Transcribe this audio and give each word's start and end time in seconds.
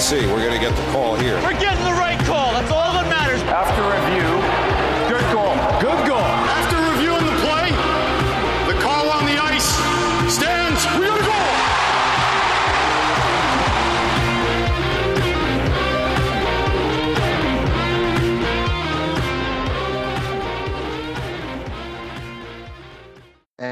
let's 0.00 0.08
see. 0.08 0.26
We're 0.26 0.42
going 0.42 0.58
to 0.58 0.58
get 0.58 0.74
the 0.74 0.92
call 0.92 1.14
here. 1.14 1.36
We're 1.42 1.60
getting 1.60 1.84
the 1.84 1.92
right 1.92 2.09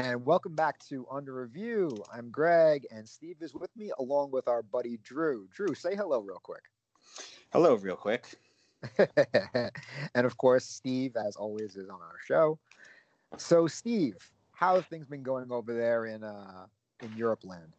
And 0.01 0.25
welcome 0.25 0.55
back 0.55 0.79
to 0.85 1.05
Under 1.11 1.33
Review. 1.33 1.91
I'm 2.13 2.29
Greg, 2.31 2.87
and 2.89 3.07
Steve 3.07 3.35
is 3.41 3.53
with 3.53 3.69
me 3.75 3.91
along 3.99 4.31
with 4.31 4.47
our 4.47 4.63
buddy 4.63 4.97
Drew. 5.03 5.45
Drew, 5.53 5.75
say 5.75 5.93
hello 5.93 6.21
real 6.21 6.39
quick. 6.41 6.61
Hello, 7.51 7.75
real 7.75 7.97
quick. 7.97 8.25
and 10.15 10.25
of 10.25 10.37
course, 10.37 10.63
Steve, 10.63 11.17
as 11.17 11.35
always, 11.35 11.75
is 11.75 11.89
on 11.89 11.99
our 11.99 12.15
show. 12.25 12.57
So, 13.35 13.67
Steve, 13.67 14.15
how 14.53 14.75
have 14.75 14.85
things 14.85 15.05
been 15.05 15.21
going 15.21 15.51
over 15.51 15.73
there 15.73 16.05
in 16.05 16.23
uh, 16.23 16.67
in 17.01 17.11
Europe 17.17 17.43
land? 17.43 17.73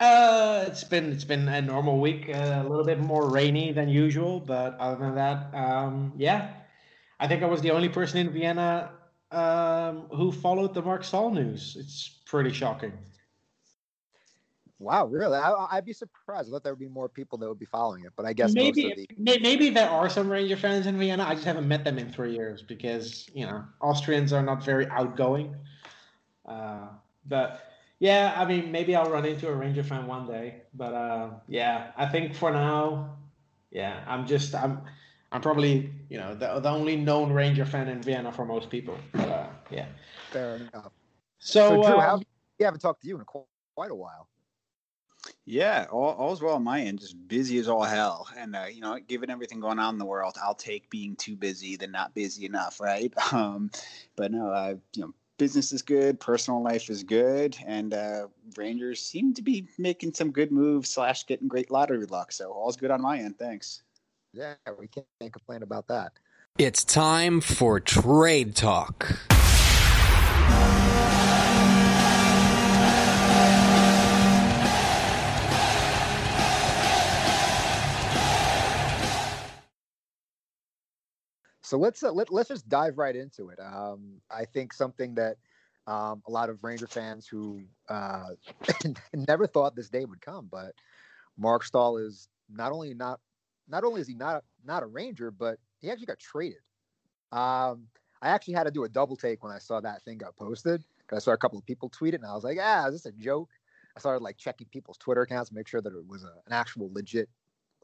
Uh, 0.00 0.64
it's 0.66 0.82
been 0.82 1.12
it's 1.12 1.22
been 1.22 1.46
a 1.48 1.62
normal 1.62 2.00
week, 2.00 2.28
uh, 2.28 2.64
a 2.66 2.68
little 2.68 2.84
bit 2.84 2.98
more 2.98 3.30
rainy 3.30 3.70
than 3.70 3.88
usual, 3.88 4.40
but 4.40 4.76
other 4.80 4.98
than 4.98 5.14
that, 5.14 5.54
um, 5.54 6.12
yeah, 6.16 6.54
I 7.20 7.28
think 7.28 7.44
I 7.44 7.46
was 7.46 7.60
the 7.60 7.70
only 7.70 7.88
person 7.88 8.18
in 8.18 8.30
Vienna 8.30 8.90
um, 9.30 10.06
who 10.10 10.32
followed 10.32 10.74
the 10.74 10.82
Marc 10.82 11.04
Staal 11.04 11.30
news. 11.30 11.76
It's 11.78 12.20
pretty 12.26 12.52
shocking. 12.52 12.92
Wow, 14.78 15.06
really? 15.06 15.38
I, 15.38 15.76
would 15.76 15.86
be 15.86 15.94
surprised. 15.94 16.48
I 16.48 16.52
thought 16.52 16.62
there 16.62 16.74
would 16.74 16.80
be 16.80 16.88
more 16.88 17.08
people 17.08 17.38
that 17.38 17.48
would 17.48 17.58
be 17.58 17.66
following 17.66 18.04
it, 18.04 18.12
but 18.14 18.26
I 18.26 18.34
guess 18.34 18.52
maybe 18.52 19.06
the... 19.08 19.38
maybe 19.40 19.70
there 19.70 19.88
are 19.88 20.10
some 20.10 20.28
Ranger 20.28 20.56
fans 20.56 20.86
in 20.86 20.98
Vienna. 20.98 21.24
I 21.24 21.32
just 21.32 21.46
haven't 21.46 21.66
met 21.66 21.82
them 21.82 21.98
in 21.98 22.12
three 22.12 22.34
years 22.34 22.60
because 22.60 23.26
you 23.32 23.46
know 23.46 23.64
Austrians 23.80 24.34
are 24.34 24.42
not 24.42 24.62
very 24.62 24.86
outgoing. 24.88 25.56
Uh, 26.44 26.88
but 27.24 27.70
yeah, 28.00 28.34
I 28.36 28.44
mean, 28.44 28.70
maybe 28.70 28.94
I'll 28.94 29.10
run 29.10 29.24
into 29.24 29.48
a 29.48 29.54
Ranger 29.54 29.82
fan 29.82 30.06
one 30.06 30.26
day. 30.26 30.62
But 30.74 30.92
uh, 30.92 31.30
yeah, 31.48 31.92
I 31.96 32.06
think 32.06 32.34
for 32.34 32.50
now, 32.50 33.16
yeah, 33.70 34.04
I'm 34.06 34.26
just 34.26 34.54
I'm 34.54 34.82
I'm 35.36 35.42
probably 35.42 35.92
you 36.08 36.18
know 36.18 36.34
the, 36.34 36.60
the 36.60 36.70
only 36.70 36.96
known 36.96 37.30
Ranger 37.30 37.66
fan 37.66 37.88
in 37.88 38.02
Vienna 38.02 38.32
for 38.32 38.44
most 38.44 38.70
people. 38.70 38.96
But, 39.12 39.28
uh, 39.28 39.46
yeah, 39.70 39.86
fair 40.30 40.56
enough. 40.56 40.92
So, 41.38 41.68
so 41.68 41.82
Drew, 41.82 41.98
uh, 41.98 42.00
how, 42.00 42.20
we 42.58 42.64
haven't 42.64 42.80
talked 42.80 43.02
to 43.02 43.08
you 43.08 43.18
in 43.18 43.24
quite 43.24 43.90
a 43.90 43.94
while. 43.94 44.28
Yeah, 45.44 45.86
all, 45.90 46.12
all's 46.12 46.40
well 46.40 46.54
on 46.54 46.64
my 46.64 46.80
end. 46.80 47.00
Just 47.00 47.28
busy 47.28 47.58
as 47.58 47.68
all 47.68 47.84
hell, 47.84 48.26
and 48.36 48.56
uh, 48.56 48.64
you 48.72 48.80
know, 48.80 48.98
given 48.98 49.28
everything 49.28 49.60
going 49.60 49.78
on 49.78 49.94
in 49.94 49.98
the 49.98 50.06
world, 50.06 50.36
I'll 50.42 50.54
take 50.54 50.88
being 50.88 51.16
too 51.16 51.36
busy 51.36 51.76
than 51.76 51.92
not 51.92 52.14
busy 52.14 52.46
enough, 52.46 52.80
right? 52.80 53.12
Um, 53.32 53.70
but 54.16 54.32
no, 54.32 54.50
uh, 54.50 54.76
you 54.94 55.02
know, 55.02 55.14
business 55.36 55.72
is 55.72 55.82
good, 55.82 56.18
personal 56.18 56.62
life 56.62 56.88
is 56.88 57.02
good, 57.02 57.56
and 57.66 57.92
uh, 57.92 58.28
Rangers 58.56 59.02
seem 59.02 59.34
to 59.34 59.42
be 59.42 59.68
making 59.78 60.14
some 60.14 60.30
good 60.30 60.50
moves 60.50 60.88
slash 60.88 61.26
getting 61.26 61.48
great 61.48 61.70
lottery 61.70 62.06
luck. 62.06 62.32
So 62.32 62.50
all's 62.52 62.76
good 62.76 62.90
on 62.90 63.02
my 63.02 63.18
end. 63.18 63.38
Thanks. 63.38 63.82
Yeah, 64.36 64.54
we 64.78 64.86
can't 64.86 65.32
complain 65.32 65.62
about 65.62 65.86
that. 65.86 66.12
It's 66.58 66.84
time 66.84 67.40
for 67.40 67.80
trade 67.80 68.54
talk. 68.54 69.18
So 81.62 81.78
let's 81.78 82.02
uh, 82.02 82.12
let, 82.12 82.30
let's 82.30 82.50
just 82.50 82.68
dive 82.68 82.98
right 82.98 83.16
into 83.16 83.48
it. 83.48 83.58
Um, 83.58 84.20
I 84.30 84.44
think 84.44 84.74
something 84.74 85.14
that 85.14 85.38
um, 85.86 86.22
a 86.28 86.30
lot 86.30 86.50
of 86.50 86.62
Ranger 86.62 86.86
fans 86.86 87.26
who 87.26 87.62
uh, 87.88 88.28
never 89.14 89.46
thought 89.46 89.74
this 89.74 89.88
day 89.88 90.04
would 90.04 90.20
come, 90.20 90.46
but 90.52 90.74
Marc 91.38 91.64
Staal 91.64 91.96
is 91.96 92.28
not 92.50 92.72
only 92.72 92.92
not 92.92 93.18
not 93.68 93.84
only 93.84 94.00
is 94.00 94.08
he 94.08 94.14
not 94.14 94.44
not 94.64 94.82
a 94.82 94.86
Ranger, 94.86 95.30
but 95.30 95.58
he 95.80 95.90
actually 95.90 96.06
got 96.06 96.18
traded. 96.18 96.58
Um, 97.32 97.86
I 98.22 98.28
actually 98.28 98.54
had 98.54 98.64
to 98.64 98.70
do 98.70 98.84
a 98.84 98.88
double 98.88 99.16
take 99.16 99.42
when 99.42 99.52
I 99.52 99.58
saw 99.58 99.80
that 99.80 100.02
thing 100.02 100.18
got 100.18 100.36
posted 100.36 100.84
because 100.98 101.22
I 101.22 101.24
saw 101.24 101.32
a 101.32 101.36
couple 101.38 101.58
of 101.58 101.66
people 101.66 101.88
tweet 101.88 102.14
it, 102.14 102.20
and 102.20 102.26
I 102.26 102.34
was 102.34 102.44
like, 102.44 102.58
"Ah, 102.60 102.86
is 102.86 102.94
this 102.94 103.06
a 103.06 103.12
joke?" 103.12 103.50
I 103.96 104.00
started 104.00 104.22
like 104.22 104.36
checking 104.36 104.66
people's 104.68 104.98
Twitter 104.98 105.22
accounts 105.22 105.48
to 105.48 105.54
make 105.54 105.68
sure 105.68 105.80
that 105.80 105.92
it 105.92 106.06
was 106.06 106.24
a, 106.24 106.32
an 106.46 106.52
actual 106.52 106.92
legit 106.92 107.28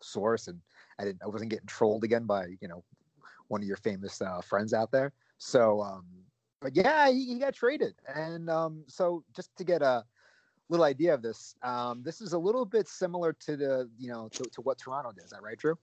source, 0.03 0.49
and 0.49 0.61
I 0.99 1.05
didn't 1.05 1.23
I 1.23 1.29
wasn't 1.29 1.51
getting 1.51 1.67
trolled 1.67 2.05
again 2.05 2.25
by 2.25 2.47
you 2.61 2.69
know 2.69 2.85
one 3.49 3.63
of 3.63 3.69
your 3.69 3.77
famous 3.77 4.21
uh, 4.23 4.41
friends 4.41 4.73
out 4.73 4.91
there. 4.91 5.13
So, 5.39 5.83
um, 5.83 6.05
but 6.61 6.77
yeah, 6.77 7.11
he, 7.11 7.27
he, 7.27 7.39
got 7.39 7.55
traded, 7.55 7.95
and 8.15 8.49
um, 8.49 8.85
so 8.87 9.25
just 9.35 9.55
to 9.57 9.65
get 9.65 9.83
a 9.83 10.05
little 10.73 10.85
idea 10.85 11.15
of 11.15 11.23
this, 11.23 11.55
um, 11.63 12.03
this 12.03 12.21
is 12.21 12.33
a 12.33 12.39
little 12.39 12.65
bit 12.65 12.89
similar 12.89 13.33
to 13.35 13.57
the 13.57 13.89
you 13.99 14.11
know 14.11 14.29
to, 14.33 14.43
to 14.45 14.61
what 14.63 14.79
Toronto 14.79 15.13
does. 15.13 15.27
Is 15.27 15.31
that 15.31 15.43
right, 15.43 15.59
Drew? 15.59 15.79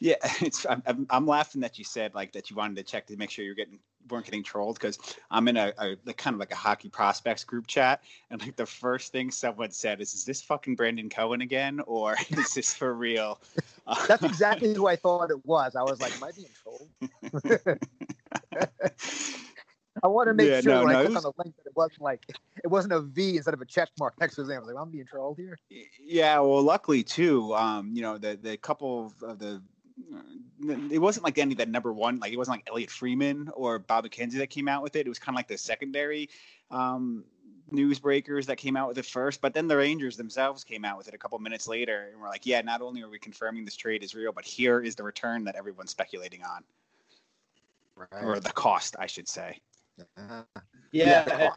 Yeah, 0.00 0.14
it's 0.40 0.64
I'm, 0.68 1.06
I'm 1.10 1.26
laughing 1.26 1.60
that 1.60 1.78
you 1.78 1.84
said 1.84 2.14
like 2.14 2.32
that 2.32 2.48
you 2.48 2.56
wanted 2.56 2.76
to 2.76 2.84
check 2.84 3.06
to 3.08 3.16
make 3.16 3.30
sure 3.30 3.44
you're 3.44 3.54
getting 3.54 3.78
weren't 4.08 4.24
getting 4.24 4.42
trolled 4.42 4.76
because 4.76 4.98
I'm 5.30 5.48
in 5.48 5.56
a, 5.56 5.72
a 5.78 5.96
like, 6.06 6.16
kind 6.16 6.32
of 6.34 6.40
like 6.40 6.52
a 6.52 6.56
hockey 6.56 6.88
prospects 6.88 7.44
group 7.44 7.66
chat, 7.66 8.02
and 8.30 8.40
like 8.40 8.56
the 8.56 8.64
first 8.64 9.12
thing 9.12 9.30
someone 9.30 9.72
said 9.72 10.00
is, 10.00 10.14
"Is 10.14 10.24
this 10.24 10.40
fucking 10.40 10.76
Brandon 10.76 11.10
Cohen 11.10 11.40
again, 11.40 11.80
or 11.86 12.16
is 12.30 12.54
this 12.54 12.72
for 12.72 12.94
real?" 12.94 13.40
That's 14.06 14.22
exactly 14.22 14.74
who 14.74 14.86
I 14.86 14.96
thought 14.96 15.30
it 15.30 15.44
was. 15.44 15.74
I 15.74 15.82
was 15.82 16.00
like, 16.00 16.14
"Am 16.14 16.22
I 16.22 16.30
being 16.32 16.50
trolled?" 16.62 16.88
I 20.02 20.08
want 20.08 20.28
to 20.28 20.34
make 20.34 20.48
yeah, 20.48 20.60
sure 20.60 20.72
no, 20.72 20.84
when 20.84 20.92
no, 20.92 20.98
I 20.98 21.02
click 21.02 21.14
was... 21.14 21.24
on 21.24 21.32
the 21.36 21.42
link 21.44 21.56
that 21.56 21.66
it 21.66 21.76
wasn't 21.76 22.02
like 22.02 22.24
it 22.64 22.68
wasn't 22.68 22.92
a 22.92 23.00
V 23.00 23.36
instead 23.36 23.54
of 23.54 23.60
a 23.60 23.66
check 23.66 23.88
mark 23.98 24.14
next 24.20 24.34
to 24.36 24.42
his 24.42 24.48
name. 24.48 24.58
I 24.58 24.60
was 24.60 24.68
like, 24.68 24.76
I'm 24.80 24.90
being 24.90 25.06
trolled 25.06 25.38
here. 25.38 25.58
Yeah, 26.00 26.40
well, 26.40 26.62
luckily 26.62 27.02
too, 27.02 27.54
um, 27.54 27.90
you 27.94 28.02
know, 28.02 28.18
the 28.18 28.38
the 28.40 28.56
couple 28.56 29.12
of 29.22 29.38
the 29.38 29.62
it 30.90 30.98
wasn't 30.98 31.24
like 31.24 31.38
any 31.38 31.52
of 31.52 31.58
that 31.58 31.68
number 31.68 31.92
one, 31.92 32.18
like 32.18 32.32
it 32.32 32.36
wasn't 32.36 32.58
like 32.58 32.68
Elliotte 32.68 32.90
Friedman 32.90 33.50
or 33.54 33.78
Bob 33.78 34.04
McKenzie 34.04 34.38
that 34.38 34.48
came 34.50 34.68
out 34.68 34.82
with 34.82 34.96
it. 34.96 35.06
It 35.06 35.08
was 35.08 35.18
kind 35.18 35.34
of 35.34 35.38
like 35.38 35.48
the 35.48 35.58
secondary 35.58 36.28
um, 36.70 37.24
newsbreakers 37.72 38.46
that 38.46 38.56
came 38.56 38.76
out 38.76 38.88
with 38.88 38.98
it 38.98 39.04
first, 39.04 39.40
but 39.40 39.54
then 39.54 39.68
the 39.68 39.76
Rangers 39.76 40.16
themselves 40.16 40.64
came 40.64 40.84
out 40.84 40.98
with 40.98 41.08
it 41.08 41.14
a 41.14 41.18
couple 41.18 41.38
minutes 41.38 41.68
later 41.68 42.08
and 42.12 42.20
were 42.20 42.28
like, 42.28 42.46
yeah, 42.46 42.60
not 42.60 42.80
only 42.80 43.02
are 43.02 43.08
we 43.08 43.18
confirming 43.18 43.64
this 43.64 43.76
trade 43.76 44.02
is 44.02 44.14
real, 44.14 44.32
but 44.32 44.44
here 44.44 44.80
is 44.80 44.94
the 44.94 45.02
return 45.02 45.44
that 45.44 45.56
everyone's 45.56 45.90
speculating 45.90 46.42
on. 46.42 46.64
Right. 47.96 48.24
Or 48.24 48.40
the 48.40 48.50
cost, 48.50 48.96
I 48.98 49.06
should 49.06 49.28
say. 49.28 49.60
Yeah, 50.90 51.24
yeah 51.26 51.50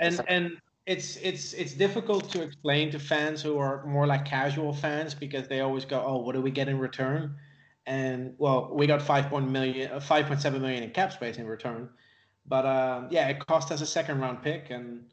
and 0.00 0.20
and 0.28 0.56
it's 0.86 1.16
it's 1.16 1.52
it's 1.52 1.74
difficult 1.74 2.30
to 2.30 2.42
explain 2.42 2.90
to 2.90 2.98
fans 2.98 3.40
who 3.40 3.58
are 3.58 3.84
more 3.86 4.06
like 4.06 4.24
casual 4.24 4.72
fans 4.72 5.14
because 5.14 5.48
they 5.48 5.60
always 5.60 5.84
go, 5.84 6.02
"Oh, 6.04 6.18
what 6.18 6.34
do 6.34 6.40
we 6.40 6.50
get 6.50 6.68
in 6.68 6.78
return?" 6.78 7.36
and 7.86 8.34
well, 8.38 8.70
we 8.72 8.86
got 8.86 9.00
5.7 9.00 9.48
million, 9.48 9.92
uh, 9.92 10.00
5.7 10.00 10.60
million 10.60 10.82
in 10.82 10.90
cap 10.90 11.12
space 11.12 11.36
in 11.36 11.46
return. 11.46 11.88
But 12.46 12.66
uh, 12.66 13.02
yeah, 13.10 13.28
it 13.28 13.44
cost 13.46 13.70
us 13.72 13.80
a 13.80 13.86
second 13.86 14.20
round 14.20 14.42
pick. 14.42 14.70
And 14.70 15.04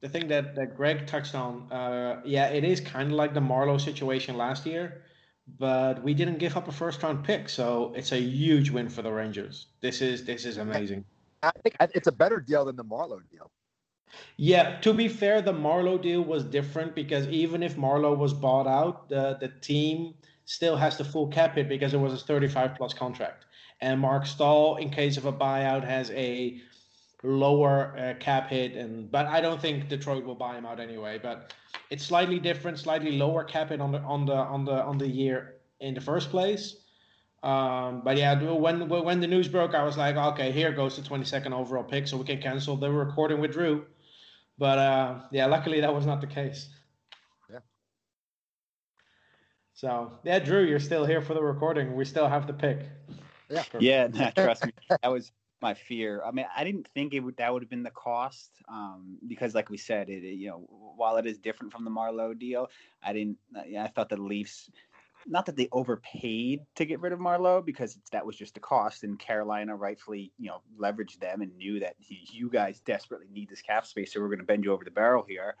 the 0.00 0.08
thing 0.08 0.28
that, 0.28 0.54
that 0.56 0.76
Greg 0.76 1.06
touched 1.06 1.34
on, 1.34 1.70
uh, 1.72 2.20
yeah, 2.24 2.48
it 2.48 2.64
is 2.64 2.80
kind 2.80 3.10
of 3.10 3.16
like 3.16 3.34
the 3.34 3.40
Marleau 3.40 3.80
situation 3.80 4.36
last 4.36 4.66
year, 4.66 5.02
but 5.58 6.02
we 6.02 6.14
didn't 6.14 6.38
give 6.38 6.56
up 6.56 6.68
a 6.68 6.72
first 6.72 7.02
round 7.02 7.24
pick, 7.24 7.48
so 7.48 7.92
it's 7.96 8.12
a 8.12 8.20
huge 8.20 8.70
win 8.70 8.88
for 8.88 9.02
the 9.02 9.12
Rangers. 9.12 9.66
This 9.80 10.00
is 10.00 10.24
this 10.24 10.44
is 10.44 10.56
amazing. 10.56 11.04
I 11.42 11.50
think 11.62 11.76
it's 11.94 12.06
a 12.06 12.12
better 12.12 12.40
deal 12.40 12.64
than 12.64 12.76
the 12.76 12.84
Marleau 12.84 13.20
deal. 13.30 13.50
Yeah, 14.36 14.78
to 14.80 14.94
be 14.94 15.08
fair, 15.08 15.42
the 15.42 15.52
Marleau 15.52 16.00
deal 16.00 16.22
was 16.22 16.44
different 16.44 16.94
because 16.94 17.26
even 17.28 17.62
if 17.62 17.76
Marleau 17.76 18.16
was 18.16 18.32
bought 18.32 18.66
out, 18.66 19.08
the 19.08 19.36
the 19.40 19.48
team 19.60 20.14
still 20.44 20.76
has 20.76 20.96
the 20.96 21.04
full 21.04 21.26
cap 21.26 21.56
hit 21.56 21.68
because 21.68 21.92
it 21.92 21.98
was 21.98 22.12
a 22.12 22.24
35 22.24 22.76
plus 22.76 22.94
contract. 22.94 23.46
And 23.80 24.00
Marc 24.00 24.26
Staal, 24.26 24.76
in 24.76 24.90
case 24.90 25.16
of 25.16 25.26
a 25.26 25.32
buyout, 25.32 25.84
has 25.84 26.10
a 26.12 26.60
lower 27.22 27.96
uh, 27.98 28.14
cap 28.20 28.48
hit. 28.48 28.74
And 28.74 29.10
but 29.10 29.26
I 29.26 29.40
don't 29.40 29.60
think 29.60 29.88
Detroit 29.88 30.24
will 30.24 30.34
buy 30.34 30.56
him 30.56 30.64
out 30.64 30.80
anyway. 30.80 31.18
But 31.22 31.52
it's 31.90 32.04
slightly 32.04 32.38
different, 32.38 32.78
slightly 32.78 33.12
lower 33.12 33.44
cap 33.44 33.70
hit 33.70 33.80
on 33.80 33.92
the 33.92 34.00
on 34.00 34.24
the 34.24 34.34
on 34.34 34.64
the 34.64 34.82
on 34.82 34.98
the 34.98 35.08
year 35.08 35.56
in 35.80 35.94
the 35.94 36.00
first 36.00 36.30
place. 36.30 36.76
Um, 37.46 38.00
but 38.02 38.16
yeah, 38.16 38.42
when 38.42 38.88
when 38.88 39.20
the 39.20 39.28
news 39.28 39.46
broke, 39.46 39.72
I 39.72 39.84
was 39.84 39.96
like, 39.96 40.16
okay, 40.16 40.50
here 40.50 40.72
goes 40.72 40.96
the 40.96 41.02
22nd 41.02 41.52
overall 41.52 41.84
pick, 41.84 42.08
so 42.08 42.16
we 42.16 42.24
can 42.24 42.42
cancel 42.42 42.76
the 42.76 42.90
recording 42.90 43.40
with 43.40 43.52
Drew. 43.52 43.86
But 44.58 44.78
uh, 44.78 45.20
yeah, 45.30 45.46
luckily 45.46 45.80
that 45.80 45.94
was 45.94 46.06
not 46.06 46.20
the 46.20 46.26
case. 46.26 46.68
Yeah. 47.48 47.60
So 49.74 50.18
yeah, 50.24 50.40
Drew, 50.40 50.64
you're 50.64 50.80
still 50.80 51.06
here 51.06 51.22
for 51.22 51.34
the 51.34 51.42
recording. 51.42 51.94
We 51.94 52.04
still 52.04 52.28
have 52.28 52.48
the 52.48 52.52
pick. 52.52 52.80
Yeah. 53.48 53.62
Yeah, 53.78 54.08
nah, 54.08 54.30
trust 54.30 54.66
me. 54.66 54.72
That 55.02 55.12
was 55.12 55.30
my 55.62 55.74
fear. 55.74 56.22
I 56.24 56.32
mean, 56.32 56.46
I 56.54 56.64
didn't 56.64 56.88
think 56.94 57.14
it 57.14 57.20
would 57.20 57.36
that 57.36 57.52
would 57.52 57.62
have 57.62 57.70
been 57.70 57.82
the 57.84 57.90
cost 57.90 58.50
um, 58.68 59.18
because, 59.26 59.54
like 59.54 59.70
we 59.70 59.76
said, 59.76 60.08
it, 60.08 60.24
it, 60.24 60.34
you 60.34 60.48
know 60.48 60.66
while 60.96 61.16
it 61.16 61.26
is 61.26 61.38
different 61.38 61.72
from 61.72 61.84
the 61.84 61.90
Marleau 61.90 62.36
deal, 62.36 62.68
I 63.02 63.12
didn't. 63.12 63.38
Yeah, 63.66 63.84
I 63.84 63.88
thought 63.88 64.08
the 64.08 64.16
Leafs. 64.16 64.68
Not 65.28 65.46
that 65.46 65.56
they 65.56 65.68
overpaid 65.72 66.60
to 66.76 66.84
get 66.84 67.00
rid 67.00 67.12
of 67.12 67.18
Marleau 67.18 67.64
because 67.64 67.98
that 68.12 68.24
was 68.24 68.36
just 68.36 68.54
the 68.54 68.60
cost, 68.60 69.02
and 69.02 69.18
Carolina 69.18 69.74
rightfully, 69.74 70.32
you 70.38 70.48
know, 70.48 70.62
leveraged 70.78 71.18
them 71.18 71.42
and 71.42 71.56
knew 71.56 71.80
that 71.80 71.96
you 71.98 72.48
guys 72.48 72.80
desperately 72.80 73.26
need 73.32 73.48
this 73.48 73.62
cap 73.62 73.86
space, 73.86 74.12
so 74.12 74.20
we're 74.20 74.28
going 74.28 74.38
to 74.38 74.44
bend 74.44 74.64
you 74.64 74.72
over 74.72 74.84
the 74.84 74.90
barrel 74.90 75.24
here. 75.28 75.56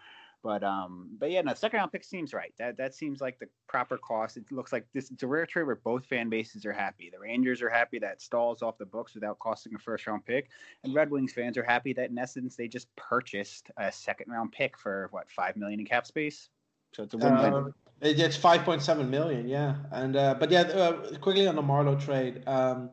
But 0.46 0.62
um, 0.62 1.08
but 1.18 1.32
yeah, 1.32 1.40
no, 1.40 1.54
second 1.54 1.78
round 1.78 1.90
pick 1.90 2.04
seems 2.04 2.32
right. 2.32 2.52
That 2.58 2.76
that 2.76 2.94
seems 2.94 3.20
like 3.20 3.40
the 3.40 3.48
proper 3.66 3.98
cost. 3.98 4.36
It 4.36 4.44
looks 4.52 4.72
like 4.72 4.86
this. 4.94 5.10
It's 5.10 5.24
a 5.24 5.26
rare 5.26 5.44
trade 5.46 5.64
where 5.64 5.74
both 5.74 6.06
fan 6.06 6.28
bases 6.28 6.64
are 6.64 6.72
happy. 6.72 7.10
The 7.12 7.18
Rangers 7.18 7.62
are 7.62 7.68
happy 7.68 7.98
that 7.98 8.22
Staal's 8.22 8.62
off 8.62 8.78
the 8.78 8.86
books 8.86 9.14
without 9.14 9.40
costing 9.40 9.74
a 9.74 9.78
first 9.80 10.06
round 10.06 10.24
pick, 10.24 10.48
and 10.84 10.94
Red 10.94 11.10
Wings 11.10 11.32
fans 11.32 11.56
are 11.56 11.64
happy 11.64 11.92
that 11.94 12.10
in 12.10 12.18
essence 12.18 12.54
they 12.54 12.68
just 12.68 12.94
purchased 12.94 13.70
a 13.76 13.90
second 13.90 14.30
round 14.30 14.52
pick 14.52 14.78
for 14.78 15.08
what 15.10 15.28
five 15.28 15.56
million 15.56 15.80
in 15.80 15.86
cap 15.86 16.06
space. 16.06 16.48
So 16.92 17.02
it's 17.02 17.14
a 17.14 17.18
win 17.18 17.34
win. 17.42 17.74
It- 18.00 18.18
it's 18.20 18.36
five 18.36 18.64
point 18.64 18.82
seven 18.82 19.10
million, 19.10 19.48
yeah. 19.48 19.76
And 19.90 20.16
uh, 20.16 20.34
but 20.38 20.50
yeah, 20.50 20.62
uh, 20.62 21.16
quickly 21.18 21.46
on 21.46 21.56
the 21.56 21.62
Marleau 21.62 21.98
trade. 22.02 22.42
Um, 22.46 22.90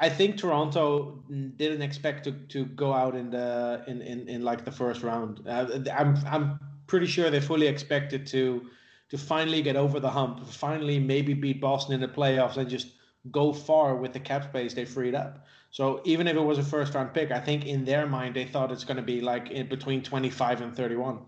I 0.00 0.08
think 0.08 0.36
Toronto 0.38 1.22
didn't 1.56 1.82
expect 1.82 2.24
to, 2.24 2.32
to 2.32 2.64
go 2.64 2.92
out 2.92 3.14
in 3.14 3.30
the 3.30 3.84
in, 3.86 4.02
in, 4.02 4.28
in 4.28 4.42
like 4.42 4.64
the 4.64 4.72
first 4.72 5.02
round. 5.02 5.40
Uh, 5.46 5.80
I'm 5.92 6.16
I'm 6.26 6.58
pretty 6.86 7.06
sure 7.06 7.30
they 7.30 7.40
fully 7.40 7.66
expected 7.66 8.26
to 8.28 8.66
to 9.10 9.18
finally 9.18 9.62
get 9.62 9.76
over 9.76 10.00
the 10.00 10.10
hump, 10.10 10.46
finally 10.48 10.98
maybe 10.98 11.34
beat 11.34 11.60
Boston 11.60 11.94
in 11.94 12.00
the 12.00 12.08
playoffs 12.08 12.56
and 12.56 12.68
just 12.68 12.88
go 13.30 13.52
far 13.52 13.94
with 13.96 14.12
the 14.12 14.20
cap 14.20 14.44
space 14.44 14.74
they 14.74 14.84
freed 14.84 15.14
up. 15.14 15.46
So 15.70 16.00
even 16.04 16.26
if 16.26 16.36
it 16.36 16.40
was 16.40 16.58
a 16.58 16.62
first 16.64 16.94
round 16.94 17.12
pick, 17.14 17.30
I 17.30 17.40
think 17.40 17.66
in 17.66 17.84
their 17.84 18.06
mind 18.06 18.34
they 18.36 18.44
thought 18.46 18.72
it's 18.72 18.84
going 18.84 18.96
to 18.96 19.02
be 19.02 19.20
like 19.20 19.50
in 19.50 19.68
between 19.68 20.02
25 20.02 20.60
and 20.62 20.74
31. 20.76 21.20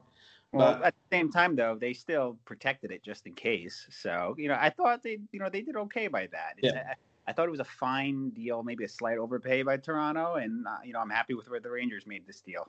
Well, 0.53 0.79
But 0.81 0.95
same 1.11 1.31
time, 1.31 1.57
though, 1.57 1.77
they 1.79 1.93
still 1.93 2.39
protected 2.45 2.91
it 2.91 3.03
just 3.03 3.27
in 3.27 3.35
case. 3.35 3.87
So, 3.91 4.35
you 4.39 4.49
know, 4.49 4.57
I 4.59 4.71
thought 4.71 5.03
they, 5.03 5.19
you 5.33 5.41
know, 5.41 5.49
they 5.49 5.63
did 5.63 5.77
okay 5.77 6.09
by 6.09 6.29
that. 6.33 6.55
Yeah. 6.63 6.83
I, 6.91 6.95
I 7.29 7.33
thought 7.33 7.49
it 7.49 7.51
was 7.51 7.61
a 7.61 7.65
fine 7.65 8.31
deal, 8.31 8.63
maybe 8.63 8.85
a 8.85 8.89
slight 8.89 9.19
overpay 9.19 9.63
by 9.63 9.77
Toronto, 9.79 10.35
and 10.35 10.67
uh, 10.67 10.77
you 10.85 10.93
know, 10.93 11.01
I'm 11.01 11.11
happy 11.11 11.35
with 11.35 11.51
where 11.51 11.61
the 11.61 11.71
Rangers 11.71 12.07
made 12.07 12.27
this 12.27 12.41
deal. 12.41 12.67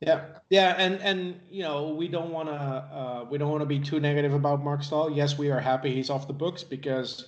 Yeah, 0.00 0.26
yeah, 0.50 0.74
and 0.78 1.00
and 1.00 1.40
you 1.50 1.62
know 1.62 1.88
we 1.90 2.08
don't 2.08 2.30
want 2.30 2.48
to 2.48 2.54
uh, 2.54 3.26
we 3.30 3.38
don't 3.38 3.50
want 3.50 3.62
to 3.62 3.66
be 3.66 3.80
too 3.80 4.00
negative 4.00 4.32
about 4.32 4.62
Marc 4.62 4.82
Staal. 4.82 5.10
Yes, 5.10 5.38
we 5.38 5.50
are 5.50 5.60
happy 5.60 5.94
he's 5.94 6.10
off 6.10 6.26
the 6.26 6.32
books 6.32 6.62
because 6.62 7.26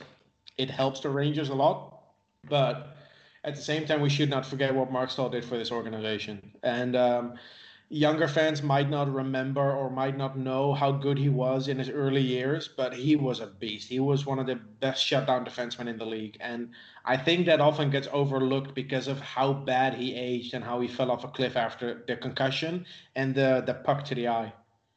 it 0.56 0.71
helps 0.71 1.00
the 1.00 1.09
Rangers 1.09 1.49
a 1.49 1.55
lot. 1.55 2.03
But 2.49 2.97
at 3.44 3.56
the 3.56 3.62
same 3.62 3.87
time, 3.87 4.00
we 4.00 4.11
should 4.11 4.31
not 4.31 4.47
forget 4.47 4.75
what 4.75 4.93
Marc 4.93 5.11
Staal 5.11 5.31
did 5.31 5.44
for 5.44 5.56
this 5.56 5.73
organization. 5.73 6.53
And 6.62 6.94
um, 6.94 7.35
younger 7.91 8.29
fans 8.29 8.63
might 8.63 8.89
not 8.89 9.13
remember 9.13 9.61
or 9.73 9.91
might 9.91 10.17
not 10.17 10.39
know 10.39 10.73
how 10.73 10.93
good 10.93 11.19
he 11.19 11.29
was 11.29 11.69
in 11.69 11.79
his 11.79 11.91
early 11.91 12.23
years, 12.23 12.69
but 12.69 12.95
he 12.95 13.17
was 13.17 13.41
a 13.41 13.49
beast. 13.49 13.89
He 13.89 14.01
was 14.01 14.25
one 14.25 14.39
of 14.39 14.47
the 14.47 14.55
best 14.55 15.05
shutdown 15.05 15.45
defensemen 15.45 15.89
in 15.89 15.99
the 15.99 16.07
league, 16.07 16.37
and 16.41 16.71
I 17.05 17.17
think 17.17 17.47
that 17.47 17.61
often 17.61 17.91
gets 17.91 18.09
overlooked 18.13 18.75
because 18.75 19.09
of 19.09 19.21
how 19.21 19.53
bad 19.53 19.95
he 19.95 20.15
aged 20.15 20.55
and 20.55 20.65
how 20.65 20.81
he 20.81 20.89
fell 20.89 21.11
off 21.11 21.25
a 21.25 21.29
cliff 21.29 21.57
after 21.57 22.05
the 22.07 22.17
concussion 22.17 22.87
and 23.17 23.35
the 23.35 23.63
the 23.67 23.75
puck 23.75 24.05
to 24.07 24.15
the 24.15 24.29
eye. 24.29 24.55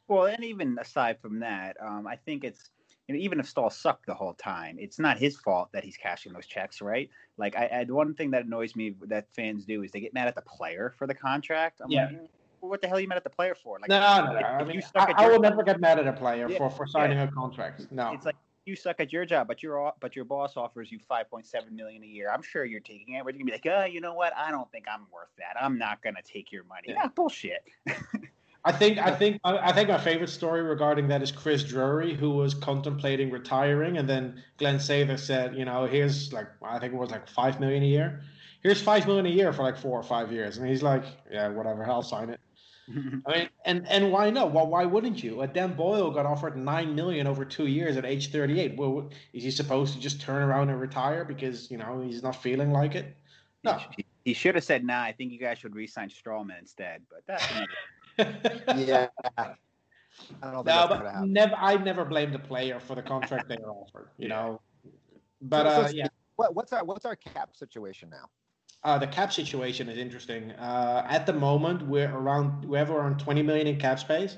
Well, 0.08 0.26
and 0.26 0.44
even 0.44 0.78
aside 0.78 1.20
from 1.20 1.40
that, 1.40 1.76
um, 1.80 2.06
I 2.06 2.16
think 2.16 2.44
it's 2.44 2.70
you 3.08 3.14
know, 3.14 3.20
even 3.20 3.40
if 3.40 3.48
Staal 3.48 3.70
sucked 3.70 4.06
the 4.06 4.14
whole 4.14 4.34
time, 4.34 4.76
it's 4.78 4.98
not 4.98 5.18
his 5.18 5.36
fault 5.38 5.70
that 5.72 5.84
he's 5.84 5.96
cashing 5.96 6.32
those 6.32 6.46
checks, 6.46 6.80
right? 6.80 7.10
Like, 7.36 7.56
I, 7.56 7.66
I 7.66 7.84
one 7.84 8.14
thing 8.14 8.30
that 8.30 8.44
annoys 8.44 8.76
me 8.76 8.94
that 9.08 9.32
fans 9.34 9.66
do 9.66 9.82
is 9.82 9.90
they 9.92 10.00
get 10.00 10.14
mad 10.14 10.28
at 10.28 10.34
the 10.34 10.42
player 10.42 10.94
for 10.96 11.06
the 11.06 11.14
contract. 11.14 11.80
I'm 11.82 11.90
Yeah. 11.90 12.06
like, 12.06 12.30
what 12.68 12.80
the 12.82 12.88
hell 12.88 12.96
are 12.96 13.00
you 13.00 13.08
mad 13.08 13.16
at 13.16 13.24
the 13.24 13.30
player 13.30 13.54
for? 13.54 13.78
Like, 13.80 13.88
No, 13.88 14.00
no, 14.00 14.32
no. 14.32 14.38
if- 14.38 14.44
I 14.44 14.64
mean, 14.64 14.82
suck 14.82 15.08
I, 15.08 15.10
at 15.10 15.18
I 15.18 15.26
will 15.28 15.34
job- 15.34 15.42
never 15.42 15.62
get 15.62 15.80
mad 15.80 15.98
at 15.98 16.06
a 16.06 16.12
player 16.12 16.48
Yeah, 16.48 16.58
for, 16.58 16.70
for 16.70 16.86
signing 16.86 17.18
a 17.18 17.28
contract. 17.30 17.86
No. 17.90 18.12
It's 18.12 18.24
like 18.26 18.36
you 18.66 18.74
suck 18.76 18.96
at 18.98 19.12
your 19.12 19.26
job, 19.26 19.46
but 19.46 19.62
your 19.62 19.92
but 20.00 20.16
your 20.16 20.24
boss 20.24 20.56
offers 20.56 20.90
you 20.90 20.98
five 20.98 21.28
point 21.30 21.46
seven 21.46 21.76
million 21.76 22.02
a 22.02 22.06
year. 22.06 22.30
I'm 22.32 22.42
sure 22.42 22.64
you're 22.64 22.80
taking 22.80 23.14
it. 23.14 23.24
But 23.24 23.34
you're 23.34 23.40
gonna 23.44 23.44
be 23.44 23.52
like, 23.52 23.66
oh, 23.66 23.84
you 23.84 24.00
know 24.00 24.14
what? 24.14 24.32
I 24.36 24.50
don't 24.50 24.70
think 24.72 24.86
I'm 24.90 25.06
worth 25.12 25.28
that. 25.38 25.60
I'm 25.62 25.76
not 25.78 26.02
gonna 26.02 26.22
take 26.24 26.50
your 26.50 26.64
money. 26.64 26.88
Yeah. 26.88 26.94
Yeah, 27.02 27.08
bullshit. 27.14 27.62
I 28.66 28.72
think 28.72 28.96
I 28.96 29.10
think 29.10 29.38
I 29.44 29.58
I 29.58 29.72
think 29.72 29.90
my 29.90 29.98
favorite 29.98 30.30
story 30.30 30.62
regarding 30.62 31.06
that 31.08 31.20
is 31.22 31.30
Chris 31.30 31.62
Drury, 31.62 32.14
who 32.14 32.30
was 32.30 32.54
contemplating 32.54 33.30
retiring, 33.30 33.98
and 33.98 34.08
then 34.08 34.42
Glenn 34.56 34.76
Sather 34.76 35.18
said, 35.18 35.54
you 35.54 35.66
know, 35.66 35.84
here's 35.84 36.32
like 36.32 36.46
I 36.62 36.78
think 36.78 36.94
it 36.94 36.96
was 36.96 37.10
like 37.10 37.28
five 37.28 37.60
million 37.60 37.82
a 37.82 37.86
year. 37.86 38.22
Here's 38.62 38.80
five 38.80 39.06
million 39.06 39.26
a 39.26 39.28
year 39.28 39.52
for 39.52 39.62
like 39.62 39.76
four 39.76 40.00
or 40.00 40.02
five 40.02 40.32
years, 40.32 40.56
and 40.56 40.66
he's 40.66 40.82
like, 40.82 41.04
yeah, 41.30 41.48
whatever, 41.48 41.84
I'll 41.86 42.02
sign 42.02 42.30
it. 42.30 42.40
I 42.88 43.32
mean, 43.32 43.48
and 43.64 43.88
and 43.88 44.12
why 44.12 44.30
not? 44.30 44.52
Well, 44.52 44.66
why 44.66 44.84
wouldn't 44.84 45.22
you? 45.22 45.40
Uh, 45.40 45.46
Dan 45.46 45.74
Boyle 45.74 46.10
got 46.10 46.26
offered 46.26 46.56
nine 46.56 46.94
million 46.94 47.26
over 47.26 47.44
two 47.44 47.66
years 47.66 47.96
at 47.96 48.04
age 48.04 48.30
thirty-eight. 48.30 48.76
Well, 48.76 49.10
is 49.32 49.42
he 49.44 49.50
supposed 49.50 49.94
to 49.94 50.00
just 50.00 50.20
turn 50.20 50.42
around 50.42 50.68
and 50.70 50.80
retire 50.80 51.24
because 51.24 51.70
you 51.70 51.78
know 51.78 52.02
he's 52.02 52.22
not 52.22 52.36
feeling 52.36 52.72
like 52.72 52.94
it? 52.94 53.16
No. 53.62 53.78
He, 53.96 54.04
he 54.24 54.34
should 54.34 54.54
have 54.54 54.64
said, 54.64 54.84
"Nah, 54.84 55.02
I 55.02 55.12
think 55.12 55.32
you 55.32 55.38
guys 55.38 55.58
should 55.58 55.74
re-sign 55.74 56.10
Stralman 56.10 56.58
instead." 56.58 57.02
But 57.10 57.22
that's. 57.26 57.46
Yeah. 58.76 59.08
I 59.38 60.52
don't 60.52 60.64
think 60.64 60.66
No, 60.66 60.86
but 60.88 61.24
never. 61.24 61.54
I 61.56 61.76
never 61.76 62.04
blame 62.04 62.30
the 62.32 62.38
player 62.38 62.78
for 62.78 62.94
the 62.94 63.02
contract 63.02 63.48
they 63.48 63.56
are 63.56 63.70
offered. 63.70 64.08
You 64.18 64.28
know, 64.28 64.60
but 65.42 65.64
So- 65.64 65.70
so 65.70 65.80
uh, 65.80 65.86
Steve, 65.88 65.98
yeah, 65.98 66.08
What, 66.36 66.54
what's 66.54 66.72
our 66.72 66.84
what's 66.84 67.04
our 67.04 67.16
cap 67.16 67.56
situation 67.56 68.10
now? 68.10 68.28
Uh, 68.84 68.98
the 68.98 69.06
cap 69.06 69.32
situation 69.32 69.88
is 69.88 69.96
interesting. 69.96 70.50
Uh, 70.52 71.06
at 71.08 71.24
the 71.24 71.32
moment, 71.32 71.80
we're 71.86 72.14
around 72.14 72.64
we 72.66 72.76
have 72.76 72.90
around 72.90 73.18
20 73.18 73.42
million 73.42 73.66
in 73.66 73.78
cap 73.78 73.98
space, 73.98 74.36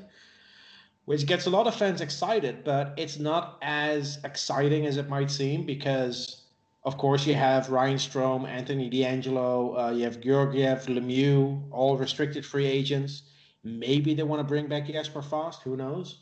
which 1.04 1.26
gets 1.26 1.46
a 1.46 1.50
lot 1.50 1.66
of 1.66 1.74
fans 1.74 2.00
excited. 2.00 2.62
But 2.62 2.94
it's 2.96 3.18
not 3.18 3.58
as 3.60 4.18
exciting 4.22 4.86
as 4.86 4.98
it 4.98 5.08
might 5.08 5.32
seem 5.32 5.66
because, 5.66 6.42
of 6.84 6.96
course, 6.96 7.26
you 7.26 7.34
have 7.34 7.70
Ryan 7.70 7.96
Strome, 7.96 8.46
Anthony 8.46 8.88
DeAngelo, 8.88 9.88
uh, 9.88 9.90
you 9.92 10.04
have 10.04 10.20
Georgiev, 10.20 10.86
Lemieux, 10.86 11.60
all 11.72 11.96
restricted 11.96 12.46
free 12.46 12.66
agents. 12.66 13.22
Maybe 13.64 14.14
they 14.14 14.22
want 14.22 14.38
to 14.38 14.44
bring 14.44 14.68
back 14.68 14.86
Jesper 14.86 15.22
Fast. 15.22 15.62
Who 15.62 15.76
knows? 15.76 16.20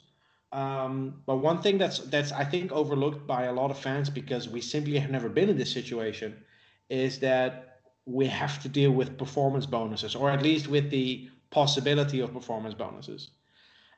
Um, 0.50 1.16
but 1.26 1.38
one 1.38 1.60
thing 1.60 1.76
that's 1.76 1.98
that's 1.98 2.32
I 2.32 2.44
think 2.44 2.72
overlooked 2.72 3.26
by 3.26 3.44
a 3.44 3.52
lot 3.52 3.70
of 3.70 3.78
fans 3.78 4.08
because 4.08 4.48
we 4.48 4.62
simply 4.62 4.98
have 4.98 5.10
never 5.10 5.28
been 5.28 5.50
in 5.50 5.58
this 5.58 5.72
situation 5.72 6.42
is 6.88 7.18
that 7.18 7.73
we 8.06 8.26
have 8.26 8.62
to 8.62 8.68
deal 8.68 8.90
with 8.90 9.18
performance 9.18 9.66
bonuses, 9.66 10.14
or 10.14 10.30
at 10.30 10.42
least 10.42 10.68
with 10.68 10.90
the 10.90 11.28
possibility 11.50 12.20
of 12.20 12.32
performance 12.32 12.74
bonuses. 12.74 13.30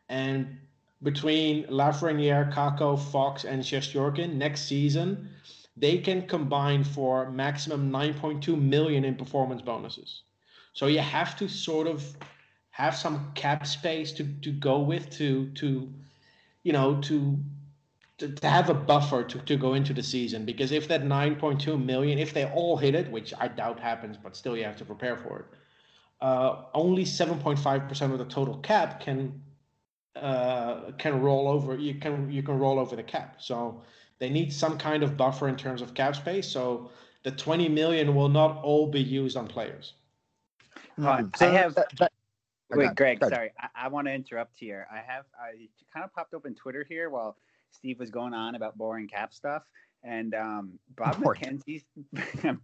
And 0.08 0.58
between 1.02 1.64
Lafreniere, 1.64 2.52
Kakko, 2.52 2.98
Fox, 2.98 3.44
and 3.44 3.62
Shesterkin 3.62 4.34
next 4.34 4.62
season, 4.62 5.28
they 5.76 5.98
can 5.98 6.26
combine 6.26 6.84
for 6.84 7.30
maximum 7.30 7.90
9.2 7.90 8.60
million 8.60 9.04
in 9.04 9.14
performance 9.14 9.60
bonuses. 9.60 10.22
So 10.72 10.86
you 10.86 11.00
have 11.00 11.36
to 11.38 11.48
sort 11.48 11.86
of 11.86 12.16
have 12.70 12.94
some 12.94 13.32
cap 13.34 13.66
space 13.66 14.12
to, 14.12 14.24
to 14.42 14.52
go 14.52 14.80
with 14.80 15.10
to 15.10 15.48
to 15.54 15.90
you 16.62 16.72
know 16.72 17.00
to 17.00 17.38
to, 18.18 18.28
to 18.28 18.48
have 18.48 18.70
a 18.70 18.74
buffer 18.74 19.22
to, 19.24 19.38
to 19.40 19.56
go 19.56 19.74
into 19.74 19.92
the 19.92 20.02
season 20.02 20.44
because 20.44 20.72
if 20.72 20.88
that 20.88 21.02
9.2 21.02 21.82
million 21.84 22.18
if 22.18 22.32
they 22.32 22.46
all 22.46 22.76
hit 22.76 22.94
it 22.94 23.10
which 23.10 23.34
i 23.38 23.46
doubt 23.46 23.78
happens 23.78 24.16
but 24.16 24.36
still 24.36 24.56
you 24.56 24.64
have 24.64 24.76
to 24.76 24.84
prepare 24.84 25.16
for 25.16 25.40
it 25.40 25.46
uh, 26.20 26.62
only 26.72 27.04
7.5% 27.04 28.12
of 28.12 28.18
the 28.18 28.24
total 28.24 28.56
cap 28.58 29.00
can 29.00 29.42
uh, 30.16 30.92
can 30.98 31.20
roll 31.20 31.46
over 31.46 31.76
you 31.76 31.94
can 31.96 32.30
you 32.30 32.42
can 32.42 32.58
roll 32.58 32.78
over 32.78 32.96
the 32.96 33.02
cap. 33.02 33.36
So 33.38 33.82
they 34.18 34.30
need 34.30 34.50
some 34.50 34.78
kind 34.78 35.02
of 35.02 35.14
buffer 35.16 35.46
in 35.46 35.56
terms 35.56 35.82
of 35.82 35.92
cap 35.92 36.16
space. 36.16 36.48
So 36.48 36.90
the 37.22 37.32
20 37.32 37.68
million 37.68 38.14
will 38.14 38.30
not 38.30 38.62
all 38.62 38.86
be 38.86 39.02
used 39.02 39.36
on 39.36 39.46
players. 39.46 39.92
Right. 40.96 41.30
They 41.38 41.52
have- 41.52 41.74
that- 41.74 41.94
that- 41.98 42.12
Wait, 42.70 42.94
Greg, 42.96 43.22
sorry, 43.22 43.52
I, 43.60 43.84
I 43.84 43.88
want 43.88 44.08
to 44.08 44.12
interrupt 44.12 44.58
here. 44.58 44.88
I 44.90 44.96
have 44.96 45.26
I 45.38 45.68
kind 45.92 46.02
of 46.02 46.12
popped 46.14 46.34
open 46.34 46.54
Twitter 46.54 46.84
here 46.88 47.10
while 47.10 47.36
Steve 47.72 47.98
was 47.98 48.10
going 48.10 48.34
on 48.34 48.54
about 48.54 48.76
boring 48.76 49.08
cap 49.08 49.32
stuff, 49.34 49.62
and 50.02 50.34
um, 50.34 50.78
Bob. 50.96 51.16
McKenzie, 51.16 51.84
I'm 52.44 52.60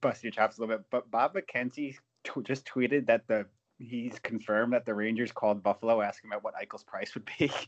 busting 0.00 0.28
your 0.28 0.32
chops 0.32 0.58
a 0.58 0.60
little 0.60 0.76
bit, 0.76 0.86
but 0.90 1.10
Bob 1.10 1.34
McKenzie 1.34 1.96
t- 2.24 2.42
just 2.42 2.66
tweeted 2.66 3.06
that 3.06 3.26
the 3.28 3.46
he's 3.78 4.18
confirmed 4.20 4.72
that 4.72 4.86
the 4.86 4.94
Rangers 4.94 5.32
called 5.32 5.62
Buffalo 5.62 6.00
asking 6.00 6.30
about 6.30 6.42
what 6.44 6.54
Eichel's 6.54 6.84
price 6.84 7.14
would 7.14 7.28
be. 7.38 7.50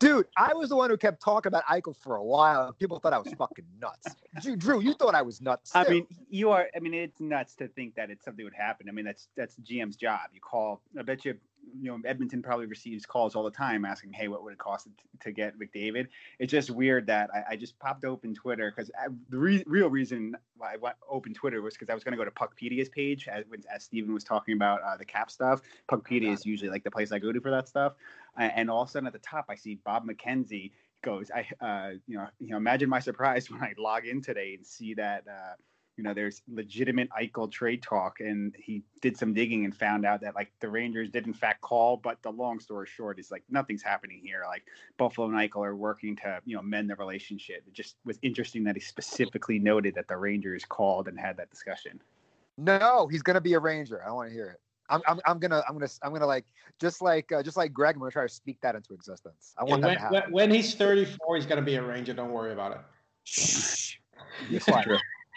Dude, 0.00 0.26
I 0.36 0.52
was 0.54 0.70
the 0.70 0.76
one 0.76 0.90
who 0.90 0.96
kept 0.96 1.22
talking 1.22 1.48
about 1.48 1.64
Eichel 1.66 1.96
for 1.96 2.16
a 2.16 2.24
while. 2.24 2.72
People 2.72 2.98
thought 2.98 3.12
I 3.12 3.18
was 3.18 3.32
fucking 3.38 3.64
nuts. 3.80 4.16
Drew, 4.42 4.56
Drew, 4.56 4.80
you 4.82 4.92
thought 4.94 5.14
I 5.14 5.22
was 5.22 5.40
nuts. 5.40 5.70
I 5.74 5.88
mean, 5.88 6.06
you 6.28 6.50
are. 6.50 6.66
I 6.74 6.80
mean, 6.80 6.94
it's 6.94 7.20
nuts 7.20 7.54
to 7.56 7.68
think 7.68 7.94
that 7.94 8.10
it's 8.10 8.24
something 8.24 8.44
would 8.44 8.54
happen. 8.54 8.88
I 8.88 8.92
mean, 8.92 9.04
that's 9.04 9.28
that's 9.36 9.56
GM's 9.60 9.96
job. 9.96 10.20
You 10.32 10.40
call. 10.40 10.82
I 10.98 11.02
bet 11.02 11.24
you 11.24 11.36
you 11.80 11.90
know, 11.90 11.98
Edmonton 12.04 12.42
probably 12.42 12.66
receives 12.66 13.06
calls 13.06 13.34
all 13.34 13.42
the 13.42 13.50
time 13.50 13.84
asking, 13.84 14.12
"Hey, 14.12 14.28
what 14.28 14.42
would 14.42 14.52
it 14.52 14.58
cost 14.58 14.88
to 15.20 15.32
get 15.32 15.58
McDavid?" 15.58 16.08
It's 16.38 16.50
just 16.50 16.70
weird 16.70 17.06
that 17.06 17.30
I, 17.34 17.52
I 17.52 17.56
just 17.56 17.78
popped 17.78 18.04
open 18.04 18.34
Twitter 18.34 18.72
because 18.74 18.90
the 19.28 19.38
re- 19.38 19.64
real 19.66 19.90
reason 19.90 20.36
why 20.56 20.74
I 20.74 20.76
went 20.76 20.96
open 21.08 21.34
Twitter 21.34 21.62
was 21.62 21.74
because 21.74 21.90
I 21.90 21.94
was 21.94 22.04
going 22.04 22.12
to 22.12 22.18
go 22.18 22.24
to 22.24 22.30
Puckpedia's 22.30 22.88
page 22.88 23.28
as, 23.28 23.44
as 23.72 23.84
Steven 23.84 24.12
was 24.12 24.24
talking 24.24 24.54
about 24.54 24.82
uh, 24.82 24.96
the 24.96 25.04
cap 25.04 25.30
stuff. 25.30 25.62
Puckpedia 25.88 26.32
is 26.32 26.46
usually 26.46 26.70
like 26.70 26.84
the 26.84 26.90
place 26.90 27.12
I 27.12 27.18
go 27.18 27.32
to 27.32 27.40
for 27.40 27.50
that 27.50 27.68
stuff, 27.68 27.94
and 28.36 28.70
all 28.70 28.82
of 28.82 28.88
a 28.88 28.92
sudden 28.92 29.06
at 29.06 29.12
the 29.12 29.18
top 29.20 29.46
I 29.48 29.54
see 29.54 29.76
Bob 29.84 30.06
McKenzie 30.06 30.72
goes. 31.02 31.30
I 31.30 31.46
uh, 31.64 31.90
you 32.06 32.16
know 32.16 32.26
you 32.40 32.50
know 32.50 32.56
imagine 32.56 32.88
my 32.88 33.00
surprise 33.00 33.50
when 33.50 33.62
I 33.62 33.74
log 33.78 34.06
in 34.06 34.20
today 34.20 34.54
and 34.54 34.66
see 34.66 34.94
that. 34.94 35.24
Uh, 35.28 35.54
you 35.96 36.02
know, 36.02 36.12
there's 36.12 36.42
legitimate 36.48 37.08
Eichel 37.10 37.50
trade 37.50 37.82
talk, 37.82 38.20
and 38.20 38.54
he 38.58 38.82
did 39.00 39.16
some 39.16 39.32
digging 39.32 39.64
and 39.64 39.74
found 39.74 40.04
out 40.04 40.20
that 40.22 40.34
like 40.34 40.50
the 40.60 40.68
Rangers 40.68 41.10
did 41.10 41.26
in 41.26 41.32
fact 41.32 41.60
call, 41.60 41.96
but 41.96 42.20
the 42.22 42.30
long 42.30 42.58
story 42.58 42.86
short 42.86 43.18
is 43.18 43.30
like 43.30 43.42
nothing's 43.48 43.82
happening 43.82 44.20
here. 44.22 44.42
Like 44.46 44.64
Buffalo 44.96 45.28
and 45.28 45.36
Eichel 45.36 45.64
are 45.64 45.76
working 45.76 46.16
to 46.16 46.40
you 46.44 46.56
know 46.56 46.62
mend 46.62 46.90
the 46.90 46.96
relationship. 46.96 47.62
It 47.66 47.72
just 47.74 47.96
was 48.04 48.18
interesting 48.22 48.64
that 48.64 48.74
he 48.74 48.80
specifically 48.80 49.58
noted 49.58 49.94
that 49.94 50.08
the 50.08 50.16
Rangers 50.16 50.64
called 50.64 51.06
and 51.08 51.18
had 51.18 51.36
that 51.36 51.50
discussion. 51.50 52.00
No, 52.58 53.08
he's 53.10 53.22
gonna 53.22 53.40
be 53.40 53.54
a 53.54 53.60
Ranger. 53.60 54.02
I 54.06 54.10
want 54.10 54.28
to 54.30 54.34
hear 54.34 54.48
it. 54.48 54.60
I'm, 54.90 55.00
I'm, 55.06 55.20
I'm 55.26 55.38
gonna 55.38 55.62
I'm 55.68 55.74
gonna 55.74 55.90
I'm 56.02 56.12
gonna 56.12 56.26
like 56.26 56.44
just 56.80 57.02
like 57.02 57.30
uh, 57.32 57.42
just 57.42 57.56
like 57.56 57.72
Greg. 57.72 57.94
I'm 57.94 58.00
gonna 58.00 58.10
try 58.10 58.24
to 58.24 58.28
speak 58.28 58.60
that 58.62 58.74
into 58.74 58.94
existence. 58.94 59.54
I 59.56 59.62
want 59.62 59.82
when, 59.82 59.82
that 59.82 59.94
to 59.94 60.00
happen. 60.00 60.32
When, 60.32 60.48
when 60.48 60.50
he's 60.50 60.74
34, 60.74 61.36
he's 61.36 61.46
gonna 61.46 61.62
be 61.62 61.76
a 61.76 61.82
Ranger. 61.82 62.14
Don't 62.14 62.32
worry 62.32 62.52
about 62.52 62.72
it. 62.72 62.78
Shh. 63.24 63.96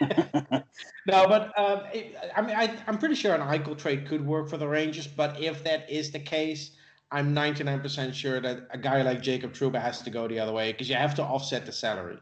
no, 0.00 0.62
but 1.06 1.58
um, 1.58 1.82
it, 1.92 2.16
I 2.36 2.42
mean, 2.42 2.54
I, 2.54 2.76
I'm 2.86 2.98
pretty 2.98 3.14
sure 3.14 3.34
an 3.34 3.40
Eichel 3.40 3.76
trade 3.76 4.06
could 4.06 4.24
work 4.24 4.48
for 4.48 4.56
the 4.56 4.68
Rangers. 4.68 5.06
But 5.06 5.40
if 5.40 5.64
that 5.64 5.90
is 5.90 6.10
the 6.10 6.20
case, 6.20 6.72
I'm 7.10 7.34
99% 7.34 8.14
sure 8.14 8.40
that 8.40 8.68
a 8.70 8.78
guy 8.78 9.02
like 9.02 9.22
Jacob 9.22 9.52
Trouba 9.52 9.80
has 9.80 10.02
to 10.02 10.10
go 10.10 10.28
the 10.28 10.38
other 10.38 10.52
way 10.52 10.72
because 10.72 10.88
you 10.88 10.94
have 10.94 11.14
to 11.16 11.22
offset 11.22 11.66
the 11.66 11.72
salary. 11.72 12.18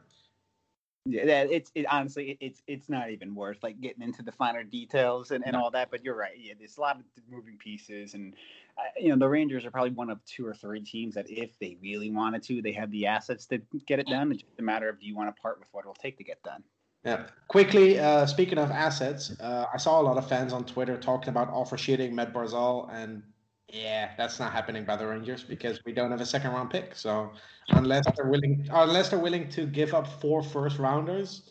Yeah, 1.09 1.43
it's 1.49 1.71
it, 1.77 1.87
honestly 1.89 2.33
it, 2.33 2.39
it's 2.41 2.63
it's 2.67 2.89
not 2.89 3.11
even 3.11 3.33
worth 3.33 3.63
like 3.63 3.81
getting 3.81 4.03
into 4.03 4.25
the 4.25 4.33
finer 4.33 4.65
details 4.65 5.31
and, 5.31 5.47
and 5.47 5.55
all 5.55 5.71
that. 5.71 5.89
But 5.91 6.05
you're 6.05 6.17
right. 6.17 6.33
Yeah, 6.37 6.55
there's 6.59 6.79
a 6.79 6.81
lot 6.81 6.97
of 6.97 7.05
moving 7.31 7.57
pieces, 7.57 8.15
and 8.15 8.35
uh, 8.77 8.83
you 8.99 9.11
know 9.11 9.17
the 9.17 9.29
Rangers 9.29 9.65
are 9.65 9.71
probably 9.71 9.93
one 9.93 10.11
of 10.11 10.25
two 10.25 10.45
or 10.45 10.53
three 10.53 10.81
teams 10.81 11.15
that 11.15 11.31
if 11.31 11.57
they 11.61 11.77
really 11.81 12.11
wanted 12.11 12.43
to, 12.45 12.61
they 12.61 12.73
have 12.73 12.91
the 12.91 13.07
assets 13.07 13.47
to 13.47 13.61
get 13.87 14.01
it 14.01 14.09
done. 14.09 14.33
It's 14.33 14.43
just 14.43 14.59
a 14.59 14.63
matter 14.63 14.89
of 14.89 14.99
do 14.99 15.07
you 15.07 15.15
want 15.15 15.35
to 15.35 15.41
part 15.41 15.61
with 15.61 15.69
what 15.71 15.83
it'll 15.83 15.95
take 15.95 16.19
to 16.19 16.25
get 16.25 16.43
done. 16.43 16.65
Yeah. 17.07 17.27
Quickly, 17.47 18.01
uh, 18.01 18.27
speaking 18.27 18.59
of 18.59 18.73
assets, 18.73 19.39
uh, 19.39 19.67
I 19.73 19.77
saw 19.77 20.01
a 20.01 20.03
lot 20.03 20.19
of 20.19 20.29
fans 20.29 20.53
on 20.53 20.65
Twitter 20.65 20.97
talking 20.99 21.29
about 21.29 21.49
offer 21.51 21.79
sheeting 21.79 22.17
Matt 22.17 22.35
Barzal, 22.35 22.93
and 22.93 23.23
yeah, 23.69 24.11
that's 24.19 24.41
not 24.41 24.53
happening 24.53 24.85
by 24.85 24.97
the 24.97 25.07
Rangers 25.07 25.45
because 25.45 25.85
we 25.85 25.93
don't 25.93 26.11
have 26.11 26.21
a 26.21 26.27
second 26.27 26.51
round 26.51 26.71
pick. 26.71 26.97
So 26.97 27.31
unless 27.69 28.05
they're 28.17 28.27
willing, 28.27 28.67
unless 28.73 29.11
they're 29.11 29.21
willing 29.21 29.49
to 29.51 29.67
give 29.67 29.95
up 29.95 30.21
four 30.21 30.43
first 30.43 30.81
rounders, 30.81 31.49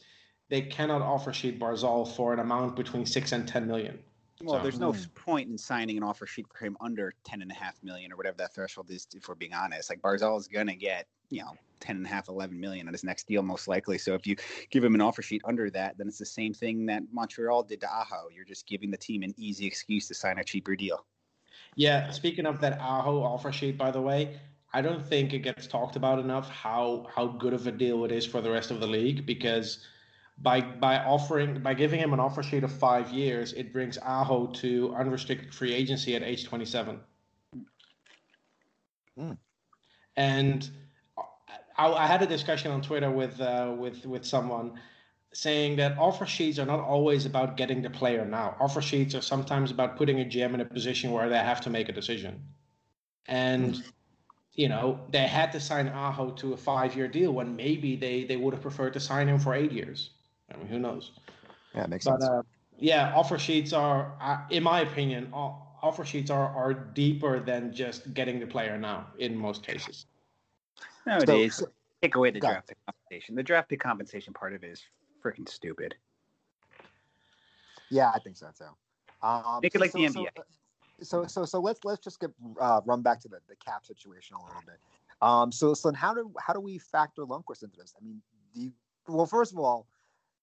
they 0.49 0.61
cannot 0.61 1.01
offer 1.01 1.31
sheet 1.31 1.57
Barzal 1.57 2.13
for 2.15 2.33
an 2.33 2.39
amount 2.39 2.75
between 2.75 3.05
six 3.05 3.31
and 3.31 3.47
ten 3.47 3.65
million. 3.65 3.97
Well, 4.43 4.59
so, 4.59 4.63
there's 4.63 4.79
no 4.79 4.93
point 5.15 5.49
in 5.49 5.57
signing 5.57 5.95
an 5.95 6.03
offer 6.03 6.27
sheet 6.27 6.47
for 6.51 6.65
him 6.65 6.75
under 6.81 7.13
ten 7.23 7.41
and 7.41 7.49
a 7.49 7.55
half 7.55 7.81
million 7.81 8.11
or 8.11 8.17
whatever 8.17 8.35
that 8.39 8.53
threshold 8.53 8.91
is. 8.91 9.07
If 9.15 9.29
we're 9.29 9.35
being 9.35 9.53
honest, 9.53 9.89
like 9.89 10.01
Barzal 10.01 10.37
is 10.37 10.49
gonna 10.49 10.75
get 10.75 11.07
you 11.29 11.43
know 11.43 11.55
10 11.85 11.97
and 11.97 12.05
a 12.05 12.09
half 12.09 12.27
11 12.27 12.59
million 12.59 12.87
on 12.87 12.93
his 12.93 13.03
next 13.03 13.27
deal 13.27 13.41
most 13.41 13.67
likely. 13.67 13.97
So 13.97 14.13
if 14.13 14.25
you 14.25 14.35
give 14.69 14.83
him 14.83 14.95
an 14.95 15.01
offer 15.01 15.21
sheet 15.21 15.41
under 15.45 15.69
that 15.71 15.97
then 15.97 16.07
it's 16.07 16.17
the 16.17 16.25
same 16.25 16.53
thing 16.53 16.85
that 16.87 17.03
montreal 17.11 17.63
did 17.63 17.81
to 17.81 17.87
aho. 17.87 18.29
You're 18.33 18.45
just 18.45 18.67
giving 18.67 18.91
the 18.91 18.97
team 18.97 19.23
an 19.23 19.33
easy 19.37 19.65
excuse 19.65 20.07
to 20.07 20.13
sign 20.13 20.39
a 20.39 20.43
cheaper 20.43 20.75
deal. 20.75 21.05
Yeah 21.75 22.11
speaking 22.11 22.45
of 22.45 22.59
that 22.61 22.79
aho 22.79 23.21
offer 23.21 23.51
sheet 23.51 23.77
by 23.77 23.91
the 23.91 24.01
way 24.01 24.39
i 24.73 24.81
don't 24.81 25.05
think 25.05 25.33
it 25.33 25.39
gets 25.39 25.67
talked 25.67 25.95
about 25.95 26.19
enough 26.19 26.49
how 26.49 27.07
how 27.13 27.27
good 27.27 27.53
of 27.53 27.65
a 27.67 27.71
deal 27.71 28.05
it 28.05 28.11
is 28.11 28.25
for 28.25 28.41
the 28.41 28.51
rest 28.51 28.71
of 28.71 28.79
the 28.79 28.87
league 28.87 29.25
because 29.25 29.85
by 30.41 30.61
by 30.61 30.97
offering 30.99 31.61
by 31.61 31.73
giving 31.73 31.99
him 31.99 32.13
an 32.13 32.19
offer 32.19 32.43
sheet 32.43 32.63
of 32.63 32.71
five 32.71 33.09
years 33.11 33.53
it 33.53 33.71
brings 33.71 33.97
aho 33.99 34.47
to 34.47 34.93
unrestricted 34.95 35.53
free 35.53 35.73
agency 35.73 36.15
at 36.15 36.23
age 36.23 36.45
27 36.45 36.99
mm. 39.17 39.37
and 40.17 40.71
I, 41.77 41.91
I 41.91 42.07
had 42.07 42.21
a 42.21 42.27
discussion 42.27 42.71
on 42.71 42.81
Twitter 42.81 43.11
with 43.11 43.39
uh, 43.39 43.73
with 43.77 44.05
with 44.05 44.25
someone 44.25 44.79
saying 45.33 45.75
that 45.75 45.97
offer 45.97 46.25
sheets 46.25 46.59
are 46.59 46.65
not 46.65 46.79
always 46.79 47.25
about 47.25 47.57
getting 47.57 47.81
the 47.81 47.89
player 47.89 48.23
now. 48.23 48.55
Offer 48.59 48.81
sheets 48.81 49.13
are 49.15 49.21
sometimes 49.21 49.69
about 49.69 49.97
putting 49.97 50.21
a 50.21 50.25
GM 50.25 50.53
in 50.53 50.61
a 50.61 50.65
position 50.65 51.11
where 51.11 51.27
they 51.29 51.37
have 51.37 51.59
to 51.61 51.69
make 51.69 51.89
a 51.89 51.91
decision. 51.91 52.41
And 53.27 53.83
you 54.53 54.69
know, 54.69 55.01
they 55.09 55.27
had 55.27 55.51
to 55.51 55.59
sign 55.59 55.89
Aho 55.89 56.31
to 56.31 56.53
a 56.53 56.57
five-year 56.57 57.09
deal 57.09 57.33
when 57.33 57.55
maybe 57.55 57.97
they 57.97 58.23
they 58.23 58.37
would 58.37 58.53
have 58.53 58.61
preferred 58.61 58.93
to 58.93 58.99
sign 58.99 59.27
him 59.27 59.39
for 59.39 59.53
eight 59.53 59.71
years. 59.71 60.11
I 60.53 60.57
mean, 60.57 60.67
who 60.67 60.79
knows? 60.79 61.11
Yeah, 61.73 61.83
it 61.83 61.89
makes 61.89 62.05
but, 62.05 62.21
sense. 62.21 62.23
Uh, 62.23 62.41
yeah, 62.77 63.13
offer 63.15 63.37
sheets 63.37 63.73
are, 63.73 64.13
in 64.49 64.63
my 64.63 64.81
opinion, 64.81 65.29
offer 65.33 66.05
sheets 66.05 66.29
are 66.29 66.47
are 66.47 66.73
deeper 66.73 67.39
than 67.39 67.73
just 67.73 68.13
getting 68.13 68.39
the 68.39 68.47
player 68.47 68.77
now 68.77 69.07
in 69.17 69.35
most 69.35 69.63
cases. 69.63 70.05
Nowadays, 71.05 71.55
so, 71.55 71.67
take 72.01 72.15
away 72.15 72.31
the 72.31 72.39
draft 72.39 72.67
pick 72.67 72.77
compensation. 72.85 73.35
The 73.35 73.43
draft 73.43 73.69
pick 73.69 73.79
compensation 73.79 74.33
part 74.33 74.53
of 74.53 74.63
it 74.63 74.71
is 74.71 74.83
freaking 75.23 75.47
stupid. 75.47 75.95
Yeah, 77.89 78.11
I 78.13 78.19
think 78.19 78.37
so 78.37 78.47
too. 78.57 78.65
Um, 79.25 79.59
Make 79.61 79.75
it 79.75 79.81
like 79.81 79.91
so, 79.91 79.99
the 79.99 80.05
NBA. 80.05 80.27
So, 81.01 81.25
so, 81.25 81.45
so 81.45 81.59
let's 81.59 81.79
let's 81.83 82.03
just 82.03 82.19
get 82.19 82.31
uh, 82.59 82.81
run 82.85 83.01
back 83.01 83.19
to 83.21 83.27
the, 83.27 83.39
the 83.49 83.55
cap 83.55 83.85
situation 83.85 84.37
a 84.37 84.45
little 84.45 84.61
bit. 84.65 84.77
Um, 85.21 85.51
so, 85.51 85.73
so 85.73 85.93
how 85.93 86.13
do 86.13 86.31
how 86.39 86.53
do 86.53 86.59
we 86.59 86.77
factor 86.77 87.23
Lundqvist 87.23 87.63
into 87.63 87.77
this? 87.77 87.93
I 87.99 88.03
mean, 88.03 88.21
you, 88.53 88.71
well, 89.07 89.25
first 89.25 89.51
of 89.51 89.59
all, 89.59 89.87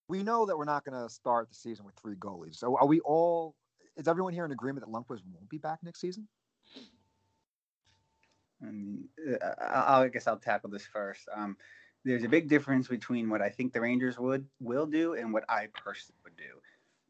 we 0.09 0.23
know 0.23 0.47
that 0.47 0.57
we're 0.57 0.65
not 0.65 0.85
going 0.85 1.01
to 1.01 1.09
start 1.13 1.49
the 1.49 1.55
season 1.55 1.85
with 1.85 1.95
three 1.97 2.17
goalies. 2.17 2.57
So, 2.57 2.77
are 2.77 2.87
we 2.87 3.01
all? 3.01 3.55
Is 3.97 4.09
everyone 4.09 4.33
here 4.33 4.45
in 4.45 4.53
agreement 4.53 4.87
that 4.87 4.93
Lundqvist 4.93 5.23
won't 5.33 5.49
be 5.49 5.59
back 5.59 5.79
next 5.83 6.01
season? 6.01 6.29
And 8.63 9.05
uh, 9.43 9.55
I 9.59 10.09
guess 10.09 10.27
I'll 10.27 10.39
tackle 10.39 10.71
this 10.71 10.87
first. 10.87 11.29
Um, 11.35 11.57
there's 12.05 12.25
a 12.25 12.29
big 12.29 12.49
difference 12.49 12.89
between 12.89 13.29
what 13.31 13.43
I 13.43 13.49
think 13.49 13.73
the 13.73 13.81
Rangers 13.81 14.19
would 14.19 14.47
will 14.61 14.87
do 14.87 15.15
and 15.15 15.33
what 15.33 15.45
I 15.49 15.69
personally 15.75 16.19
would 16.25 16.37
do. 16.37 16.61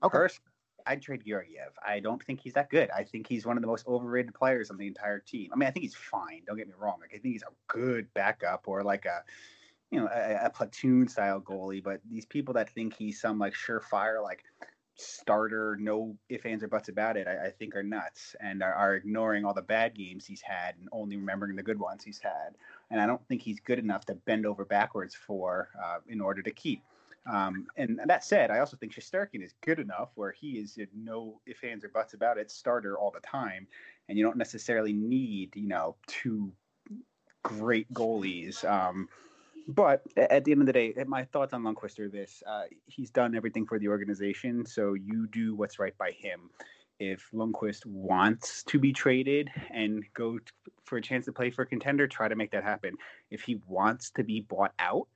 Okay. 0.02 0.12
First, 0.12 0.40
I'd 0.86 1.00
trade 1.00 1.22
Georgiev. 1.26 1.72
I 1.86 2.00
don't 2.00 2.22
think 2.22 2.40
he's 2.40 2.54
that 2.54 2.70
good. 2.70 2.90
I 2.90 3.04
think 3.04 3.26
he's 3.26 3.46
one 3.46 3.56
of 3.56 3.62
the 3.62 3.68
most 3.68 3.86
overrated 3.86 4.34
players 4.34 4.70
on 4.70 4.76
the 4.76 4.86
entire 4.86 5.20
team. 5.20 5.50
I 5.52 5.56
mean, 5.56 5.68
I 5.68 5.70
think 5.70 5.84
he's 5.84 5.94
fine. 5.94 6.42
Don't 6.46 6.56
get 6.56 6.66
me 6.66 6.74
wrong. 6.76 6.98
Like, 7.00 7.10
I 7.14 7.18
think 7.18 7.34
he's 7.34 7.42
a 7.42 7.54
good 7.68 8.12
backup 8.14 8.64
or 8.66 8.82
like 8.82 9.04
a, 9.06 9.22
you 9.90 10.00
know, 10.00 10.08
a, 10.12 10.46
a 10.46 10.50
platoon 10.50 11.08
style 11.08 11.40
goalie. 11.40 11.82
But 11.82 12.00
these 12.10 12.26
people 12.26 12.54
that 12.54 12.70
think 12.70 12.94
he's 12.94 13.20
some 13.20 13.38
like 13.38 13.54
surefire, 13.54 14.22
like 14.22 14.44
starter, 14.96 15.76
no 15.80 16.16
if 16.28 16.44
ands, 16.46 16.62
or 16.62 16.68
buts 16.68 16.88
about 16.88 17.16
it, 17.16 17.26
I, 17.26 17.46
I 17.46 17.50
think 17.50 17.74
are 17.74 17.82
nuts 17.82 18.36
and 18.40 18.62
are, 18.62 18.72
are, 18.72 18.94
ignoring 18.94 19.44
all 19.44 19.54
the 19.54 19.62
bad 19.62 19.94
games 19.94 20.26
he's 20.26 20.42
had 20.42 20.76
and 20.78 20.88
only 20.92 21.16
remembering 21.16 21.56
the 21.56 21.62
good 21.62 21.78
ones 21.78 22.04
he's 22.04 22.20
had. 22.20 22.54
And 22.90 23.00
I 23.00 23.06
don't 23.06 23.26
think 23.26 23.42
he's 23.42 23.60
good 23.60 23.78
enough 23.78 24.04
to 24.06 24.14
bend 24.14 24.46
over 24.46 24.64
backwards 24.64 25.14
for 25.14 25.70
uh, 25.82 25.98
in 26.08 26.20
order 26.20 26.42
to 26.42 26.50
keep. 26.50 26.82
Um, 27.30 27.66
and 27.76 28.00
that 28.06 28.24
said, 28.24 28.50
I 28.50 28.58
also 28.58 28.76
think 28.76 28.92
Shesterkin 28.92 29.42
is 29.44 29.54
good 29.60 29.78
enough 29.78 30.10
where 30.16 30.32
he 30.32 30.58
is 30.58 30.78
no 30.94 31.40
if 31.46 31.62
ands, 31.62 31.84
or 31.84 31.88
buts 31.88 32.14
about 32.14 32.38
it 32.38 32.50
starter 32.50 32.98
all 32.98 33.12
the 33.12 33.20
time. 33.20 33.66
And 34.08 34.18
you 34.18 34.24
don't 34.24 34.36
necessarily 34.36 34.92
need, 34.92 35.54
you 35.54 35.68
know, 35.68 35.96
two 36.06 36.52
great 37.42 37.92
goalies. 37.92 38.64
Um, 38.68 39.08
but 39.68 40.02
at 40.16 40.44
the 40.44 40.52
end 40.52 40.60
of 40.60 40.66
the 40.66 40.72
day, 40.72 40.94
my 41.06 41.24
thoughts 41.24 41.52
on 41.52 41.62
Lundqvist 41.62 41.98
are 41.98 42.08
this: 42.08 42.42
uh, 42.46 42.64
he's 42.86 43.10
done 43.10 43.34
everything 43.34 43.66
for 43.66 43.78
the 43.78 43.88
organization, 43.88 44.66
so 44.66 44.94
you 44.94 45.26
do 45.28 45.54
what's 45.54 45.78
right 45.78 45.96
by 45.98 46.10
him. 46.10 46.50
If 46.98 47.28
Lundqvist 47.32 47.86
wants 47.86 48.62
to 48.64 48.78
be 48.78 48.92
traded 48.92 49.50
and 49.70 50.04
go 50.14 50.38
t- 50.38 50.44
for 50.84 50.98
a 50.98 51.02
chance 51.02 51.24
to 51.24 51.32
play 51.32 51.50
for 51.50 51.62
a 51.62 51.66
contender, 51.66 52.06
try 52.06 52.28
to 52.28 52.36
make 52.36 52.50
that 52.52 52.62
happen. 52.62 52.94
If 53.30 53.42
he 53.42 53.60
wants 53.66 54.10
to 54.10 54.22
be 54.22 54.40
bought 54.40 54.72
out, 54.78 55.08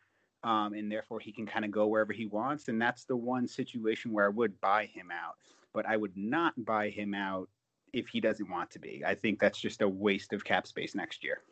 um, 0.43 0.75
and 0.75 0.91
therefore 0.91 1.21
he 1.21 1.33
can 1.33 1.47
kind 1.47 1.65
of 1.65 1.71
go 1.71 1.87
wherever 1.87 2.13
he 2.13 2.27
wants, 2.27 2.65
then 2.65 2.79
that's 2.79 3.05
the 3.05 3.17
one 3.17 3.47
situation 3.47 4.13
where 4.13 4.27
I 4.27 4.31
would 4.31 4.61
buy 4.61 4.87
him 4.87 5.11
out. 5.11 5.37
But 5.73 5.87
I 5.87 5.97
would 5.97 6.17
not 6.17 6.55
buy 6.65 6.89
him 6.91 7.15
out 7.15 7.49
if 7.93 8.09
he 8.09 8.21
doesn't 8.21 8.51
want 8.51 8.71
to 8.71 8.79
be. 8.79 9.03
I 9.07 9.15
think 9.15 9.39
that's 9.39 9.61
just 9.61 9.83
a 9.83 9.89
waste 9.89 10.33
of 10.33 10.45
cap 10.45 10.67
space 10.67 10.95
next 10.95 11.23
year. 11.23 11.43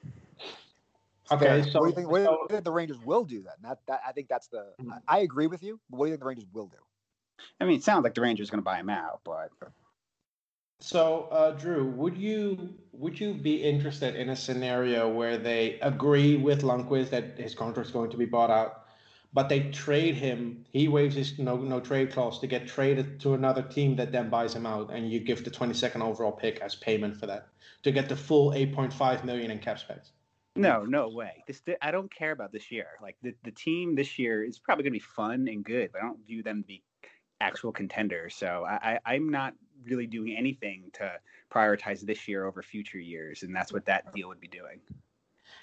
Okay, 1.31 1.63
so 1.71 1.81
what 1.81 1.87
do 1.87 1.91
you 1.91 1.95
think? 1.95 2.11
What 2.11 2.19
do 2.19 2.25
you 2.25 2.47
think 2.51 2.65
the 2.65 2.73
Rangers 2.73 2.99
will 3.01 3.25
do 3.25 3.43
then? 3.43 3.55
That, 3.63 3.79
that 3.87 4.01
I 4.07 4.13
think 4.13 4.29
that's 4.29 4.49
the. 4.49 4.73
Mm-hmm. 4.81 4.91
I 5.09 5.21
agree 5.21 5.47
with 5.47 5.63
you. 5.63 5.81
But 5.89 5.99
what 5.99 6.07
do 6.07 6.11
you 6.11 6.15
think 6.15 6.21
the 6.21 6.29
Rangers 6.29 6.47
will 6.53 6.67
do? 6.67 6.77
I 7.61 7.65
mean, 7.65 7.79
it 7.79 7.85
sounds 7.85 8.05
like 8.05 8.15
the 8.15 8.21
Rangers 8.21 8.49
are 8.49 8.53
going 8.53 8.63
to 8.63 8.65
buy 8.65 8.79
him 8.79 8.91
out, 8.91 9.21
but. 9.25 9.51
So, 10.81 11.29
uh, 11.31 11.53
Drew, 11.53 11.87
would 11.93 12.17
you 12.17 12.75
would 12.93 13.19
you 13.19 13.33
be 13.33 13.63
interested 13.63 14.17
in 14.17 14.29
a 14.29 14.37
scenario 14.37 15.09
where 15.09 15.39
they 15.39 15.79
agree 15.81 16.37
with 16.37 16.63
Lundqvist 16.63 17.11
that 17.11 17.39
his 17.39 17.55
contract 17.55 17.89
is 17.89 17.93
going 17.93 18.11
to 18.11 18.19
be 18.19 18.27
bought 18.27 18.51
out, 18.51 18.85
but 19.33 19.49
they 19.49 19.71
trade 19.71 20.15
him. 20.15 20.67
He 20.73 20.89
waives 20.89 21.15
his 21.15 21.39
no 21.39 21.57
no 21.57 21.81
trade 21.81 22.13
clause 22.13 22.39
to 22.41 22.47
get 22.47 22.67
traded 22.67 23.19
to 23.21 23.33
another 23.33 23.63
team 23.63 23.97
that 23.97 24.13
then 24.13 24.29
buys 24.29 24.55
him 24.55 24.67
out, 24.67 24.91
and 24.93 25.11
you 25.11 25.21
give 25.21 25.43
the 25.43 25.51
22nd 25.51 26.03
overall 26.03 26.33
pick 26.33 26.61
as 26.61 26.75
payment 26.75 27.17
for 27.17 27.27
that 27.27 27.49
to 27.85 27.93
get 27.93 28.09
the 28.09 28.17
full 28.17 28.51
8.5 28.51 29.25
million 29.25 29.51
in 29.51 29.59
cap 29.61 29.79
space. 29.79 30.13
No, 30.57 30.85
no 30.85 31.09
way. 31.09 31.43
This 31.47 31.63
I 31.83 31.91
don't 31.91 32.13
care 32.15 32.31
about 32.31 32.53
this 32.53 32.71
year. 32.71 32.87
Like 33.03 33.17
the, 33.23 33.35
the 33.43 33.51
team 33.51 33.95
this 33.95 34.19
year 34.19 34.45
is 34.45 34.59
probably 34.59 34.85
going 34.85 34.93
to 34.93 34.99
be 34.99 35.05
fun 35.17 35.49
and 35.49 35.65
good, 35.65 35.91
but 35.93 36.01
I 36.01 36.05
don't 36.05 36.25
view 36.27 36.43
them 36.43 36.63
to 36.63 36.67
be 36.67 36.83
actual 37.41 37.73
contenders. 37.73 38.37
So 38.37 38.65
I, 38.67 39.01
I, 39.05 39.15
I'm 39.15 39.29
not 39.29 39.55
really 39.85 40.07
doing 40.07 40.37
anything 40.37 40.91
to 40.95 41.13
prioritize 41.53 42.01
this 42.01 42.29
year 42.29 42.47
over 42.47 42.63
future 42.63 42.99
years, 42.99 43.43
and 43.43 43.55
that's 43.55 43.73
what 43.73 43.85
that 43.87 44.13
deal 44.15 44.29
would 44.29 44.41
be 44.41 44.49
doing. 44.49 44.81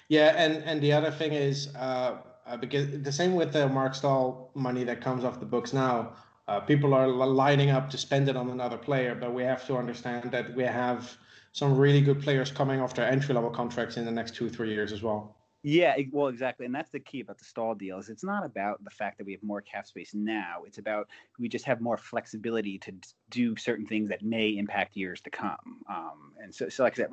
Yeah, 0.08 0.34
and 0.36 0.62
and 0.64 0.80
the 0.82 0.92
other 0.92 1.10
thing 1.10 1.32
is 1.32 1.74
uh, 1.74 2.18
because 2.60 3.02
the 3.02 3.12
same 3.12 3.34
with 3.34 3.52
the 3.52 3.68
Marc 3.68 3.94
Staal 3.94 4.50
money 4.54 4.84
that 4.84 5.00
comes 5.00 5.24
off 5.24 5.40
the 5.40 5.46
books 5.46 5.72
now. 5.72 6.12
Uh, 6.48 6.58
people 6.58 6.92
are 6.92 7.06
lining 7.06 7.70
up 7.70 7.88
to 7.88 7.96
spend 7.96 8.28
it 8.28 8.36
on 8.36 8.50
another 8.50 8.76
player, 8.76 9.14
but 9.14 9.32
we 9.32 9.44
have 9.44 9.64
to 9.64 9.76
understand 9.76 10.30
that 10.32 10.52
we 10.56 10.64
have 10.64 11.16
some 11.52 11.76
really 11.76 12.00
good 12.00 12.22
players 12.22 12.50
coming 12.50 12.80
off 12.80 12.94
their 12.94 13.08
entry 13.08 13.34
level 13.34 13.50
contracts 13.50 13.96
in 13.96 14.04
the 14.04 14.10
next 14.10 14.34
two 14.34 14.48
three 14.48 14.70
years 14.70 14.92
as 14.92 15.02
well. 15.02 15.36
Yeah, 15.64 15.96
well, 16.10 16.26
exactly, 16.26 16.66
and 16.66 16.74
that's 16.74 16.90
the 16.90 16.98
key 16.98 17.20
about 17.20 17.38
the 17.38 17.44
Staal 17.44 17.76
deal 17.76 17.98
is 17.98 18.08
it's 18.08 18.24
not 18.24 18.44
about 18.44 18.82
the 18.82 18.90
fact 18.90 19.18
that 19.18 19.24
we 19.24 19.32
have 19.32 19.44
more 19.44 19.60
cap 19.60 19.86
space 19.86 20.12
now. 20.12 20.64
It's 20.66 20.78
about 20.78 21.08
we 21.38 21.48
just 21.48 21.64
have 21.66 21.80
more 21.80 21.96
flexibility 21.96 22.80
to 22.80 22.92
do 23.30 23.54
certain 23.54 23.86
things 23.86 24.08
that 24.08 24.22
may 24.22 24.48
impact 24.56 24.96
years 24.96 25.20
to 25.20 25.30
come. 25.30 25.82
Um, 25.88 26.34
and 26.42 26.52
so, 26.52 26.68
so 26.68 26.82
like 26.82 26.94
I 26.94 26.96
said, 26.96 27.10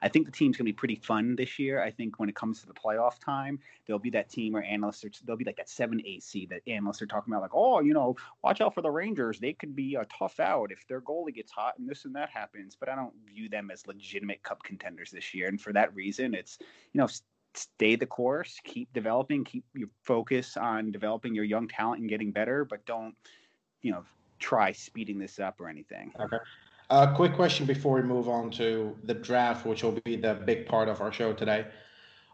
I 0.00 0.08
think 0.08 0.26
the 0.26 0.32
team's 0.32 0.56
going 0.56 0.66
to 0.66 0.72
be 0.72 0.76
pretty 0.76 0.94
fun 0.94 1.34
this 1.34 1.58
year. 1.58 1.82
I 1.82 1.90
think 1.90 2.20
when 2.20 2.28
it 2.28 2.36
comes 2.36 2.60
to 2.60 2.68
the 2.68 2.72
playoff 2.74 3.18
time, 3.18 3.58
there'll 3.86 3.98
be 3.98 4.10
that 4.10 4.28
team 4.28 4.54
or 4.54 4.62
analysts 4.62 5.04
are 5.04 5.10
there'll 5.24 5.36
be 5.36 5.44
like 5.44 5.56
that 5.56 5.68
seven 5.68 6.00
seed 6.20 6.50
that 6.50 6.62
analysts 6.68 7.02
are 7.02 7.06
talking 7.08 7.32
about, 7.32 7.42
like, 7.42 7.54
oh, 7.54 7.80
you 7.80 7.94
know, 7.94 8.14
watch 8.44 8.60
out 8.60 8.74
for 8.74 8.82
the 8.82 8.90
Rangers. 8.92 9.40
They 9.40 9.54
could 9.54 9.74
be 9.74 9.96
a 9.96 10.04
tough 10.04 10.38
out 10.38 10.70
if 10.70 10.86
their 10.86 11.00
goalie 11.00 11.34
gets 11.34 11.50
hot 11.50 11.78
and 11.78 11.88
this 11.88 12.04
and 12.04 12.14
that 12.14 12.30
happens. 12.30 12.76
But 12.78 12.90
I 12.90 12.94
don't 12.94 13.14
view 13.26 13.48
them 13.48 13.72
as 13.72 13.88
legitimate 13.88 14.44
cup 14.44 14.62
contenders 14.62 15.10
this 15.10 15.34
year, 15.34 15.48
and 15.48 15.60
for 15.60 15.72
that 15.72 15.92
reason, 15.96 16.32
it's 16.34 16.58
you 16.92 17.00
know 17.00 17.08
stay 17.58 17.96
the 17.96 18.06
course, 18.06 18.58
keep 18.64 18.92
developing, 18.92 19.44
keep 19.44 19.64
your 19.74 19.88
focus 20.02 20.56
on 20.56 20.90
developing 20.92 21.34
your 21.34 21.44
young 21.44 21.68
talent 21.68 22.00
and 22.00 22.08
getting 22.08 22.30
better, 22.30 22.64
but 22.64 22.84
don't, 22.86 23.14
you 23.82 23.90
know, 23.90 24.04
try 24.38 24.72
speeding 24.72 25.18
this 25.18 25.38
up 25.38 25.60
or 25.60 25.68
anything. 25.68 26.12
Okay. 26.20 26.38
A 26.90 26.94
uh, 26.94 27.14
quick 27.14 27.34
question 27.34 27.66
before 27.66 27.96
we 27.96 28.02
move 28.02 28.28
on 28.28 28.50
to 28.52 28.96
the 29.04 29.12
draft, 29.12 29.66
which 29.66 29.82
will 29.82 30.00
be 30.04 30.16
the 30.16 30.34
big 30.34 30.66
part 30.66 30.88
of 30.88 31.00
our 31.02 31.12
show 31.12 31.34
today. 31.34 31.66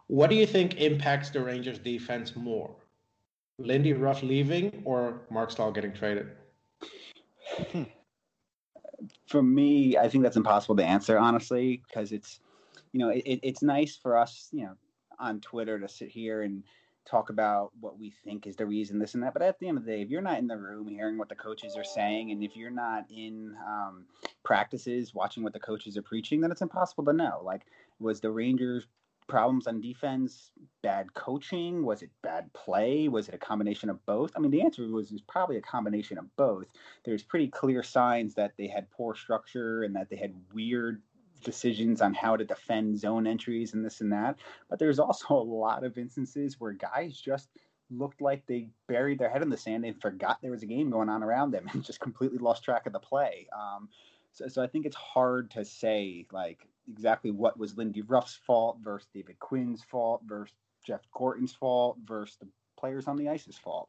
What 0.06 0.30
do 0.30 0.36
you 0.36 0.46
think 0.46 0.76
impacts 0.76 1.30
the 1.30 1.40
Rangers 1.40 1.78
defense 1.78 2.36
more? 2.36 2.76
Lindy 3.58 3.92
Ruff 3.94 4.22
leaving 4.22 4.82
or 4.84 5.22
Marc 5.30 5.50
Staal 5.50 5.72
getting 5.72 5.92
traded? 5.92 6.28
For 9.26 9.42
me, 9.42 9.96
I 9.96 10.08
think 10.08 10.22
that's 10.22 10.36
impossible 10.36 10.76
to 10.76 10.84
answer, 10.84 11.18
honestly, 11.18 11.82
because 11.88 12.12
it's, 12.12 12.40
you 12.92 13.00
know, 13.00 13.08
it, 13.08 13.40
it's 13.42 13.62
nice 13.62 13.96
for 13.96 14.16
us, 14.16 14.48
you 14.52 14.64
know, 14.64 14.74
on 15.18 15.40
Twitter 15.40 15.78
to 15.78 15.88
sit 15.88 16.08
here 16.08 16.42
and 16.42 16.62
talk 17.04 17.28
about 17.28 17.70
what 17.80 17.98
we 17.98 18.10
think 18.24 18.46
is 18.46 18.56
the 18.56 18.66
reason 18.66 18.98
this 18.98 19.14
and 19.14 19.22
that. 19.22 19.34
But 19.34 19.42
at 19.42 19.58
the 19.58 19.68
end 19.68 19.78
of 19.78 19.84
the 19.84 19.92
day, 19.92 20.02
if 20.02 20.08
you're 20.08 20.22
not 20.22 20.38
in 20.38 20.46
the 20.46 20.56
room 20.56 20.88
hearing 20.88 21.18
what 21.18 21.28
the 21.28 21.34
coaches 21.34 21.76
are 21.76 21.84
saying, 21.84 22.30
and 22.30 22.42
if 22.42 22.56
you're 22.56 22.70
not 22.70 23.04
in 23.10 23.54
um, 23.66 24.06
practices 24.42 25.14
watching 25.14 25.42
what 25.42 25.52
the 25.52 25.60
coaches 25.60 25.96
are 25.96 26.02
preaching, 26.02 26.40
then 26.40 26.50
it's 26.50 26.62
impossible 26.62 27.04
to 27.04 27.12
know. 27.12 27.42
Like, 27.44 27.66
was 27.98 28.20
the 28.20 28.30
Rangers 28.30 28.86
problems 29.26 29.66
on 29.66 29.80
defense 29.80 30.50
bad 30.82 31.12
coaching 31.14 31.82
was 31.82 32.02
it 32.02 32.10
bad 32.22 32.52
play 32.52 33.08
was 33.08 33.28
it 33.28 33.34
a 33.34 33.38
combination 33.38 33.88
of 33.88 34.04
both 34.04 34.30
i 34.36 34.38
mean 34.38 34.50
the 34.50 34.60
answer 34.60 34.86
was, 34.86 35.10
was 35.10 35.22
probably 35.22 35.56
a 35.56 35.62
combination 35.62 36.18
of 36.18 36.36
both 36.36 36.66
there's 37.04 37.22
pretty 37.22 37.48
clear 37.48 37.82
signs 37.82 38.34
that 38.34 38.52
they 38.58 38.68
had 38.68 38.90
poor 38.90 39.14
structure 39.14 39.82
and 39.82 39.96
that 39.96 40.10
they 40.10 40.16
had 40.16 40.34
weird 40.52 41.00
decisions 41.44 42.00
on 42.00 42.14
how 42.14 42.36
to 42.36 42.44
defend 42.44 42.98
zone 42.98 43.26
entries 43.26 43.74
and 43.74 43.84
this 43.84 44.00
and 44.00 44.12
that. 44.12 44.36
But 44.68 44.78
there's 44.78 44.98
also 44.98 45.34
a 45.34 45.36
lot 45.36 45.84
of 45.84 45.98
instances 45.98 46.58
where 46.58 46.72
guys 46.72 47.16
just 47.16 47.48
looked 47.90 48.20
like 48.20 48.44
they 48.46 48.68
buried 48.88 49.18
their 49.18 49.28
head 49.28 49.42
in 49.42 49.50
the 49.50 49.56
sand 49.56 49.84
and 49.84 50.00
forgot 50.00 50.38
there 50.40 50.50
was 50.50 50.62
a 50.62 50.66
game 50.66 50.90
going 50.90 51.08
on 51.08 51.22
around 51.22 51.52
them 51.52 51.68
and 51.72 51.84
just 51.84 52.00
completely 52.00 52.38
lost 52.38 52.64
track 52.64 52.86
of 52.86 52.92
the 52.92 52.98
play. 52.98 53.46
Um, 53.52 53.88
so, 54.32 54.48
so 54.48 54.62
I 54.62 54.66
think 54.66 54.86
it's 54.86 54.96
hard 54.96 55.50
to 55.52 55.64
say 55.64 56.26
like 56.32 56.66
exactly 56.90 57.30
what 57.30 57.58
was 57.58 57.76
Lindy 57.76 58.02
Ruff's 58.02 58.34
fault 58.46 58.78
versus 58.82 59.08
David 59.14 59.38
Quinn's 59.38 59.82
fault 59.84 60.22
versus 60.26 60.54
Jeff 60.84 61.00
Gorton's 61.12 61.52
fault 61.52 61.98
versus 62.04 62.36
the 62.36 62.48
players 62.78 63.06
on 63.06 63.16
the 63.16 63.28
ice's 63.28 63.56
fault. 63.56 63.88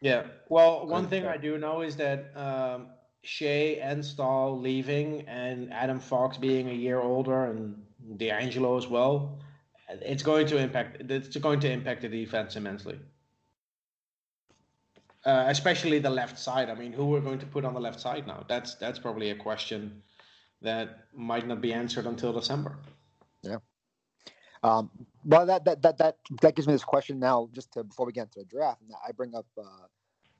Yeah. 0.00 0.26
Well, 0.48 0.86
one 0.86 1.08
thing 1.08 1.26
I 1.26 1.38
do 1.38 1.56
know 1.56 1.80
is 1.80 1.96
that 1.96 2.30
um, 2.36 2.88
Skjei 3.24 3.80
and 3.82 4.04
Staal 4.04 4.58
leaving 4.60 5.22
and 5.28 5.72
Adam 5.72 5.98
Fox 5.98 6.36
being 6.36 6.68
a 6.68 6.72
year 6.72 7.00
older 7.00 7.46
and 7.46 7.82
DeAngelo 8.16 8.76
as 8.76 8.86
well, 8.86 9.38
it's 9.88 10.22
going 10.22 10.46
to 10.48 10.58
impact 10.58 11.02
it's 11.10 11.36
going 11.36 11.60
to 11.60 11.70
impact 11.70 12.02
the 12.02 12.08
defense 12.08 12.56
immensely. 12.56 12.98
Uh, 15.24 15.46
especially 15.48 15.98
the 15.98 16.10
left 16.10 16.38
side. 16.38 16.68
I 16.68 16.74
mean, 16.74 16.92
who 16.92 17.06
we're 17.06 17.20
going 17.20 17.38
to 17.38 17.46
put 17.46 17.64
on 17.64 17.72
the 17.72 17.80
left 17.80 17.98
side 17.98 18.26
now? 18.26 18.44
That's 18.46 18.74
that's 18.74 18.98
probably 18.98 19.30
a 19.30 19.34
question 19.34 20.02
that 20.60 21.06
might 21.14 21.46
not 21.46 21.60
be 21.62 21.72
answered 21.72 22.06
until 22.06 22.32
December. 22.32 22.76
Yeah. 23.42 23.56
Um, 24.62 24.90
well, 25.24 25.46
that, 25.46 25.64
that 25.64 25.82
that 25.82 25.98
that 25.98 26.16
that 26.42 26.54
gives 26.56 26.66
me 26.66 26.74
this 26.74 26.84
question 26.84 27.18
now. 27.18 27.48
Just 27.52 27.72
to, 27.72 27.84
before 27.84 28.04
we 28.04 28.12
get 28.12 28.24
into 28.24 28.40
the 28.40 28.44
draft, 28.44 28.82
I 29.06 29.12
bring 29.12 29.34
up 29.34 29.46
uh, 29.58 29.86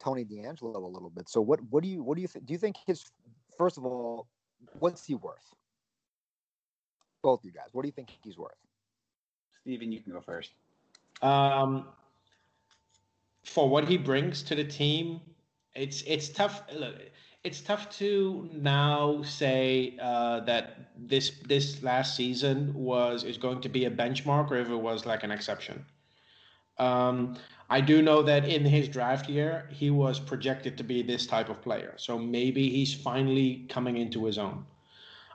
Tony 0.04 0.24
DeAngelo 0.24 0.74
a 0.76 0.78
little 0.78 1.10
bit. 1.10 1.28
So 1.28 1.40
what 1.40 1.60
what 1.70 1.82
do 1.82 1.88
you 1.88 2.02
what 2.02 2.16
do 2.16 2.22
you 2.22 2.28
th- 2.28 2.44
do 2.44 2.52
you 2.52 2.58
think 2.58 2.76
his 2.86 3.10
first 3.56 3.78
of 3.78 3.86
all, 3.86 4.26
what's 4.78 5.04
he 5.06 5.14
worth? 5.14 5.54
Both 7.22 7.40
of 7.40 7.46
you 7.46 7.52
guys, 7.52 7.68
what 7.72 7.82
do 7.82 7.88
you 7.88 7.92
think 7.92 8.10
he's 8.22 8.36
worth? 8.36 8.52
Steven, 9.62 9.90
you 9.90 10.00
can 10.00 10.12
go 10.12 10.20
first. 10.20 10.50
Um, 11.22 11.86
for 13.44 13.68
what 13.68 13.88
he 13.88 13.96
brings 13.96 14.42
to 14.42 14.54
the 14.54 14.64
team, 14.64 15.20
it's 15.74 16.02
it's 16.02 16.28
tough. 16.28 16.62
Look, 16.74 16.96
it's 17.44 17.62
tough 17.62 17.88
to 17.98 18.48
now 18.52 19.22
say 19.22 19.96
uh, 20.02 20.40
that 20.40 20.90
this 20.98 21.40
this 21.46 21.82
last 21.82 22.14
season 22.14 22.74
was 22.74 23.24
is 23.24 23.38
going 23.38 23.62
to 23.62 23.70
be 23.70 23.86
a 23.86 23.90
benchmark 23.90 24.50
or 24.50 24.56
if 24.56 24.68
it 24.68 24.76
was 24.76 25.06
like 25.06 25.24
an 25.24 25.30
exception. 25.30 25.84
Um, 26.78 27.36
I 27.70 27.80
do 27.80 28.02
know 28.02 28.22
that 28.22 28.46
in 28.46 28.64
his 28.64 28.88
draft 28.88 29.28
year, 29.28 29.68
he 29.70 29.90
was 29.90 30.20
projected 30.20 30.76
to 30.78 30.84
be 30.84 31.02
this 31.02 31.26
type 31.26 31.48
of 31.48 31.62
player. 31.62 31.94
So 31.96 32.18
maybe 32.18 32.68
he's 32.68 32.94
finally 32.94 33.66
coming 33.68 33.96
into 33.96 34.24
his 34.24 34.38
own. 34.38 34.66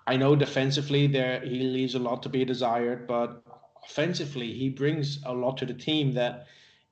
I 0.06 0.16
know 0.18 0.36
defensively 0.36 1.08
there 1.08 1.40
he 1.42 1.60
leaves 1.62 1.96
a 1.96 2.00
lot 2.00 2.24
to 2.24 2.30
be 2.30 2.46
desired, 2.46 3.08
but 3.08 3.44
offensively 3.84 4.54
he 4.54 4.70
brings 4.70 5.20
a 5.26 5.34
lot 5.34 5.58
to 5.58 5.66
the 5.66 5.74
team 5.74 6.14
that 6.14 6.48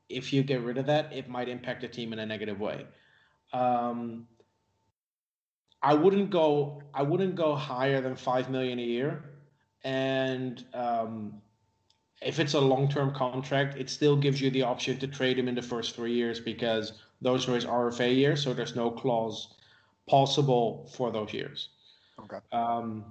if 0.09 0.31
you 0.31 0.43
get 0.43 0.61
rid 0.61 0.77
of 0.77 0.85
that, 0.85 1.11
it 1.13 1.29
might 1.29 1.49
impact 1.49 1.81
the 1.81 1.87
team 1.87 2.13
in 2.13 2.19
a 2.19 2.25
negative 2.25 2.59
way. 2.59 2.85
Um, 3.53 4.27
I 5.81 5.93
wouldn't 5.93 6.29
go. 6.29 6.81
I 6.93 7.03
wouldn't 7.03 7.35
go 7.35 7.55
higher 7.55 8.01
than 8.01 8.15
five 8.15 8.49
million 8.49 8.79
a 8.79 8.83
year, 8.83 9.23
and 9.83 10.63
um, 10.73 11.41
if 12.21 12.39
it's 12.39 12.53
a 12.53 12.59
long-term 12.59 13.13
contract, 13.13 13.77
it 13.77 13.89
still 13.89 14.15
gives 14.15 14.41
you 14.41 14.49
the 14.49 14.63
option 14.63 14.97
to 14.99 15.07
trade 15.07 15.37
him 15.37 15.47
in 15.47 15.55
the 15.55 15.61
first 15.61 15.95
three 15.95 16.13
years 16.13 16.39
because 16.39 16.93
those 17.21 17.47
are 17.47 17.55
his 17.55 17.65
RFA 17.65 18.15
years, 18.15 18.43
so 18.43 18.53
there's 18.53 18.75
no 18.75 18.89
clause 18.89 19.55
possible 20.07 20.89
for 20.93 21.11
those 21.11 21.33
years. 21.33 21.69
Okay. 22.19 22.37
Um, 22.51 23.05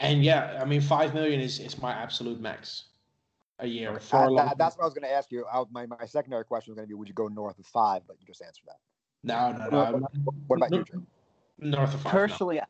and 0.00 0.24
yeah, 0.24 0.58
I 0.60 0.64
mean, 0.64 0.80
five 0.80 1.14
million 1.14 1.40
is 1.40 1.60
is 1.60 1.80
my 1.80 1.92
absolute 1.92 2.40
max 2.40 2.84
a 3.58 3.66
year. 3.66 3.90
Okay. 3.90 4.00
For 4.00 4.34
that, 4.36 4.58
that's 4.58 4.76
what 4.76 4.84
I 4.84 4.86
was 4.86 4.94
going 4.94 5.08
to 5.08 5.12
ask 5.12 5.30
you. 5.30 5.44
I, 5.52 5.62
my 5.70 5.86
my 5.86 6.06
secondary 6.06 6.44
question 6.44 6.72
was 6.72 6.76
going 6.76 6.86
to 6.86 6.88
be, 6.88 6.94
would 6.94 7.08
you 7.08 7.14
go 7.14 7.28
north 7.28 7.58
of 7.58 7.66
five? 7.66 8.02
But 8.06 8.16
you 8.20 8.26
just 8.26 8.42
answered 8.42 8.64
that. 8.66 8.78
No, 9.22 9.52
no, 9.52 9.68
no. 9.68 10.08
What, 10.24 10.34
what 10.46 10.56
about 10.56 10.72
you, 10.72 10.84
Drew? 10.84 11.06
North 11.58 11.94
of 11.94 12.00
five. 12.00 12.12
Personally, 12.12 12.56
no 12.56 12.62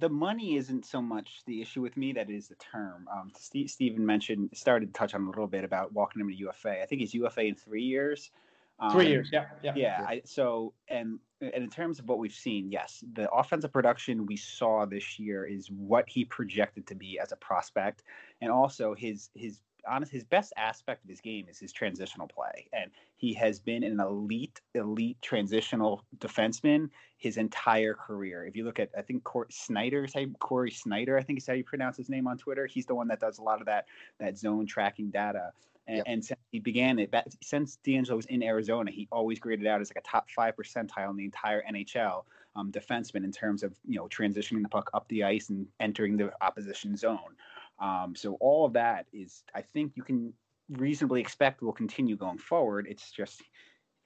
the 0.00 0.08
money 0.08 0.56
isn't 0.56 0.86
so 0.86 1.00
much 1.00 1.42
the 1.46 1.60
issue 1.60 1.82
with 1.82 1.96
me 1.96 2.12
that 2.14 2.30
is 2.30 2.48
the 2.48 2.54
term. 2.56 3.06
Um, 3.12 3.30
Steve, 3.38 3.70
Steven 3.70 4.04
mentioned 4.04 4.50
started 4.54 4.86
to 4.86 4.92
touch 4.92 5.14
on 5.14 5.24
a 5.24 5.28
little 5.28 5.46
bit 5.46 5.62
about 5.62 5.92
walking 5.92 6.20
him 6.20 6.28
to 6.28 6.34
UFA. 6.34 6.82
I 6.82 6.86
think 6.86 7.00
he's 7.00 7.14
UFA 7.14 7.42
in 7.42 7.54
three 7.54 7.82
years. 7.82 8.30
Um, 8.78 8.92
three 8.92 9.08
years, 9.08 9.28
yeah, 9.30 9.46
yeah. 9.62 9.72
Yeah. 9.76 10.06
I, 10.08 10.22
so 10.24 10.72
and 10.88 11.18
and 11.42 11.62
in 11.62 11.68
terms 11.68 11.98
of 11.98 12.08
what 12.08 12.18
we've 12.18 12.32
seen, 12.32 12.70
yes, 12.70 13.04
the 13.12 13.30
offensive 13.30 13.72
production 13.72 14.24
we 14.24 14.36
saw 14.36 14.86
this 14.86 15.18
year 15.18 15.44
is 15.44 15.70
what 15.70 16.08
he 16.08 16.24
projected 16.24 16.86
to 16.86 16.94
be 16.94 17.18
as 17.22 17.30
a 17.32 17.36
prospect, 17.36 18.02
and 18.40 18.50
also 18.50 18.94
his 18.94 19.28
his 19.34 19.60
honest 19.88 20.12
his 20.12 20.24
best 20.24 20.52
aspect 20.56 21.04
of 21.04 21.10
his 21.10 21.20
game 21.20 21.46
is 21.48 21.58
his 21.58 21.72
transitional 21.72 22.26
play 22.26 22.68
and 22.72 22.90
he 23.16 23.32
has 23.34 23.60
been 23.60 23.82
an 23.82 24.00
elite 24.00 24.60
elite 24.74 25.16
transitional 25.22 26.04
defenseman 26.18 26.88
his 27.18 27.36
entire 27.36 27.94
career 27.94 28.44
if 28.46 28.56
you 28.56 28.64
look 28.64 28.78
at 28.78 28.90
i 28.96 29.02
think 29.02 29.22
Cor- 29.24 29.46
Sznajder 29.46 30.32
corey 30.38 30.70
Sznajder 30.70 31.18
i 31.18 31.22
think 31.22 31.38
is 31.38 31.46
how 31.46 31.52
you 31.52 31.64
pronounce 31.64 31.96
his 31.96 32.08
name 32.08 32.26
on 32.26 32.38
twitter 32.38 32.66
he's 32.66 32.86
the 32.86 32.94
one 32.94 33.08
that 33.08 33.20
does 33.20 33.38
a 33.38 33.42
lot 33.42 33.60
of 33.60 33.66
that 33.66 33.86
that 34.18 34.38
zone 34.38 34.66
tracking 34.66 35.10
data 35.10 35.52
and, 35.86 35.96
yep. 35.96 36.04
and 36.06 36.28
he 36.52 36.60
began 36.60 36.98
it 36.98 37.10
that, 37.10 37.26
since 37.42 37.78
DeAngelo 37.84 38.14
was 38.14 38.26
in 38.26 38.42
Arizona. 38.44 38.92
He 38.92 39.08
always 39.10 39.40
graded 39.40 39.66
out 39.66 39.80
as 39.80 39.90
like 39.90 40.04
a 40.04 40.08
top 40.08 40.30
five 40.30 40.54
percentile 40.54 41.10
in 41.10 41.16
the 41.16 41.24
entire 41.24 41.64
NHL 41.64 42.22
um, 42.56 42.70
defenseman 42.70 43.24
in 43.24 43.32
terms 43.32 43.62
of 43.62 43.74
you 43.86 43.96
know 43.96 44.06
transitioning 44.06 44.62
the 44.62 44.68
puck 44.68 44.90
up 44.94 45.06
the 45.08 45.24
ice 45.24 45.50
and 45.50 45.66
entering 45.80 46.16
the 46.16 46.32
opposition 46.42 46.96
zone. 46.96 47.34
Um, 47.80 48.14
so 48.14 48.34
all 48.40 48.66
of 48.66 48.74
that 48.74 49.06
is, 49.12 49.42
I 49.54 49.62
think, 49.62 49.92
you 49.96 50.02
can 50.02 50.32
reasonably 50.70 51.20
expect 51.20 51.62
will 51.62 51.72
continue 51.72 52.16
going 52.16 52.38
forward. 52.38 52.86
It's 52.88 53.10
just 53.10 53.42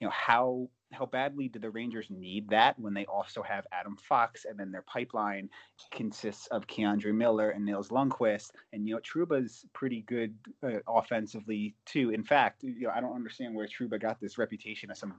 you 0.00 0.06
know 0.06 0.12
how 0.12 0.68
how 0.92 1.06
badly 1.06 1.48
do 1.48 1.58
the 1.58 1.70
Rangers 1.70 2.06
need 2.08 2.48
that 2.50 2.78
when 2.78 2.94
they 2.94 3.04
also 3.06 3.42
have 3.42 3.66
Adam 3.72 3.96
Fox 3.96 4.44
and 4.44 4.58
then 4.58 4.70
their 4.70 4.82
pipeline 4.82 5.48
consists 5.90 6.46
of 6.48 6.68
K'Andre 6.68 7.12
Miller 7.12 7.50
and 7.50 7.64
Nils 7.64 7.88
Lundkvist 7.88 8.50
and 8.72 8.86
you 8.86 8.94
know 8.94 9.00
Trouba's 9.00 9.64
pretty 9.72 10.02
good 10.02 10.34
uh, 10.62 10.78
offensively 10.86 11.74
too. 11.84 12.10
In 12.10 12.22
fact, 12.22 12.62
you 12.62 12.82
know 12.82 12.92
I 12.94 13.00
don't 13.00 13.14
understand 13.14 13.54
where 13.54 13.66
Trouba 13.66 14.00
got 14.00 14.20
this 14.20 14.38
reputation 14.38 14.90
as 14.90 14.98
some 14.98 15.14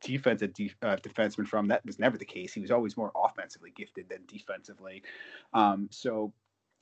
defensive 0.00 0.54
de- 0.54 0.74
uh, 0.82 0.96
defenseman 0.96 1.46
from. 1.46 1.68
That 1.68 1.84
was 1.84 1.98
never 1.98 2.16
the 2.16 2.24
case. 2.24 2.52
He 2.52 2.60
was 2.60 2.70
always 2.70 2.96
more 2.96 3.12
offensively 3.16 3.72
gifted 3.76 4.08
than 4.08 4.20
defensively. 4.26 5.02
Um, 5.52 5.88
so 5.90 6.32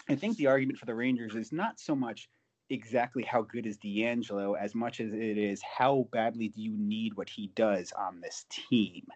I 0.09 0.15
think 0.15 0.37
the 0.37 0.47
argument 0.47 0.79
for 0.79 0.87
the 0.87 0.95
Rangers 0.95 1.35
is 1.35 1.53
not 1.53 1.81
so 1.81 1.95
much 1.95 2.29
exactly 2.69 3.23
how 3.23 3.43
good 3.43 3.67
is 3.67 3.79
DeAngelo 3.79 4.59
as 4.59 4.75
much 4.75 5.01
as 5.01 5.13
it 5.13 5.39
is 5.39 5.63
how 5.63 6.09
badly 6.13 6.49
do 6.49 6.61
you 6.61 6.77
need 6.77 7.15
what 7.15 7.29
he 7.29 7.49
does 7.55 7.93
on 7.93 8.21
this 8.21 8.45
team. 8.51 9.07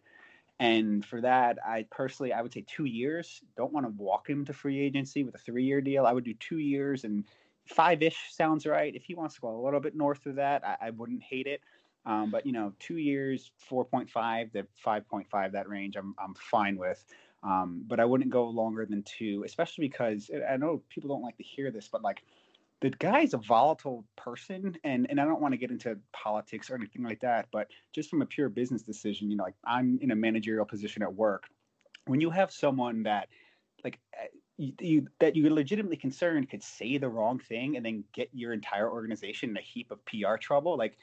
And 0.59 1.05
for 1.05 1.21
that, 1.23 1.59
I 1.67 1.87
personally, 1.91 2.33
I 2.33 2.43
would 2.43 2.53
say 2.53 2.65
two 2.67 2.85
years. 2.85 3.41
Don't 3.57 3.73
want 3.73 3.87
to 3.87 3.93
walk 3.97 4.29
him 4.29 4.45
to 4.45 4.53
free 4.53 4.79
agency 4.79 5.25
with 5.25 5.35
a 5.35 5.39
three-year 5.39 5.81
deal. 5.81 6.07
I 6.07 6.13
would 6.13 6.25
do 6.25 6.35
two 6.35 6.59
years 6.59 7.05
and 7.05 7.25
five-ish 7.67 8.19
sounds 8.31 8.67
right. 8.67 8.95
If 8.95 9.05
he 9.05 9.15
wants 9.15 9.37
to 9.37 9.41
go 9.41 9.49
a 9.49 9.65
little 9.65 9.81
bit 9.81 9.97
north 9.97 10.27
of 10.27 10.37
that, 10.37 10.65
I, 10.65 10.89
I 10.89 10.91
wouldn't 10.91 11.23
hate 11.23 11.47
it. 11.47 11.61
Um, 12.07 12.31
but 12.31 12.47
you 12.47 12.53
know, 12.53 12.73
two 12.79 12.97
years, 12.97 13.53
four 13.59 13.85
point 13.85 14.11
five 14.11 14.53
to 14.53 14.67
five 14.75 15.09
point 15.09 15.29
five, 15.29 15.53
that 15.53 15.69
range, 15.69 15.97
I'm 15.97 16.15
I'm 16.19 16.35
fine 16.35 16.77
with. 16.77 17.05
Um, 17.43 17.85
but 17.87 18.01
I 18.01 18.05
wouldn't 18.05 18.31
go 18.31 18.49
longer 18.49 18.85
than 18.85 19.03
two, 19.03 19.45
especially 19.47 19.89
because 19.89 20.31
I 20.49 20.57
know 20.57 20.83
people 20.89 21.09
don't 21.09 21.23
like 21.23 21.39
to 21.39 21.43
hear 21.43 21.71
this, 21.71 21.89
but 21.91 22.03
like 22.03 22.23
the 22.81 22.91
guy's 22.91 23.35
a 23.35 23.39
volatile 23.39 24.05
person 24.17 24.77
and 24.85 25.07
and 25.11 25.21
I 25.21 25.25
don't 25.25 25.41
want 25.41 25.53
to 25.53 25.59
get 25.59 25.71
into 25.71 25.99
politics 26.13 26.71
or 26.71 26.75
anything 26.75 27.03
like 27.03 27.21
that, 27.21 27.49
but 27.53 27.69
just 27.95 28.11
from 28.11 28.23
a 28.23 28.27
pure 28.27 28.49
business 28.49 28.83
decision, 28.83 29.31
you 29.31 29.37
know, 29.37 29.45
like 29.45 29.55
I'm 29.65 29.99
in 30.03 30.11
a 30.11 30.17
managerial 30.17 30.67
position 30.67 31.03
at 31.03 31.15
work. 31.15 31.45
When 32.07 32.21
you 32.21 32.31
have 32.31 32.51
someone 32.51 33.05
that 33.05 33.29
like 33.85 33.99
eh, 34.15 34.27
you, 34.57 34.73
you, 34.81 35.09
that 35.21 35.37
you're 35.37 35.51
legitimately 35.51 35.97
concerned 35.97 36.51
could 36.51 36.63
say 36.63 36.99
the 36.99 37.09
wrong 37.09 37.39
thing 37.39 37.77
and 37.77 37.85
then 37.85 38.05
get 38.13 38.29
your 38.33 38.53
entire 38.53 38.91
organization 38.91 39.51
in 39.51 39.57
a 39.57 39.63
heap 39.63 39.91
of 39.91 40.05
PR 40.05 40.37
trouble, 40.37 40.77
like 40.77 40.99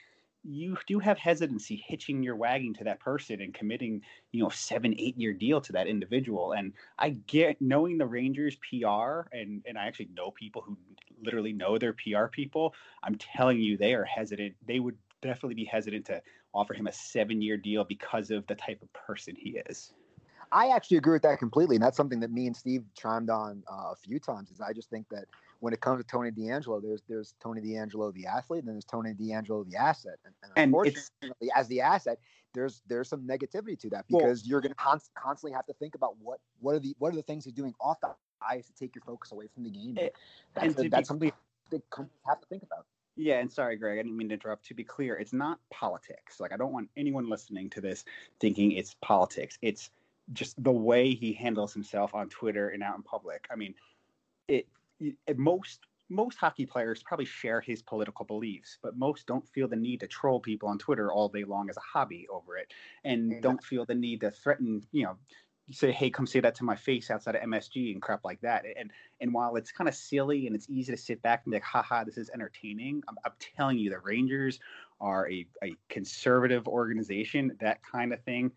you 0.47 0.77
do 0.87 0.99
have 0.99 1.17
hesitancy 1.17 1.83
hitching 1.85 2.23
your 2.23 2.35
wagon 2.35 2.73
to 2.75 2.85
that 2.85 3.01
person 3.01 3.41
and 3.41 3.53
committing, 3.53 4.01
you 4.31 4.41
know, 4.41 4.49
seven, 4.49 4.95
eight 4.97 5.17
year 5.17 5.33
deal 5.33 5.59
to 5.59 5.73
that 5.73 5.87
individual. 5.87 6.53
And 6.53 6.73
I 6.97 7.09
get 7.27 7.61
knowing 7.61 7.97
the 7.97 8.05
Rangers 8.05 8.55
PR 8.55 9.27
and 9.33 9.61
and 9.65 9.77
I 9.77 9.85
actually 9.85 10.09
know 10.15 10.31
people 10.31 10.61
who 10.61 10.77
literally 11.21 11.53
know 11.53 11.77
their 11.77 11.93
PR 11.93 12.27
people. 12.27 12.73
I'm 13.03 13.15
telling 13.15 13.59
you, 13.59 13.77
they 13.77 13.93
are 13.93 14.05
hesitant. 14.05 14.55
They 14.65 14.79
would 14.79 14.97
definitely 15.21 15.55
be 15.55 15.65
hesitant 15.65 16.05
to 16.05 16.21
offer 16.53 16.73
him 16.73 16.87
a 16.87 16.93
seven 16.93 17.41
year 17.41 17.57
deal 17.57 17.83
because 17.83 18.31
of 18.31 18.47
the 18.47 18.55
type 18.55 18.81
of 18.81 18.91
person 18.93 19.35
he 19.37 19.59
is. 19.69 19.91
I 20.51 20.69
actually 20.69 20.97
agree 20.97 21.13
with 21.13 21.23
that 21.23 21.39
completely, 21.39 21.75
and 21.75 21.83
that's 21.83 21.97
something 21.97 22.21
that 22.21 22.31
me 22.31 22.47
and 22.47 22.55
Steve 22.55 22.83
chimed 22.95 23.29
on 23.29 23.63
uh, 23.69 23.91
a 23.91 23.95
few 23.97 24.17
times. 24.17 24.49
Is 24.49 24.61
I 24.61 24.71
just 24.71 24.89
think 24.89 25.07
that 25.09 25.25
when 25.59 25.73
it 25.73 25.81
comes 25.81 26.03
to 26.03 26.07
Tony 26.07 26.31
DeAngelo, 26.31 26.81
there's 26.81 27.01
there's 27.07 27.33
Tony 27.41 27.61
DeAngelo 27.61 28.13
the 28.13 28.25
athlete, 28.27 28.59
and 28.59 28.67
then 28.67 28.75
there's 28.75 28.85
Tony 28.85 29.13
DeAngelo 29.13 29.69
the 29.69 29.77
asset. 29.77 30.19
And, 30.25 30.33
and, 30.43 30.51
and 30.55 30.65
unfortunately, 30.65 31.49
as 31.55 31.67
the 31.67 31.81
asset, 31.81 32.19
there's 32.53 32.81
there's 32.87 33.09
some 33.09 33.27
negativity 33.27 33.79
to 33.79 33.89
that 33.89 34.05
because 34.07 34.41
well, 34.41 34.49
you're 34.49 34.61
going 34.61 34.71
to 34.71 34.75
const- 34.75 35.11
constantly 35.15 35.55
have 35.55 35.65
to 35.65 35.73
think 35.73 35.95
about 35.95 36.15
what 36.19 36.39
what 36.59 36.75
are 36.75 36.79
the 36.79 36.95
what 36.99 37.13
are 37.13 37.15
the 37.15 37.23
things 37.23 37.45
he's 37.45 37.53
doing 37.53 37.73
off 37.79 37.99
the 38.01 38.09
ice 38.41 38.67
to 38.67 38.73
take 38.73 38.95
your 38.95 39.03
focus 39.03 39.31
away 39.31 39.47
from 39.53 39.63
the 39.63 39.69
game. 39.69 39.97
It, 39.97 40.15
that's, 40.53 40.79
a, 40.79 40.89
that's 40.89 41.07
something 41.07 41.31
that 41.71 41.89
companies 41.89 42.19
have 42.27 42.39
to 42.41 42.47
think 42.47 42.63
about. 42.63 42.85
Yeah, 43.15 43.39
and 43.39 43.51
sorry, 43.51 43.77
Greg, 43.77 43.97
I 43.97 44.03
didn't 44.03 44.15
mean 44.15 44.29
to 44.29 44.35
interrupt. 44.35 44.65
To 44.67 44.75
be 44.75 44.83
clear, 44.83 45.17
it's 45.17 45.33
not 45.33 45.59
politics. 45.71 46.39
Like 46.39 46.53
I 46.53 46.57
don't 46.57 46.71
want 46.71 46.89
anyone 46.95 47.29
listening 47.29 47.69
to 47.71 47.81
this 47.81 48.05
thinking 48.39 48.71
it's 48.73 48.95
politics. 49.01 49.57
It's 49.61 49.89
just 50.33 50.61
the 50.63 50.71
way 50.71 51.13
he 51.13 51.33
handles 51.33 51.73
himself 51.73 52.13
on 52.13 52.29
Twitter 52.29 52.69
and 52.69 52.83
out 52.83 52.95
in 52.95 53.03
public. 53.03 53.47
I 53.51 53.55
mean, 53.55 53.73
it 54.47 54.67
most 55.35 55.79
most 56.09 56.37
hockey 56.37 56.65
players 56.65 57.03
probably 57.03 57.25
share 57.25 57.59
his 57.59 57.81
political 57.81 58.25
beliefs, 58.25 58.77
but 58.81 58.97
most 58.97 59.27
don't 59.27 59.47
feel 59.49 59.67
the 59.67 59.75
need 59.75 59.99
to 59.99 60.07
troll 60.07 60.39
people 60.39 60.69
on 60.69 60.77
Twitter 60.77 61.11
all 61.11 61.27
day 61.27 61.43
long 61.43 61.69
as 61.69 61.77
a 61.77 61.81
hobby 61.81 62.25
over 62.29 62.57
it, 62.57 62.73
and 63.03 63.31
yeah. 63.31 63.39
don't 63.41 63.63
feel 63.63 63.85
the 63.85 63.95
need 63.95 64.21
to 64.21 64.31
threaten, 64.31 64.81
you 64.91 65.03
know, 65.03 65.17
say, 65.71 65.91
"Hey, 65.91 66.09
come 66.09 66.25
say 66.25 66.39
that 66.39 66.55
to 66.55 66.63
my 66.63 66.75
face 66.75 67.11
outside 67.11 67.35
of 67.35 67.41
MSG" 67.41 67.91
and 67.91 68.01
crap 68.01 68.23
like 68.23 68.39
that. 68.41 68.65
And 68.77 68.91
and 69.19 69.33
while 69.33 69.55
it's 69.55 69.71
kind 69.71 69.87
of 69.87 69.95
silly 69.95 70.47
and 70.47 70.55
it's 70.55 70.69
easy 70.69 70.91
to 70.93 70.97
sit 70.97 71.21
back 71.21 71.41
and 71.43 71.51
be 71.51 71.57
like, 71.57 71.63
"Haha, 71.63 72.03
this 72.03 72.17
is 72.17 72.29
entertaining," 72.29 73.03
I'm, 73.07 73.17
I'm 73.25 73.33
telling 73.39 73.77
you, 73.77 73.89
the 73.89 73.99
Rangers 73.99 74.59
are 75.01 75.29
a, 75.29 75.45
a 75.63 75.75
conservative 75.89 76.67
organization. 76.67 77.57
That 77.59 77.81
kind 77.83 78.13
of 78.13 78.23
thing 78.23 78.51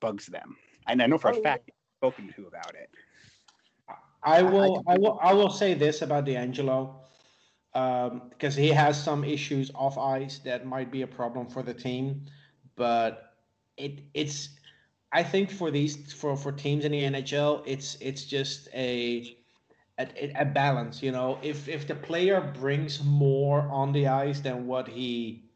bugs 0.00 0.26
them, 0.26 0.56
and 0.86 1.02
I 1.02 1.06
know 1.06 1.18
for 1.18 1.30
a 1.30 1.36
oh, 1.36 1.42
fact 1.42 1.70
spoken 1.98 2.32
to 2.36 2.46
about 2.46 2.74
it. 2.74 2.90
I 4.24 4.42
will, 4.42 4.82
I, 4.86 4.94
I 4.94 4.98
will, 4.98 5.18
I 5.22 5.32
will 5.32 5.50
say 5.50 5.74
this 5.74 6.02
about 6.02 6.24
DeAngelo, 6.24 6.94
um, 7.74 8.22
because 8.30 8.54
he 8.54 8.68
has 8.68 9.02
some 9.02 9.24
issues 9.24 9.70
off 9.74 9.98
ice 9.98 10.38
that 10.40 10.66
might 10.66 10.90
be 10.92 11.02
a 11.02 11.06
problem 11.06 11.48
for 11.48 11.62
the 11.62 11.74
team, 11.74 12.26
but 12.76 13.34
it 13.76 14.00
it's, 14.14 14.50
I 15.12 15.22
think 15.22 15.50
for 15.50 15.70
these 15.70 16.12
for 16.12 16.36
for 16.36 16.52
teams 16.52 16.84
in 16.84 16.92
the 16.92 17.02
NHL, 17.02 17.62
it's 17.66 17.96
it's 18.00 18.24
just 18.24 18.68
a 18.74 19.36
a, 19.98 20.32
a 20.36 20.44
balance. 20.44 21.02
You 21.02 21.12
know, 21.12 21.38
if 21.42 21.68
if 21.68 21.86
the 21.86 21.94
player 21.94 22.40
brings 22.40 23.02
more 23.02 23.62
on 23.62 23.92
the 23.92 24.06
ice 24.08 24.40
than 24.40 24.66
what 24.66 24.88
he 24.88 25.50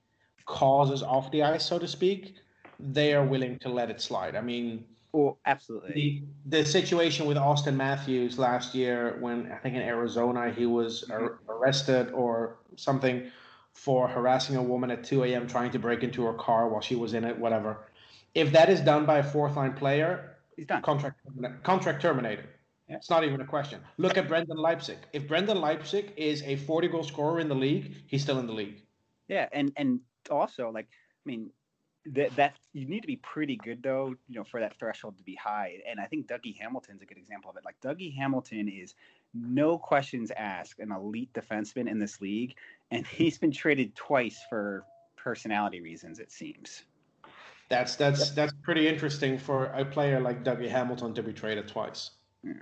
causes 0.46 1.02
off 1.02 1.30
the 1.30 1.42
ice, 1.42 1.64
so 1.64 1.78
to 1.78 1.88
speak, 1.88 2.34
they 2.80 3.14
are 3.14 3.24
willing 3.24 3.58
to 3.60 3.68
let 3.68 3.90
it 3.90 4.00
slide. 4.00 4.34
I 4.36 4.40
mean 4.40 4.84
well, 5.16 5.38
absolutely. 5.46 5.92
The, 5.94 6.58
the 6.58 6.64
situation 6.66 7.24
with 7.24 7.38
Auston 7.38 7.74
Matthews 7.74 8.38
last 8.38 8.74
year, 8.74 9.16
when 9.20 9.50
I 9.50 9.56
think 9.56 9.74
in 9.74 9.80
Arizona 9.80 10.52
he 10.52 10.66
was 10.66 11.06
mm-hmm. 11.08 11.50
arrested 11.50 12.10
or 12.12 12.58
something 12.76 13.30
for 13.72 14.08
harassing 14.08 14.56
a 14.56 14.62
woman 14.62 14.90
at 14.90 15.04
2 15.04 15.24
a.m. 15.24 15.46
trying 15.46 15.70
to 15.70 15.78
break 15.78 16.02
into 16.02 16.22
her 16.24 16.34
car 16.34 16.68
while 16.68 16.82
she 16.82 16.96
was 16.96 17.14
in 17.14 17.24
it, 17.24 17.38
whatever. 17.38 17.88
If 18.34 18.52
that 18.52 18.68
is 18.68 18.80
done 18.80 19.06
by 19.06 19.18
a 19.18 19.22
fourth 19.22 19.56
line 19.56 19.72
player, 19.72 20.36
he's 20.54 20.66
done. 20.66 20.82
Contract 20.82 21.18
contract 21.62 22.02
terminated. 22.02 22.48
Yeah. 22.86 22.96
It's 22.96 23.08
not 23.08 23.24
even 23.24 23.40
a 23.40 23.46
question. 23.46 23.80
Look 23.96 24.18
at 24.18 24.28
Brendan 24.28 24.58
Leipsic. 24.58 24.98
If 25.14 25.26
Brendan 25.26 25.56
Leipsic 25.56 26.12
is 26.18 26.42
a 26.42 26.56
40 26.56 26.88
goal 26.88 27.02
scorer 27.02 27.40
in 27.40 27.48
the 27.48 27.54
league, 27.54 27.94
he's 28.06 28.22
still 28.22 28.38
in 28.38 28.46
the 28.46 28.52
league. 28.52 28.82
Yeah, 29.28 29.48
and 29.52 29.72
and 29.76 30.00
also 30.30 30.70
like 30.70 30.88
I 30.90 31.24
mean, 31.24 31.50
that 32.12 32.34
that 32.36 32.54
you 32.72 32.86
need 32.86 33.00
to 33.00 33.06
be 33.06 33.16
pretty 33.16 33.56
good 33.56 33.82
though, 33.82 34.14
you 34.28 34.36
know, 34.36 34.44
for 34.44 34.60
that 34.60 34.78
threshold 34.78 35.16
to 35.18 35.24
be 35.24 35.34
high. 35.34 35.78
And 35.88 36.00
I 36.00 36.06
think 36.06 36.26
Dougie 36.26 36.56
Hamilton's 36.58 37.02
a 37.02 37.06
good 37.06 37.18
example 37.18 37.50
of 37.50 37.56
it. 37.56 37.64
Like 37.64 37.76
Dougie 37.80 38.14
Hamilton 38.14 38.68
is 38.68 38.94
no 39.34 39.78
questions 39.78 40.30
asked 40.36 40.78
an 40.78 40.92
elite 40.92 41.32
defenseman 41.32 41.90
in 41.90 41.98
this 41.98 42.20
league, 42.20 42.54
and 42.90 43.06
he's 43.18 43.38
been 43.38 43.52
traded 43.52 43.94
twice 43.94 44.38
for 44.48 44.84
personality 45.16 45.80
reasons. 45.80 46.18
It 46.18 46.30
seems. 46.30 46.82
That's 47.68 47.96
that's 47.96 48.30
that's 48.30 48.52
pretty 48.62 48.86
interesting 48.86 49.38
for 49.38 49.66
a 49.66 49.84
player 49.84 50.20
like 50.20 50.44
Dougie 50.44 50.70
Hamilton 50.70 51.14
to 51.14 51.22
be 51.22 51.32
traded 51.32 51.66
twice. 51.66 52.12
Yeah. 52.44 52.52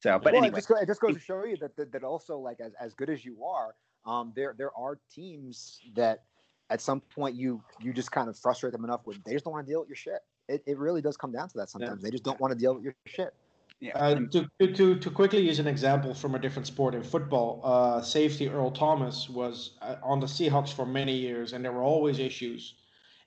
So, 0.00 0.18
but 0.18 0.34
well, 0.34 0.44
anyway, 0.44 0.58
it 0.58 0.66
just, 0.66 0.82
it 0.82 0.86
just 0.86 1.00
goes 1.00 1.14
to 1.14 1.20
show 1.20 1.44
you 1.44 1.56
that, 1.56 1.74
that 1.76 1.90
that 1.92 2.04
also 2.04 2.38
like 2.38 2.60
as 2.60 2.72
as 2.78 2.94
good 2.94 3.10
as 3.10 3.24
you 3.24 3.42
are, 3.44 3.74
um, 4.06 4.32
there 4.36 4.54
there 4.56 4.70
are 4.76 5.00
teams 5.12 5.80
that 5.96 6.24
at 6.70 6.80
some 6.80 7.00
point 7.00 7.34
you 7.34 7.62
you 7.80 7.92
just 7.92 8.10
kind 8.10 8.28
of 8.28 8.38
frustrate 8.38 8.72
them 8.72 8.84
enough 8.84 9.00
where 9.04 9.16
they 9.24 9.32
just 9.32 9.44
don't 9.44 9.52
want 9.52 9.66
to 9.66 9.70
deal 9.70 9.80
with 9.80 9.88
your 9.88 9.96
shit. 9.96 10.20
It, 10.48 10.62
it 10.66 10.78
really 10.78 11.00
does 11.00 11.16
come 11.16 11.32
down 11.32 11.48
to 11.48 11.58
that 11.58 11.70
sometimes. 11.70 12.00
Yeah. 12.02 12.06
They 12.06 12.10
just 12.10 12.24
don't 12.24 12.40
want 12.40 12.52
to 12.52 12.58
deal 12.58 12.74
with 12.74 12.84
your 12.84 12.94
shit. 13.06 13.34
Yeah. 13.80 13.98
Uh, 13.98 14.20
to, 14.30 14.48
to, 14.66 14.98
to 14.98 15.10
quickly 15.10 15.40
use 15.40 15.58
an 15.58 15.66
example 15.66 16.14
from 16.14 16.34
a 16.34 16.38
different 16.38 16.66
sport 16.66 16.94
in 16.94 17.02
football, 17.02 17.60
uh, 17.64 18.00
safety 18.00 18.48
Earl 18.48 18.70
Thomas 18.70 19.28
was 19.28 19.72
uh, 19.82 19.96
on 20.02 20.20
the 20.20 20.26
Seahawks 20.26 20.72
for 20.72 20.86
many 20.86 21.14
years, 21.14 21.52
and 21.52 21.64
there 21.64 21.72
were 21.72 21.82
always 21.82 22.18
issues. 22.18 22.74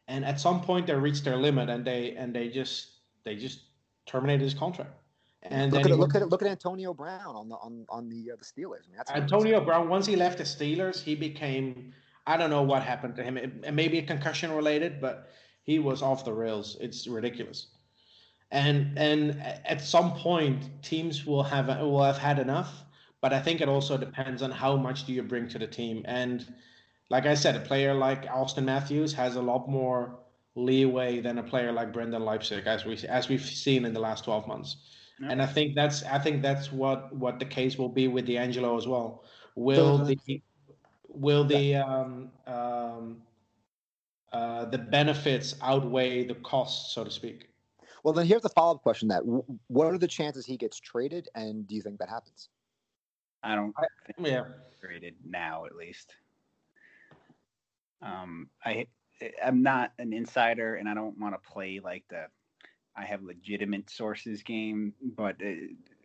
And 0.07 0.23
at 0.25 0.39
some 0.39 0.61
point, 0.61 0.87
they 0.87 0.95
reached 0.95 1.23
their 1.23 1.37
limit, 1.37 1.69
and 1.69 1.85
they 1.85 2.15
and 2.15 2.33
they 2.33 2.47
just 2.49 3.01
they 3.23 3.35
just 3.35 3.61
terminated 4.05 4.41
his 4.41 4.53
contract. 4.53 4.93
And 5.43 5.71
look 5.71 5.85
at, 5.85 5.91
it, 5.91 5.95
look 5.95 6.15
at 6.15 6.27
look 6.29 6.41
at 6.41 6.47
Antonio 6.47 6.93
Brown 6.93 7.35
on 7.35 7.49
the 7.49 7.55
on 7.55 7.85
on 7.89 8.09
the 8.09 8.31
uh, 8.31 8.35
the 8.37 8.45
Steelers. 8.45 8.85
I 8.85 8.87
mean, 8.87 8.97
that's 8.97 9.11
Antonio 9.11 9.59
Brown. 9.63 9.89
Once 9.89 10.05
he 10.05 10.15
left 10.15 10.37
the 10.37 10.43
Steelers, 10.43 11.03
he 11.03 11.13
became 11.13 11.93
I 12.27 12.35
don't 12.35 12.49
know 12.49 12.61
what 12.61 12.83
happened 12.83 13.15
to 13.15 13.23
him. 13.23 13.37
It, 13.37 13.73
maybe 13.73 13.97
a 13.97 14.03
concussion 14.03 14.51
related, 14.51 14.99
but 14.99 15.29
he 15.63 15.79
was 15.79 16.01
off 16.01 16.25
the 16.25 16.33
rails. 16.33 16.77
It's 16.81 17.07
ridiculous. 17.07 17.67
And 18.51 18.97
and 18.99 19.41
at 19.65 19.81
some 19.81 20.13
point, 20.13 20.83
teams 20.83 21.25
will 21.25 21.43
have 21.43 21.67
will 21.67 22.03
have 22.03 22.17
had 22.17 22.37
enough. 22.37 22.83
But 23.21 23.33
I 23.33 23.41
think 23.41 23.61
it 23.61 23.69
also 23.69 23.97
depends 23.97 24.41
on 24.41 24.51
how 24.51 24.75
much 24.77 25.05
do 25.05 25.13
you 25.13 25.23
bring 25.23 25.47
to 25.49 25.57
the 25.57 25.67
team. 25.67 26.03
And 26.05 26.45
like 27.09 27.25
I 27.25 27.33
said, 27.33 27.55
a 27.55 27.59
player 27.59 27.93
like 27.93 28.25
Auston 28.25 28.65
Matthews 28.65 29.13
has 29.13 29.37
a 29.37 29.41
lot 29.41 29.67
more 29.67 30.19
leeway 30.55 31.21
than 31.21 31.37
a 31.37 31.43
player 31.43 31.71
like 31.71 31.93
Brendan 31.93 32.23
Leipsic, 32.23 32.65
as 32.65 32.85
we 32.85 32.97
as 33.07 33.29
we've 33.29 33.45
seen 33.45 33.85
in 33.85 33.93
the 33.93 33.99
last 34.01 34.25
twelve 34.25 34.47
months. 34.47 34.77
Yeah. 35.19 35.29
And 35.31 35.41
I 35.41 35.45
think 35.45 35.75
that's 35.75 36.03
I 36.03 36.19
think 36.19 36.41
that's 36.41 36.71
what 36.71 37.15
what 37.15 37.39
the 37.39 37.45
case 37.45 37.77
will 37.77 37.89
be 37.89 38.07
with 38.07 38.27
DeAngelo 38.27 38.77
as 38.77 38.85
well. 38.85 39.23
Will 39.55 39.97
the 39.97 40.41
will 41.17 41.43
the 41.43 41.75
um, 41.75 42.29
um, 42.45 43.21
uh, 44.31 44.65
the 44.65 44.77
benefits 44.77 45.55
outweigh 45.61 46.25
the 46.25 46.35
costs, 46.35 46.93
so 46.93 47.03
to 47.03 47.11
speak? 47.11 47.49
Well, 48.03 48.13
then 48.13 48.25
here's 48.25 48.43
the 48.43 48.49
follow 48.49 48.75
up 48.75 48.83
question: 48.83 49.07
That 49.07 49.23
what 49.67 49.87
are 49.87 49.97
the 49.97 50.07
chances 50.07 50.45
he 50.45 50.57
gets 50.57 50.79
traded, 50.79 51.29
and 51.35 51.67
do 51.67 51.75
you 51.75 51.81
think 51.81 51.99
that 51.99 52.09
happens? 52.09 52.49
I 53.43 53.55
don't. 53.55 53.73
I, 53.77 53.85
yeah, 54.19 54.45
traded 54.81 55.15
now 55.25 55.65
at 55.65 55.75
least. 55.75 56.13
Um, 58.01 58.49
I 58.63 58.87
I'm 59.43 59.63
not 59.63 59.93
an 59.99 60.13
insider, 60.13 60.75
and 60.75 60.87
I 60.87 60.93
don't 60.93 61.19
want 61.19 61.35
to 61.35 61.51
play 61.51 61.79
like 61.83 62.03
the 62.09 62.27
I 62.95 63.05
have 63.05 63.21
legitimate 63.23 63.89
sources 63.89 64.41
game, 64.41 64.93
but 65.15 65.35
uh, 65.43 65.51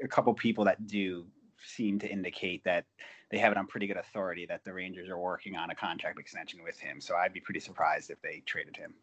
a 0.02 0.08
couple 0.08 0.32
people 0.34 0.64
that 0.64 0.86
do 0.86 1.24
seem 1.64 1.98
to 2.00 2.08
indicate 2.08 2.64
that 2.64 2.84
they 3.32 3.38
have 3.38 3.50
it 3.50 3.58
on 3.58 3.66
pretty 3.66 3.86
good 3.86 3.96
authority 3.96 4.44
that 4.46 4.62
the 4.62 4.72
Rangers 4.72 5.08
are 5.08 5.18
working 5.18 5.56
on 5.56 5.70
a 5.70 5.74
contract 5.74 6.20
extension 6.20 6.62
with 6.62 6.78
him. 6.78 7.00
So 7.00 7.16
I'd 7.16 7.32
be 7.32 7.40
pretty 7.40 7.60
surprised 7.60 8.10
if 8.10 8.20
they 8.20 8.42
traded 8.44 8.76
him. 8.76 8.94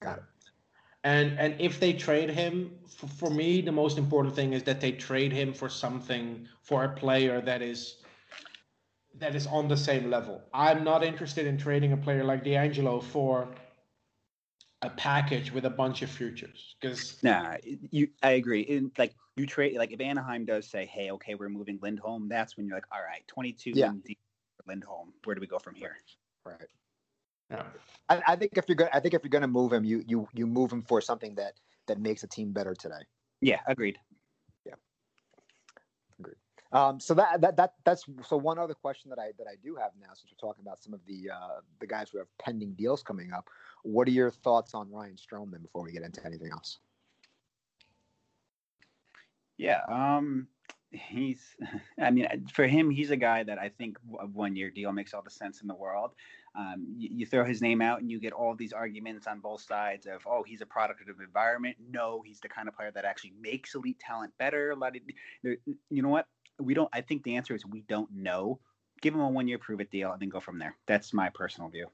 Got 0.00 0.18
it. 0.18 0.24
And 1.02 1.38
and 1.38 1.60
if 1.60 1.80
they 1.80 1.92
trade 1.92 2.30
him, 2.30 2.70
for, 2.86 3.08
for 3.08 3.30
me, 3.30 3.60
the 3.60 3.72
most 3.72 3.98
important 3.98 4.34
thing 4.34 4.54
is 4.54 4.62
that 4.62 4.80
they 4.80 4.92
trade 4.92 5.32
him 5.32 5.52
for 5.52 5.68
something 5.68 6.48
for 6.62 6.84
a 6.84 6.88
player 6.88 7.42
that 7.42 7.60
is 7.60 7.96
that 9.18 9.34
is 9.34 9.46
on 9.48 9.68
the 9.68 9.76
same 9.76 10.08
level. 10.08 10.40
I'm 10.54 10.84
not 10.84 11.04
interested 11.04 11.46
in 11.46 11.58
trading 11.58 11.92
a 11.92 11.96
player 11.96 12.24
like 12.24 12.44
DeAngelo 12.44 13.02
for 13.02 13.48
a 14.84 14.90
package 14.90 15.50
with 15.50 15.64
a 15.64 15.70
bunch 15.70 16.02
of 16.02 16.10
futures 16.10 16.76
because 16.78 17.22
nah 17.22 17.56
you 17.90 18.06
i 18.22 18.32
agree 18.32 18.60
in 18.60 18.92
like 18.98 19.14
you 19.36 19.46
trade 19.46 19.76
like 19.76 19.92
if 19.92 20.00
anaheim 20.00 20.44
does 20.44 20.68
say 20.68 20.84
hey 20.84 21.10
okay 21.10 21.34
we're 21.34 21.48
moving 21.48 21.78
lindholm 21.80 22.28
that's 22.28 22.56
when 22.56 22.66
you're 22.66 22.76
like 22.76 22.84
all 22.92 23.00
right 23.00 23.26
22 23.28 23.70
yeah. 23.74 23.92
lindholm 24.66 25.12
where 25.24 25.34
do 25.34 25.40
we 25.40 25.46
go 25.46 25.58
from 25.58 25.74
here 25.74 25.96
right 26.44 26.68
yeah. 27.50 27.62
I, 28.08 28.22
I 28.28 28.36
think 28.36 28.52
if 28.56 28.68
you're 28.68 28.76
gonna, 28.76 28.90
i 28.92 29.00
think 29.00 29.14
if 29.14 29.22
you're 29.22 29.30
going 29.30 29.42
to 29.42 29.48
move 29.48 29.72
him 29.72 29.84
you 29.84 30.04
you 30.06 30.28
you 30.34 30.46
move 30.46 30.70
him 30.70 30.82
for 30.82 31.00
something 31.00 31.34
that 31.36 31.54
that 31.86 31.98
makes 31.98 32.22
a 32.22 32.26
team 32.26 32.52
better 32.52 32.74
today 32.74 33.02
yeah 33.40 33.60
agreed 33.66 33.98
um, 36.74 36.98
so 36.98 37.14
that, 37.14 37.40
that 37.40 37.56
that 37.56 37.74
that's 37.84 38.04
so 38.26 38.36
one 38.36 38.58
other 38.58 38.74
question 38.74 39.08
that 39.10 39.18
I 39.20 39.30
that 39.38 39.46
I 39.46 39.54
do 39.62 39.76
have 39.76 39.92
now, 40.00 40.08
since 40.08 40.32
we're 40.32 40.48
talking 40.48 40.64
about 40.66 40.82
some 40.82 40.92
of 40.92 41.00
the 41.06 41.30
uh, 41.30 41.60
the 41.78 41.86
guys 41.86 42.08
who 42.10 42.18
have 42.18 42.26
pending 42.38 42.72
deals 42.72 43.02
coming 43.02 43.32
up. 43.32 43.48
What 43.84 44.08
are 44.08 44.10
your 44.10 44.30
thoughts 44.30 44.74
on 44.74 44.90
Ryan 44.90 45.14
Strome 45.14 45.62
before 45.62 45.84
we 45.84 45.92
get 45.92 46.02
into 46.02 46.24
anything 46.26 46.50
else? 46.50 46.78
Yeah, 49.56 49.82
um, 49.88 50.48
he's. 50.90 51.56
I 52.00 52.10
mean, 52.10 52.26
for 52.52 52.66
him, 52.66 52.90
he's 52.90 53.12
a 53.12 53.16
guy 53.16 53.44
that 53.44 53.58
I 53.60 53.68
think 53.68 53.96
a 54.18 54.26
one-year 54.26 54.70
deal 54.70 54.90
makes 54.90 55.14
all 55.14 55.22
the 55.22 55.30
sense 55.30 55.62
in 55.62 55.68
the 55.68 55.76
world. 55.76 56.10
Um, 56.56 56.86
you, 56.96 57.08
you, 57.12 57.26
throw 57.26 57.44
his 57.44 57.62
name 57.62 57.82
out, 57.82 58.00
and 58.00 58.10
you 58.10 58.18
get 58.18 58.32
all 58.32 58.54
these 58.54 58.72
arguments 58.72 59.26
on 59.26 59.40
both 59.40 59.60
sides 59.60 60.06
of, 60.06 60.22
oh, 60.24 60.44
he's 60.44 60.60
a 60.60 60.66
product 60.66 61.08
of 61.08 61.20
environment. 61.20 61.76
No, 61.90 62.22
he's 62.24 62.38
the 62.38 62.48
kind 62.48 62.68
of 62.68 62.76
player 62.76 62.92
that 62.92 63.04
actually 63.04 63.32
makes 63.40 63.74
elite 63.74 63.98
talent 63.98 64.32
better. 64.38 64.74
Let 64.76 64.94
it, 64.94 65.02
you 65.90 66.02
know 66.02 66.08
what? 66.08 66.28
We 66.60 66.74
don't. 66.74 66.88
I 66.92 67.00
think 67.00 67.22
the 67.22 67.36
answer 67.36 67.54
is 67.54 67.64
we 67.66 67.82
don't 67.82 68.10
know. 68.12 68.60
Give 69.00 69.14
him 69.14 69.20
a 69.20 69.28
one 69.28 69.48
year 69.48 69.58
prove 69.58 69.80
it 69.80 69.90
deal 69.90 70.12
and 70.12 70.20
then 70.20 70.28
go 70.28 70.40
from 70.40 70.58
there. 70.58 70.76
That's 70.86 71.12
my 71.12 71.28
personal 71.28 71.68
view. 71.68 71.88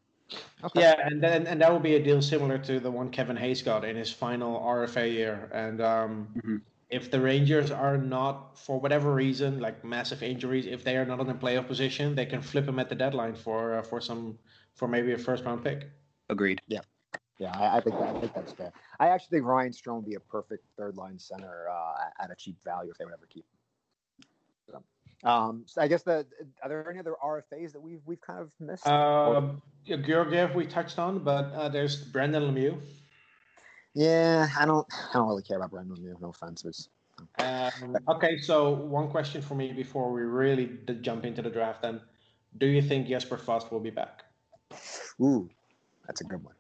Okay. 0.63 0.81
Yeah, 0.81 0.95
and 1.03 1.23
then 1.23 1.47
and 1.47 1.61
that 1.61 1.73
will 1.73 1.81
be 1.81 1.97
a 1.97 2.03
deal 2.03 2.23
similar 2.23 2.59
to 2.59 2.79
the 2.79 2.91
one 2.91 3.11
Kevin 3.11 3.37
Hayes 3.37 3.63
got 3.63 3.85
in 3.85 3.97
his 3.97 4.13
final 4.13 4.61
RFA 4.61 5.11
year. 5.11 5.51
And 5.53 5.81
um, 5.81 6.29
mm-hmm. 6.37 6.57
if 6.89 7.11
the 7.11 7.21
Rangers 7.21 7.71
are 7.71 7.99
not, 7.99 8.59
for 8.59 8.79
whatever 8.79 9.13
reason, 9.13 9.59
like 9.59 9.85
massive 9.85 10.23
injuries, 10.23 10.67
if 10.67 10.85
they 10.85 10.97
are 10.97 11.05
not 11.05 11.21
in 11.21 11.31
a 11.31 11.35
playoff 11.35 11.67
position, 11.67 12.15
they 12.15 12.27
can 12.27 12.41
flip 12.41 12.69
him 12.69 12.79
at 12.79 12.89
the 12.89 12.95
deadline 12.95 13.35
for 13.35 13.79
uh, 13.79 13.83
for 13.83 14.01
some 14.01 14.39
for 14.75 14.87
maybe 14.87 15.13
a 15.13 15.19
first 15.19 15.45
round 15.45 15.65
pick. 15.65 15.91
Agreed. 16.29 16.61
Yeah. 16.69 16.81
Yeah, 17.39 17.59
I, 17.59 17.79
I 17.79 17.81
think 17.81 17.99
that, 17.99 18.17
I 18.17 18.21
think 18.21 18.35
that's 18.35 18.53
fair. 18.53 18.71
I 19.01 19.09
actually 19.09 19.39
think 19.39 19.47
Ryan 19.47 19.73
Strome 19.73 19.97
would 19.97 20.05
be 20.05 20.15
a 20.15 20.21
perfect 20.21 20.67
third 20.77 20.97
line 20.97 21.19
center 21.19 21.69
uh, 21.73 22.23
at 22.23 22.31
a 22.31 22.35
cheap 22.35 22.57
value 22.63 22.91
if 22.91 22.99
they 22.99 23.07
would 23.07 23.15
ever 23.15 23.27
keep 23.31 23.47
him. 23.47 23.60
Um, 25.23 25.65
so 25.67 25.83
I 25.83 25.89
guess 25.89 26.03
the 26.03 26.27
are 26.63 26.69
there 26.69 26.89
any 26.89 26.99
other 26.99 27.15
RFAs 27.23 27.73
that 27.73 27.81
we've 27.81 28.01
we've 28.07 28.21
kind 28.21 28.41
of 28.41 28.53
missed? 28.59 28.87
Uh, 28.87 29.43
Georgiev 29.87 30.55
we 30.55 30.67
touched 30.67 30.99
on, 30.99 31.19
but 31.19 31.53
uh, 31.53 31.69
there's 31.69 31.97
Brendan 31.97 32.43
Lemieux. 32.45 32.79
Yeah, 33.95 34.49
I 34.59 34.65
don't 34.65 34.87
I 34.91 35.19
don't 35.19 35.29
really 35.29 35.43
care 35.43 35.59
about 35.59 35.73
Brendan 35.73 35.97
Lemieux. 35.97 36.21
No 36.21 36.31
offense. 36.31 36.89
Um, 37.39 37.97
okay, 38.09 38.39
so 38.39 38.71
one 38.71 39.11
question 39.11 39.43
for 39.43 39.55
me 39.55 39.73
before 39.73 40.11
we 40.11 40.23
really 40.23 40.79
jump 41.03 41.27
into 41.27 41.43
the 41.43 41.51
draft. 41.51 41.83
Then, 41.83 42.01
do 42.57 42.67
you 42.67 42.81
think 42.81 43.09
Jesper 43.09 43.37
Fast 43.37 43.71
will 43.71 43.81
be 43.81 43.91
back? 43.91 44.25
Ooh, 45.21 45.51
that's 46.07 46.23
a 46.23 46.25
good 46.25 46.43
one. 46.43 46.55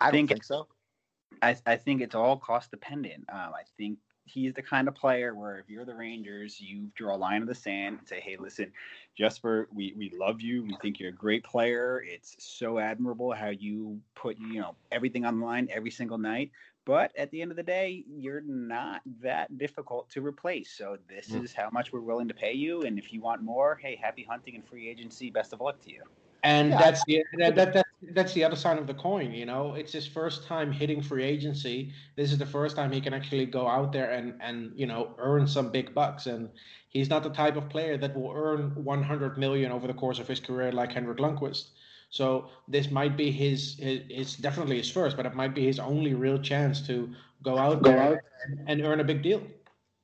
I, 0.00 0.10
think, 0.10 0.28
think 0.28 0.44
so. 0.44 0.66
I, 1.40 1.56
I 1.64 1.76
think 1.76 2.02
it's 2.02 2.14
all 2.14 2.36
cost 2.36 2.70
dependent. 2.70 3.24
Um, 3.30 3.52
I 3.54 3.62
think 3.78 3.98
he's 4.24 4.54
the 4.54 4.62
kind 4.62 4.88
of 4.88 4.94
player 4.94 5.34
where 5.34 5.58
if 5.58 5.68
you're 5.68 5.84
the 5.84 5.94
Rangers, 5.94 6.60
you 6.60 6.88
draw 6.94 7.14
a 7.14 7.18
line 7.18 7.42
in 7.42 7.48
the 7.48 7.54
sand 7.54 7.98
and 7.98 8.08
say, 8.08 8.20
"Hey, 8.20 8.36
listen, 8.38 8.72
Jesper, 9.16 9.68
we 9.74 9.94
we 9.96 10.10
love 10.10 10.40
you. 10.40 10.62
We 10.62 10.76
think 10.80 11.00
you're 11.00 11.10
a 11.10 11.12
great 11.12 11.44
player. 11.44 12.02
It's 12.06 12.36
so 12.38 12.78
admirable 12.78 13.32
how 13.32 13.48
you 13.48 14.00
put 14.14 14.38
you 14.38 14.60
know 14.60 14.74
everything 14.90 15.24
on 15.24 15.40
the 15.40 15.44
line 15.46 15.68
every 15.70 15.90
single 15.90 16.18
night. 16.18 16.50
But 16.84 17.12
at 17.16 17.30
the 17.30 17.40
end 17.40 17.52
of 17.52 17.56
the 17.56 17.62
day, 17.62 18.04
you're 18.08 18.40
not 18.40 19.02
that 19.20 19.56
difficult 19.56 20.10
to 20.10 20.24
replace. 20.24 20.72
So 20.76 20.96
this 21.08 21.28
mm. 21.28 21.44
is 21.44 21.52
how 21.52 21.70
much 21.70 21.92
we're 21.92 22.00
willing 22.00 22.26
to 22.26 22.34
pay 22.34 22.54
you. 22.54 22.82
And 22.82 22.98
if 22.98 23.12
you 23.12 23.20
want 23.20 23.40
more, 23.40 23.76
hey, 23.80 23.94
happy 23.94 24.26
hunting 24.28 24.56
and 24.56 24.66
free 24.66 24.88
agency. 24.88 25.30
Best 25.30 25.52
of 25.52 25.60
luck 25.60 25.80
to 25.82 25.92
you." 25.92 26.02
And 26.44 26.70
yeah. 26.70 26.78
that's 26.78 27.04
the 27.04 27.22
that, 27.38 27.54
that, 27.54 27.72
that, 27.74 27.86
that's 28.10 28.32
the 28.32 28.44
other 28.44 28.56
side 28.56 28.78
of 28.78 28.86
the 28.86 28.94
coin. 28.94 29.32
You 29.32 29.46
know, 29.46 29.74
it's 29.74 29.92
his 29.92 30.06
first 30.06 30.46
time 30.46 30.72
hitting 30.72 31.02
free 31.02 31.24
agency. 31.24 31.92
This 32.16 32.32
is 32.32 32.38
the 32.38 32.46
first 32.46 32.76
time 32.76 32.90
he 32.90 33.00
can 33.00 33.14
actually 33.14 33.46
go 33.46 33.68
out 33.68 33.92
there 33.92 34.10
and 34.10 34.34
and 34.40 34.72
you 34.74 34.86
know 34.86 35.14
earn 35.18 35.46
some 35.46 35.70
big 35.70 35.94
bucks. 35.94 36.26
And 36.26 36.50
he's 36.88 37.08
not 37.08 37.22
the 37.22 37.30
type 37.30 37.56
of 37.56 37.68
player 37.68 37.96
that 37.98 38.14
will 38.16 38.32
earn 38.34 38.74
100 38.84 39.38
million 39.38 39.72
over 39.72 39.86
the 39.86 39.94
course 39.94 40.18
of 40.18 40.28
his 40.28 40.40
career 40.40 40.72
like 40.72 40.92
Henrik 40.92 41.18
Lundqvist. 41.18 41.70
So 42.10 42.48
this 42.68 42.90
might 42.90 43.16
be 43.16 43.30
his, 43.30 43.78
his 43.78 44.02
it's 44.10 44.36
definitely 44.36 44.76
his 44.76 44.90
first, 44.90 45.16
but 45.16 45.24
it 45.24 45.34
might 45.34 45.54
be 45.54 45.64
his 45.64 45.78
only 45.78 46.12
real 46.12 46.38
chance 46.38 46.86
to 46.86 47.08
go 47.42 47.56
out 47.56 47.82
there 47.82 48.22
and, 48.46 48.60
and 48.68 48.82
earn 48.82 49.00
a 49.00 49.04
big 49.04 49.22
deal. 49.22 49.42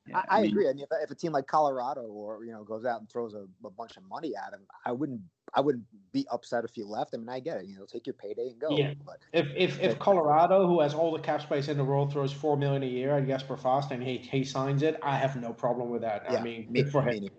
Yeah, 0.07 0.23
I, 0.31 0.39
I, 0.39 0.43
mean, 0.43 0.53
agree. 0.53 0.69
I 0.69 0.73
mean, 0.73 0.85
if, 0.85 0.89
if, 1.03 1.11
a 1.11 1.15
team 1.15 1.33
like 1.33 1.47
Colorado 1.47 2.01
or 2.01 2.43
you 2.45 2.53
know 2.53 2.65
goes 2.65 2.87
out 2.87 3.01
and 3.01 3.11
throws 3.11 3.35
a, 3.35 3.45
a, 3.67 3.71
bunch 3.71 3.99
of 3.99 4.05
money 4.05 4.33
at 4.35 4.55
him, 4.55 4.61
I 4.87 4.93
wouldn't 4.93 5.21
I 5.55 5.61
wouldn't 5.61 5.85
be 6.13 6.27
upset 6.31 6.65
if 6.65 6.75
he 6.75 6.83
left. 6.83 7.15
I 7.15 7.19
mean, 7.19 7.29
I 7.29 7.41
get 7.41 7.59
it. 7.59 7.67
You 7.67 7.77
know, 7.77 7.85
take 7.85 8.07
your 8.07 8.15
payday 8.15 8.49
and 8.49 8.59
go. 8.59 8.77
Yeah. 8.77 8.95
But 9.05 9.19
if 9.33 9.49
if, 9.57 9.81
if 9.81 9.99
Colorado, 9.99 10.67
who 10.67 10.81
has 10.81 10.95
all 10.95 11.13
the 11.13 11.19
cap 11.19 11.43
space 11.43 11.69
in 11.69 11.77
the 11.77 11.85
world, 11.85 12.13
throws 12.13 12.33
four 12.33 12.57
million 12.57 12.83
a 12.83 12.87
year 12.87 13.17
at 13.17 13.27
Jesper 13.27 13.57
Fast 13.57 13.91
and 13.91 14.03
he 14.03 14.19
he 14.19 14.45
signs 14.45 14.83
it, 14.83 14.99
I 15.03 15.17
have 15.17 15.37
no 15.37 15.53
problem 15.53 15.91
with 15.91 16.03
that. 16.03 16.25
Yeah, 16.31 16.39
I 16.39 16.43
mean, 16.43 16.67
me, 16.71 16.83
for 16.93 17.03
him. 17.03 17.23
Me 17.23 17.31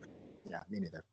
yeah, 0.50 0.60
me 0.70 0.80
neither. 0.80 1.04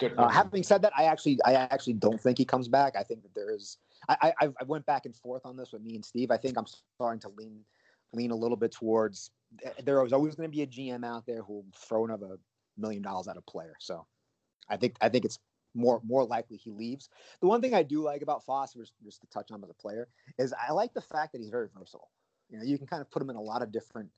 Good. 0.00 0.14
Uh, 0.18 0.28
having 0.28 0.62
said 0.62 0.82
that, 0.82 0.92
I 0.96 1.04
actually 1.04 1.38
I 1.44 1.54
actually 1.54 1.94
don't 1.94 2.20
think 2.20 2.38
he 2.38 2.44
comes 2.44 2.68
back. 2.68 2.96
I 2.96 3.02
think 3.02 3.22
that 3.22 3.34
there 3.34 3.54
is. 3.54 3.78
I, 4.08 4.32
I 4.40 4.48
I 4.60 4.64
went 4.64 4.84
back 4.86 5.06
and 5.06 5.14
forth 5.16 5.46
on 5.46 5.56
this 5.56 5.72
with 5.72 5.82
me 5.82 5.94
and 5.94 6.04
Steve. 6.04 6.30
I 6.30 6.36
think 6.36 6.58
I'm 6.58 6.66
starting 6.96 7.20
to 7.20 7.28
lean 7.36 7.60
lean 8.12 8.30
a 8.30 8.36
little 8.36 8.56
bit 8.56 8.72
towards 8.72 9.30
there 9.84 10.02
was 10.02 10.12
always 10.12 10.34
going 10.34 10.50
to 10.50 10.54
be 10.54 10.62
a 10.62 10.66
GM 10.66 11.04
out 11.04 11.26
there 11.26 11.42
who'll 11.42 11.66
throw 11.76 12.04
another 12.04 12.38
million 12.76 13.02
dollars 13.02 13.28
at 13.28 13.36
a 13.36 13.42
player. 13.42 13.74
So 13.78 14.06
I 14.68 14.76
think 14.76 14.96
I 15.00 15.08
think 15.08 15.24
it's 15.24 15.38
more 15.74 16.00
more 16.04 16.24
likely 16.24 16.56
he 16.56 16.70
leaves. 16.70 17.08
The 17.40 17.46
one 17.46 17.60
thing 17.60 17.74
I 17.74 17.82
do 17.82 18.02
like 18.02 18.22
about 18.22 18.44
Foster, 18.44 18.84
just 19.04 19.20
to 19.20 19.26
touch 19.28 19.50
on 19.50 19.62
as 19.62 19.70
a 19.70 19.74
player, 19.74 20.08
is 20.38 20.52
I 20.52 20.72
like 20.72 20.94
the 20.94 21.00
fact 21.00 21.32
that 21.32 21.40
he's 21.40 21.50
very 21.50 21.68
versatile. 21.76 22.10
You 22.50 22.58
know, 22.58 22.64
you 22.64 22.78
can 22.78 22.86
kind 22.86 23.00
of 23.00 23.10
put 23.10 23.22
him 23.22 23.30
in 23.30 23.36
a 23.36 23.40
lot 23.40 23.62
of 23.62 23.72
different 23.72 24.10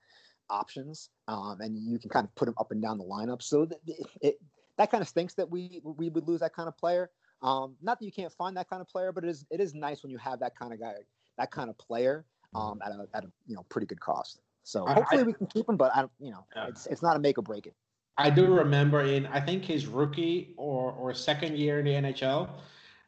options, 0.51 1.11
um, 1.29 1.61
and 1.61 1.77
you 1.77 1.99
can 1.99 2.11
kind 2.11 2.25
of 2.25 2.35
put 2.35 2.49
him 2.49 2.55
up 2.59 2.71
and 2.73 2.83
down 2.83 2.99
the 2.99 3.05
lineup. 3.05 3.43
So 3.43 3.65
that 3.67 3.79
it, 3.87 4.07
it, 4.21 4.41
that 4.79 4.91
kind 4.91 5.03
of 5.03 5.09
stinks 5.09 5.35
that 5.35 5.51
we 5.51 5.81
we 5.85 6.09
would 6.09 6.27
lose 6.27 6.41
that 6.41 6.55
kind 6.55 6.69
of 6.69 6.77
player. 6.77 7.11
Um, 7.43 7.77
not 7.83 7.99
that 7.99 8.05
you 8.05 8.13
can't 8.13 8.33
find 8.33 8.57
that 8.57 8.69
kind 8.69 8.81
of 8.81 8.89
player, 8.89 9.13
but 9.13 9.25
it 9.25 9.31
is 9.31 9.47
it 9.51 9.61
is 9.61 9.75
nice 9.75 10.03
when 10.03 10.11
you 10.11 10.19
have 10.19 10.41
that 10.41 10.59
kind 10.59 10.73
of 10.73 10.81
guy, 10.81 10.95
that 11.39 11.51
kind 11.51 11.71
of 11.71 11.79
player 11.79 12.25
um, 12.55 12.81
at 12.85 12.93
a 12.93 13.07
at 13.15 13.25
a 13.25 13.29
you 13.47 13.55
know 13.55 13.65
pretty 13.69 13.87
good 13.87 14.01
cost. 14.01 14.41
So 14.63 14.85
hopefully 14.85 15.23
I, 15.23 15.25
we 15.25 15.33
can 15.33 15.47
keep 15.47 15.69
him, 15.69 15.77
but 15.77 15.93
I 15.95 16.01
don't, 16.01 16.13
you 16.19 16.33
know, 16.33 16.45
yeah. 16.57 16.67
it's 16.67 16.87
it's 16.87 17.03
not 17.03 17.17
a 17.17 17.21
make 17.21 17.39
or 17.39 17.43
break 17.43 17.67
it. 17.67 17.75
I 18.19 18.31
do 18.31 18.47
remember 18.47 19.03
in 19.03 19.27
I 19.27 19.41
think 19.41 19.65
his 19.65 19.87
rookie 19.87 20.55
or 20.57 20.93
or 20.93 21.13
second 21.15 21.57
year 21.59 21.79
in 21.81 21.85
the 21.85 21.93
NHL, 21.93 22.49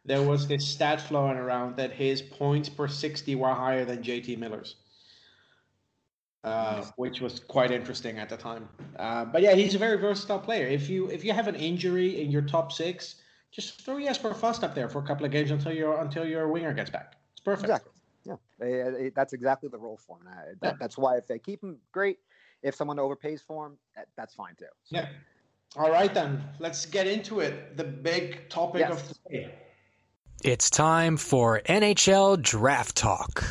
there 0.04 0.22
was 0.22 0.46
this 0.46 0.66
stat 0.66 1.00
flowing 1.00 1.36
around 1.38 1.76
that 1.76 1.92
his 1.92 2.20
points 2.22 2.68
per 2.68 2.88
sixty 2.88 3.34
were 3.34 3.48
higher 3.52 3.84
than 3.84 4.02
JT 4.02 4.38
Miller's. 4.38 4.76
Uh, 6.44 6.84
which 6.96 7.20
was 7.20 7.40
quite 7.40 7.72
interesting 7.72 8.18
at 8.18 8.28
the 8.28 8.36
time. 8.36 8.68
Uh, 8.98 9.24
but 9.24 9.42
yeah, 9.42 9.54
he's 9.54 9.74
a 9.74 9.78
very 9.78 9.98
versatile 9.98 10.38
player. 10.38 10.66
If 10.66 10.88
you 10.88 11.08
if 11.10 11.24
you 11.24 11.32
have 11.32 11.48
an 11.48 11.56
injury 11.56 12.22
in 12.22 12.30
your 12.30 12.42
top 12.42 12.70
six, 12.70 13.16
just 13.50 13.82
throw 13.82 13.98
Jesper 14.00 14.32
Fast 14.34 14.62
up 14.62 14.74
there 14.74 14.88
for 14.88 15.00
a 15.00 15.02
couple 15.02 15.26
of 15.26 15.32
games 15.32 15.50
until 15.50 15.72
your 15.72 16.00
until 16.00 16.24
your 16.24 16.48
winger 16.48 16.72
gets 16.72 16.90
back. 16.90 17.16
It's 17.32 17.40
perfect. 17.40 17.64
Exactly. 17.70 17.92
Yeah, 18.60 19.08
that's 19.14 19.32
exactly 19.32 19.68
the 19.68 19.78
role 19.78 19.96
for 19.96 20.18
him. 20.18 20.28
Uh, 20.28 20.34
that- 20.34 20.56
Yeah. 20.62 20.72
That's 20.78 20.96
why 20.96 21.16
if 21.16 21.26
they 21.26 21.38
keep 21.38 21.62
him, 21.62 21.78
great. 21.92 22.18
If 22.62 22.74
someone 22.74 22.96
overpays 22.96 23.40
for 23.42 23.66
him, 23.66 23.78
that, 23.94 24.08
that's 24.16 24.34
fine 24.34 24.54
too. 24.56 24.66
So, 24.84 24.96
Yeah. 24.96 25.08
All 25.76 25.90
right 25.90 26.12
then, 26.12 26.42
let's 26.58 26.86
get 26.86 27.06
into 27.06 27.40
it. 27.40 27.76
The 27.76 27.84
big 27.84 28.48
topic 28.48 28.80
Yes. 28.80 29.10
of 29.10 29.22
today. 29.24 29.54
It's 30.42 30.70
time 30.70 31.16
for 31.16 31.60
NHL 31.66 32.36
Draft 32.40 32.96
Talk. 32.96 33.44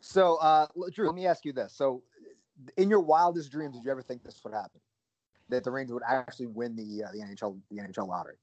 So, 0.00 0.36
uh, 0.36 0.66
Drew, 0.92 1.06
let 1.06 1.14
me 1.14 1.26
ask 1.26 1.44
you 1.44 1.52
this: 1.52 1.72
So, 1.72 2.02
in 2.76 2.90
your 2.90 3.00
wildest 3.00 3.50
dreams, 3.52 3.76
did 3.76 3.84
you 3.84 3.90
ever 3.90 4.02
think 4.02 4.22
this 4.22 4.40
would 4.44 4.54
happen? 4.54 4.80
That 5.48 5.64
the 5.64 5.70
Rangers 5.70 5.94
would 5.94 6.02
actually 6.06 6.46
win 6.46 6.76
the 6.76 7.04
uh, 7.04 7.12
the 7.12 7.20
NHL 7.20 7.60
the 7.70 7.78
NHL 7.78 8.08
lottery? 8.08 8.36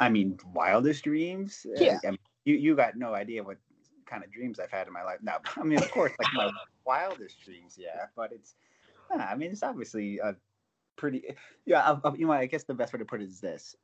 I 0.00 0.08
mean, 0.08 0.38
wildest 0.52 1.04
dreams. 1.04 1.66
Uh, 1.66 1.80
Yeah. 1.80 1.98
I 2.04 2.10
mean, 2.10 2.18
you 2.44 2.54
you 2.56 2.76
got 2.76 2.96
no 2.96 3.14
idea 3.14 3.42
what 3.42 3.58
kind 4.06 4.24
of 4.24 4.30
dreams 4.32 4.58
I've 4.58 4.70
had 4.70 4.86
in 4.86 4.92
my 4.92 5.02
life. 5.02 5.20
No, 5.22 5.38
I 5.56 5.62
mean, 5.62 5.78
of 5.78 5.90
course, 5.90 6.12
like 6.18 6.32
my 6.34 6.50
wildest 6.84 7.40
dreams, 7.40 7.76
yeah. 7.78 8.06
But 8.16 8.32
it's, 8.32 8.56
uh, 9.10 9.18
I 9.18 9.34
mean, 9.36 9.52
it's 9.52 9.62
obviously 9.62 10.18
a 10.18 10.36
pretty. 10.96 11.36
Yeah, 11.66 11.80
I, 12.04 12.08
I- 12.08 12.14
you 12.14 12.26
know, 12.26 12.32
I 12.32 12.46
guess 12.46 12.64
the 12.64 12.74
best 12.74 12.92
way 12.92 12.98
to 12.98 13.04
put 13.04 13.22
it 13.22 13.28
is 13.28 13.40
this: 13.40 13.76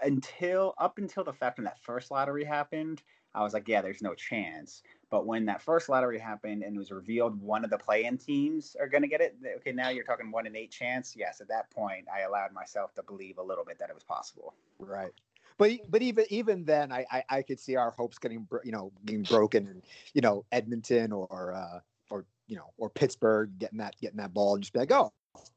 until 0.00 0.74
up 0.78 0.98
until 0.98 1.24
the 1.24 1.32
fact 1.32 1.58
when 1.58 1.64
that 1.64 1.80
first 1.80 2.10
lottery 2.10 2.44
happened, 2.44 3.02
I 3.36 3.42
was 3.42 3.52
like, 3.52 3.68
yeah, 3.68 3.82
there's 3.82 4.02
no 4.02 4.14
chance. 4.14 4.82
But 5.10 5.26
when 5.26 5.44
that 5.44 5.62
first 5.62 5.88
lottery 5.88 6.18
happened 6.18 6.62
and 6.62 6.74
it 6.74 6.78
was 6.78 6.90
revealed 6.90 7.40
one 7.40 7.64
of 7.64 7.70
the 7.70 7.78
play-in 7.78 8.18
teams 8.18 8.74
are 8.80 8.88
going 8.88 9.02
to 9.02 9.08
get 9.08 9.20
it, 9.20 9.36
okay, 9.58 9.72
now 9.72 9.90
you're 9.90 10.04
talking 10.04 10.32
one 10.32 10.46
in 10.46 10.56
eight 10.56 10.70
chance. 10.70 11.14
Yes, 11.16 11.40
at 11.40 11.48
that 11.48 11.70
point, 11.70 12.06
I 12.12 12.22
allowed 12.22 12.52
myself 12.52 12.94
to 12.94 13.02
believe 13.02 13.38
a 13.38 13.42
little 13.42 13.64
bit 13.64 13.78
that 13.78 13.90
it 13.90 13.94
was 13.94 14.02
possible. 14.02 14.54
Right. 14.78 15.12
But 15.58 15.72
but 15.88 16.02
even 16.02 16.24
even 16.28 16.64
then, 16.64 16.92
I 16.92 17.06
I, 17.10 17.24
I 17.30 17.42
could 17.42 17.60
see 17.60 17.76
our 17.76 17.90
hopes 17.92 18.18
getting 18.18 18.46
you 18.62 18.72
know 18.72 18.92
being 19.04 19.22
broken, 19.22 19.66
and 19.66 19.82
you 20.12 20.20
know 20.20 20.44
Edmonton 20.52 21.12
or 21.12 21.54
uh, 21.54 21.80
or 22.10 22.26
you 22.46 22.56
know 22.56 22.72
or 22.76 22.90
Pittsburgh 22.90 23.58
getting 23.58 23.78
that 23.78 23.96
getting 24.00 24.18
that 24.18 24.34
ball 24.34 24.54
and 24.54 24.62
just 24.62 24.74
be 24.74 24.80
like, 24.80 24.92
oh, 24.92 25.12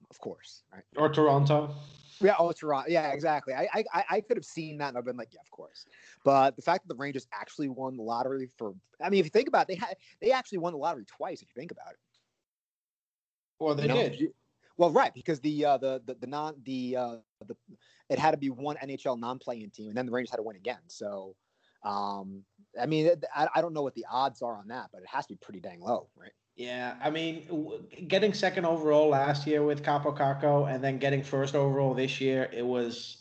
of 0.10 0.20
course, 0.20 0.64
right? 0.74 0.84
Or 0.98 1.10
Toronto. 1.10 1.76
Yeah, 2.22 2.36
oh, 2.38 2.52
Toronto. 2.52 2.90
Yeah, 2.90 3.12
exactly. 3.12 3.54
I, 3.54 3.68
I 3.74 4.04
I- 4.10 4.22
could 4.22 4.36
have 4.36 4.46
seen 4.46 4.78
that 4.80 4.90
and 4.90 4.98
I've 4.98 5.06
been 5.06 5.16
like, 5.16 5.34
yeah, 5.34 5.40
of 5.42 5.50
course. 5.52 5.86
But 6.26 6.56
the 6.56 6.62
fact 6.62 6.86
that 6.86 6.94
the 6.94 7.00
Rangers 7.00 7.26
actually 7.34 7.70
won 7.70 7.96
the 7.96 8.04
lottery 8.04 8.50
for, 8.58 8.74
I 9.02 9.10
mean, 9.10 9.22
if 9.22 9.26
you 9.26 9.30
think 9.30 9.48
about 9.48 9.64
it, 9.64 9.68
they 9.70 9.76
had 9.76 9.96
they 10.22 10.32
actually 10.32 10.58
won 10.58 10.74
the 10.74 10.80
lottery 10.80 11.06
twice. 11.06 11.42
If 11.42 11.48
you 11.48 11.60
think 11.60 11.72
about 11.72 11.92
it. 11.92 12.00
Well, 13.60 13.76
they 13.76 13.84
you 13.84 13.88
know? 13.90 13.96
did. 13.96 14.34
Well, 14.78 14.92
right, 14.92 15.14
because 15.14 15.42
the 15.42 15.66
uh, 15.66 15.78
the, 15.78 16.02
the 16.06 16.16
the 16.16 16.28
non 16.28 16.56
the 16.64 16.96
uh, 16.96 17.16
the 17.46 17.56
it 18.10 18.18
had 18.18 18.32
to 18.32 18.38
be 18.38 18.50
one 18.50 18.78
NHL 18.78 19.20
non-playing 19.20 19.72
team, 19.72 19.90
and 19.90 19.98
then 19.98 20.06
the 20.06 20.12
Rangers 20.12 20.32
had 20.32 20.38
to 20.38 20.44
win 20.44 20.56
again. 20.56 20.80
So, 20.88 21.36
um, 21.84 22.44
I 22.82 22.86
mean, 22.86 23.12
I, 23.36 23.48
I 23.54 23.62
don't 23.62 23.74
know 23.74 23.82
what 23.82 23.94
the 23.94 24.06
odds 24.10 24.42
are 24.42 24.56
on 24.58 24.70
that, 24.70 24.88
but 24.94 25.02
it 25.02 25.08
has 25.10 25.26
to 25.28 25.34
be 25.34 25.38
pretty 25.38 25.60
dang 25.60 25.82
low, 25.82 26.10
right? 26.18 26.32
Yeah, 26.60 26.96
I 27.02 27.10
mean, 27.10 27.48
w- 27.48 27.82
getting 28.10 28.34
second 28.34 28.66
overall 28.66 29.08
last 29.08 29.48
year 29.48 29.64
with 29.64 29.82
Kaapo 29.82 30.16
Kakko 30.18 30.70
and 30.70 30.84
then 30.84 31.00
getting 31.00 31.24
first 31.24 31.56
overall 31.56 31.94
this 31.94 32.20
year, 32.20 32.50
it 32.52 32.66
was. 32.66 33.18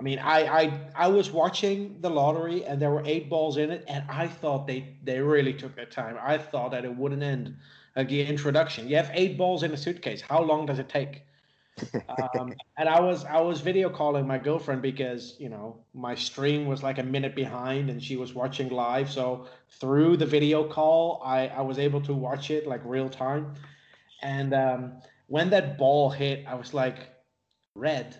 I 0.00 0.02
mean, 0.02 0.18
I, 0.18 0.40
I 0.62 0.80
I 0.96 1.06
was 1.08 1.30
watching 1.30 2.00
the 2.00 2.10
lottery 2.10 2.64
and 2.64 2.82
there 2.82 2.90
were 2.90 3.02
eight 3.06 3.30
balls 3.30 3.56
in 3.56 3.70
it, 3.70 3.84
and 3.86 4.04
I 4.10 4.26
thought 4.26 4.66
they 4.66 4.96
they 5.04 5.20
really 5.20 5.54
took 5.54 5.76
their 5.76 5.86
time. 5.86 6.18
I 6.20 6.38
thought 6.38 6.72
that 6.72 6.84
it 6.84 6.96
wouldn't 6.96 7.22
end 7.22 7.56
like 7.96 8.08
the 8.08 8.22
introduction. 8.22 8.88
You 8.88 8.96
have 8.96 9.10
eight 9.14 9.38
balls 9.38 9.62
in 9.62 9.72
a 9.72 9.76
suitcase. 9.76 10.20
How 10.22 10.42
long 10.42 10.66
does 10.66 10.80
it 10.80 10.88
take? 10.88 11.22
Um, 12.08 12.54
and 12.76 12.88
I 12.88 13.00
was 13.00 13.24
I 13.24 13.40
was 13.40 13.60
video 13.60 13.88
calling 13.88 14.26
my 14.26 14.38
girlfriend 14.38 14.82
because 14.82 15.36
you 15.38 15.48
know 15.48 15.84
my 15.94 16.14
stream 16.14 16.66
was 16.66 16.82
like 16.82 16.98
a 16.98 17.02
minute 17.02 17.34
behind 17.34 17.90
and 17.90 18.02
she 18.02 18.16
was 18.16 18.34
watching 18.34 18.68
live. 18.70 19.10
So 19.10 19.46
through 19.80 20.16
the 20.18 20.26
video 20.26 20.68
call, 20.68 21.22
I 21.24 21.48
I 21.48 21.62
was 21.62 21.78
able 21.78 22.00
to 22.02 22.14
watch 22.14 22.50
it 22.50 22.66
like 22.66 22.80
real 22.84 23.08
time. 23.08 23.54
And 24.22 24.54
um, 24.54 24.92
when 25.26 25.50
that 25.50 25.78
ball 25.78 26.10
hit, 26.10 26.44
I 26.46 26.54
was 26.54 26.74
like, 26.74 26.98
red 27.74 28.16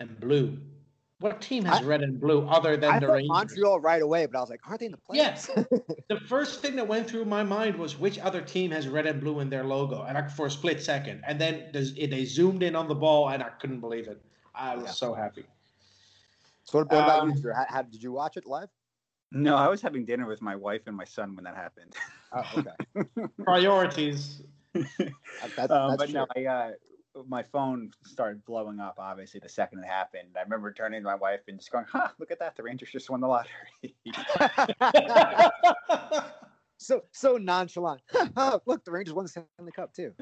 and 0.00 0.18
blue. 0.20 0.58
What 1.22 1.40
team 1.40 1.64
has 1.66 1.80
I- 1.80 1.84
red 1.84 2.02
and 2.02 2.20
blue 2.20 2.46
other 2.48 2.76
than 2.76 2.90
I 2.90 2.98
the 2.98 3.06
thought 3.06 3.12
Rangers? 3.14 3.28
Montreal 3.28 3.80
right 3.80 4.02
away, 4.02 4.26
but 4.26 4.36
I 4.36 4.40
was 4.40 4.50
like, 4.50 4.60
aren't 4.66 4.80
they 4.80 4.86
in 4.86 4.92
the 4.92 4.98
playoffs? 4.98 5.14
Yes. 5.14 5.46
the 6.08 6.20
first 6.28 6.60
thing 6.60 6.74
that 6.76 6.86
went 6.88 7.08
through 7.08 7.24
my 7.24 7.44
mind 7.44 7.76
was 7.76 7.96
which 7.98 8.18
other 8.18 8.40
team 8.40 8.72
has 8.72 8.88
red 8.88 9.06
and 9.06 9.20
blue 9.20 9.38
in 9.40 9.48
their 9.48 9.62
logo, 9.64 10.02
and 10.02 10.18
I, 10.18 10.26
for 10.28 10.46
a 10.46 10.50
split 10.50 10.82
second, 10.82 11.22
and 11.26 11.40
then 11.40 11.70
they 11.72 12.24
zoomed 12.24 12.62
in 12.64 12.74
on 12.74 12.88
the 12.88 12.94
ball, 12.96 13.28
and 13.30 13.40
I 13.42 13.50
couldn't 13.60 13.80
believe 13.80 14.08
it. 14.08 14.20
I 14.54 14.74
was 14.74 14.84
Yeah. 14.86 14.90
so 14.90 15.14
happy. 15.14 15.44
so 16.64 16.78
what 16.78 16.86
about 16.86 17.20
Um, 17.20 17.34
Drew? 17.40 17.52
How, 17.52 17.66
how 17.68 17.82
did 17.82 18.02
you 18.02 18.12
watch 18.12 18.36
it 18.36 18.46
live? 18.46 18.68
No, 19.30 19.56
I 19.56 19.68
was 19.68 19.80
having 19.80 20.04
dinner 20.04 20.26
with 20.26 20.42
my 20.42 20.56
wife 20.56 20.82
and 20.86 20.96
my 20.96 21.04
son 21.04 21.34
when 21.36 21.44
that 21.44 21.54
happened. 21.56 21.94
Oh, 22.32 22.44
okay. 22.58 23.26
Priorities. 23.44 24.42
That- 24.74 25.12
that's, 25.56 25.70
um, 25.72 25.90
that's 25.96 25.98
but 25.98 26.10
no. 26.10 26.26
I, 26.36 26.44
uh, 26.46 26.70
my 27.26 27.42
phone 27.42 27.90
started 28.04 28.44
blowing 28.44 28.80
up. 28.80 28.96
Obviously, 28.98 29.40
the 29.40 29.48
second 29.48 29.80
it 29.80 29.86
happened, 29.86 30.28
I 30.36 30.42
remember 30.42 30.72
turning 30.72 31.02
to 31.02 31.04
my 31.04 31.14
wife 31.14 31.40
and 31.48 31.58
just 31.58 31.70
going, 31.70 31.84
"Ha! 31.92 32.12
Look 32.18 32.30
at 32.30 32.38
that! 32.38 32.56
The 32.56 32.62
Rangers 32.62 32.90
just 32.90 33.10
won 33.10 33.20
the 33.20 33.28
lottery." 33.28 33.94
so 36.78 37.02
so 37.12 37.36
nonchalant. 37.36 38.00
Look, 38.66 38.84
the 38.84 38.90
Rangers 38.90 39.14
won 39.14 39.24
the 39.24 39.28
Stanley 39.28 39.72
Cup 39.74 39.94
too. 39.94 40.12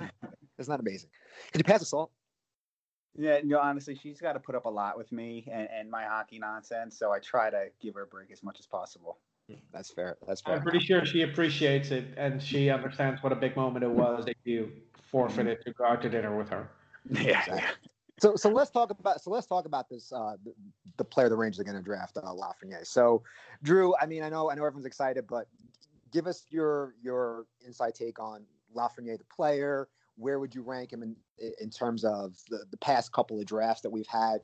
Isn't 0.58 0.70
that 0.70 0.80
amazing? 0.80 1.10
Could 1.52 1.60
you 1.60 1.64
pass 1.64 1.80
the 1.80 1.86
salt? 1.86 2.10
yeah, 3.16 3.40
no, 3.44 3.58
honestly, 3.58 3.94
she's 3.94 4.20
got 4.20 4.34
to 4.34 4.40
put 4.40 4.54
up 4.54 4.66
a 4.66 4.70
lot 4.70 4.96
with 4.96 5.10
me 5.12 5.46
and, 5.50 5.68
and 5.70 5.90
my 5.90 6.04
hockey 6.04 6.38
nonsense. 6.38 6.98
So 6.98 7.12
I 7.12 7.18
try 7.18 7.50
to 7.50 7.66
give 7.80 7.94
her 7.94 8.02
a 8.02 8.06
break 8.06 8.30
as 8.30 8.42
much 8.42 8.60
as 8.60 8.66
possible. 8.66 9.18
That's 9.72 9.90
fair. 9.90 10.16
That's 10.26 10.40
fair. 10.40 10.56
I'm 10.56 10.62
pretty 10.62 10.78
sure 10.78 11.04
she 11.04 11.22
appreciates 11.22 11.90
it, 11.90 12.14
and 12.16 12.40
she 12.40 12.70
understands 12.70 13.22
what 13.22 13.32
a 13.32 13.36
big 13.36 13.56
moment 13.56 13.84
it 13.84 13.90
was 13.90 14.24
that 14.26 14.36
you 14.44 14.70
forfeited 15.10 15.60
to 15.64 15.72
go 15.72 15.84
out 15.84 16.02
to 16.02 16.08
dinner 16.08 16.36
with 16.36 16.48
her. 16.50 16.70
Yeah, 17.10 17.40
Exactly. 17.40 17.62
So 18.20 18.36
so 18.36 18.50
let's 18.50 18.70
talk 18.70 18.90
about 18.90 19.22
so 19.22 19.30
let's 19.30 19.46
talk 19.46 19.64
about 19.64 19.88
this 19.88 20.12
uh 20.12 20.36
the, 20.44 20.52
the 20.98 21.04
player 21.04 21.30
the 21.30 21.36
Rangers 21.36 21.58
are 21.58 21.64
going 21.64 21.76
to 21.76 21.82
draft 21.82 22.18
uh, 22.18 22.20
Lafreniere. 22.20 22.86
So 22.86 23.22
Drew, 23.62 23.94
I 23.98 24.04
mean 24.04 24.22
I 24.22 24.28
know 24.28 24.50
I 24.50 24.54
know 24.54 24.64
everyone's 24.64 24.84
excited, 24.84 25.26
but 25.26 25.46
give 26.12 26.26
us 26.26 26.44
your 26.50 26.94
your 27.02 27.46
inside 27.66 27.94
take 27.94 28.20
on 28.20 28.44
Lafreniere 28.76 29.16
the 29.16 29.24
player. 29.34 29.88
Where 30.16 30.38
would 30.38 30.54
you 30.54 30.60
rank 30.60 30.92
him 30.92 31.02
in 31.02 31.16
in 31.60 31.70
terms 31.70 32.04
of 32.04 32.36
the, 32.50 32.64
the 32.70 32.76
past 32.76 33.10
couple 33.12 33.40
of 33.40 33.46
drafts 33.46 33.80
that 33.82 33.90
we've 33.90 34.06
had? 34.06 34.40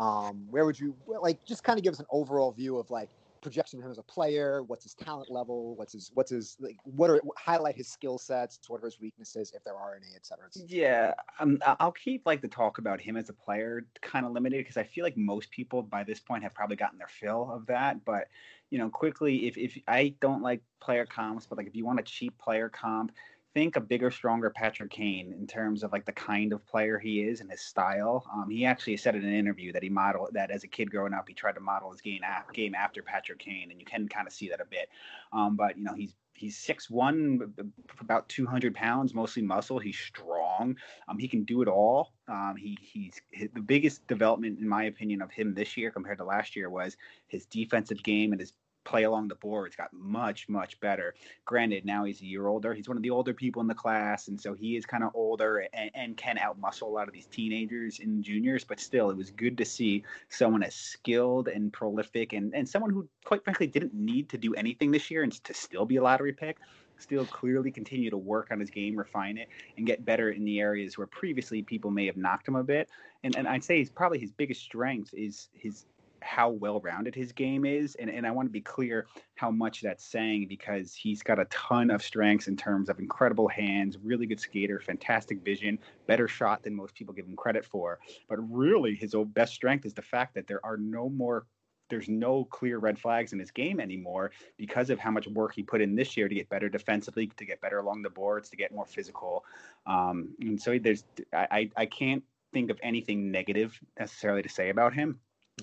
Um, 0.00 0.46
where 0.50 0.64
would 0.64 0.80
you 0.80 0.96
like 1.06 1.44
just 1.44 1.62
kind 1.62 1.78
of 1.78 1.84
give 1.84 1.92
us 1.92 2.00
an 2.00 2.06
overall 2.10 2.50
view 2.50 2.78
of 2.78 2.90
like 2.90 3.10
projection 3.40 3.78
of 3.78 3.84
him 3.84 3.90
as 3.90 3.98
a 3.98 4.02
player? 4.02 4.62
What's 4.62 4.84
his 4.84 4.94
talent 4.94 5.30
level? 5.30 5.74
What's 5.76 5.92
his 5.92 6.10
what's 6.14 6.30
his 6.30 6.56
like 6.60 6.76
what 6.84 7.10
are 7.10 7.20
highlight 7.36 7.76
his 7.76 7.88
skill 7.88 8.18
sets? 8.18 8.58
What 8.68 8.82
are 8.82 8.86
his 8.86 9.00
weaknesses 9.00 9.52
if 9.54 9.64
there 9.64 9.76
are 9.76 9.94
any, 9.94 10.14
et 10.14 10.24
cetera. 10.26 10.46
et 10.46 10.54
cetera. 10.54 10.68
Yeah, 10.68 11.14
um, 11.38 11.58
I'll 11.78 11.92
keep 11.92 12.26
like 12.26 12.42
the 12.42 12.48
talk 12.48 12.78
about 12.78 13.00
him 13.00 13.16
as 13.16 13.28
a 13.28 13.32
player 13.32 13.86
kind 14.02 14.26
of 14.26 14.32
limited 14.32 14.58
because 14.58 14.76
I 14.76 14.84
feel 14.84 15.04
like 15.04 15.16
most 15.16 15.50
people 15.50 15.82
by 15.82 16.04
this 16.04 16.20
point 16.20 16.42
have 16.42 16.54
probably 16.54 16.76
gotten 16.76 16.98
their 16.98 17.08
fill 17.08 17.50
of 17.50 17.66
that. 17.66 18.04
But 18.04 18.28
you 18.70 18.78
know, 18.78 18.88
quickly, 18.88 19.46
if 19.46 19.56
if 19.58 19.78
I 19.88 20.14
don't 20.20 20.42
like 20.42 20.62
player 20.80 21.06
comps, 21.06 21.46
but 21.46 21.58
like 21.58 21.66
if 21.66 21.74
you 21.74 21.84
want 21.84 22.00
a 22.00 22.04
cheap 22.04 22.38
player 22.38 22.68
comp, 22.68 23.12
think 23.54 23.76
a 23.76 23.80
bigger, 23.80 24.10
stronger 24.10 24.50
Patrick 24.50 24.90
Kane 24.90 25.34
in 25.38 25.46
terms 25.46 25.82
of 25.82 25.92
like 25.92 26.04
the 26.04 26.12
kind 26.12 26.52
of 26.52 26.64
player 26.66 26.98
he 26.98 27.22
is 27.22 27.40
and 27.40 27.50
his 27.50 27.60
style. 27.60 28.24
Um, 28.32 28.48
he 28.50 28.64
actually 28.64 28.96
said 28.96 29.14
in 29.14 29.24
an 29.24 29.34
interview 29.34 29.72
that 29.72 29.82
he 29.82 29.88
modeled 29.88 30.30
that 30.32 30.50
as 30.50 30.64
a 30.64 30.68
kid 30.68 30.90
growing 30.90 31.14
up, 31.14 31.28
he 31.28 31.34
tried 31.34 31.54
to 31.54 31.60
model 31.60 31.90
his 31.90 32.00
game 32.00 32.20
af- 32.24 32.52
game 32.52 32.74
after 32.74 33.02
Patrick 33.02 33.38
Kane, 33.38 33.70
and 33.70 33.80
you 33.80 33.86
can 33.86 34.08
kind 34.08 34.26
of 34.26 34.32
see 34.32 34.48
that 34.48 34.60
a 34.60 34.64
bit. 34.64 34.88
Um, 35.32 35.56
but 35.56 35.76
you 35.76 35.84
know, 35.84 35.94
he's 35.94 36.14
he's 36.34 36.56
six 36.56 36.88
one, 36.88 37.52
about 38.00 38.28
two 38.28 38.46
hundred 38.46 38.74
pounds, 38.74 39.14
mostly 39.14 39.42
muscle. 39.42 39.78
He's 39.78 39.98
strong. 39.98 40.76
Um, 41.08 41.18
he 41.18 41.28
can 41.28 41.44
do 41.44 41.62
it 41.62 41.68
all. 41.68 42.12
Um, 42.28 42.54
he 42.56 42.78
he's 42.80 43.20
his, 43.30 43.48
the 43.54 43.60
biggest 43.60 44.06
development, 44.06 44.58
in 44.58 44.68
my 44.68 44.84
opinion, 44.84 45.22
of 45.22 45.30
him 45.30 45.54
this 45.54 45.76
year 45.76 45.90
compared 45.90 46.18
to 46.18 46.24
last 46.24 46.56
year 46.56 46.70
was 46.70 46.96
his 47.26 47.46
defensive 47.46 48.02
game 48.02 48.32
and 48.32 48.40
his 48.40 48.52
play 48.84 49.04
along 49.04 49.28
the 49.28 49.34
boards 49.36 49.76
got 49.76 49.92
much 49.92 50.48
much 50.48 50.78
better. 50.80 51.14
Granted, 51.44 51.84
now 51.84 52.04
he's 52.04 52.20
a 52.20 52.24
year 52.24 52.46
older. 52.46 52.74
He's 52.74 52.88
one 52.88 52.96
of 52.96 53.02
the 53.02 53.10
older 53.10 53.34
people 53.34 53.60
in 53.60 53.68
the 53.68 53.74
class, 53.74 54.28
and 54.28 54.40
so 54.40 54.54
he 54.54 54.76
is 54.76 54.86
kind 54.86 55.04
of 55.04 55.10
older 55.14 55.66
and, 55.72 55.90
and 55.94 56.16
can 56.16 56.36
outmuscle 56.36 56.82
a 56.82 56.86
lot 56.86 57.08
of 57.08 57.14
these 57.14 57.26
teenagers 57.26 58.00
and 58.00 58.22
juniors. 58.22 58.64
But 58.64 58.80
still, 58.80 59.10
it 59.10 59.16
was 59.16 59.30
good 59.30 59.58
to 59.58 59.64
see 59.64 60.04
someone 60.28 60.62
as 60.62 60.74
skilled 60.74 61.48
and 61.48 61.72
prolific, 61.72 62.32
and 62.32 62.54
and 62.54 62.68
someone 62.68 62.90
who, 62.90 63.08
quite 63.24 63.44
frankly, 63.44 63.66
didn't 63.66 63.94
need 63.94 64.28
to 64.30 64.38
do 64.38 64.54
anything 64.54 64.90
this 64.90 65.10
year 65.10 65.22
and 65.22 65.32
to 65.44 65.54
still 65.54 65.84
be 65.84 65.96
a 65.96 66.02
lottery 66.02 66.32
pick. 66.32 66.58
Still 66.98 67.24
clearly 67.24 67.70
continue 67.70 68.10
to 68.10 68.18
work 68.18 68.48
on 68.50 68.60
his 68.60 68.68
game, 68.68 68.94
refine 68.94 69.38
it, 69.38 69.48
and 69.78 69.86
get 69.86 70.04
better 70.04 70.32
in 70.32 70.44
the 70.44 70.60
areas 70.60 70.98
where 70.98 71.06
previously 71.06 71.62
people 71.62 71.90
may 71.90 72.04
have 72.04 72.18
knocked 72.18 72.46
him 72.46 72.56
a 72.56 72.62
bit. 72.62 72.90
And 73.24 73.36
and 73.36 73.48
I'd 73.48 73.64
say 73.64 73.78
he's 73.78 73.90
probably 73.90 74.18
his 74.18 74.32
biggest 74.32 74.62
strength 74.62 75.14
is 75.14 75.48
his 75.54 75.86
how 76.22 76.50
well-rounded 76.50 77.14
his 77.14 77.32
game 77.32 77.64
is 77.64 77.94
and, 77.96 78.10
and 78.10 78.26
i 78.26 78.30
want 78.30 78.46
to 78.46 78.52
be 78.52 78.60
clear 78.60 79.06
how 79.34 79.50
much 79.50 79.80
that's 79.80 80.04
saying 80.04 80.46
because 80.48 80.94
he's 80.94 81.22
got 81.22 81.38
a 81.38 81.44
ton 81.46 81.90
of 81.90 82.02
strengths 82.02 82.48
in 82.48 82.56
terms 82.56 82.88
of 82.88 82.98
incredible 82.98 83.48
hands 83.48 83.98
really 84.02 84.26
good 84.26 84.40
skater 84.40 84.80
fantastic 84.80 85.42
vision 85.42 85.78
better 86.06 86.28
shot 86.28 86.62
than 86.62 86.74
most 86.74 86.94
people 86.94 87.14
give 87.14 87.26
him 87.26 87.36
credit 87.36 87.64
for 87.64 87.98
but 88.28 88.36
really 88.50 88.94
his 88.94 89.14
best 89.34 89.54
strength 89.54 89.84
is 89.86 89.94
the 89.94 90.02
fact 90.02 90.34
that 90.34 90.46
there 90.46 90.64
are 90.64 90.76
no 90.76 91.08
more 91.08 91.46
there's 91.90 92.08
no 92.08 92.44
clear 92.44 92.78
red 92.78 92.98
flags 92.98 93.32
in 93.32 93.38
his 93.38 93.50
game 93.50 93.80
anymore 93.80 94.30
because 94.56 94.88
of 94.88 94.98
how 94.98 95.10
much 95.10 95.26
work 95.26 95.52
he 95.54 95.62
put 95.62 95.80
in 95.80 95.94
this 95.94 96.16
year 96.16 96.28
to 96.28 96.34
get 96.34 96.48
better 96.48 96.68
defensively, 96.68 97.26
to 97.36 97.44
get 97.44 97.60
better 97.60 97.80
along 97.80 98.02
the 98.02 98.10
boards, 98.10 98.48
to 98.48 98.56
get 98.56 98.72
more 98.72 98.86
physical. 98.86 99.44
Um, 99.86 100.28
and 100.40 100.60
so 100.60 100.78
there's 100.78 101.04
I, 101.34 101.68
I 101.76 101.86
can't 101.86 102.22
think 102.52 102.70
of 102.70 102.78
anything 102.82 103.30
negative 103.30 103.78
necessarily 103.98 104.42
to 104.42 104.48
say 104.48 104.70
about 104.70 104.94
him. 104.94 105.20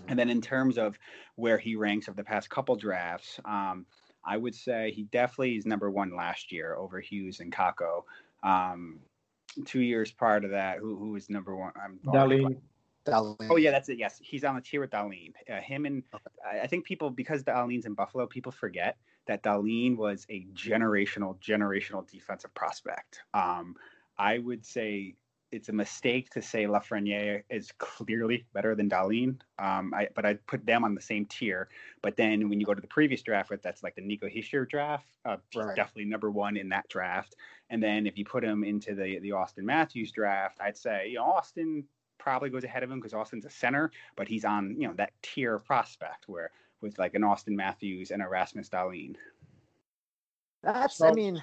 And 0.08 0.18
then 0.18 0.30
in 0.30 0.41
terms 0.41 0.78
of 0.78 0.98
where 1.36 1.58
he 1.58 1.76
ranks 1.76 2.08
of 2.08 2.16
the 2.16 2.24
past 2.24 2.50
couple 2.50 2.76
drafts, 2.76 3.39
um, 3.45 3.86
I 4.26 4.38
would 4.38 4.56
say 4.56 4.91
he 4.91 5.04
definitely 5.04 5.56
is 5.56 5.66
number 5.66 5.89
one 5.89 6.16
last 6.16 6.52
year 6.52 6.76
over 6.76 7.00
Hughes 7.00 7.39
and 7.39 7.52
Kakko. 7.52 8.04
Um, 8.43 9.00
two 9.66 9.82
years 9.82 10.12
prior 10.12 10.39
to 10.39 10.50
that, 10.50 10.80
who 10.80 10.98
who 10.98 11.12
was 11.12 11.30
number 11.30 11.56
one? 11.56 11.72
I'm 11.82 12.00
Dahlin. 12.06 12.58
Dahlin. 13.06 13.48
Oh 13.50 13.56
yeah, 13.56 13.72
that's 13.72 13.89
it. 13.89 13.98
Yes, 13.98 14.20
he's 14.22 14.43
on 14.43 14.56
the 14.56 14.62
tier 14.62 14.82
with 14.82 14.91
Dahlin. 14.91 15.34
Uh, 15.50 15.62
him 15.62 15.86
and 15.86 16.04
okay. 16.14 16.60
I 16.62 16.68
think 16.68 16.86
people 16.86 17.10
because 17.10 17.43
Dahlin's 17.43 17.86
in 17.86 17.93
Buffalo, 17.93 18.28
people 18.28 18.52
forget 18.52 18.98
that 19.28 19.43
Dahlin 19.43 19.98
was 19.98 20.26
a 20.30 20.45
generational, 20.54 21.39
generational 21.39 22.10
defensive 22.10 22.54
prospect. 22.54 23.22
Um, 23.34 23.76
I 24.18 24.39
would 24.39 24.66
say 24.66 25.16
it's 25.52 25.70
a 25.70 25.74
mistake 25.74 26.30
to 26.32 26.41
say 26.41 26.66
Lafreniere 26.66 27.43
is 27.50 27.72
clearly 27.78 28.45
better 28.54 28.76
than 28.76 28.89
Dahlin. 28.89 29.39
Um, 29.60 29.93
I, 29.93 30.10
but 30.14 30.26
I 30.26 30.34
put 30.48 30.66
them 30.66 30.84
on 30.84 30.93
the 30.93 31.02
same 31.02 31.26
tier. 31.26 31.70
But 32.02 32.18
then 32.18 32.50
when 32.50 32.60
you 32.60 32.66
go 32.66 32.74
to 32.74 32.82
the 32.82 32.88
previous 32.88 33.22
draft, 33.22 33.52
that's 33.64 33.82
like 33.82 33.95
the 33.95 34.02
Nico 34.02 34.28
Hischier 34.28 34.68
draft, 34.68 35.18
uh, 35.26 35.38
right. 35.56 35.76
definitely 35.76 36.06
number 36.06 36.30
one 36.32 36.58
in 36.58 36.70
that 36.70 36.89
draft. 36.89 37.36
And 37.70 37.82
then 37.82 38.06
if 38.08 38.18
you 38.18 38.26
put 38.26 38.43
him 38.43 38.64
into 38.64 38.93
the 38.93 39.20
the 39.20 39.30
Auston 39.30 39.64
Matthews 39.64 40.12
draft, 40.12 40.60
I'd 40.60 40.78
say 40.78 41.08
you 41.10 41.16
know 41.16 41.26
Auston 41.26 41.84
probably 42.18 42.50
goes 42.50 42.64
ahead 42.64 42.84
of 42.84 42.91
him 42.91 43.00
because 43.00 43.14
Auston's 43.14 43.45
a 43.45 43.50
center, 43.50 43.91
but 44.16 44.28
he's 44.28 44.43
on 44.43 44.76
you 44.80 44.88
know 44.88 44.93
that 44.95 45.14
tier 45.22 45.56
of 45.56 45.66
prospect 45.66 46.28
where 46.28 46.52
with 46.82 47.00
like 47.00 47.16
an 47.16 47.22
Auston 47.22 47.56
Matthews 47.56 48.12
and 48.12 48.22
Erasmus 48.22 48.70
Rasmus 48.70 48.70
Dahlin. 48.70 49.16
That's 50.64 50.98
so, 50.98 51.08
I 51.08 51.14
mean, 51.14 51.41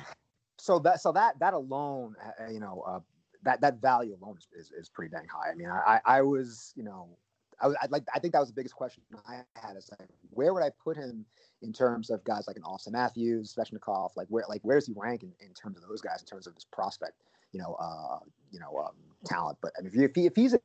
so 0.59 0.79
that 0.81 1.01
so 1.01 1.13
that 1.13 1.39
that 1.39 1.55
alone, 1.55 2.17
uh, 2.23 2.51
you 2.51 2.61
know, 2.61 2.83
uh, 2.87 3.01
that 3.45 3.61
that 3.61 3.81
value 3.81 4.17
alone 4.21 4.37
is, 4.39 4.49
is, 4.67 4.73
is 4.73 4.89
pretty 4.89 5.11
dang 5.11 5.27
high. 5.29 5.51
I 5.51 5.55
mean, 5.55 5.69
I 5.69 6.01
I 6.05 6.23
was 6.23 6.73
you 6.77 6.83
know 6.83 7.17
I 7.61 7.69
I'd 7.83 7.91
like 7.91 8.05
I 8.15 8.19
think 8.19 8.33
that 8.33 8.41
was 8.41 8.49
the 8.49 8.55
biggest 8.55 8.75
question 8.75 9.03
I 9.27 9.43
had 9.57 9.77
is 9.77 9.91
like 9.99 10.09
where 10.31 10.53
would 10.53 10.63
I 10.63 10.71
put 10.83 10.97
him 10.97 11.25
in 11.63 11.73
terms 11.73 12.11
of 12.11 12.23
guys 12.25 12.47
like 12.47 12.57
an 12.57 12.63
Auston 12.63 12.93
Matthews, 12.93 13.55
Svechnikov, 13.55 14.11
like 14.17 14.29
where 14.29 14.45
like 14.49 14.61
where's 14.63 14.87
he 14.87 14.93
rank 14.97 15.23
in, 15.23 15.33
in 15.41 15.55
terms 15.55 15.77
of 15.77 15.89
those 15.89 16.01
guys 16.01 16.21
in 16.21 16.27
terms 16.27 16.47
of 16.47 16.55
his 16.55 16.65
prospect, 16.65 17.23
you 17.53 17.61
know, 17.61 17.75
uh, 17.81 18.19
you 18.51 18.61
know, 18.61 18.77
um, 18.79 18.95
talent. 19.25 19.59
But 19.63 19.73
I 19.79 19.83
mean, 19.83 19.93
if, 19.95 20.15
he, 20.15 20.27
if 20.27 20.37
he's 20.37 20.55
in 20.55 20.61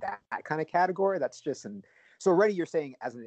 that 0.00 0.44
kind 0.44 0.60
of 0.60 0.66
category, 0.66 1.18
that's 1.18 1.40
just 1.40 1.64
and 1.64 1.84
so 2.18 2.30
already 2.30 2.54
you're 2.54 2.66
saying 2.66 2.94
as 3.02 3.14
an 3.14 3.26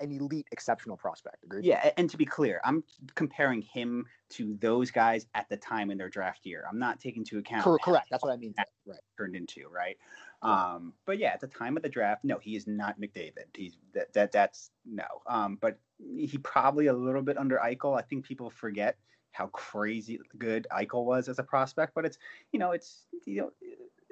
an 0.00 0.12
elite, 0.12 0.46
exceptional 0.52 0.96
prospect. 0.96 1.44
Agreed? 1.44 1.64
Yeah, 1.64 1.90
and 1.96 2.08
to 2.10 2.16
be 2.16 2.24
clear, 2.24 2.60
I'm 2.64 2.82
comparing 3.14 3.62
him 3.62 4.06
to 4.30 4.56
those 4.60 4.90
guys 4.90 5.26
at 5.34 5.48
the 5.48 5.56
time 5.56 5.90
in 5.90 5.98
their 5.98 6.08
draft 6.08 6.46
year. 6.46 6.64
I'm 6.68 6.78
not 6.78 7.00
taking 7.00 7.22
into 7.22 7.38
account. 7.38 7.64
Correct. 7.64 7.84
correct. 7.84 8.08
That's 8.10 8.22
what 8.22 8.32
I 8.32 8.36
mean. 8.36 8.54
Right. 8.86 8.98
Turned 9.16 9.36
into 9.36 9.68
right. 9.68 9.96
Um, 10.42 10.94
but 11.04 11.18
yeah, 11.18 11.32
at 11.32 11.40
the 11.40 11.46
time 11.46 11.76
of 11.76 11.82
the 11.82 11.88
draft, 11.88 12.24
no, 12.24 12.38
he 12.38 12.56
is 12.56 12.66
not 12.66 12.98
McDavid. 13.00 13.54
He's 13.54 13.76
that 13.94 14.12
that 14.14 14.32
that's 14.32 14.70
no. 14.86 15.04
Um, 15.26 15.58
but 15.60 15.78
he 15.98 16.38
probably 16.38 16.86
a 16.86 16.92
little 16.92 17.22
bit 17.22 17.36
under 17.36 17.58
Eichel. 17.58 17.98
I 17.98 18.02
think 18.02 18.24
people 18.24 18.50
forget 18.50 18.96
how 19.32 19.46
crazy 19.48 20.18
good 20.38 20.66
Eichel 20.72 21.04
was 21.04 21.28
as 21.28 21.38
a 21.38 21.42
prospect. 21.42 21.94
But 21.94 22.06
it's 22.06 22.18
you 22.52 22.58
know 22.58 22.72
it's 22.72 23.04
you 23.26 23.42
know 23.42 23.50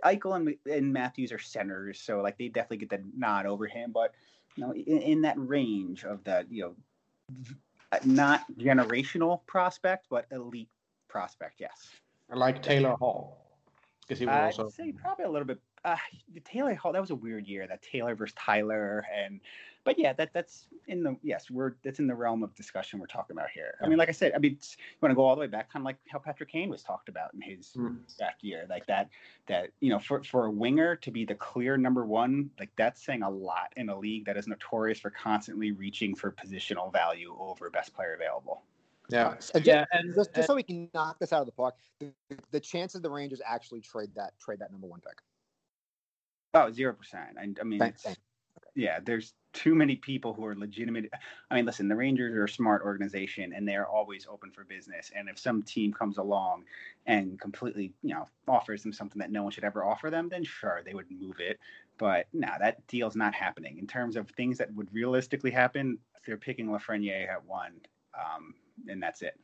Eichel 0.05 0.37
and, 0.37 0.55
and 0.71 0.93
Matthews 0.93 1.33
are 1.33 1.39
centers, 1.39 2.01
so 2.01 2.21
like 2.21 2.39
they 2.39 2.49
definitely 2.49 2.79
get 2.79 2.91
the 2.91 3.03
nod 3.17 3.47
over 3.47 3.67
him. 3.67 3.91
But 3.93 4.15
you 4.59 4.67
know, 4.67 4.73
in, 4.73 4.99
in 5.03 5.23
that 5.23 5.37
range 5.39 6.05
of 6.05 6.25
that, 6.25 6.51
you 6.51 6.63
know, 6.63 6.75
uh, 7.93 7.99
not 8.05 8.45
generational 8.59 9.47
prospect, 9.47 10.07
but 10.11 10.27
elite 10.33 10.69
prospect. 11.07 11.61
Yes. 11.61 11.91
I 12.31 12.35
like 12.35 12.61
Taylor 12.61 12.97
Hall 12.97 13.39
because 14.03 14.19
he 14.19 14.27
was 14.27 14.59
also. 14.59 14.69
say 14.69 14.93
probably 14.93 15.27
a 15.27 15.31
little 15.31 15.47
bit. 15.47 15.61
Uh, 15.85 15.97
Taylor 16.45 16.75
Hall. 16.75 16.93
That 16.93 17.01
was 17.01 17.11
a 17.11 17.15
weird 17.15 17.47
year. 17.47 17.67
That 17.67 17.83
Taylor 17.83 18.15
versus 18.15 18.35
Tyler, 18.37 19.05
and 19.15 19.41
but 19.85 19.99
yeah, 19.99 20.13
that 20.15 20.31
that's 20.33 20.67
in 20.87 21.03
the 21.03 21.17
yes, 21.23 21.51
we're 21.51 21.73
that's 21.83 21.99
in 21.99 22.07
the 22.07 22.15
realm 22.15 22.43
of 22.43 22.55
discussion 22.55 22.99
we're 22.99 23.07
talking 23.07 23.37
about 23.37 23.49
here. 23.51 23.75
I 23.83 23.89
mean, 23.89 23.97
like 23.99 24.09
I 24.09 24.13
said, 24.13 24.33
I 24.35 24.39
mean, 24.39 24.53
you 24.53 24.97
want 25.01 25.13
to 25.13 25.15
go 25.15 25.25
all 25.25 25.35
the 25.35 25.41
way 25.41 25.47
back, 25.47 25.73
kind 25.73 25.83
of 25.83 25.85
like 25.85 25.97
how 26.09 26.19
Patrick 26.19 26.51
Kane 26.51 26.69
was 26.69 26.83
talked 26.83 27.09
about 27.09 27.33
in 27.33 27.41
his 27.41 27.73
mm. 27.77 27.97
draft 28.19 28.43
year, 28.43 28.67
like 28.69 28.87
that 28.87 29.09
that 29.47 29.71
you 29.81 29.91
know 29.91 29.99
for 29.99 30.23
for 30.25 30.47
a 30.47 30.51
winger 30.51 30.97
to 30.97 31.11
be 31.11 31.25
the 31.25 31.35
clear 31.35 31.77
number 31.77 32.05
one, 32.05 32.51
like 32.59 32.71
that's 32.77 33.03
saying 33.03 33.23
a 33.23 33.31
lot 33.31 33.73
in 33.77 33.89
a 33.89 33.99
league 33.99 34.27
that 34.27 34.37
is 34.37 34.47
notorious 34.47 34.99
for 34.99 35.11
constantly 35.11 35.73
reaching 35.73 36.15
for 36.15 36.33
positional 36.33 36.93
value 36.93 37.37
over 37.41 37.71
best 37.71 37.95
player 37.95 38.15
available. 38.15 38.63
Yeah, 39.09 39.37
and 39.55 39.67
yeah, 39.67 39.87
and 39.93 40.15
just, 40.15 40.35
just 40.35 40.49
so 40.49 40.55
we 40.55 40.63
can 40.63 40.91
knock 40.93 41.19
this 41.19 41.33
out 41.33 41.41
of 41.41 41.47
the 41.47 41.53
park, 41.53 41.77
the, 41.99 42.13
the 42.51 42.61
chances 42.61 43.01
the 43.01 43.11
Rangers 43.11 43.41
actually 43.47 43.81
trade 43.81 44.11
that 44.17 44.39
trade 44.39 44.59
that 44.59 44.71
number 44.71 44.87
one 44.87 45.01
pick. 45.01 45.23
Oh, 46.55 46.71
zero 46.71 46.93
percent. 46.95 47.37
I, 47.39 47.49
I 47.61 47.65
mean, 47.65 47.79
yeah, 48.75 49.01
there's 49.05 49.35
too 49.53 49.75
many 49.75 49.97
people 49.97 50.33
who 50.33 50.45
are 50.45 50.55
legitimate. 50.55 51.11
I 51.51 51.57
mean, 51.57 51.67
listen, 51.67 51.89
the 51.89 51.97
Rangers 51.97 52.35
are 52.35 52.45
a 52.45 52.49
smart 52.49 52.83
organization 52.83 53.53
and 53.53 53.67
they're 53.67 53.87
always 53.87 54.27
open 54.31 54.51
for 54.51 54.65
business. 54.65 55.11
And 55.15 55.29
if 55.29 55.39
some 55.39 55.63
team 55.63 55.93
comes 55.93 56.19
along 56.19 56.65
and 57.07 57.41
completely, 57.41 57.93
you 58.03 58.15
know, 58.15 58.29
offers 58.47 58.83
them 58.83 58.93
something 58.93 59.19
that 59.19 59.33
no 59.33 59.43
one 59.43 59.53
should 59.53 59.65
ever 59.65 59.85
offer 59.85 60.11
them, 60.11 60.29
then 60.29 60.45
sure, 60.45 60.83
they 60.85 60.95
would 60.95 61.11
move 61.11 61.41
it. 61.41 61.59
But 61.99 62.27
no, 62.33 62.49
that 62.61 62.87
deal's 62.87 63.17
not 63.17 63.35
happening. 63.35 63.79
In 63.79 63.87
terms 63.87 64.17
of 64.17 64.31
things 64.31 64.59
that 64.59 64.73
would 64.75 64.93
realistically 64.93 65.51
happen, 65.51 65.99
they're 66.27 66.37
picking 66.37 66.69
Lafreniere 66.69 67.29
at 67.29 67.45
one, 67.45 67.73
um, 68.15 68.55
and 68.87 69.03
that's 69.03 69.23
it. 69.23 69.39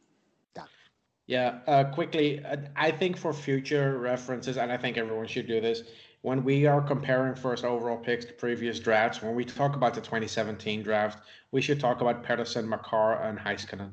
Yeah, 1.26 1.60
uh, 1.66 1.84
quickly, 1.84 2.44
I 2.76 2.90
think 2.90 3.16
for 3.16 3.32
future 3.32 3.98
references, 3.98 4.58
and 4.58 4.70
I 4.70 4.76
think 4.76 4.98
everyone 4.98 5.26
should 5.26 5.46
do 5.46 5.60
this, 5.60 5.84
when 6.20 6.44
we 6.44 6.66
are 6.66 6.82
comparing 6.82 7.34
first 7.34 7.64
overall 7.64 7.96
picks 7.96 8.24
to 8.26 8.32
previous 8.32 8.78
drafts, 8.78 9.22
when 9.22 9.34
we 9.34 9.44
talk 9.44 9.76
about 9.76 9.94
the 9.94 10.00
2017 10.00 10.82
draft, 10.82 11.26
we 11.50 11.62
should 11.62 11.80
talk 11.80 12.00
about 12.02 12.24
Pettersson, 12.24 12.66
Makar, 12.66 13.22
and 13.22 13.38
Heiskanen, 13.38 13.90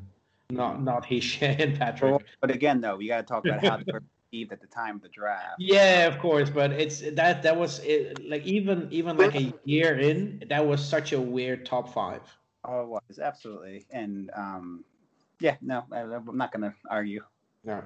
not 0.50 0.82
not 0.82 1.06
Hischier 1.06 1.58
and 1.60 1.78
Patrick. 1.78 2.24
But 2.42 2.52
again, 2.52 2.82
though, 2.82 2.98
we 2.98 3.08
got 3.08 3.18
to 3.18 3.24
talk 3.24 3.46
about 3.46 3.64
how 3.64 3.78
they 3.78 3.84
were 3.94 4.02
perceived 4.32 4.52
at 4.52 4.62
the 4.62 4.68
time 4.68 4.96
of 4.98 5.02
the 5.02 5.10
draft. 5.10 5.56
Yeah, 5.60 6.08
of 6.08 6.20
course, 6.20 6.50
but 6.50 6.72
it's 6.72 7.02
that 7.12 7.44
that 7.44 7.58
was 7.58 7.80
it, 7.80 8.26
like 8.28 8.46
even 8.46 8.88
even 8.92 9.18
like 9.18 9.36
a 9.36 9.54
year 9.64 10.00
in, 10.00 10.44
that 10.50 10.66
was 10.66 10.84
such 10.84 11.12
a 11.14 11.20
weird 11.20 11.66
top 11.66 11.94
five. 11.94 12.22
Oh, 12.66 12.82
it 12.82 13.04
was 13.10 13.20
absolutely, 13.20 13.86
and 13.90 14.32
um, 14.36 14.86
yeah, 15.42 15.58
no, 15.62 15.84
I, 15.92 16.02
I'm 16.02 16.38
not 16.38 16.52
going 16.54 16.62
to 16.62 16.74
argue. 16.90 17.24
No. 17.64 17.84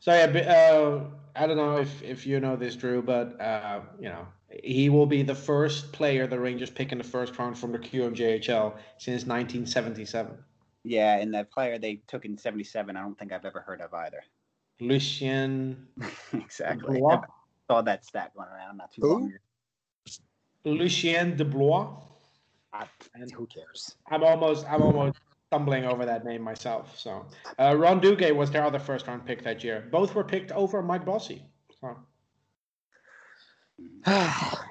So 0.00 0.12
yeah, 0.12 0.26
uh, 0.26 1.04
I 1.36 1.46
don't 1.46 1.56
know 1.56 1.78
if, 1.78 2.02
if 2.02 2.26
you 2.26 2.40
know 2.40 2.56
this, 2.56 2.74
Drew, 2.74 3.02
but 3.02 3.40
uh, 3.40 3.80
you 4.00 4.08
know 4.08 4.26
he 4.62 4.90
will 4.90 5.06
be 5.06 5.22
the 5.22 5.34
first 5.34 5.92
player 5.92 6.26
the 6.26 6.40
Rangers 6.40 6.70
pick 6.70 6.90
in 6.90 6.98
the 6.98 7.04
first 7.04 7.38
round 7.38 7.56
from 7.56 7.70
the 7.70 7.78
QMJHL 7.78 8.74
since 8.98 9.24
1977. 9.26 10.36
Yeah, 10.84 11.18
and 11.18 11.32
the 11.32 11.44
player 11.44 11.78
they 11.78 12.02
took 12.08 12.24
in 12.24 12.36
'77, 12.36 12.96
I 12.96 13.00
don't 13.00 13.16
think 13.16 13.32
I've 13.32 13.44
ever 13.44 13.60
heard 13.60 13.80
of 13.80 13.94
either. 13.94 14.24
Lucien. 14.80 15.86
exactly. 16.32 17.00
I 17.08 17.20
saw 17.70 17.82
that 17.82 18.04
stat 18.04 18.32
going 18.36 18.48
around 18.48 18.78
not 18.78 18.92
too 18.92 19.02
Who? 19.02 19.12
long 19.12 19.26
ago. 19.28 19.36
Lucien 20.64 21.36
Deblois. 21.36 22.02
and 23.14 23.30
who 23.30 23.46
cares? 23.46 23.94
I'm 24.10 24.24
almost. 24.24 24.66
I'm 24.68 24.82
almost 24.82 25.18
stumbling 25.52 25.84
over 25.84 26.06
that 26.06 26.24
name 26.24 26.40
myself. 26.40 26.98
So 26.98 27.26
uh, 27.58 27.76
Ron 27.76 28.00
Duguay 28.00 28.34
was 28.34 28.50
their 28.50 28.64
other 28.64 28.78
first 28.78 29.06
round 29.06 29.26
pick 29.26 29.42
that 29.42 29.62
year. 29.62 29.86
Both 29.92 30.14
were 30.14 30.24
picked 30.24 30.50
over 30.52 30.80
Mike 30.82 31.04
Bossy. 31.04 31.44
So. 31.78 31.94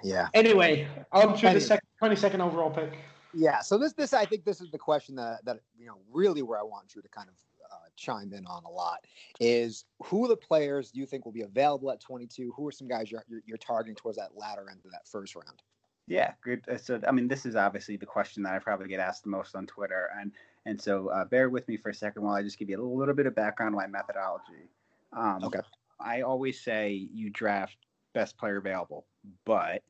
yeah. 0.03 0.29
Anyway, 0.33 0.87
on 1.11 1.37
to 1.37 1.45
anyway. 1.45 1.53
the 1.53 1.61
second, 1.61 1.87
22nd 2.01 2.39
overall 2.39 2.71
pick. 2.71 2.97
Yeah. 3.31 3.59
So 3.59 3.77
this, 3.77 3.93
this, 3.93 4.11
I 4.11 4.25
think 4.25 4.43
this 4.43 4.59
is 4.59 4.71
the 4.71 4.79
question 4.79 5.13
that, 5.17 5.45
that 5.45 5.59
you 5.77 5.85
know, 5.85 5.99
really 6.11 6.41
where 6.41 6.57
I 6.57 6.63
want 6.63 6.87
Drew 6.87 7.03
to 7.03 7.09
kind 7.09 7.29
of 7.29 7.35
uh, 7.71 7.75
chime 7.95 8.33
in 8.33 8.47
on 8.47 8.63
a 8.65 8.71
lot 8.71 9.05
is 9.39 9.85
who 10.05 10.27
the 10.27 10.35
players 10.35 10.89
do 10.89 10.99
you 10.99 11.05
think 11.05 11.25
will 11.25 11.31
be 11.31 11.43
available 11.43 11.91
at 11.91 11.99
22? 11.99 12.53
Who 12.57 12.67
are 12.67 12.71
some 12.71 12.87
guys 12.87 13.11
you're, 13.11 13.23
you're, 13.27 13.43
you're 13.45 13.57
targeting 13.59 13.93
towards 13.93 14.17
that 14.17 14.35
latter 14.35 14.67
end 14.71 14.79
of 14.83 14.91
that 14.93 15.07
first 15.07 15.35
round? 15.35 15.61
Yeah, 16.07 16.33
good. 16.43 16.61
Uh, 16.67 16.77
so, 16.77 16.99
I 17.07 17.11
mean, 17.11 17.27
this 17.27 17.45
is 17.45 17.55
obviously 17.55 17.97
the 17.97 18.07
question 18.07 18.41
that 18.43 18.53
I 18.53 18.59
probably 18.59 18.87
get 18.87 18.99
asked 18.99 19.23
the 19.23 19.29
most 19.29 19.55
on 19.55 19.67
Twitter, 19.67 20.09
and 20.19 20.31
and 20.65 20.79
so 20.79 21.09
uh, 21.09 21.25
bear 21.25 21.49
with 21.49 21.67
me 21.67 21.77
for 21.77 21.89
a 21.89 21.93
second 21.93 22.23
while 22.23 22.35
I 22.35 22.43
just 22.43 22.57
give 22.59 22.69
you 22.69 22.81
a 22.81 22.83
little 22.83 23.13
bit 23.13 23.25
of 23.25 23.35
background 23.35 23.75
on 23.75 23.81
my 23.81 23.87
methodology. 23.87 24.69
Um, 25.13 25.43
okay. 25.43 25.59
I 25.99 26.21
always 26.21 26.59
say 26.59 27.07
you 27.13 27.29
draft 27.29 27.77
best 28.13 28.37
player 28.37 28.57
available, 28.57 29.05
but, 29.45 29.83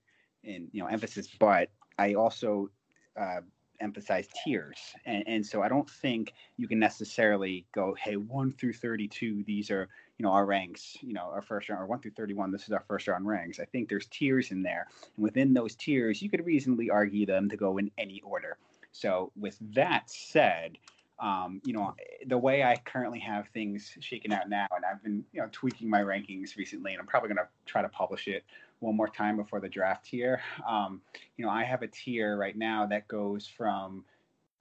and 0.44 0.68
you 0.72 0.82
know, 0.82 0.88
emphasis, 0.88 1.28
but 1.40 1.70
I 1.98 2.16
also 2.16 2.70
uh, 3.20 3.42
emphasize 3.80 4.28
tiers, 4.44 4.78
and, 5.06 5.24
and 5.28 5.46
so 5.46 5.62
I 5.62 5.68
don't 5.68 5.90
think 5.90 6.34
you 6.58 6.68
can 6.68 6.80
necessarily 6.80 7.66
go, 7.74 7.96
hey, 7.96 8.16
one 8.16 8.54
through 8.54 8.74
thirty-two, 8.74 9.44
these 9.48 9.72
are 9.72 9.90
you 10.18 10.24
know 10.24 10.32
our 10.32 10.46
ranks, 10.46 10.98
you 11.02 11.14
know 11.14 11.32
our 11.34 11.42
first 11.42 11.68
round, 11.70 11.82
or 11.82 11.88
one 11.88 12.00
through 12.00 12.12
thirty-one, 12.12 12.52
this 12.52 12.64
is 12.64 12.72
our 12.72 12.84
first 12.88 13.08
round 13.08 13.26
ranks. 13.26 13.60
I 13.60 13.66
think 13.66 13.90
there's 13.90 14.06
tiers 14.08 14.52
in 14.52 14.62
there, 14.62 14.88
and 15.16 15.24
within 15.24 15.54
those 15.54 15.76
tiers, 15.76 16.22
you 16.22 16.30
could 16.30 16.46
reasonably 16.46 16.90
argue 16.90 17.26
them 17.26 17.50
to 17.50 17.58
go 17.58 17.78
in 17.80 17.90
any 17.98 18.22
order. 18.22 18.58
So 18.92 19.32
with 19.36 19.58
that 19.74 20.10
said, 20.10 20.78
um, 21.20 21.62
you 21.64 21.74
know, 21.74 21.96
the 22.28 22.38
way 22.38 22.64
I 22.64 22.76
currently 22.78 23.20
have 23.20 23.48
things 23.50 23.96
shaken 24.00 24.32
out 24.32 24.50
now, 24.50 24.68
and 24.76 24.84
I've 24.84 25.04
been, 25.04 25.24
you 25.32 25.42
know, 25.42 25.48
tweaking 25.52 25.90
my 25.90 26.02
rankings 26.02 26.58
recently, 26.58 26.94
and 26.94 27.00
I'm 27.00 27.06
probably 27.06 27.30
going 27.30 27.38
to 27.38 27.48
try 27.66 27.84
to 27.84 27.90
publish 27.90 28.28
it 28.28 28.44
one 28.80 28.96
more 28.96 29.08
time 29.08 29.38
before 29.38 29.60
the 29.60 29.70
draft 29.70 30.08
here. 30.08 30.42
Um, 30.68 31.02
you 31.38 31.46
know, 31.46 31.52
I 31.52 31.64
have 31.64 31.84
a 31.84 31.88
tier 31.88 32.38
right 32.38 32.58
now 32.58 32.88
that 32.88 33.08
goes 33.08 33.46
from 33.46 34.04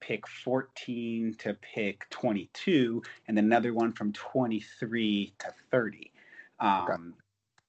pick 0.01 0.26
14 0.28 1.35
to 1.39 1.55
pick 1.55 2.09
22, 2.11 3.03
and 3.28 3.39
another 3.39 3.72
one 3.72 3.93
from 3.93 4.12
23 4.12 5.33
to 5.39 5.47
30. 5.70 6.12
Um, 6.59 6.85
okay. 6.85 7.03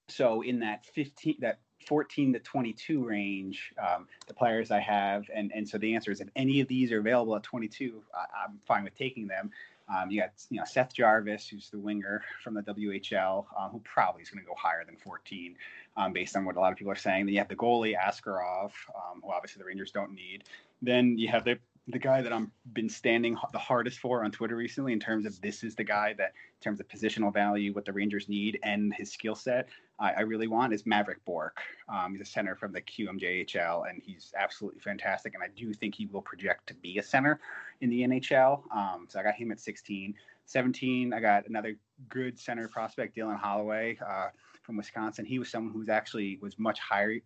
So 0.10 0.42
in 0.42 0.60
that 0.60 0.86
15, 0.88 1.38
that 1.40 1.60
14 1.88 2.34
to 2.34 2.40
22 2.40 3.06
range, 3.06 3.74
um, 3.82 4.08
the 4.28 4.34
players 4.34 4.72
I 4.72 4.80
have. 4.80 5.30
And, 5.34 5.52
and 5.54 5.68
so 5.68 5.78
the 5.78 5.96
answer 5.96 6.12
is 6.12 6.22
if 6.22 6.30
any 6.36 6.62
of 6.62 6.68
these 6.68 6.92
are 6.92 7.00
available 7.00 7.36
at 7.36 7.44
22, 7.44 8.02
I, 8.14 8.46
am 8.46 8.60
fine 8.66 8.84
with 8.84 8.98
taking 8.98 9.28
them. 9.28 9.52
Um, 9.94 10.10
you 10.10 10.22
got 10.22 10.32
you 10.50 10.58
know 10.58 10.64
Seth 10.66 10.94
Jarvis, 10.94 11.48
who's 11.50 11.70
the 11.70 11.80
winger 11.80 12.24
from 12.44 12.54
the 12.54 12.62
WHL, 12.62 13.46
um, 13.60 13.72
who 13.72 13.80
probably 13.80 14.22
is 14.22 14.30
going 14.30 14.42
to 14.42 14.48
go 14.48 14.56
higher 14.58 14.86
than 14.86 14.96
14, 14.96 15.56
um, 15.98 16.14
based 16.14 16.36
on 16.38 16.46
what 16.46 16.56
a 16.56 16.60
lot 16.60 16.72
of 16.72 16.78
people 16.78 16.94
are 16.94 16.96
saying. 16.96 17.26
Then 17.26 17.34
you 17.34 17.40
have 17.40 17.50
the 17.50 17.56
goalie 17.56 17.98
Askarov, 17.98 18.72
um, 18.96 19.22
who 19.22 19.32
obviously 19.32 19.60
the 19.60 19.66
Rangers 19.66 19.92
don't 19.92 20.14
need. 20.14 20.46
Then 20.82 21.18
you 21.18 21.28
have 21.28 21.44
the 21.44 21.60
the 21.88 22.00
guy 22.00 22.22
that 22.22 22.32
I've 22.32 22.48
been 22.74 22.90
standing 22.90 23.36
the 23.52 23.60
hardest 23.60 24.00
for 24.00 24.24
on 24.24 24.32
Twitter 24.32 24.56
recently 24.56 24.94
in 24.94 25.00
terms 25.00 25.26
of 25.26 25.40
this 25.42 25.64
is 25.64 25.76
the 25.76 25.84
guy 25.84 26.14
that, 26.18 26.34
in 26.36 26.64
terms 26.64 26.80
of 26.80 26.88
positional 26.88 27.34
value, 27.34 27.74
what 27.74 27.86
the 27.86 27.94
Rangers 27.94 28.30
need 28.30 28.60
and 28.64 28.94
his 28.94 29.12
skill 29.12 29.36
set, 29.36 29.68
I, 30.00 30.14
I, 30.14 30.22
really 30.22 30.48
want 30.48 30.74
is 30.74 30.86
Maverick 30.86 31.24
Bourque. 31.26 31.60
Um, 31.90 32.14
he's 32.14 32.22
a 32.22 32.26
center 32.26 32.56
from 32.56 32.72
the 32.72 32.82
QMJHL, 32.82 33.90
and 33.90 34.02
he's 34.06 34.32
absolutely 34.38 34.80
fantastic. 34.80 35.34
And 35.34 35.44
I 35.44 35.48
do 35.56 35.74
think 35.74 35.96
he 35.96 36.06
will 36.06 36.22
project 36.22 36.68
to 36.68 36.76
be 36.76 37.00
a 37.00 37.04
center 37.04 37.40
in 37.82 37.90
the 37.90 38.02
NHL. 38.02 38.62
Um, 38.76 39.08
so 39.10 39.20
I 39.20 39.24
got 39.24 39.34
him 39.34 39.52
at 39.52 39.60
16. 39.60 40.14
17, 40.46 41.14
I 41.14 41.20
got 41.20 41.48
another 41.48 41.76
good 42.10 42.40
center 42.40 42.68
prospect, 42.68 43.16
Dylan 43.16 43.40
Holloway. 43.40 43.98
Uh, 44.06 44.28
from 44.62 44.78
Wisconsin. 44.78 45.26
He 45.26 45.40
was 45.40 45.50
someone 45.50 45.74
who's 45.74 45.90
actually 45.90 46.38
was 46.42 46.58
much 46.60 46.80
higher, 46.80 47.18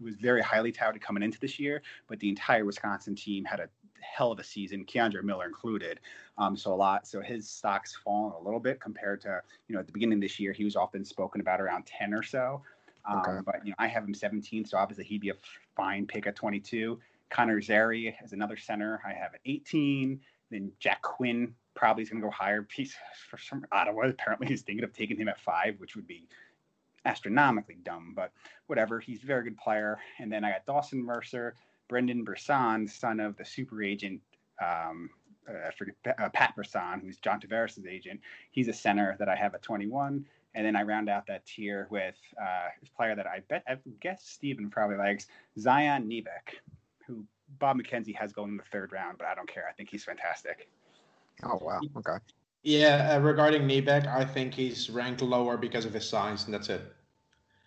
was 0.00 0.16
very 0.16 0.42
highly 0.42 0.72
touted 0.72 1.00
coming 1.00 1.22
into 1.22 1.40
this 1.40 1.58
year, 1.58 1.82
but 2.06 2.20
the 2.20 2.28
entire 2.28 2.64
Wisconsin 2.64 3.14
team 3.14 3.44
had 3.44 3.60
a 3.60 3.68
hell 4.02 4.32
of 4.32 4.38
a 4.38 4.44
season, 4.44 4.84
K'Andre 4.84 5.22
Miller 5.22 5.46
included. 5.46 6.00
Um, 6.38 6.56
so 6.56 6.72
a 6.72 6.76
lot. 6.76 7.06
So 7.06 7.20
his 7.20 7.48
stock's 7.48 7.94
fallen 7.94 8.32
a 8.32 8.42
little 8.42 8.60
bit 8.60 8.80
compared 8.80 9.20
to 9.22 9.40
you 9.68 9.74
know 9.74 9.80
at 9.80 9.86
the 9.86 9.92
beginning 9.92 10.18
of 10.18 10.22
this 10.22 10.38
year. 10.38 10.52
He 10.52 10.64
was 10.64 10.76
often 10.76 11.04
spoken 11.04 11.40
about 11.40 11.60
around 11.60 11.86
10 11.86 12.14
or 12.14 12.22
so. 12.22 12.62
Um, 13.08 13.18
okay. 13.18 13.38
But 13.44 13.64
you 13.64 13.70
know 13.70 13.76
I 13.78 13.86
have 13.86 14.04
him 14.04 14.14
17, 14.14 14.64
so 14.64 14.78
obviously 14.78 15.04
he'd 15.04 15.20
be 15.20 15.30
a 15.30 15.36
fine 15.76 16.06
pick 16.06 16.26
at 16.26 16.36
22. 16.36 16.98
Connor 17.30 17.60
Zary 17.62 18.16
is 18.22 18.32
another 18.32 18.56
center. 18.56 19.00
I 19.06 19.12
have 19.12 19.34
at 19.34 19.40
18. 19.46 20.20
Then 20.50 20.70
Jack 20.78 21.00
Quinn 21.02 21.54
probably 21.74 22.02
is 22.02 22.10
going 22.10 22.20
to 22.20 22.26
go 22.26 22.30
higher. 22.30 22.62
Piece 22.62 22.94
for 23.30 23.38
some 23.38 23.64
Ottawa 23.72 24.08
apparently 24.08 24.46
he's 24.46 24.62
thinking 24.62 24.84
of 24.84 24.92
taking 24.92 25.16
him 25.16 25.28
at 25.28 25.40
five, 25.40 25.78
which 25.78 25.96
would 25.96 26.06
be 26.06 26.28
astronomically 27.04 27.78
dumb, 27.82 28.12
but 28.14 28.32
whatever. 28.66 29.00
He's 29.00 29.22
a 29.22 29.26
very 29.26 29.44
good 29.44 29.56
player. 29.56 29.98
And 30.18 30.30
then 30.30 30.44
I 30.44 30.52
got 30.52 30.66
Dawson 30.66 31.02
Mercer, 31.02 31.54
Brendan 31.92 32.24
Brisson, 32.24 32.88
son 32.88 33.20
of 33.20 33.36
the 33.36 33.44
super 33.44 33.82
agent, 33.82 34.18
um, 34.62 35.10
uh, 35.46 35.68
I 35.68 35.70
forget, 35.72 35.94
uh, 36.18 36.30
Pat 36.30 36.56
Brisson, 36.56 37.00
who's 37.02 37.18
John 37.18 37.38
Tavares' 37.38 37.86
agent. 37.86 38.18
He's 38.50 38.68
a 38.68 38.72
center 38.72 39.14
that 39.18 39.28
I 39.28 39.36
have 39.36 39.54
at 39.54 39.60
21. 39.60 40.24
And 40.54 40.66
then 40.66 40.74
I 40.74 40.84
round 40.84 41.10
out 41.10 41.26
that 41.26 41.44
tier 41.44 41.88
with 41.90 42.14
uh, 42.40 42.68
this 42.80 42.88
player 42.88 43.14
that 43.14 43.26
I 43.26 43.40
bet, 43.40 43.62
I 43.68 43.76
guess 44.00 44.24
Steven 44.24 44.70
probably 44.70 44.96
likes, 44.96 45.26
Zion 45.58 46.08
Nybeck, 46.08 46.54
who 47.06 47.26
Bob 47.58 47.76
McKenzie 47.76 48.16
has 48.16 48.32
going 48.32 48.52
in 48.52 48.56
the 48.56 48.62
third 48.72 48.90
round, 48.90 49.18
but 49.18 49.26
I 49.26 49.34
don't 49.34 49.48
care. 49.48 49.66
I 49.68 49.72
think 49.72 49.90
he's 49.90 50.02
fantastic. 50.02 50.70
Oh, 51.42 51.58
wow. 51.60 51.80
Okay. 51.94 52.16
Yeah, 52.62 53.16
uh, 53.16 53.20
regarding 53.20 53.68
Nybeck, 53.68 54.06
I 54.06 54.24
think 54.24 54.54
he's 54.54 54.88
ranked 54.88 55.20
lower 55.20 55.58
because 55.58 55.84
of 55.84 55.92
his 55.92 56.08
size, 56.08 56.46
and 56.46 56.54
that's 56.54 56.70
it. 56.70 56.90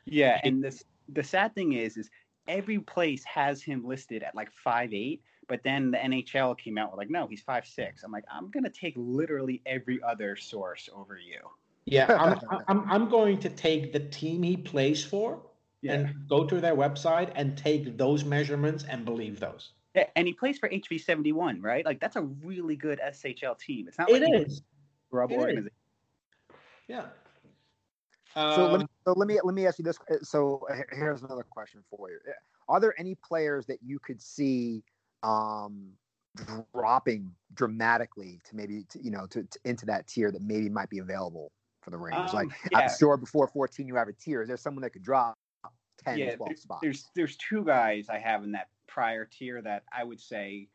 Yeah, 0.05 0.39
and 0.43 0.63
this 0.63 0.83
the 1.09 1.23
sad 1.23 1.53
thing 1.53 1.73
is, 1.73 1.97
is 1.97 2.09
every 2.47 2.79
place 2.79 3.23
has 3.23 3.61
him 3.61 3.85
listed 3.85 4.23
at 4.23 4.35
like 4.35 4.51
five 4.51 4.93
eight, 4.93 5.21
but 5.47 5.61
then 5.63 5.91
the 5.91 5.97
NHL 5.97 6.57
came 6.57 6.77
out 6.77 6.91
with 6.91 6.97
like, 6.97 7.09
no, 7.09 7.27
he's 7.27 7.41
five 7.41 7.65
six. 7.65 8.03
I'm 8.03 8.11
like, 8.11 8.25
I'm 8.31 8.49
gonna 8.49 8.69
take 8.69 8.93
literally 8.97 9.61
every 9.65 10.01
other 10.03 10.35
source 10.35 10.89
over 10.95 11.17
you. 11.17 11.39
Yeah, 11.85 12.11
I'm, 12.49 12.59
I'm, 12.67 12.91
I'm 12.91 13.09
going 13.09 13.39
to 13.39 13.49
take 13.49 13.93
the 13.93 13.99
team 13.99 14.43
he 14.43 14.57
plays 14.57 15.03
for 15.03 15.41
yeah. 15.81 15.93
and 15.93 16.27
go 16.27 16.45
to 16.45 16.59
their 16.59 16.75
website 16.75 17.31
and 17.35 17.57
take 17.57 17.97
those 17.97 18.25
measurements 18.25 18.85
and 18.89 19.05
believe 19.05 19.39
those. 19.39 19.71
Yeah, 19.93 20.05
and 20.15 20.27
he 20.27 20.33
plays 20.33 20.57
for 20.57 20.67
HV71, 20.67 21.63
right? 21.63 21.85
Like 21.85 21.99
that's 21.99 22.15
a 22.17 22.23
really 22.23 22.75
good 22.75 22.99
SHL 22.99 23.57
team. 23.57 23.87
It's 23.87 23.97
not 23.97 24.11
like 24.11 24.21
it 24.21 24.47
is. 24.47 24.61
Grub 25.09 25.31
it 25.31 25.35
organization. 25.35 25.67
Is. 25.67 26.55
Yeah. 26.87 27.05
So, 28.35 28.67
let 28.67 28.79
me, 28.79 28.83
um, 28.83 28.89
so 29.07 29.13
let 29.13 29.27
me 29.27 29.39
let 29.43 29.55
me 29.55 29.65
ask 29.65 29.79
you 29.79 29.85
this. 29.85 29.97
Uh, 30.11 30.15
so 30.21 30.67
here's 30.91 31.23
another 31.23 31.45
question 31.49 31.81
for 31.89 32.09
you: 32.09 32.19
Are 32.67 32.81
there 32.81 32.93
any 32.99 33.15
players 33.15 33.65
that 33.67 33.77
you 33.81 33.97
could 33.99 34.21
see 34.21 34.83
um, 35.23 35.91
dropping 36.73 37.31
dramatically 37.53 38.39
to 38.43 38.55
maybe 38.55 38.83
to, 38.89 39.01
you 39.01 39.11
know 39.11 39.25
to, 39.27 39.43
to, 39.43 39.59
into 39.63 39.85
that 39.85 40.07
tier 40.07 40.31
that 40.31 40.41
maybe 40.41 40.69
might 40.69 40.89
be 40.89 40.99
available 40.99 41.53
for 41.81 41.91
the 41.91 41.97
Rangers? 41.97 42.31
Um, 42.33 42.35
like 42.35 42.49
yeah. 42.71 42.79
I'm 42.79 42.89
sure 42.89 43.15
before 43.15 43.47
14 43.47 43.87
you 43.87 43.95
have 43.95 44.09
a 44.09 44.13
tier. 44.13 44.41
Is 44.41 44.49
there 44.49 44.57
someone 44.57 44.81
that 44.81 44.89
could 44.89 45.03
drop 45.03 45.37
10, 46.03 46.17
yeah, 46.17 46.35
12 46.35 46.57
spots? 46.57 46.81
There's 46.81 47.05
there's 47.15 47.37
two 47.37 47.63
guys 47.63 48.07
I 48.09 48.17
have 48.17 48.43
in 48.43 48.51
that 48.51 48.67
prior 48.87 49.25
tier 49.25 49.61
that 49.61 49.83
I 49.97 50.03
would 50.03 50.19
say 50.19 50.67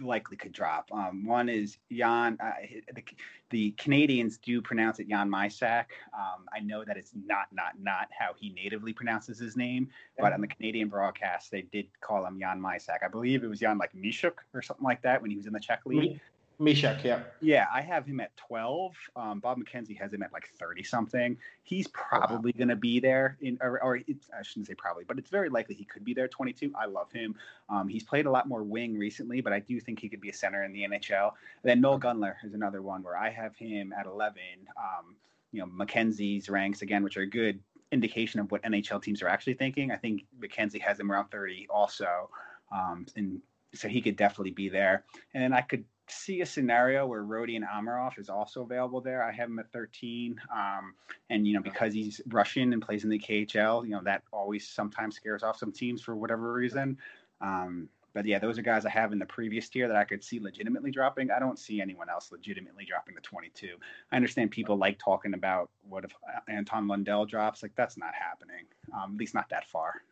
likely 0.00 0.36
could 0.36 0.52
drop. 0.52 0.88
Um, 0.92 1.24
one 1.24 1.48
is 1.48 1.78
Jan. 1.90 2.38
Uh, 2.42 2.52
the, 2.94 3.04
the, 3.50 3.70
Canadians 3.72 4.38
do 4.38 4.60
pronounce 4.60 4.98
it 4.98 5.08
Jan 5.08 5.30
Mysak. 5.30 5.86
Um, 6.14 6.46
I 6.52 6.60
know 6.60 6.84
that 6.84 6.96
it's 6.96 7.12
not 7.26 7.46
not 7.52 7.72
not 7.80 8.08
how 8.18 8.32
he 8.36 8.50
natively 8.50 8.92
pronounces 8.92 9.38
his 9.38 9.56
name, 9.56 9.88
but 10.18 10.32
on 10.32 10.40
the 10.40 10.46
Canadian 10.46 10.88
broadcast 10.88 11.50
they 11.50 11.62
did 11.62 11.86
call 12.00 12.24
him 12.26 12.38
Jan 12.38 12.60
Mysak. 12.60 12.98
I 13.04 13.08
believe 13.08 13.44
it 13.44 13.48
was 13.48 13.60
Jan 13.60 13.78
like 13.78 13.92
Mishuk 13.94 14.34
or 14.54 14.62
something 14.62 14.84
like 14.84 15.02
that 15.02 15.20
when 15.20 15.30
he 15.30 15.36
was 15.36 15.46
in 15.46 15.52
the 15.52 15.60
Czech 15.60 15.80
league. 15.84 16.20
Mishak, 16.62 17.02
yeah. 17.02 17.20
Yeah, 17.40 17.66
I 17.72 17.80
have 17.80 18.06
him 18.06 18.20
at 18.20 18.36
12. 18.36 18.94
Um, 19.16 19.40
Bob 19.40 19.58
McKenzie 19.58 19.98
has 19.98 20.12
him 20.12 20.22
at 20.22 20.32
like 20.32 20.48
30 20.58 20.82
something. 20.84 21.36
He's 21.64 21.88
probably 21.88 22.52
wow. 22.52 22.58
going 22.58 22.68
to 22.68 22.76
be 22.76 23.00
there, 23.00 23.36
in, 23.40 23.58
or, 23.60 23.82
or 23.82 23.96
I 23.98 24.42
shouldn't 24.42 24.68
say 24.68 24.74
probably, 24.74 25.04
but 25.04 25.18
it's 25.18 25.30
very 25.30 25.48
likely 25.48 25.74
he 25.74 25.84
could 25.84 26.04
be 26.04 26.14
there 26.14 26.28
22. 26.28 26.72
I 26.78 26.86
love 26.86 27.10
him. 27.10 27.34
Um, 27.68 27.88
he's 27.88 28.04
played 28.04 28.26
a 28.26 28.30
lot 28.30 28.48
more 28.48 28.62
wing 28.62 28.96
recently, 28.96 29.40
but 29.40 29.52
I 29.52 29.58
do 29.58 29.80
think 29.80 30.00
he 30.00 30.08
could 30.08 30.20
be 30.20 30.30
a 30.30 30.34
center 30.34 30.62
in 30.62 30.72
the 30.72 30.82
NHL. 30.82 31.32
And 31.62 31.64
then 31.64 31.80
Noel 31.80 31.98
Gunler 31.98 32.34
is 32.44 32.54
another 32.54 32.80
one 32.80 33.02
where 33.02 33.16
I 33.16 33.30
have 33.30 33.56
him 33.56 33.92
at 33.92 34.06
11. 34.06 34.40
Um, 34.76 35.16
you 35.50 35.60
know, 35.60 35.66
McKenzie's 35.66 36.48
ranks 36.48 36.82
again, 36.82 37.02
which 37.02 37.16
are 37.16 37.22
a 37.22 37.26
good 37.26 37.58
indication 37.90 38.40
of 38.40 38.50
what 38.50 38.62
NHL 38.62 39.02
teams 39.02 39.20
are 39.20 39.28
actually 39.28 39.54
thinking. 39.54 39.90
I 39.90 39.96
think 39.96 40.24
McKenzie 40.40 40.80
has 40.80 40.98
him 40.98 41.10
around 41.10 41.28
30 41.30 41.66
also. 41.68 42.30
Um, 42.70 43.06
and 43.16 43.40
so 43.74 43.88
he 43.88 44.00
could 44.00 44.16
definitely 44.16 44.52
be 44.52 44.68
there. 44.68 45.04
And 45.34 45.54
I 45.54 45.62
could 45.62 45.84
see 46.12 46.40
a 46.40 46.46
scenario 46.46 47.06
where 47.06 47.22
Rodion 47.22 47.62
Amirov 47.68 48.18
is 48.18 48.28
also 48.28 48.62
available 48.62 49.00
there. 49.00 49.22
I 49.22 49.32
have 49.32 49.48
him 49.48 49.58
at 49.58 49.72
13. 49.72 50.40
Um, 50.54 50.94
and, 51.30 51.46
you 51.46 51.54
know, 51.54 51.62
because 51.62 51.94
he's 51.94 52.20
Russian 52.28 52.72
and 52.72 52.82
plays 52.82 53.04
in 53.04 53.10
the 53.10 53.18
KHL, 53.18 53.84
you 53.84 53.90
know, 53.90 54.02
that 54.04 54.22
always 54.32 54.68
sometimes 54.68 55.16
scares 55.16 55.42
off 55.42 55.58
some 55.58 55.72
teams 55.72 56.02
for 56.02 56.14
whatever 56.14 56.52
reason. 56.52 56.98
Um, 57.40 57.88
but 58.14 58.26
yeah, 58.26 58.38
those 58.38 58.58
are 58.58 58.62
guys 58.62 58.84
I 58.84 58.90
have 58.90 59.12
in 59.12 59.18
the 59.18 59.26
previous 59.26 59.68
tier 59.68 59.88
that 59.88 59.96
I 59.96 60.04
could 60.04 60.22
see 60.22 60.38
legitimately 60.38 60.90
dropping. 60.90 61.30
I 61.30 61.38
don't 61.38 61.58
see 61.58 61.80
anyone 61.80 62.10
else 62.10 62.30
legitimately 62.30 62.84
dropping 62.84 63.14
to 63.14 63.20
22. 63.22 63.76
I 64.10 64.16
understand 64.16 64.50
people 64.50 64.76
like 64.76 64.98
talking 64.98 65.34
about 65.34 65.70
what 65.88 66.04
if 66.04 66.12
Anton 66.48 66.86
Lundell 66.86 67.24
drops. 67.24 67.62
Like, 67.62 67.72
that's 67.74 67.96
not 67.96 68.12
happening, 68.14 68.66
um, 68.92 69.12
at 69.12 69.18
least 69.18 69.34
not 69.34 69.48
that 69.48 69.66
far. 69.66 70.02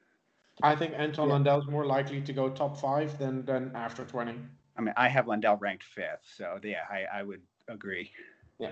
I 0.63 0.77
think 0.77 0.95
Anton 0.97 1.29
yeah. 1.29 1.35
Lundell's 1.35 1.67
more 1.67 1.87
likely 1.87 2.21
to 2.23 2.33
go 2.33 2.49
top 2.49 2.79
five 2.79 3.19
than, 3.19 3.45
than 3.45 3.71
after 3.75 4.05
20. 4.05 4.35
I 4.81 4.83
mean, 4.83 4.95
I 4.97 5.09
have 5.09 5.29
Lundell 5.29 5.57
ranked 5.57 5.85
fifth, 5.85 6.25
so 6.37 6.59
yeah, 6.65 6.85
I, 6.91 7.19
I 7.19 7.23
would 7.23 7.43
agree. 7.69 8.11
Yeah. 8.59 8.71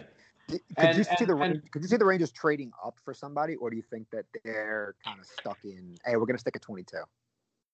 Could 0.48 0.61
and, 0.78 0.96
you 0.96 1.04
see 1.04 1.11
and, 1.20 1.28
the 1.28 1.36
and, 1.36 1.70
could 1.70 1.82
you 1.82 1.88
see 1.88 1.98
the 1.98 2.06
Rangers 2.06 2.32
trading 2.32 2.72
up 2.82 2.98
for 3.04 3.12
somebody, 3.12 3.56
or 3.56 3.68
do 3.68 3.76
you 3.76 3.82
think 3.82 4.09
that 4.11 4.24
they're 4.42 4.94
kind 5.04 5.20
of 5.20 5.26
stuck 5.26 5.59
in? 5.64 5.96
Hey, 6.06 6.16
we're 6.16 6.24
going 6.24 6.36
to 6.36 6.40
stick 6.40 6.56
at 6.56 6.62
twenty 6.62 6.84
two. 6.84 7.02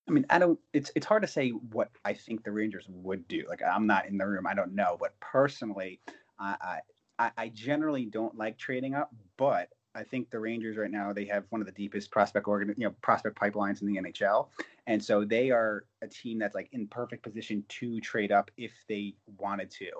I 0.08 0.10
mean, 0.10 0.26
I 0.30 0.40
don't. 0.40 0.58
It's 0.72 0.90
it's 0.96 1.06
hard 1.06 1.22
to 1.22 1.28
say 1.28 1.50
what 1.50 1.90
I 2.04 2.12
think 2.14 2.42
the 2.42 2.50
Rangers 2.50 2.86
would 2.88 3.28
do. 3.28 3.44
Like, 3.48 3.62
I'm 3.62 3.86
not 3.86 4.06
in 4.06 4.18
the 4.18 4.26
room. 4.26 4.48
I 4.48 4.54
don't 4.54 4.74
know. 4.74 4.96
But 4.98 5.14
personally, 5.20 6.00
I 6.40 6.80
I, 7.20 7.30
I 7.36 7.48
generally 7.50 8.06
don't 8.06 8.36
like 8.36 8.58
trading 8.58 8.94
up. 8.94 9.14
But 9.36 9.68
I 9.94 10.02
think 10.02 10.30
the 10.30 10.40
Rangers 10.40 10.76
right 10.76 10.90
now 10.90 11.12
they 11.12 11.26
have 11.26 11.44
one 11.50 11.60
of 11.60 11.68
the 11.68 11.72
deepest 11.72 12.10
prospect 12.10 12.48
organ, 12.48 12.74
you 12.76 12.86
know, 12.86 12.94
prospect 13.02 13.38
pipelines 13.38 13.82
in 13.82 13.86
the 13.86 14.00
NHL, 14.00 14.48
and 14.86 15.02
so 15.02 15.24
they 15.24 15.50
are 15.50 15.84
a 16.02 16.08
team 16.08 16.38
that's 16.38 16.54
like 16.54 16.68
in 16.72 16.86
perfect 16.86 17.22
position 17.22 17.64
to 17.68 18.00
trade 18.00 18.32
up 18.32 18.50
if 18.56 18.72
they 18.88 19.14
wanted 19.38 19.70
to. 19.70 19.90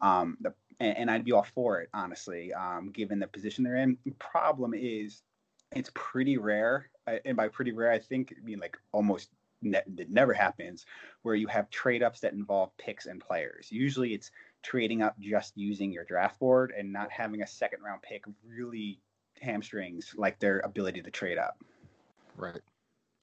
Um, 0.00 0.38
the, 0.40 0.54
and, 0.78 0.96
and 0.96 1.10
I'd 1.10 1.24
be 1.24 1.32
all 1.32 1.46
for 1.54 1.80
it, 1.80 1.90
honestly, 1.92 2.52
um, 2.52 2.90
given 2.90 3.18
the 3.18 3.26
position 3.26 3.64
they're 3.64 3.76
in. 3.76 3.98
The 4.04 4.12
problem 4.12 4.72
is 4.74 5.22
it's 5.72 5.90
pretty 5.94 6.38
rare, 6.38 6.88
and 7.24 7.36
by 7.36 7.48
pretty 7.48 7.72
rare, 7.72 7.92
I 7.92 7.98
think 7.98 8.34
I 8.36 8.44
mean 8.44 8.58
like 8.58 8.78
almost 8.92 9.30
ne- 9.62 9.82
it 9.98 10.10
never 10.10 10.32
happens 10.32 10.86
where 11.22 11.34
you 11.34 11.46
have 11.46 11.70
trade 11.70 12.02
ups 12.02 12.20
that 12.20 12.32
involve 12.32 12.76
picks 12.78 13.06
and 13.06 13.20
players. 13.20 13.68
Usually, 13.70 14.14
it's 14.14 14.30
trading 14.62 15.02
up 15.02 15.18
just 15.20 15.56
using 15.56 15.92
your 15.92 16.04
draft 16.04 16.38
board 16.38 16.72
and 16.76 16.92
not 16.92 17.10
having 17.10 17.42
a 17.42 17.46
second 17.46 17.82
round 17.82 18.02
pick 18.02 18.24
really 18.46 19.00
hamstrings 19.40 20.14
like 20.16 20.38
their 20.38 20.60
ability 20.60 21.02
to 21.02 21.10
trade 21.10 21.38
up. 21.38 21.58
Right. 22.36 22.60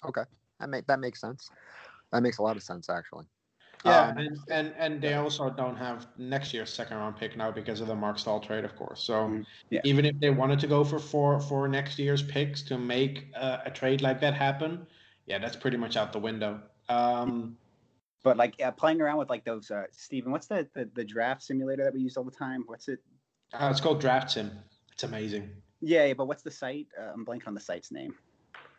Okay. 0.05 0.23
That 0.59 0.69
make 0.69 0.87
that 0.87 0.99
makes 0.99 1.21
sense. 1.21 1.49
That 2.11 2.21
makes 2.23 2.37
a 2.37 2.43
lot 2.43 2.55
of 2.57 2.63
sense 2.63 2.89
actually. 2.89 3.25
Yeah, 3.83 4.07
Um, 4.07 4.17
and, 4.17 4.37
and 4.49 4.73
and 4.77 5.01
they 5.01 5.13
also 5.13 5.49
don't 5.49 5.75
have 5.75 6.07
next 6.17 6.53
year's 6.53 6.73
second 6.73 6.97
round 6.97 7.15
pick 7.17 7.37
now 7.37 7.51
because 7.51 7.79
of 7.79 7.87
the 7.87 7.95
Marc 7.95 8.17
Staal 8.17 8.39
trade, 8.39 8.65
of 8.65 8.75
course. 8.75 9.03
So 9.03 9.29
Mhm. 9.29 9.45
Yeah. 9.69 9.81
even 9.83 10.05
if 10.05 10.19
they 10.19 10.29
wanted 10.29 10.59
to 10.59 10.67
go 10.67 10.83
for 10.83 10.99
for 10.99 11.39
for 11.39 11.67
next 11.67 11.99
year's 11.99 12.23
picks 12.23 12.63
to 12.63 12.77
make 12.77 13.31
uh, 13.35 13.59
a 13.65 13.71
trade 13.71 14.01
like 14.01 14.19
that 14.21 14.33
happen, 14.33 14.87
yeah, 15.25 15.37
that's 15.37 15.55
pretty 15.55 15.77
much 15.77 15.95
out 15.95 16.11
the 16.11 16.19
window. 16.19 16.63
Um, 16.89 17.57
But 18.23 18.35
like 18.35 18.59
uh, 18.61 18.71
playing 18.71 18.99
around 19.01 19.17
with 19.17 19.29
like 19.29 19.45
those, 19.45 19.69
uh, 19.71 19.85
Steven, 19.91 20.31
what's 20.31 20.47
the, 20.47 20.67
the 20.73 20.85
the 20.95 21.05
draft 21.05 21.43
simulator 21.43 21.83
that 21.83 21.93
we 21.93 22.01
use 22.01 22.17
all 22.17 22.23
the 22.23 22.31
time? 22.31 22.63
What's 22.65 22.87
it? 22.87 22.99
uh, 23.53 23.69
it's 23.71 23.79
called 23.79 24.01
Draft 24.01 24.31
Sim. 24.31 24.51
It's 24.91 25.03
amazing. 25.03 25.61
Yeah, 25.79 26.05
yeah, 26.05 26.13
but 26.13 26.25
what's 26.27 26.41
the 26.43 26.51
site? 26.51 26.87
Uh, 26.99 27.11
I'm 27.13 27.25
blanking 27.25 27.47
on 27.47 27.53
the 27.53 27.59
site's 27.61 27.91
name. 27.91 28.15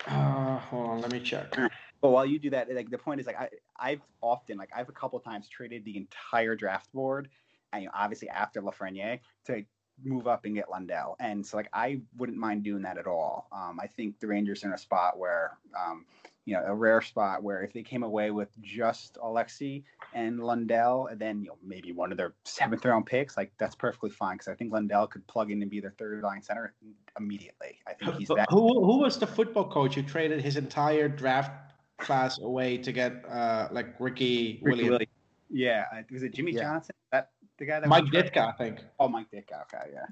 Uh, 0.06 0.58
hold 0.58 0.90
on, 0.90 1.00
let 1.00 1.12
me 1.12 1.20
check. 1.20 1.54
But 2.00 2.10
while 2.10 2.24
you 2.24 2.38
do 2.38 2.50
that, 2.50 2.72
like 2.72 2.90
the 2.90 2.98
point 2.98 3.20
is, 3.20 3.26
like 3.26 3.38
I, 3.38 3.48
I've 3.78 4.00
often, 4.20 4.56
like 4.56 4.70
I've 4.74 4.88
a 4.88 4.92
couple 4.92 5.18
times 5.18 5.48
traded 5.48 5.84
the 5.84 5.96
entire 5.96 6.54
draft 6.54 6.92
board, 6.92 7.28
and 7.72 7.82
you 7.82 7.88
know, 7.88 7.92
obviously 7.94 8.28
after 8.28 8.62
Lafreniere 8.62 9.20
to 9.46 9.64
move 10.04 10.28
up 10.28 10.44
and 10.44 10.54
get 10.54 10.70
Lundell, 10.70 11.16
and 11.18 11.44
so 11.44 11.56
like 11.56 11.68
I 11.72 12.00
wouldn't 12.16 12.38
mind 12.38 12.62
doing 12.62 12.82
that 12.82 12.98
at 12.98 13.06
all. 13.06 13.48
Um, 13.50 13.80
I 13.82 13.88
think 13.88 14.20
the 14.20 14.28
Rangers 14.28 14.62
are 14.62 14.68
in 14.68 14.74
a 14.74 14.78
spot 14.78 15.18
where, 15.18 15.58
um, 15.76 16.06
you 16.48 16.54
know, 16.54 16.62
a 16.64 16.74
rare 16.74 17.02
spot 17.02 17.42
where 17.42 17.62
if 17.62 17.74
they 17.74 17.82
came 17.82 18.02
away 18.02 18.30
with 18.30 18.48
just 18.62 19.18
Alexi 19.22 19.82
and 20.14 20.40
Lundell, 20.40 21.08
and 21.08 21.20
then 21.20 21.42
you 21.42 21.48
know 21.48 21.58
maybe 21.62 21.92
one 21.92 22.10
of 22.10 22.16
their 22.16 22.32
seventh 22.44 22.86
round 22.86 23.04
picks, 23.04 23.36
like 23.36 23.52
that's 23.58 23.74
perfectly 23.74 24.08
fine 24.08 24.36
because 24.36 24.48
I 24.48 24.54
think 24.54 24.72
Lundell 24.72 25.06
could 25.06 25.26
plug 25.26 25.50
in 25.50 25.60
and 25.60 25.70
be 25.70 25.80
their 25.80 25.94
third 25.98 26.22
line 26.22 26.40
center 26.42 26.72
immediately. 27.18 27.78
I 27.86 27.92
think 27.92 28.16
he's 28.16 28.28
that. 28.28 28.46
who 28.48 28.82
who 28.82 28.96
was 29.00 29.18
the 29.18 29.26
football 29.26 29.68
coach 29.68 29.94
who 29.96 30.02
traded 30.02 30.40
his 30.40 30.56
entire 30.56 31.06
draft 31.06 31.52
class 31.98 32.38
away 32.38 32.78
to 32.78 32.92
get 32.92 33.24
uh 33.28 33.68
like 33.70 33.88
Ricky, 34.00 34.60
Ricky 34.62 34.88
Williams? 34.88 34.90
Williams. 34.90 35.12
Yeah, 35.50 35.84
was 36.10 36.22
it 36.22 36.32
Jimmy 36.32 36.52
Yeah. 36.52 36.62
Johnson? 36.62 36.94
That 37.12 37.32
the 37.58 37.66
guy 37.66 37.80
that 37.80 37.88
Mike 37.90 38.04
Ditka, 38.06 38.48
I 38.48 38.52
think. 38.52 38.80
Oh, 38.98 39.08
Mike 39.08 39.30
Ditka. 39.30 39.64
Okay, 39.64 39.90
yeah. 39.92 40.06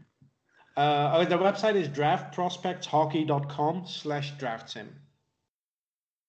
Uh, 0.76 1.12
oh, 1.14 1.24
the 1.24 1.38
website 1.38 1.76
is 1.76 1.88
draftprospectshockey.com 1.88 3.86
slash 3.86 4.34
draftsim. 4.36 4.88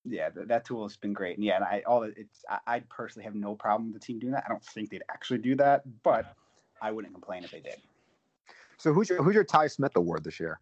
Yeah, 0.10 0.30
th- 0.30 0.48
that 0.48 0.66
tool 0.66 0.88
has 0.88 0.98
been 0.98 1.14
great. 1.14 1.38
And 1.38 1.46
yeah, 1.46 1.58
and 1.58 1.66
I 1.66 1.84
all 1.86 2.04
it's 2.04 2.44
I, 2.50 2.60
I 2.68 2.80
personally 2.90 3.26
have 3.26 3.36
no 3.36 3.56
problem 3.56 3.92
with 3.92 4.02
the 4.02 4.06
team 4.06 4.20
doing 4.20 4.34
that. 4.34 4.44
I 4.46 4.50
don't 4.50 4.64
think 4.64 4.90
they'd 4.90 5.04
actually 5.12 5.40
do 5.40 5.56
that, 5.56 5.84
but 6.04 6.34
I 6.82 6.92
wouldn't 6.92 7.14
complain 7.14 7.44
if 7.44 7.52
they 7.52 7.60
did. 7.60 7.82
So 8.78 8.94
who's 8.94 9.10
your 9.10 9.22
who's 9.24 9.36
your 9.36 9.44
Ty 9.44 9.68
Smith 9.68 9.96
award 9.96 10.24
this 10.24 10.40
year? 10.40 10.60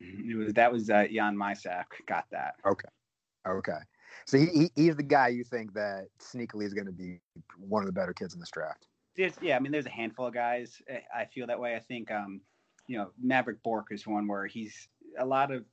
It 0.00 0.36
was 0.36 0.52
that 0.54 0.72
was 0.72 0.90
uh, 0.90 1.06
Jan 1.12 1.36
Mysak 1.36 1.84
got 2.06 2.26
that. 2.30 2.54
Okay. 2.64 2.88
Okay. 3.46 3.78
So 4.24 4.38
he, 4.38 4.46
he 4.46 4.70
he's 4.74 4.96
the 4.96 5.02
guy 5.02 5.28
you 5.28 5.44
think 5.44 5.72
that 5.74 6.08
sneakily 6.20 6.64
is 6.64 6.74
going 6.74 6.86
to 6.86 6.92
be 6.92 7.20
one 7.58 7.82
of 7.82 7.86
the 7.86 7.92
better 7.92 8.12
kids 8.12 8.34
in 8.34 8.40
this 8.40 8.50
draft. 8.50 8.86
There's, 9.16 9.32
yeah, 9.40 9.56
I 9.56 9.60
mean, 9.60 9.72
there's 9.72 9.86
a 9.86 9.90
handful 9.90 10.26
of 10.26 10.34
guys. 10.34 10.82
eh, 10.88 11.00
I 11.14 11.24
feel 11.24 11.46
that 11.46 11.58
way. 11.58 11.74
I 11.74 11.78
think, 11.80 12.10
um, 12.10 12.40
you 12.86 12.98
know, 12.98 13.10
Maverick 13.22 13.62
Bourque 13.62 13.88
is 13.90 14.06
one 14.06 14.26
where 14.26 14.46
he's 14.46 14.88
a 15.18 15.24
lot 15.24 15.50
of, 15.50 15.64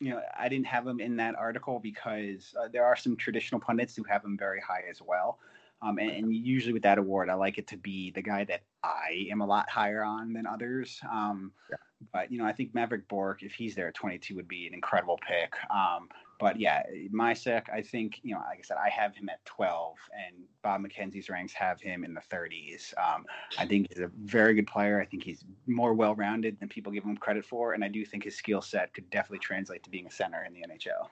you 0.00 0.10
know, 0.10 0.20
I 0.38 0.48
didn't 0.48 0.66
have 0.66 0.86
him 0.86 1.00
in 1.00 1.16
that 1.16 1.34
article 1.34 1.80
because 1.80 2.54
uh, 2.60 2.68
there 2.72 2.84
are 2.84 2.96
some 2.96 3.16
traditional 3.16 3.60
pundits 3.60 3.96
who 3.96 4.04
have 4.04 4.24
him 4.24 4.36
very 4.38 4.60
high 4.60 4.84
as 4.88 5.02
well. 5.02 5.38
Um, 5.80 5.98
and, 5.98 6.10
and 6.10 6.34
usually 6.34 6.72
with 6.72 6.82
that 6.82 6.98
award, 6.98 7.30
I 7.30 7.34
like 7.34 7.58
it 7.58 7.68
to 7.68 7.76
be 7.76 8.10
the 8.10 8.22
guy 8.22 8.44
that 8.44 8.62
I 8.82 9.28
am 9.30 9.40
a 9.40 9.46
lot 9.46 9.70
higher 9.70 10.02
on 10.02 10.32
than 10.32 10.46
others. 10.46 11.00
Um, 11.10 11.52
Yeah. 11.70 11.76
But 12.12 12.30
you 12.30 12.38
know, 12.38 12.44
I 12.44 12.52
think 12.52 12.74
Maverick 12.74 13.08
Bourque, 13.08 13.42
if 13.42 13.52
he's 13.52 13.74
there 13.74 13.88
at 13.88 13.94
22, 13.94 14.36
would 14.36 14.48
be 14.48 14.66
an 14.66 14.74
incredible 14.74 15.18
pick. 15.26 15.54
Um, 15.70 16.08
but 16.38 16.58
yeah, 16.58 16.82
Mysak, 17.12 17.68
I 17.72 17.82
think, 17.82 18.20
you 18.22 18.34
know, 18.34 18.40
like 18.48 18.58
I 18.60 18.62
said, 18.62 18.76
I 18.76 18.88
have 18.90 19.14
him 19.14 19.28
at 19.28 19.44
12, 19.44 19.96
and 20.26 20.36
Bob 20.62 20.82
McKenzie's 20.82 21.28
ranks 21.28 21.52
have 21.52 21.80
him 21.80 22.04
in 22.04 22.14
the 22.14 22.20
30s. 22.20 22.94
Um, 22.96 23.26
I 23.58 23.66
think 23.66 23.88
he's 23.90 24.02
a 24.02 24.10
very 24.22 24.54
good 24.54 24.66
player. 24.66 25.00
I 25.00 25.04
think 25.04 25.24
he's 25.24 25.44
more 25.66 25.94
well 25.94 26.14
rounded 26.14 26.58
than 26.60 26.68
people 26.68 26.92
give 26.92 27.04
him 27.04 27.16
credit 27.16 27.44
for. 27.44 27.72
And 27.72 27.84
I 27.84 27.88
do 27.88 28.04
think 28.04 28.24
his 28.24 28.36
skill 28.36 28.62
set 28.62 28.94
could 28.94 29.10
definitely 29.10 29.40
translate 29.40 29.82
to 29.84 29.90
being 29.90 30.06
a 30.06 30.10
center 30.10 30.44
in 30.44 30.52
the 30.52 30.60
NHL. 30.60 31.08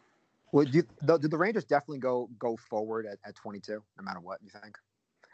Well, 0.52 0.64
do, 0.64 0.78
you, 0.78 0.84
the, 1.02 1.18
do 1.18 1.28
the 1.28 1.36
Rangers 1.36 1.64
definitely 1.64 1.98
go 1.98 2.30
go 2.38 2.56
forward 2.56 3.06
at, 3.06 3.18
at 3.24 3.34
22, 3.34 3.72
no 3.72 4.04
matter 4.04 4.20
what 4.20 4.38
you 4.42 4.50
think? 4.50 4.78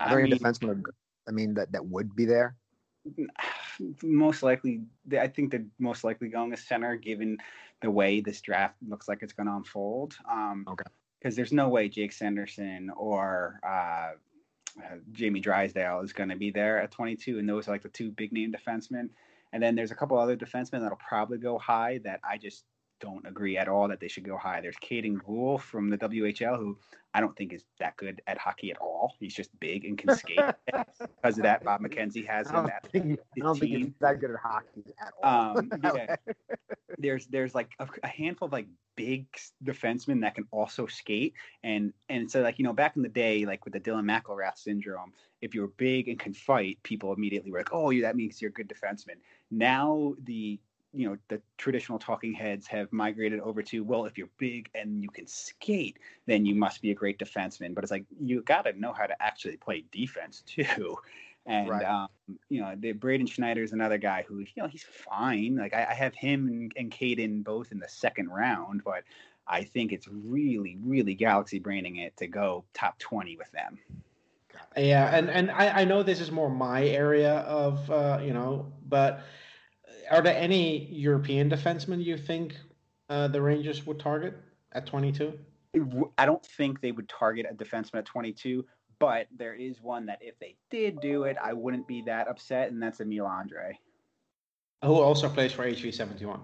Are 0.00 0.06
I 0.06 0.10
there 0.10 0.20
any 0.20 0.30
mean, 0.30 0.38
defensemen? 0.38 0.82
I 1.28 1.30
mean, 1.32 1.54
that, 1.54 1.70
that 1.72 1.84
would 1.84 2.16
be 2.16 2.24
there. 2.24 2.56
most 4.02 4.42
likely, 4.42 4.82
I 5.18 5.28
think 5.28 5.50
they're 5.50 5.66
most 5.78 6.04
likely 6.04 6.28
going 6.28 6.50
to 6.50 6.56
center 6.56 6.96
given 6.96 7.38
the 7.80 7.90
way 7.90 8.20
this 8.20 8.40
draft 8.40 8.76
looks 8.86 9.08
like 9.08 9.22
it's 9.22 9.32
going 9.32 9.48
to 9.48 9.56
unfold. 9.56 10.16
Um, 10.30 10.64
Okay. 10.68 10.84
Because 11.20 11.36
there's 11.36 11.52
no 11.52 11.68
way 11.68 11.88
Jake 11.88 12.12
Sanderson 12.12 12.90
or 12.96 13.60
uh, 13.64 14.12
uh, 14.78 14.96
Jamie 15.12 15.38
Drysdale 15.38 16.00
is 16.00 16.12
going 16.12 16.30
to 16.30 16.36
be 16.36 16.50
there 16.50 16.80
at 16.80 16.90
22, 16.90 17.38
and 17.38 17.48
those 17.48 17.68
are 17.68 17.70
like 17.70 17.82
the 17.82 17.88
two 17.88 18.10
big 18.10 18.32
name 18.32 18.52
defensemen. 18.52 19.08
And 19.52 19.62
then 19.62 19.76
there's 19.76 19.92
a 19.92 19.94
couple 19.94 20.18
other 20.18 20.36
defensemen 20.36 20.80
that'll 20.80 20.96
probably 20.96 21.38
go 21.38 21.58
high 21.58 22.00
that 22.04 22.20
I 22.28 22.38
just 22.38 22.64
don't 23.02 23.26
agree 23.26 23.58
at 23.58 23.68
all 23.68 23.88
that 23.88 24.00
they 24.00 24.08
should 24.08 24.24
go 24.24 24.36
high. 24.36 24.60
There's 24.60 24.76
Kaiden 24.76 25.18
Guhle 25.18 25.60
from 25.60 25.90
the 25.90 25.98
WHL, 25.98 26.56
who 26.56 26.78
I 27.12 27.20
don't 27.20 27.36
think 27.36 27.52
is 27.52 27.64
that 27.80 27.96
good 27.96 28.22
at 28.28 28.38
hockey 28.38 28.70
at 28.70 28.78
all. 28.78 29.14
He's 29.18 29.34
just 29.34 29.50
big 29.60 29.84
and 29.84 29.98
can 29.98 30.16
skate. 30.16 30.38
because 30.66 31.36
of 31.36 31.42
that, 31.42 31.64
Bob 31.64 31.82
McKenzie 31.82 32.26
has 32.26 32.46
I 32.46 32.50
him 32.50 32.56
don't 32.56 32.70
at 32.70 32.86
think, 32.90 33.20
I 33.36 33.40
don't 33.40 33.58
think 33.58 33.72
he's 33.72 33.92
that 34.00 34.20
good 34.20 34.30
at 34.30 34.36
hockey 34.36 34.84
at 35.00 35.12
all. 35.22 35.58
Um, 35.58 35.70
yeah. 35.84 36.16
there's 36.98 37.26
there's 37.26 37.54
like 37.54 37.72
a, 37.80 37.88
a 38.04 38.08
handful 38.08 38.46
of 38.46 38.52
like 38.52 38.68
big 38.94 39.26
defensemen 39.64 40.20
that 40.20 40.34
can 40.34 40.46
also 40.50 40.86
skate 40.86 41.32
and 41.64 41.94
and 42.10 42.30
so 42.30 42.42
like 42.42 42.58
you 42.58 42.64
know 42.64 42.74
back 42.74 42.94
in 42.94 43.02
the 43.02 43.08
day 43.08 43.46
like 43.46 43.64
with 43.64 43.72
the 43.72 43.80
Dylan 43.80 44.04
McIlrath 44.04 44.58
syndrome 44.58 45.14
if 45.40 45.54
you're 45.54 45.68
big 45.68 46.08
and 46.08 46.18
can 46.18 46.34
fight 46.34 46.78
people 46.82 47.14
immediately 47.14 47.50
were 47.50 47.58
like 47.58 47.72
oh 47.72 47.88
yeah, 47.88 48.02
that 48.02 48.16
means 48.16 48.40
you're 48.40 48.50
a 48.50 48.52
good 48.52 48.68
defenseman 48.68 49.16
now 49.50 50.14
the 50.24 50.60
you 50.94 51.08
know 51.08 51.16
the 51.28 51.40
traditional 51.56 51.98
talking 51.98 52.32
heads 52.32 52.66
have 52.66 52.92
migrated 52.92 53.40
over 53.40 53.62
to 53.62 53.82
well 53.82 54.04
if 54.04 54.18
you're 54.18 54.28
big 54.38 54.68
and 54.74 55.02
you 55.02 55.08
can 55.08 55.26
skate 55.26 55.98
then 56.26 56.44
you 56.44 56.54
must 56.54 56.82
be 56.82 56.90
a 56.90 56.94
great 56.94 57.18
defenseman 57.18 57.74
but 57.74 57.84
it's 57.84 57.90
like 57.90 58.04
you 58.20 58.42
got 58.42 58.62
to 58.62 58.72
know 58.78 58.92
how 58.92 59.06
to 59.06 59.22
actually 59.22 59.56
play 59.56 59.84
defense 59.92 60.42
too 60.46 60.96
and 61.46 61.68
Right. 61.68 61.82
um, 61.82 62.08
you 62.48 62.60
know, 62.60 62.74
the 62.78 62.92
Braden 62.92 63.26
Schneider 63.26 63.62
is 63.62 63.72
another 63.72 63.98
guy 63.98 64.24
who, 64.26 64.38
you 64.40 64.46
know, 64.56 64.68
he's 64.68 64.84
fine. 64.84 65.56
Like 65.56 65.74
I, 65.74 65.86
I 65.90 65.94
have 65.94 66.14
him 66.14 66.46
and, 66.48 66.72
and 66.76 66.90
Kaiden 66.90 67.42
both 67.42 67.72
in 67.72 67.78
the 67.80 67.88
second 67.88 68.28
round, 68.28 68.82
but 68.84 69.02
I 69.46 69.64
think 69.64 69.92
it's 69.92 70.06
really, 70.08 70.78
really 70.84 71.14
galaxy 71.14 71.58
braining 71.58 71.96
it 71.96 72.16
to 72.18 72.28
go 72.28 72.64
top 72.74 72.98
twenty 72.98 73.36
with 73.36 73.50
them. 73.50 73.78
Yeah, 74.76 75.14
and 75.14 75.30
and 75.30 75.50
I, 75.50 75.82
I 75.82 75.84
know 75.84 76.02
this 76.02 76.20
is 76.20 76.30
more 76.30 76.48
my 76.48 76.84
area 76.86 77.38
of 77.40 77.90
uh, 77.90 78.20
you 78.22 78.32
know, 78.32 78.72
but 78.88 79.20
are 80.12 80.22
there 80.22 80.36
any 80.36 80.86
European 80.86 81.50
defensemen 81.50 82.04
you 82.04 82.16
think 82.16 82.54
uh, 83.08 83.28
the 83.28 83.40
Rangers 83.40 83.86
would 83.86 83.98
target 83.98 84.36
at 84.72 84.86
22? 84.86 85.38
I 86.18 86.26
don't 86.26 86.44
think 86.44 86.82
they 86.82 86.92
would 86.92 87.08
target 87.08 87.46
a 87.50 87.54
defenseman 87.54 87.96
at 87.96 88.04
twenty-two, 88.04 88.66
but 88.98 89.26
there 89.34 89.54
is 89.54 89.80
one 89.80 90.04
that 90.06 90.18
if 90.20 90.38
they 90.38 90.54
did 90.70 91.00
do 91.00 91.24
it, 91.24 91.38
I 91.42 91.54
wouldn't 91.54 91.88
be 91.88 92.02
that 92.02 92.28
upset, 92.28 92.70
and 92.70 92.82
that's 92.82 93.00
Emil 93.00 93.24
Andrae. 93.24 93.72
Who 94.84 95.00
also 95.00 95.30
plays 95.30 95.52
for 95.52 95.64
HV71? 95.64 96.40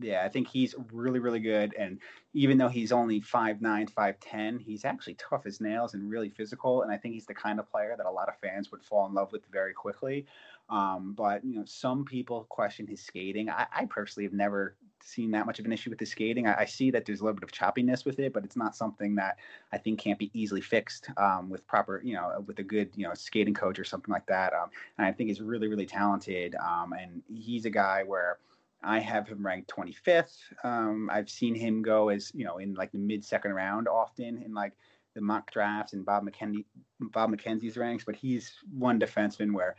Yeah, 0.00 0.22
I 0.24 0.28
think 0.28 0.48
he's 0.48 0.74
really, 0.92 1.18
really 1.18 1.40
good. 1.40 1.74
And 1.76 1.98
even 2.32 2.56
though 2.56 2.68
he's 2.68 2.92
only 2.92 3.20
5'9, 3.20 3.60
5'10, 3.92 4.60
he's 4.60 4.84
actually 4.84 5.14
tough 5.14 5.46
as 5.46 5.60
nails 5.60 5.94
and 5.94 6.08
really 6.08 6.30
physical. 6.30 6.82
And 6.82 6.92
I 6.92 6.96
think 6.96 7.14
he's 7.14 7.26
the 7.26 7.34
kind 7.34 7.58
of 7.58 7.68
player 7.68 7.94
that 7.96 8.06
a 8.06 8.10
lot 8.10 8.28
of 8.28 8.38
fans 8.38 8.70
would 8.70 8.84
fall 8.84 9.06
in 9.06 9.14
love 9.14 9.32
with 9.32 9.42
very 9.50 9.74
quickly. 9.74 10.26
Um, 10.70 11.14
but, 11.16 11.44
you 11.44 11.56
know, 11.56 11.64
some 11.66 12.04
people 12.04 12.46
question 12.48 12.86
his 12.86 13.02
skating. 13.02 13.50
I, 13.50 13.66
I 13.74 13.84
personally 13.86 14.24
have 14.24 14.32
never 14.32 14.76
seen 15.02 15.32
that 15.32 15.46
much 15.46 15.58
of 15.58 15.64
an 15.64 15.72
issue 15.72 15.90
with 15.90 15.98
his 15.98 16.10
skating. 16.10 16.46
I, 16.46 16.60
I 16.60 16.64
see 16.64 16.90
that 16.92 17.04
there's 17.04 17.20
a 17.20 17.24
little 17.24 17.38
bit 17.38 17.42
of 17.42 17.52
choppiness 17.52 18.04
with 18.04 18.18
it, 18.20 18.32
but 18.32 18.44
it's 18.44 18.56
not 18.56 18.76
something 18.76 19.16
that 19.16 19.38
I 19.72 19.78
think 19.78 19.98
can't 19.98 20.18
be 20.18 20.30
easily 20.32 20.60
fixed 20.60 21.10
um, 21.16 21.50
with 21.50 21.66
proper, 21.66 22.00
you 22.04 22.14
know, 22.14 22.44
with 22.46 22.58
a 22.60 22.62
good, 22.62 22.90
you 22.94 23.06
know, 23.06 23.14
skating 23.14 23.54
coach 23.54 23.78
or 23.78 23.84
something 23.84 24.12
like 24.12 24.26
that. 24.26 24.52
Um, 24.54 24.70
and 24.98 25.06
I 25.06 25.12
think 25.12 25.28
he's 25.28 25.40
really, 25.40 25.68
really 25.68 25.86
talented. 25.86 26.54
Um, 26.54 26.92
and 26.92 27.22
he's 27.34 27.64
a 27.64 27.70
guy 27.70 28.04
where, 28.04 28.38
I 28.82 28.98
have 28.98 29.28
him 29.28 29.44
ranked 29.44 29.70
25th. 29.70 30.38
Um, 30.64 31.10
I've 31.12 31.28
seen 31.28 31.54
him 31.54 31.82
go 31.82 32.08
as 32.08 32.32
you 32.34 32.44
know 32.44 32.58
in 32.58 32.74
like 32.74 32.92
the 32.92 32.98
mid 32.98 33.24
second 33.24 33.52
round 33.52 33.88
often 33.88 34.42
in 34.42 34.54
like 34.54 34.72
the 35.14 35.20
mock 35.20 35.50
drafts 35.50 35.92
and 35.92 36.04
Bob 36.04 36.24
McKenzie 36.24 36.64
Bob 37.00 37.30
McKenzie's 37.30 37.76
ranks, 37.76 38.04
but 38.04 38.16
he's 38.16 38.54
one 38.72 38.98
defenseman 38.98 39.52
where 39.52 39.76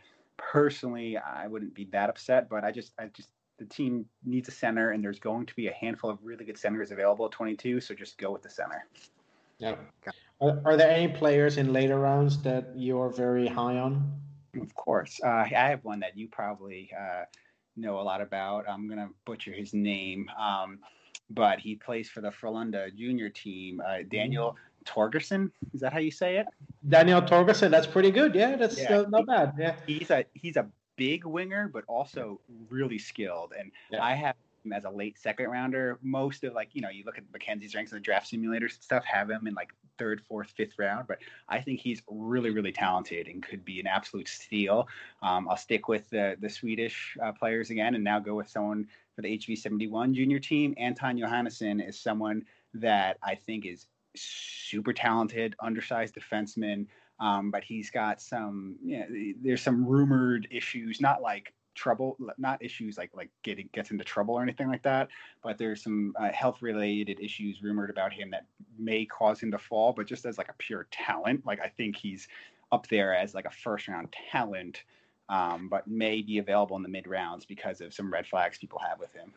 personally 0.50 1.16
I 1.16 1.46
wouldn't 1.46 1.74
be 1.74 1.84
that 1.92 2.10
upset, 2.10 2.48
but 2.48 2.64
I 2.64 2.72
just 2.72 2.92
I 2.98 3.06
just 3.06 3.28
the 3.58 3.64
team 3.66 4.06
needs 4.24 4.48
a 4.48 4.52
center 4.52 4.90
and 4.90 5.04
there's 5.04 5.20
going 5.20 5.46
to 5.46 5.54
be 5.54 5.68
a 5.68 5.72
handful 5.72 6.10
of 6.10 6.18
really 6.22 6.44
good 6.44 6.58
centers 6.58 6.90
available 6.90 7.26
at 7.26 7.30
22, 7.32 7.80
so 7.80 7.94
just 7.94 8.18
go 8.18 8.32
with 8.32 8.42
the 8.42 8.50
center. 8.50 8.86
Yeah. 9.58 9.76
Are, 10.40 10.60
are 10.64 10.76
there 10.76 10.90
any 10.90 11.12
players 11.12 11.56
in 11.58 11.72
later 11.72 11.98
rounds 11.98 12.42
that 12.42 12.72
you're 12.74 13.10
very 13.10 13.46
high 13.46 13.78
on? 13.78 14.20
Of 14.60 14.74
course. 14.74 15.20
Uh, 15.24 15.28
I 15.28 15.46
have 15.46 15.84
one 15.84 16.00
that 16.00 16.16
you 16.16 16.28
probably 16.28 16.90
uh, 16.98 17.24
know 17.76 18.00
a 18.00 18.02
lot 18.02 18.20
about. 18.20 18.68
I'm 18.68 18.88
going 18.88 18.98
to 18.98 19.08
butcher 19.24 19.52
his 19.52 19.72
name, 19.72 20.28
um, 20.38 20.80
but 21.30 21.60
he 21.60 21.76
plays 21.76 22.08
for 22.08 22.20
the 22.20 22.30
Frölunda 22.30 22.94
junior 22.94 23.28
team. 23.28 23.80
Uh, 23.86 23.98
Daniel 24.10 24.56
Torgersson. 24.84 25.50
Is 25.74 25.80
that 25.80 25.92
how 25.92 25.98
you 25.98 26.10
say 26.10 26.36
it? 26.36 26.46
Daniel 26.88 27.22
Torgersson. 27.22 27.70
That's 27.70 27.86
pretty 27.86 28.10
good. 28.10 28.34
Yeah, 28.34 28.56
that's 28.56 28.80
Yeah. 28.80 29.00
uh, 29.00 29.06
not 29.08 29.26
bad. 29.26 29.54
Yeah. 29.58 29.76
He's 29.86 30.10
a 30.10 30.24
he's 30.34 30.56
a 30.56 30.68
big 30.96 31.24
winger, 31.24 31.68
but 31.68 31.84
also 31.88 32.40
really 32.68 32.98
skilled. 32.98 33.52
And 33.58 33.70
Yeah. 33.90 34.02
I 34.04 34.14
have 34.14 34.36
him 34.64 34.72
as 34.72 34.84
a 34.84 34.90
late 34.90 35.18
second 35.18 35.48
rounder. 35.50 35.98
Most 36.02 36.44
of 36.44 36.52
like 36.54 36.70
you 36.74 36.80
know 36.82 36.90
you 36.90 37.04
look 37.04 37.18
at 37.18 37.24
McKenzie's 37.32 37.74
ranks 37.74 37.92
in 37.92 37.96
the 37.96 38.00
draft 38.02 38.30
simulators 38.30 38.74
and 38.74 38.82
stuff, 38.82 39.04
have 39.04 39.30
him 39.30 39.46
in 39.46 39.54
like 39.54 39.72
third, 39.98 40.20
fourth, 40.22 40.50
fifth 40.50 40.78
round. 40.78 41.06
But 41.06 41.18
I 41.48 41.60
think 41.60 41.80
he's 41.80 42.02
really 42.08 42.50
really 42.50 42.72
talented 42.72 43.28
and 43.28 43.42
could 43.42 43.64
be 43.64 43.80
an 43.80 43.86
absolute 43.86 44.28
steal. 44.28 44.88
Um, 45.22 45.48
I'll 45.48 45.56
stick 45.56 45.88
with 45.88 46.08
the 46.10 46.36
the 46.40 46.48
Swedish 46.48 47.16
uh, 47.22 47.32
players 47.32 47.70
again, 47.70 47.94
and 47.94 48.04
now 48.04 48.18
go 48.18 48.34
with 48.34 48.48
someone 48.48 48.88
for 49.14 49.22
the 49.22 49.36
HV71 49.38 50.14
junior 50.14 50.38
team. 50.38 50.74
Anton 50.78 51.18
Johannesson 51.18 51.86
is 51.86 51.98
someone 51.98 52.44
that 52.74 53.18
I 53.22 53.34
think 53.34 53.66
is 53.66 53.86
super 54.16 54.92
talented, 54.92 55.54
undersized 55.60 56.14
defenseman. 56.14 56.86
Um, 57.20 57.50
but 57.50 57.62
he's 57.62 57.90
got 57.90 58.20
some, 58.20 58.76
you 58.82 58.98
know, 58.98 59.06
there's 59.42 59.62
some 59.62 59.86
rumored 59.86 60.48
issues, 60.50 61.00
not 61.00 61.22
like 61.22 61.52
trouble, 61.74 62.16
not 62.36 62.62
issues 62.62 62.98
like 62.98 63.10
like 63.14 63.30
getting 63.42 63.68
gets 63.72 63.90
into 63.90 64.04
trouble 64.04 64.34
or 64.34 64.42
anything 64.42 64.68
like 64.68 64.82
that. 64.82 65.08
But 65.42 65.58
there's 65.58 65.82
some 65.82 66.14
uh, 66.18 66.32
health 66.32 66.62
related 66.62 67.20
issues 67.20 67.62
rumored 67.62 67.90
about 67.90 68.12
him 68.12 68.30
that 68.30 68.46
may 68.78 69.04
cause 69.04 69.40
him 69.40 69.50
to 69.52 69.58
fall. 69.58 69.92
But 69.92 70.06
just 70.06 70.24
as 70.24 70.38
like 70.38 70.48
a 70.48 70.54
pure 70.58 70.88
talent, 70.90 71.46
like 71.46 71.60
I 71.60 71.68
think 71.68 71.96
he's 71.96 72.28
up 72.72 72.88
there 72.88 73.14
as 73.14 73.34
like 73.34 73.44
a 73.44 73.50
first 73.50 73.88
round 73.88 74.14
talent, 74.32 74.82
um, 75.28 75.68
but 75.68 75.86
may 75.86 76.22
be 76.22 76.38
available 76.38 76.76
in 76.76 76.82
the 76.82 76.88
mid 76.88 77.06
rounds 77.06 77.44
because 77.44 77.80
of 77.80 77.94
some 77.94 78.12
red 78.12 78.26
flags 78.26 78.58
people 78.58 78.78
have 78.78 78.98
with 78.98 79.12
him. 79.12 79.32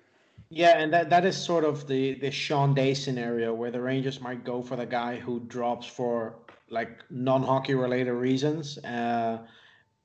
Yeah, 0.49 0.77
and 0.77 0.93
that, 0.93 1.09
that 1.09 1.25
is 1.25 1.35
sort 1.35 1.63
of 1.65 1.87
the, 1.87 2.15
the 2.15 2.31
Sean 2.31 2.73
Day 2.73 2.93
scenario 2.93 3.53
where 3.53 3.71
the 3.71 3.81
Rangers 3.81 4.21
might 4.21 4.43
go 4.43 4.61
for 4.61 4.75
the 4.75 4.85
guy 4.85 5.17
who 5.17 5.39
drops 5.47 5.87
for 5.87 6.37
like 6.69 7.03
non 7.09 7.43
hockey 7.43 7.73
related 7.73 8.13
reasons. 8.13 8.77
Uh, 8.79 9.39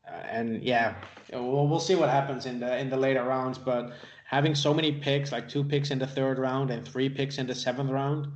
and 0.07 0.63
yeah, 0.63 0.95
we'll, 1.33 1.69
we'll 1.69 1.81
see 1.81 1.95
what 1.95 2.09
happens 2.09 2.47
in 2.47 2.59
the 2.61 2.79
in 2.79 2.89
the 2.89 2.97
later 2.97 3.23
rounds. 3.23 3.59
But 3.59 3.93
having 4.25 4.55
so 4.55 4.73
many 4.73 4.93
picks, 4.93 5.31
like 5.31 5.49
two 5.49 5.63
picks 5.63 5.91
in 5.91 5.99
the 5.99 6.07
third 6.07 6.39
round 6.39 6.71
and 6.71 6.87
three 6.87 7.09
picks 7.09 7.39
in 7.39 7.47
the 7.47 7.55
seventh 7.55 7.91
round, 7.91 8.29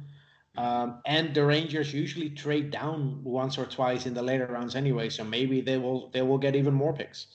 um, 0.57 1.01
and 1.07 1.35
the 1.35 1.45
Rangers 1.45 1.93
usually 1.93 2.31
trade 2.31 2.71
down 2.71 3.23
once 3.25 3.59
or 3.59 3.67
twice 3.67 4.07
in 4.07 4.15
the 4.15 4.23
later 4.23 4.47
rounds 4.47 4.77
anyway. 4.77 5.09
So 5.09 5.25
maybe 5.25 5.61
they 5.61 5.79
will 5.79 6.11
they 6.11 6.23
will 6.23 6.39
get 6.39 6.55
even 6.55 6.75
more 6.75 6.93
picks. 6.93 7.27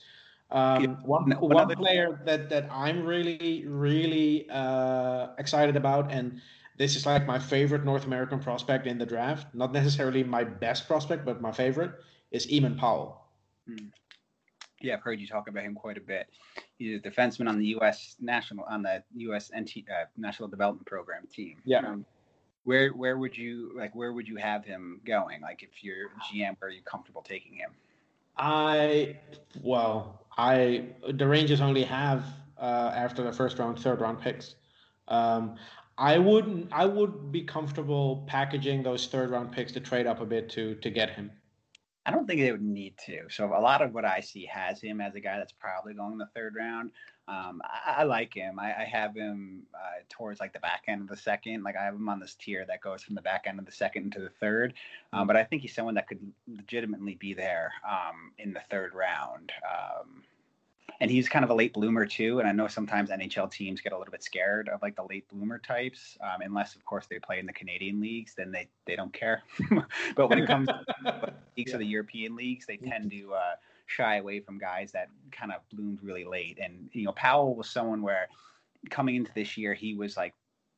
Um, 0.52 0.82
Yeah, 0.82 0.88
one 1.04 1.30
one 1.30 1.68
player 1.76 2.20
that 2.24 2.48
that 2.50 2.68
I'm 2.70 3.04
really 3.04 3.64
really 3.66 4.48
uh, 4.50 5.28
excited 5.38 5.76
about, 5.76 6.10
and 6.10 6.40
this 6.76 6.96
is 6.96 7.06
like 7.06 7.26
my 7.26 7.38
favorite 7.38 7.84
North 7.84 8.04
American 8.04 8.40
prospect 8.40 8.86
in 8.86 8.98
the 8.98 9.06
draft. 9.06 9.54
Not 9.54 9.72
necessarily 9.72 10.24
my 10.24 10.44
best 10.44 10.88
prospect, 10.88 11.24
but 11.24 11.40
my 11.40 11.52
favorite 11.52 11.92
is 12.30 12.46
Eamon 12.48 12.78
Powell. 12.78 13.28
Yeah, 14.80 14.94
I've 14.94 15.02
heard 15.02 15.20
you 15.20 15.26
talk 15.26 15.48
about 15.48 15.62
him 15.62 15.74
quite 15.74 15.98
a 15.98 16.00
bit. 16.00 16.26
He's 16.78 16.98
a 16.98 17.00
defenseman 17.00 17.48
on 17.48 17.58
the 17.58 17.66
U.S. 17.66 18.16
national 18.18 18.64
on 18.64 18.82
the 18.82 19.02
U.S. 19.16 19.50
NT, 19.56 19.84
uh, 19.90 20.06
National 20.16 20.48
Development 20.48 20.86
Program 20.86 21.26
team. 21.32 21.58
Yeah. 21.64 21.80
Um, 21.80 22.06
where 22.64 22.90
where 22.90 23.18
would 23.18 23.36
you 23.36 23.72
like? 23.76 23.94
Where 23.94 24.12
would 24.12 24.26
you 24.26 24.36
have 24.36 24.64
him 24.64 25.00
going? 25.06 25.42
Like, 25.42 25.62
if 25.62 25.82
you're 25.82 26.08
GM, 26.24 26.56
where 26.58 26.68
are 26.68 26.72
you 26.72 26.82
comfortable 26.82 27.22
taking 27.22 27.54
him? 27.54 27.70
I 28.36 29.18
well, 29.62 30.26
I 30.40 30.84
the 31.06 31.26
Rangers 31.26 31.60
only 31.60 31.84
have 31.84 32.24
uh, 32.58 32.92
after 32.94 33.22
the 33.22 33.32
first 33.32 33.58
round, 33.58 33.78
third 33.78 34.00
round 34.00 34.20
picks. 34.20 34.54
Um, 35.08 35.56
I 35.98 36.16
wouldn't. 36.16 36.68
I 36.72 36.86
would 36.86 37.30
be 37.30 37.42
comfortable 37.42 38.24
packaging 38.26 38.82
those 38.82 39.06
third 39.06 39.30
round 39.30 39.52
picks 39.52 39.70
to 39.72 39.80
trade 39.80 40.06
up 40.06 40.22
a 40.22 40.24
bit 40.24 40.48
to 40.50 40.76
to 40.76 40.90
get 40.90 41.10
him. 41.10 41.30
I 42.06 42.10
don't 42.10 42.26
think 42.26 42.40
they 42.40 42.50
would 42.50 42.62
need 42.62 42.96
to. 43.06 43.28
So 43.28 43.44
a 43.54 43.60
lot 43.60 43.82
of 43.82 43.92
what 43.92 44.06
I 44.06 44.20
see 44.20 44.46
has 44.46 44.80
him 44.80 45.02
as 45.02 45.14
a 45.14 45.20
guy 45.20 45.36
that's 45.36 45.52
probably 45.52 45.92
going 45.92 46.16
the 46.16 46.30
third 46.34 46.54
round. 46.56 46.92
Um, 47.28 47.60
I, 47.62 48.00
I 48.00 48.02
like 48.04 48.32
him. 48.32 48.58
I, 48.58 48.74
I 48.80 48.84
have 48.84 49.14
him 49.14 49.64
uh, 49.74 50.00
towards 50.08 50.40
like 50.40 50.54
the 50.54 50.60
back 50.60 50.84
end 50.88 51.02
of 51.02 51.08
the 51.08 51.16
second. 51.16 51.62
Like 51.62 51.76
I 51.76 51.84
have 51.84 51.94
him 51.94 52.08
on 52.08 52.18
this 52.18 52.34
tier 52.34 52.64
that 52.66 52.80
goes 52.80 53.02
from 53.02 53.14
the 53.14 53.20
back 53.20 53.44
end 53.46 53.58
of 53.58 53.66
the 53.66 53.72
second 53.72 54.04
into 54.04 54.20
the 54.20 54.30
third. 54.40 54.72
Um, 55.12 55.26
but 55.26 55.36
I 55.36 55.44
think 55.44 55.60
he's 55.60 55.74
someone 55.74 55.94
that 55.96 56.08
could 56.08 56.20
legitimately 56.48 57.16
be 57.16 57.34
there 57.34 57.70
um, 57.86 58.32
in 58.38 58.54
the 58.54 58.62
third 58.70 58.94
round. 58.94 59.52
And 61.00 61.10
he's 61.10 61.28
kind 61.28 61.44
of 61.44 61.50
a 61.50 61.54
late 61.54 61.72
bloomer 61.72 62.06
too. 62.06 62.40
And 62.40 62.48
I 62.48 62.52
know 62.52 62.66
sometimes 62.66 63.10
NHL 63.10 63.50
teams 63.50 63.80
get 63.80 63.92
a 63.92 63.98
little 63.98 64.10
bit 64.10 64.22
scared 64.22 64.68
of 64.68 64.82
like 64.82 64.96
the 64.96 65.04
late 65.04 65.28
bloomer 65.28 65.58
types, 65.58 66.18
um, 66.20 66.40
unless 66.42 66.74
of 66.74 66.84
course 66.84 67.06
they 67.06 67.18
play 67.18 67.38
in 67.38 67.46
the 67.46 67.52
Canadian 67.52 68.00
leagues, 68.00 68.34
then 68.36 68.50
they 68.50 68.68
they 68.86 68.96
don't 68.96 69.12
care. 69.12 69.42
but 70.16 70.28
when 70.28 70.38
it 70.38 70.46
comes 70.46 70.68
to 70.68 71.32
leagues 71.56 71.74
or 71.74 71.78
the 71.78 71.86
European 71.86 72.36
leagues, 72.36 72.66
they 72.66 72.76
tend 72.76 73.10
to 73.10 73.32
uh, 73.34 73.54
shy 73.86 74.16
away 74.16 74.40
from 74.40 74.58
guys 74.58 74.92
that 74.92 75.08
kind 75.32 75.52
of 75.52 75.60
bloomed 75.70 75.98
really 76.02 76.24
late. 76.24 76.58
And 76.62 76.88
you 76.92 77.04
know, 77.04 77.12
Powell 77.12 77.54
was 77.54 77.68
someone 77.68 78.02
where 78.02 78.28
coming 78.88 79.16
into 79.16 79.32
this 79.34 79.56
year, 79.56 79.74
he 79.74 79.94
was 79.94 80.16
like, 80.16 80.34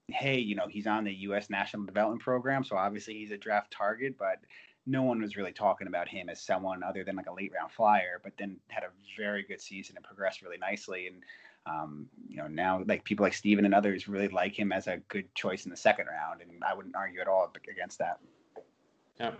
hey, 0.09 0.39
you 0.39 0.55
know, 0.55 0.67
he's 0.69 0.87
on 0.87 1.05
the 1.05 1.15
U.S. 1.15 1.49
National 1.51 1.85
Development 1.85 2.21
Program, 2.21 2.65
so 2.65 2.77
obviously 2.77 3.15
he's 3.15 3.31
a 3.31 3.37
draft 3.37 3.71
target, 3.71 4.17
but 4.19 4.39
no 4.87 5.03
one 5.03 5.21
was 5.21 5.37
really 5.37 5.53
talking 5.53 5.87
about 5.87 6.09
him 6.09 6.29
as 6.29 6.41
someone 6.41 6.83
other 6.83 7.05
than 7.05 7.17
like 7.17 7.29
a 7.29 7.33
late 7.33 7.53
round 7.55 7.71
flyer, 7.71 8.21
but 8.23 8.33
then 8.39 8.57
had 8.69 8.83
a 8.83 8.89
very 9.17 9.43
good 9.43 9.61
season 9.61 9.97
and 9.97 10.05
progressed 10.05 10.43
really 10.43 10.59
nicely. 10.59 11.07
And, 11.07 11.23
um, 11.67 12.07
you 12.29 12.37
know, 12.37 12.49
now 12.49 12.83
like 12.87 13.05
people 13.05 13.23
like 13.25 13.35
Steven 13.35 13.65
and 13.65 13.75
others 13.75 14.09
really 14.09 14.29
like 14.29 14.59
him 14.59 14.73
as 14.73 14.89
a 14.89 14.97
good 15.09 15.33
choice 15.35 15.65
in 15.65 15.71
the 15.71 15.77
second 15.77 16.07
round. 16.07 16.41
And 16.41 16.51
I 16.65 16.75
wouldn't 16.75 16.97
argue 16.97 17.21
at 17.21 17.29
all 17.29 17.53
against 17.71 17.99
that. 17.99 18.19
Yeah. 19.21 19.33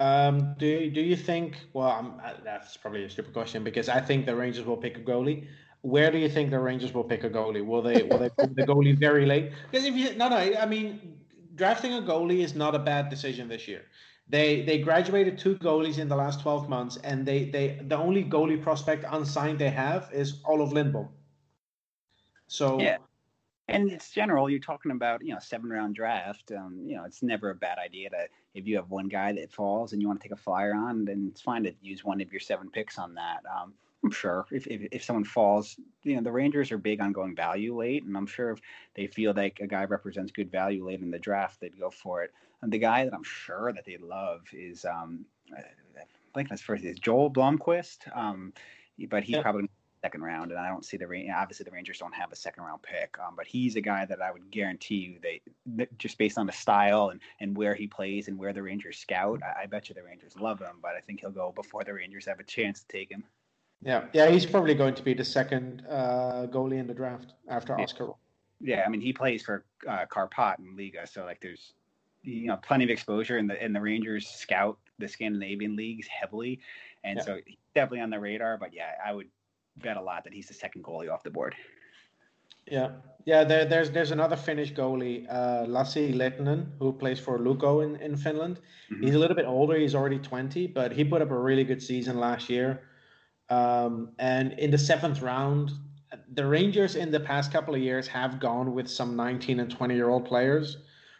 Um, 0.00 0.54
do 0.58 0.90
do 0.90 1.00
you 1.00 1.16
think? 1.16 1.54
Well, 1.74 1.88
I'm, 1.88 2.14
uh, 2.24 2.32
that's 2.42 2.76
probably 2.76 3.04
a 3.04 3.10
stupid 3.10 3.32
question 3.32 3.62
because 3.62 3.88
I 3.88 4.00
think 4.00 4.26
the 4.26 4.34
Rangers 4.34 4.66
will 4.66 4.76
pick 4.76 4.96
a 4.96 5.00
goalie. 5.00 5.46
Where 5.82 6.10
do 6.10 6.18
you 6.18 6.28
think 6.28 6.50
the 6.50 6.58
Rangers 6.58 6.92
will 6.92 7.04
pick 7.04 7.22
a 7.22 7.30
goalie? 7.30 7.64
Will 7.64 7.82
they 7.82 8.02
will 8.02 8.18
they 8.18 8.30
pick 8.30 8.54
the 8.56 8.66
goalie 8.66 8.98
very 8.98 9.26
late? 9.26 9.52
Because 9.70 9.86
if 9.86 9.94
you 9.94 10.16
no 10.16 10.28
no, 10.28 10.36
I 10.36 10.66
mean 10.66 11.18
drafting 11.54 11.92
a 11.94 12.02
goalie 12.02 12.42
is 12.42 12.54
not 12.54 12.74
a 12.74 12.78
bad 12.78 13.10
decision 13.10 13.48
this 13.48 13.68
year. 13.68 13.82
They 14.32 14.62
they 14.62 14.78
graduated 14.78 15.36
two 15.36 15.56
goalies 15.56 15.98
in 15.98 16.08
the 16.08 16.16
last 16.16 16.40
twelve 16.40 16.66
months, 16.66 16.96
and 17.04 17.26
they 17.26 17.50
they 17.50 17.78
the 17.82 17.98
only 17.98 18.24
goalie 18.24 18.60
prospect 18.60 19.04
unsigned 19.10 19.58
they 19.58 19.68
have 19.68 20.08
is 20.10 20.40
Olof 20.46 20.72
Lindbom. 20.72 21.08
So 22.46 22.80
Yeah. 22.80 22.96
And 23.68 23.92
it's 23.92 24.10
general. 24.10 24.48
You're 24.48 24.58
talking 24.58 24.90
about 24.90 25.22
you 25.22 25.34
know 25.34 25.38
seven 25.38 25.68
round 25.68 25.94
draft. 25.94 26.50
Um, 26.50 26.80
you 26.86 26.96
know 26.96 27.04
it's 27.04 27.22
never 27.22 27.50
a 27.50 27.54
bad 27.54 27.78
idea 27.78 28.08
to 28.08 28.26
if 28.54 28.66
you 28.66 28.76
have 28.76 28.88
one 28.88 29.08
guy 29.08 29.32
that 29.32 29.52
falls 29.52 29.92
and 29.92 30.00
you 30.00 30.08
want 30.08 30.22
to 30.22 30.28
take 30.28 30.38
a 30.38 30.42
flyer 30.42 30.74
on, 30.74 31.04
then 31.04 31.28
it's 31.30 31.42
fine 31.42 31.62
to 31.64 31.74
use 31.82 32.02
one 32.02 32.22
of 32.22 32.32
your 32.32 32.40
seven 32.40 32.70
picks 32.70 32.98
on 32.98 33.14
that. 33.14 33.42
Um, 33.54 33.74
I'm 34.04 34.10
sure 34.10 34.46
if, 34.50 34.66
if 34.66 34.88
if 34.90 35.04
someone 35.04 35.24
falls, 35.24 35.78
you 36.02 36.16
know 36.16 36.22
the 36.22 36.32
Rangers 36.32 36.72
are 36.72 36.78
big 36.78 37.00
on 37.00 37.12
going 37.12 37.36
value 37.36 37.76
late, 37.76 38.04
and 38.04 38.16
I'm 38.16 38.26
sure 38.26 38.50
if 38.50 38.60
they 38.94 39.06
feel 39.06 39.32
like 39.34 39.60
a 39.60 39.66
guy 39.66 39.84
represents 39.84 40.32
good 40.32 40.50
value 40.50 40.84
late 40.86 41.00
in 41.00 41.10
the 41.10 41.18
draft, 41.18 41.60
they'd 41.60 41.78
go 41.78 41.90
for 41.90 42.22
it. 42.24 42.32
And 42.62 42.72
the 42.72 42.78
guy 42.78 43.04
that 43.04 43.14
I'm 43.14 43.24
sure 43.24 43.72
that 43.72 43.84
they 43.84 43.96
love 43.98 44.42
is 44.52 44.84
um, 44.84 45.26
I 45.56 45.62
think 46.34 46.48
that's 46.48 46.62
first 46.62 46.84
is 46.84 46.98
Joel 46.98 47.30
Blomqvist. 47.30 48.14
Um, 48.16 48.52
but 49.08 49.22
he's 49.24 49.36
Yeah. 49.36 49.42
probably 49.42 49.68
second 50.04 50.22
round, 50.22 50.50
and 50.50 50.58
I 50.58 50.68
don't 50.68 50.84
see 50.84 50.96
the 50.96 51.04
obviously 51.32 51.62
the 51.64 51.70
Rangers 51.70 51.98
don't 51.98 52.14
have 52.14 52.32
a 52.32 52.36
second 52.36 52.64
round 52.64 52.82
pick, 52.82 53.16
um, 53.20 53.36
but 53.36 53.46
he's 53.46 53.76
a 53.76 53.80
guy 53.80 54.04
that 54.04 54.20
I 54.20 54.32
would 54.32 54.50
guarantee 54.50 54.96
you 54.96 55.20
they 55.20 55.42
that 55.66 55.96
just 55.96 56.18
based 56.18 56.38
on 56.38 56.46
the 56.46 56.52
style 56.52 57.10
and, 57.10 57.20
and 57.38 57.56
where 57.56 57.74
he 57.76 57.86
plays 57.86 58.26
and 58.26 58.36
where 58.36 58.52
the 58.52 58.62
Rangers 58.64 58.98
scout, 58.98 59.42
I, 59.44 59.62
I 59.62 59.66
bet 59.66 59.88
you 59.88 59.94
the 59.94 60.02
Rangers 60.02 60.36
love 60.36 60.60
him, 60.60 60.80
but 60.82 60.96
I 60.96 61.00
think 61.00 61.20
he'll 61.20 61.30
go 61.30 61.52
before 61.52 61.84
the 61.84 61.94
Rangers 61.94 62.26
have 62.26 62.40
a 62.40 62.44
chance 62.44 62.80
to 62.80 62.86
take 62.88 63.10
him. 63.12 63.24
Yeah 63.84 64.04
yeah 64.12 64.28
he's 64.30 64.46
probably 64.46 64.74
going 64.74 64.94
to 64.94 65.02
be 65.02 65.14
the 65.14 65.24
second 65.24 65.82
uh, 65.88 66.46
goalie 66.50 66.78
in 66.78 66.86
the 66.86 66.94
draft 66.94 67.34
after 67.48 67.74
Yeah. 67.76 67.84
Oscar. 67.84 68.08
Yeah, 68.60 68.84
I 68.86 68.88
mean 68.88 69.00
he 69.00 69.12
plays 69.12 69.42
for 69.42 69.64
uh, 69.88 70.06
Karpat 70.06 70.58
in 70.60 70.76
Liiga, 70.76 71.08
so 71.12 71.24
like 71.24 71.40
there's 71.40 71.72
you 72.22 72.46
know 72.46 72.56
plenty 72.58 72.84
of 72.84 72.90
exposure, 72.90 73.38
and 73.38 73.50
the 73.50 73.60
and 73.60 73.74
the 73.74 73.80
Rangers 73.80 74.28
scout 74.28 74.78
the 74.98 75.08
Scandinavian 75.08 75.74
leagues 75.74 76.06
heavily, 76.06 76.60
and 77.02 77.16
Yeah. 77.18 77.24
so 77.24 77.38
definitely 77.74 78.00
on 78.00 78.10
the 78.10 78.20
radar. 78.20 78.56
But 78.58 78.72
yeah, 78.72 78.92
I 79.04 79.12
would 79.12 79.28
bet 79.78 79.96
a 79.96 80.00
lot 80.00 80.22
that 80.24 80.32
he's 80.32 80.46
the 80.46 80.54
second 80.54 80.84
goalie 80.84 81.10
off 81.12 81.24
the 81.24 81.30
board. 81.30 81.56
Yeah, 82.70 82.90
yeah. 83.24 83.42
There, 83.42 83.64
there's 83.64 83.90
there's 83.90 84.12
another 84.12 84.36
Finnish 84.36 84.72
goalie, 84.72 85.26
uh, 85.28 85.66
Lassi 85.66 86.14
Lehtinen, 86.14 86.66
who 86.78 86.92
plays 86.92 87.18
for 87.18 87.38
Lukko 87.40 87.84
in 87.84 87.96
in 87.96 88.16
Finland. 88.16 88.60
Mm-hmm. 88.92 89.02
He's 89.02 89.16
a 89.16 89.18
little 89.18 89.34
bit 89.34 89.46
older. 89.46 89.76
He's 89.76 89.96
already 89.96 90.20
20, 90.20 90.68
but 90.68 90.92
he 90.92 91.02
put 91.04 91.20
up 91.22 91.32
a 91.32 91.38
really 91.38 91.64
good 91.64 91.82
season 91.82 92.20
last 92.20 92.48
year. 92.48 92.82
Um, 93.52 94.12
and 94.18 94.54
in 94.54 94.70
the 94.70 94.78
seventh 94.78 95.20
round, 95.20 95.72
the 96.32 96.46
Rangers 96.46 96.96
in 96.96 97.10
the 97.10 97.20
past 97.20 97.52
couple 97.52 97.74
of 97.74 97.82
years 97.82 98.06
have 98.08 98.40
gone 98.40 98.72
with 98.72 98.88
some 98.88 99.14
19 99.14 99.60
and 99.60 99.70
20 99.70 99.94
year 99.94 100.08
old 100.08 100.24
players, 100.24 100.78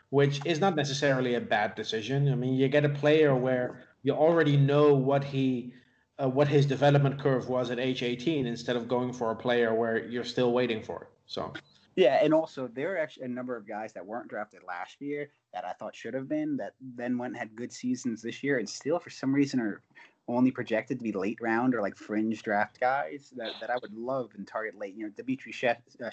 which 0.08 0.40
is 0.46 0.58
not 0.58 0.74
necessarily 0.74 1.34
a 1.34 1.40
bad 1.40 1.74
decision. 1.74 2.32
I 2.32 2.34
mean, 2.34 2.54
you 2.54 2.68
get 2.68 2.86
a 2.86 2.88
player 2.88 3.34
where 3.36 3.84
you 4.02 4.14
already 4.14 4.56
know 4.56 4.94
what 4.94 5.22
he 5.22 5.74
uh, 6.22 6.28
what 6.28 6.48
his 6.48 6.64
development 6.64 7.20
curve 7.20 7.48
was 7.48 7.70
at 7.70 7.78
age 7.78 8.02
18 8.02 8.46
instead 8.46 8.76
of 8.76 8.88
going 8.88 9.12
for 9.12 9.30
a 9.30 9.36
player 9.36 9.74
where 9.74 10.06
you're 10.06 10.24
still 10.24 10.52
waiting 10.52 10.82
for 10.82 11.02
it. 11.02 11.08
So 11.26 11.52
yeah, 11.96 12.24
and 12.24 12.32
also 12.32 12.66
there 12.66 12.94
are 12.94 12.98
actually 12.98 13.26
a 13.26 13.28
number 13.28 13.56
of 13.56 13.68
guys 13.68 13.92
that 13.92 14.06
weren't 14.06 14.28
drafted 14.28 14.60
last 14.66 15.00
year 15.00 15.30
that 15.52 15.64
I 15.66 15.72
thought 15.72 15.94
should 15.94 16.14
have 16.14 16.28
been 16.28 16.56
that 16.56 16.72
then 16.80 17.18
went 17.18 17.32
and 17.32 17.38
had 17.38 17.54
good 17.54 17.72
seasons 17.72 18.22
this 18.22 18.42
year 18.42 18.58
and 18.58 18.68
still 18.68 18.98
for 18.98 19.10
some 19.10 19.34
reason 19.34 19.60
are 19.60 19.82
only 20.28 20.50
projected 20.50 20.98
to 20.98 21.02
be 21.02 21.12
late 21.12 21.38
round 21.40 21.74
or 21.74 21.80
like 21.80 21.96
fringe 21.96 22.42
draft 22.42 22.78
guys 22.80 23.32
that, 23.36 23.52
that 23.60 23.70
I 23.70 23.74
would 23.82 23.92
love 23.92 24.30
and 24.36 24.46
target 24.46 24.78
late. 24.78 24.94
You 24.94 25.06
know, 25.06 25.12
Dimitri 25.16 25.52
uh, 25.64 26.10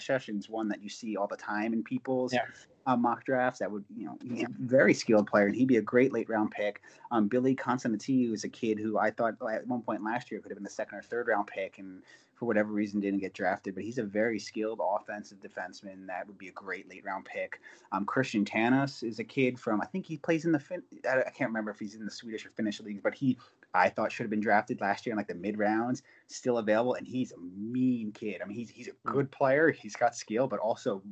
one 0.48 0.68
that 0.68 0.82
you 0.82 0.88
see 0.88 1.16
all 1.16 1.28
the 1.28 1.36
time 1.36 1.72
in 1.72 1.82
people's 1.84 2.32
yeah. 2.32 2.44
uh, 2.86 2.96
mock 2.96 3.24
drafts. 3.24 3.60
That 3.60 3.70
would, 3.70 3.84
you 3.96 4.06
know, 4.06 4.18
very 4.58 4.94
skilled 4.94 5.28
player, 5.28 5.46
and 5.46 5.54
he'd 5.54 5.68
be 5.68 5.76
a 5.76 5.82
great 5.82 6.12
late 6.12 6.28
round 6.28 6.50
pick. 6.50 6.82
Um, 7.12 7.28
Billy 7.28 7.54
Constantine 7.54 8.34
is 8.34 8.44
a 8.44 8.48
kid 8.48 8.78
who 8.78 8.98
I 8.98 9.10
thought 9.10 9.34
at 9.52 9.66
one 9.66 9.82
point 9.82 10.02
last 10.02 10.30
year 10.30 10.40
could 10.40 10.50
have 10.50 10.56
been 10.56 10.64
the 10.64 10.70
second 10.70 10.98
or 10.98 11.02
third 11.02 11.28
round 11.28 11.46
pick, 11.46 11.78
and 11.78 12.02
for 12.40 12.46
whatever 12.46 12.72
reason 12.72 13.00
didn't 13.00 13.20
get 13.20 13.34
drafted, 13.34 13.74
but 13.74 13.84
he's 13.84 13.98
a 13.98 14.02
very 14.02 14.38
skilled 14.38 14.80
offensive 14.82 15.36
defenseman 15.40 16.06
that 16.06 16.26
would 16.26 16.38
be 16.38 16.48
a 16.48 16.52
great 16.52 16.88
late 16.88 17.04
round 17.04 17.26
pick. 17.26 17.60
Um, 17.92 18.06
Christian 18.06 18.46
Tanas 18.46 19.02
is 19.06 19.18
a 19.18 19.24
kid 19.24 19.60
from 19.60 19.82
I 19.82 19.84
think 19.84 20.06
he 20.06 20.16
plays 20.16 20.46
in 20.46 20.52
the 20.52 20.58
fin- 20.58 20.82
I 21.06 21.28
can't 21.36 21.50
remember 21.50 21.70
if 21.70 21.78
he's 21.78 21.96
in 21.96 22.04
the 22.06 22.10
Swedish 22.10 22.46
or 22.46 22.48
Finnish 22.48 22.80
leagues, 22.80 23.02
but 23.02 23.14
he 23.14 23.36
I 23.74 23.90
thought 23.90 24.10
should 24.10 24.24
have 24.24 24.30
been 24.30 24.40
drafted 24.40 24.80
last 24.80 25.04
year 25.04 25.12
in 25.12 25.18
like 25.18 25.28
the 25.28 25.34
mid 25.34 25.58
rounds, 25.58 26.02
still 26.28 26.56
available, 26.56 26.94
and 26.94 27.06
he's 27.06 27.32
a 27.32 27.38
mean 27.38 28.10
kid. 28.10 28.40
I 28.42 28.46
mean 28.46 28.56
he's 28.56 28.70
he's 28.70 28.88
a 28.88 28.92
hmm. 29.04 29.12
good 29.12 29.30
player, 29.30 29.70
he's 29.70 29.94
got 29.94 30.16
skill, 30.16 30.48
but 30.48 30.60
also 30.60 31.02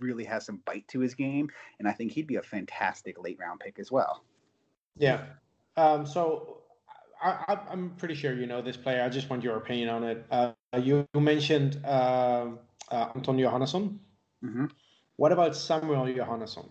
really 0.00 0.24
has 0.24 0.46
some 0.46 0.62
bite 0.64 0.88
to 0.88 1.00
his 1.00 1.14
game, 1.14 1.50
and 1.80 1.86
I 1.86 1.92
think 1.92 2.12
he'd 2.12 2.26
be 2.26 2.36
a 2.36 2.42
fantastic 2.42 3.22
late 3.22 3.38
round 3.38 3.60
pick 3.60 3.78
as 3.78 3.92
well. 3.92 4.24
Yeah. 4.96 5.26
Um, 5.76 6.06
so 6.06 6.62
I, 7.20 7.58
am 7.70 7.94
pretty 7.98 8.14
sure 8.14 8.34
you 8.34 8.46
know 8.46 8.62
this 8.62 8.76
player. 8.76 9.02
I 9.02 9.08
just 9.08 9.28
want 9.28 9.42
your 9.42 9.56
opinion 9.56 9.88
on 9.88 10.04
it. 10.04 10.26
Uh, 10.30 10.52
you, 10.80 11.06
mentioned 11.14 11.80
uh, 11.84 12.46
uh, 12.90 13.08
Anton 13.14 13.38
Johannesson. 13.38 13.98
Mm-hmm. 14.44 14.66
What 15.16 15.32
about 15.32 15.56
Samuel 15.56 16.06
Johannesson, 16.06 16.68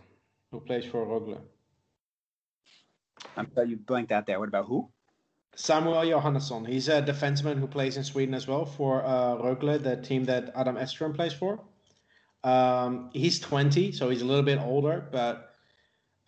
who 0.52 0.62
plays 0.62 0.86
for 0.86 1.06
Rögle? 1.06 1.40
I'm 3.36 3.52
sorry, 3.54 3.70
you 3.70 3.78
blanked 3.78 4.12
out 4.12 4.26
there. 4.26 4.40
What 4.40 4.48
about 4.48 4.66
who? 4.68 4.90
Samuel 5.56 5.96
Johannesson. 5.96 6.68
He's 6.68 6.88
a 6.88 7.02
defenseman 7.02 7.60
who 7.60 7.68
plays 7.68 7.98
in 7.98 8.04
Sweden 8.04 8.34
as 8.34 8.48
well 8.48 8.66
for 8.66 9.04
uh, 9.04 9.36
Rögle, 9.36 9.82
the 9.82 9.98
team 9.98 10.24
that 10.26 10.52
Adam 10.56 10.76
Estrom 10.76 11.14
plays 11.16 11.34
for. 11.34 11.60
Um, 12.44 13.10
he's 13.12 13.40
20, 13.40 13.92
so 13.92 14.10
he's 14.10 14.22
a 14.22 14.26
little 14.26 14.44
bit 14.44 14.60
older, 14.60 15.08
but 15.12 15.56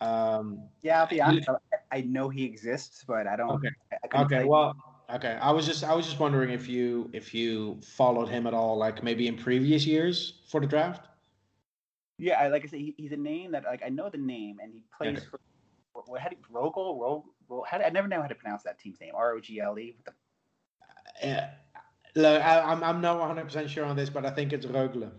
um, 0.00 0.68
yeah, 0.82 1.00
I'll 1.00 1.08
be 1.08 1.20
honest. 1.20 1.48
I 1.92 2.00
know 2.02 2.28
he 2.28 2.44
exists, 2.44 3.04
but 3.06 3.26
I 3.26 3.36
don't. 3.36 3.50
Okay. 3.50 3.68
I 4.12 4.22
okay. 4.22 4.44
Well. 4.44 4.74
Okay. 5.12 5.38
I 5.42 5.50
was 5.50 5.66
just 5.66 5.82
I 5.82 5.92
was 5.94 6.06
just 6.06 6.20
wondering 6.20 6.50
if 6.50 6.68
you 6.68 7.10
if 7.12 7.34
you 7.34 7.80
followed 7.82 8.28
him 8.28 8.46
at 8.46 8.54
all, 8.54 8.76
like 8.76 9.02
maybe 9.02 9.26
in 9.26 9.36
previous 9.36 9.84
years 9.84 10.40
for 10.48 10.60
the 10.60 10.66
draft. 10.66 11.08
Yeah, 12.16 12.38
I, 12.38 12.48
like 12.48 12.64
I 12.64 12.66
said, 12.68 12.80
he, 12.80 12.94
he's 12.98 13.12
a 13.12 13.16
name 13.16 13.52
that 13.52 13.64
like 13.64 13.82
I 13.84 13.88
know 13.88 14.10
the 14.10 14.18
name, 14.18 14.58
and 14.62 14.72
he 14.72 14.84
plays 14.96 15.18
okay. 15.18 15.26
for. 15.30 15.40
What 16.06 16.20
had 16.20 16.32
he 16.32 16.38
Rogel? 16.52 16.98
Rogel? 16.98 17.64
How 17.66 17.78
did, 17.78 17.86
I 17.86 17.90
never 17.90 18.06
know 18.08 18.22
how 18.22 18.28
to 18.28 18.34
pronounce 18.34 18.62
that 18.62 18.78
team's 18.78 19.00
name. 19.00 19.12
R 19.14 19.32
O 19.32 19.40
G 19.40 19.60
L 19.60 19.78
E. 19.78 19.96
Uh, 21.22 21.40
look, 22.14 22.42
I, 22.42 22.58
am 22.58 22.68
I'm, 22.68 22.84
I'm 22.84 23.00
not 23.00 23.18
100 23.18 23.44
percent 23.44 23.70
sure 23.70 23.84
on 23.84 23.96
this, 23.96 24.10
but 24.10 24.24
I 24.24 24.30
think 24.30 24.52
it's 24.52 24.66
Rögle. 24.66 25.10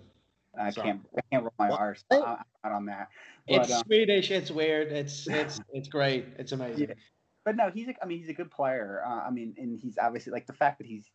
I 0.60 0.72
can't 0.72 1.02
I 1.18 1.22
can't 1.32 1.44
roll 1.44 1.54
my 1.58 1.70
R's. 1.70 2.04
I'm 2.12 2.20
not 2.20 2.46
on 2.64 2.86
that. 2.86 3.10
But, 3.48 3.62
it's 3.62 3.74
um, 3.74 3.84
Swedish. 3.86 4.32
It's 4.32 4.52
weird. 4.52 4.92
It's 4.92 5.28
it's 5.28 5.60
it's 5.74 5.88
great. 5.88 6.26
It's 6.38 6.52
amazing. 6.52 6.90
Yeah. 6.90 6.96
But 7.44 7.56
no, 7.56 7.72
he's 7.72 7.88
a, 7.88 7.94
I 8.02 8.06
mean 8.06 8.20
he's 8.20 8.30
a 8.30 8.34
good 8.34 8.52
player. 8.52 9.02
Uh, 9.06 9.22
I 9.28 9.32
mean, 9.32 9.56
and 9.58 9.80
he's 9.80 9.98
obviously 9.98 10.32
like 10.32 10.48
the 10.48 10.54
fact 10.54 10.78
that 10.78 10.88
he's 10.88 11.10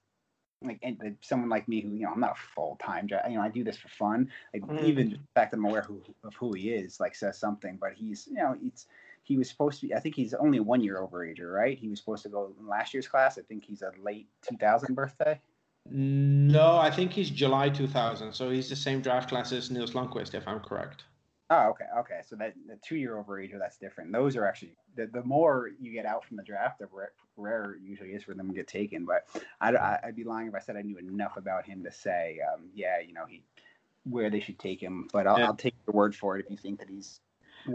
like 0.62 0.78
and 0.82 1.16
someone 1.20 1.50
like 1.50 1.68
me 1.68 1.82
who 1.82 1.90
you 1.90 2.04
know 2.04 2.12
I'm 2.12 2.20
not 2.20 2.32
a 2.32 2.54
full 2.54 2.78
time 2.82 3.08
you 3.10 3.36
know 3.36 3.42
I 3.42 3.48
do 3.48 3.62
this 3.62 3.76
for 3.76 3.88
fun. 3.88 4.30
Like 4.52 4.62
mm. 4.62 4.82
even 4.84 5.10
the 5.10 5.18
fact 5.34 5.50
that 5.50 5.58
I'm 5.58 5.64
aware 5.64 5.82
who, 5.82 6.02
of 6.24 6.34
who 6.34 6.52
he 6.54 6.70
is 6.70 6.98
like 6.98 7.14
says 7.14 7.38
something. 7.38 7.78
But 7.80 7.92
he's 7.94 8.26
you 8.26 8.34
know 8.34 8.56
it's 8.62 8.86
he 9.22 9.36
was 9.36 9.48
supposed 9.48 9.80
to 9.80 9.88
be. 9.88 9.94
I 9.94 10.00
think 10.00 10.14
he's 10.14 10.34
only 10.34 10.60
one 10.60 10.82
year 10.82 11.00
overager, 11.00 11.52
right? 11.52 11.76
He 11.76 11.88
was 11.88 11.98
supposed 11.98 12.22
to 12.22 12.28
go 12.28 12.52
in 12.58 12.66
last 12.68 12.94
year's 12.94 13.08
class. 13.08 13.38
I 13.38 13.42
think 13.42 13.64
he's 13.64 13.82
a 13.82 13.90
late 14.00 14.28
2000 14.48 14.94
birthday. 14.94 15.40
No, 15.90 16.76
I 16.76 16.90
think 16.90 17.12
he's 17.12 17.30
July 17.30 17.68
2000. 17.68 18.32
So 18.32 18.50
he's 18.50 18.68
the 18.68 18.76
same 18.76 19.00
draft 19.00 19.28
class 19.28 19.52
as 19.52 19.70
Nils 19.70 19.92
Lundkvist, 19.92 20.34
if 20.34 20.46
I'm 20.46 20.60
correct. 20.60 21.04
Oh, 21.48 21.68
okay, 21.68 21.84
okay. 21.98 22.20
So 22.26 22.34
that 22.36 22.54
the 22.66 22.76
two-year 22.82 23.22
overager, 23.22 23.58
that's 23.58 23.76
different. 23.76 24.12
Those 24.12 24.36
are 24.36 24.44
actually 24.44 24.72
the, 24.96 25.06
the 25.06 25.22
more 25.22 25.70
you 25.80 25.92
get 25.92 26.04
out 26.04 26.24
from 26.24 26.36
the 26.36 26.42
draft, 26.42 26.80
the 26.80 26.88
rare, 26.92 27.12
rare 27.36 27.72
it 27.74 27.82
usually 27.82 28.10
is 28.10 28.24
for 28.24 28.34
them 28.34 28.48
to 28.48 28.54
get 28.54 28.66
taken. 28.66 29.04
But 29.04 29.28
I'd, 29.60 29.76
I'd 29.76 30.16
be 30.16 30.24
lying 30.24 30.48
if 30.48 30.54
I 30.54 30.58
said 30.58 30.76
I 30.76 30.82
knew 30.82 30.98
enough 30.98 31.36
about 31.36 31.64
him 31.64 31.84
to 31.84 31.92
say, 31.92 32.40
um, 32.52 32.64
yeah, 32.74 32.98
you 33.06 33.12
know, 33.12 33.26
he 33.28 33.42
where 34.04 34.28
they 34.28 34.40
should 34.40 34.58
take 34.58 34.80
him. 34.80 35.08
But 35.12 35.26
I'll, 35.26 35.38
yeah. 35.38 35.46
I'll 35.46 35.54
take 35.54 35.74
your 35.86 35.94
word 35.94 36.16
for 36.16 36.36
it 36.36 36.44
if 36.44 36.50
you 36.50 36.56
think 36.56 36.80
that 36.80 36.88
he's. 36.88 37.20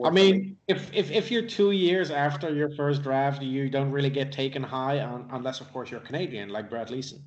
I 0.05 0.09
mean, 0.09 0.57
if, 0.67 0.89
if 0.93 1.11
if 1.11 1.31
you're 1.31 1.47
two 1.47 1.71
years 1.71 2.11
after 2.11 2.53
your 2.53 2.69
first 2.71 3.03
draft, 3.03 3.41
you 3.41 3.69
don't 3.69 3.91
really 3.91 4.09
get 4.09 4.31
taken 4.31 4.63
high, 4.63 4.99
on, 4.99 5.27
unless 5.31 5.59
of 5.59 5.71
course 5.73 5.91
you're 5.91 5.99
Canadian, 5.99 6.47
like 6.49 6.69
Brad 6.69 6.89
Leason, 6.89 7.21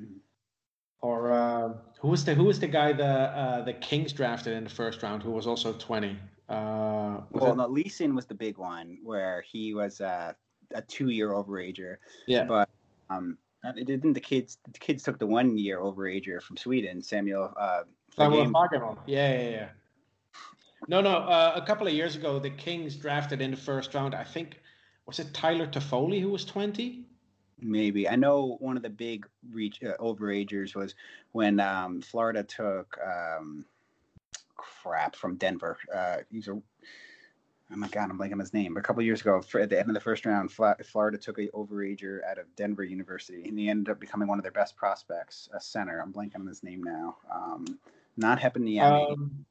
Mm-hmm. 0.00 0.18
Or 1.00 1.32
uh, 1.32 1.72
who 2.02 2.08
was 2.08 2.24
the 2.24 2.34
who 2.34 2.44
was 2.44 2.58
the 2.58 2.66
guy 2.66 2.92
the 2.92 3.04
uh, 3.06 3.62
the 3.62 3.72
Kings 3.74 4.12
drafted 4.12 4.54
in 4.54 4.64
the 4.64 4.70
first 4.70 5.02
round 5.04 5.22
who 5.22 5.30
was 5.30 5.46
also 5.46 5.72
twenty? 5.74 6.18
Uh, 6.48 7.20
well, 7.30 7.52
it? 7.52 7.56
no, 7.56 7.68
Leason 7.68 8.16
was 8.16 8.26
the 8.26 8.34
big 8.34 8.58
one 8.58 8.98
where 9.04 9.42
he 9.42 9.72
was 9.72 10.00
uh, 10.00 10.32
a 10.74 10.82
two 10.82 11.10
year 11.10 11.30
overager. 11.30 11.98
Yeah, 12.26 12.42
but 12.42 12.68
um, 13.08 13.38
it 13.76 13.86
didn't 13.86 14.14
the 14.14 14.20
kids 14.20 14.58
the 14.72 14.80
kids 14.80 15.04
took 15.04 15.20
the 15.20 15.26
one 15.26 15.56
year 15.56 15.78
overager 15.78 16.42
from 16.42 16.56
Sweden, 16.56 17.00
Samuel. 17.02 17.54
Uh, 17.56 17.84
Samuel 18.16 18.46
Fagerholm. 18.46 18.98
Yeah, 19.06 19.40
yeah, 19.40 19.48
yeah. 19.48 19.68
No, 20.88 21.00
no. 21.00 21.18
Uh, 21.18 21.52
a 21.54 21.64
couple 21.64 21.86
of 21.86 21.92
years 21.92 22.16
ago, 22.16 22.40
the 22.40 22.50
Kings 22.50 22.96
drafted 22.96 23.40
in 23.40 23.52
the 23.52 23.56
first 23.56 23.94
round. 23.94 24.12
I 24.12 24.24
think 24.24 24.60
was 25.06 25.20
it 25.20 25.32
Tyler 25.32 25.68
Toffoli 25.68 26.20
who 26.20 26.30
was 26.30 26.44
twenty. 26.44 27.06
Maybe 27.62 28.08
I 28.08 28.16
know 28.16 28.56
one 28.60 28.76
of 28.76 28.82
the 28.82 28.90
big 28.90 29.26
reach 29.50 29.82
uh, 29.82 29.96
overagers 29.98 30.74
was 30.74 30.94
when 31.32 31.60
um, 31.60 32.02
Florida 32.02 32.42
took 32.42 32.98
um, 33.04 33.64
crap 34.56 35.16
from 35.16 35.36
Denver. 35.36 35.78
Uh, 35.94 36.18
he's 36.30 36.48
a 36.48 36.52
oh 37.72 37.76
my 37.76 37.88
god, 37.88 38.10
I'm 38.10 38.18
blanking 38.18 38.32
on 38.34 38.40
his 38.40 38.54
name. 38.54 38.76
A 38.76 38.82
couple 38.82 39.02
years 39.02 39.20
ago, 39.20 39.42
at 39.54 39.70
the 39.70 39.78
end 39.78 39.88
of 39.88 39.94
the 39.94 40.00
first 40.00 40.26
round, 40.26 40.50
Florida 40.50 41.18
took 41.18 41.38
a 41.38 41.48
overager 41.48 42.22
out 42.28 42.38
of 42.38 42.44
Denver 42.56 42.84
University, 42.84 43.48
and 43.48 43.58
he 43.58 43.68
ended 43.68 43.90
up 43.90 44.00
becoming 44.00 44.28
one 44.28 44.38
of 44.38 44.42
their 44.42 44.52
best 44.52 44.76
prospects, 44.76 45.48
a 45.54 45.60
center. 45.60 46.00
I'm 46.00 46.12
blanking 46.12 46.40
on 46.40 46.46
his 46.46 46.62
name 46.62 46.82
now. 46.82 47.16
Um, 47.32 47.78
not 48.16 48.38
Heponiemi. 48.40 49.10
Um. 49.10 49.44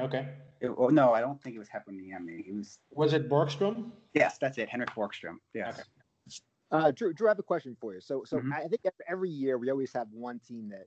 Okay. 0.00 0.28
It, 0.60 0.76
well, 0.76 0.90
no, 0.90 1.12
I 1.12 1.20
don't 1.20 1.40
think 1.42 1.56
it 1.56 1.58
was 1.58 1.68
Heponiemi. 1.68 2.44
He 2.44 2.52
was. 2.52 2.78
Was 2.92 3.12
it 3.12 3.28
Borgstrom? 3.28 3.90
Yes, 4.14 4.38
that's 4.38 4.56
it. 4.58 4.68
Henrik 4.68 4.90
Borgstrom. 4.90 5.38
Yes. 5.52 5.74
Okay. 5.74 5.82
Uh, 6.70 6.90
Drew, 6.90 7.12
Drew, 7.12 7.28
I 7.28 7.30
have 7.30 7.38
a 7.38 7.44
question 7.44 7.76
for 7.80 7.94
you. 7.94 8.00
So, 8.00 8.24
so 8.24 8.38
mm-hmm. 8.38 8.52
I 8.52 8.62
think 8.62 8.82
every 9.08 9.30
year 9.30 9.58
we 9.58 9.70
always 9.70 9.92
have 9.92 10.08
one 10.10 10.40
team 10.40 10.68
that 10.70 10.86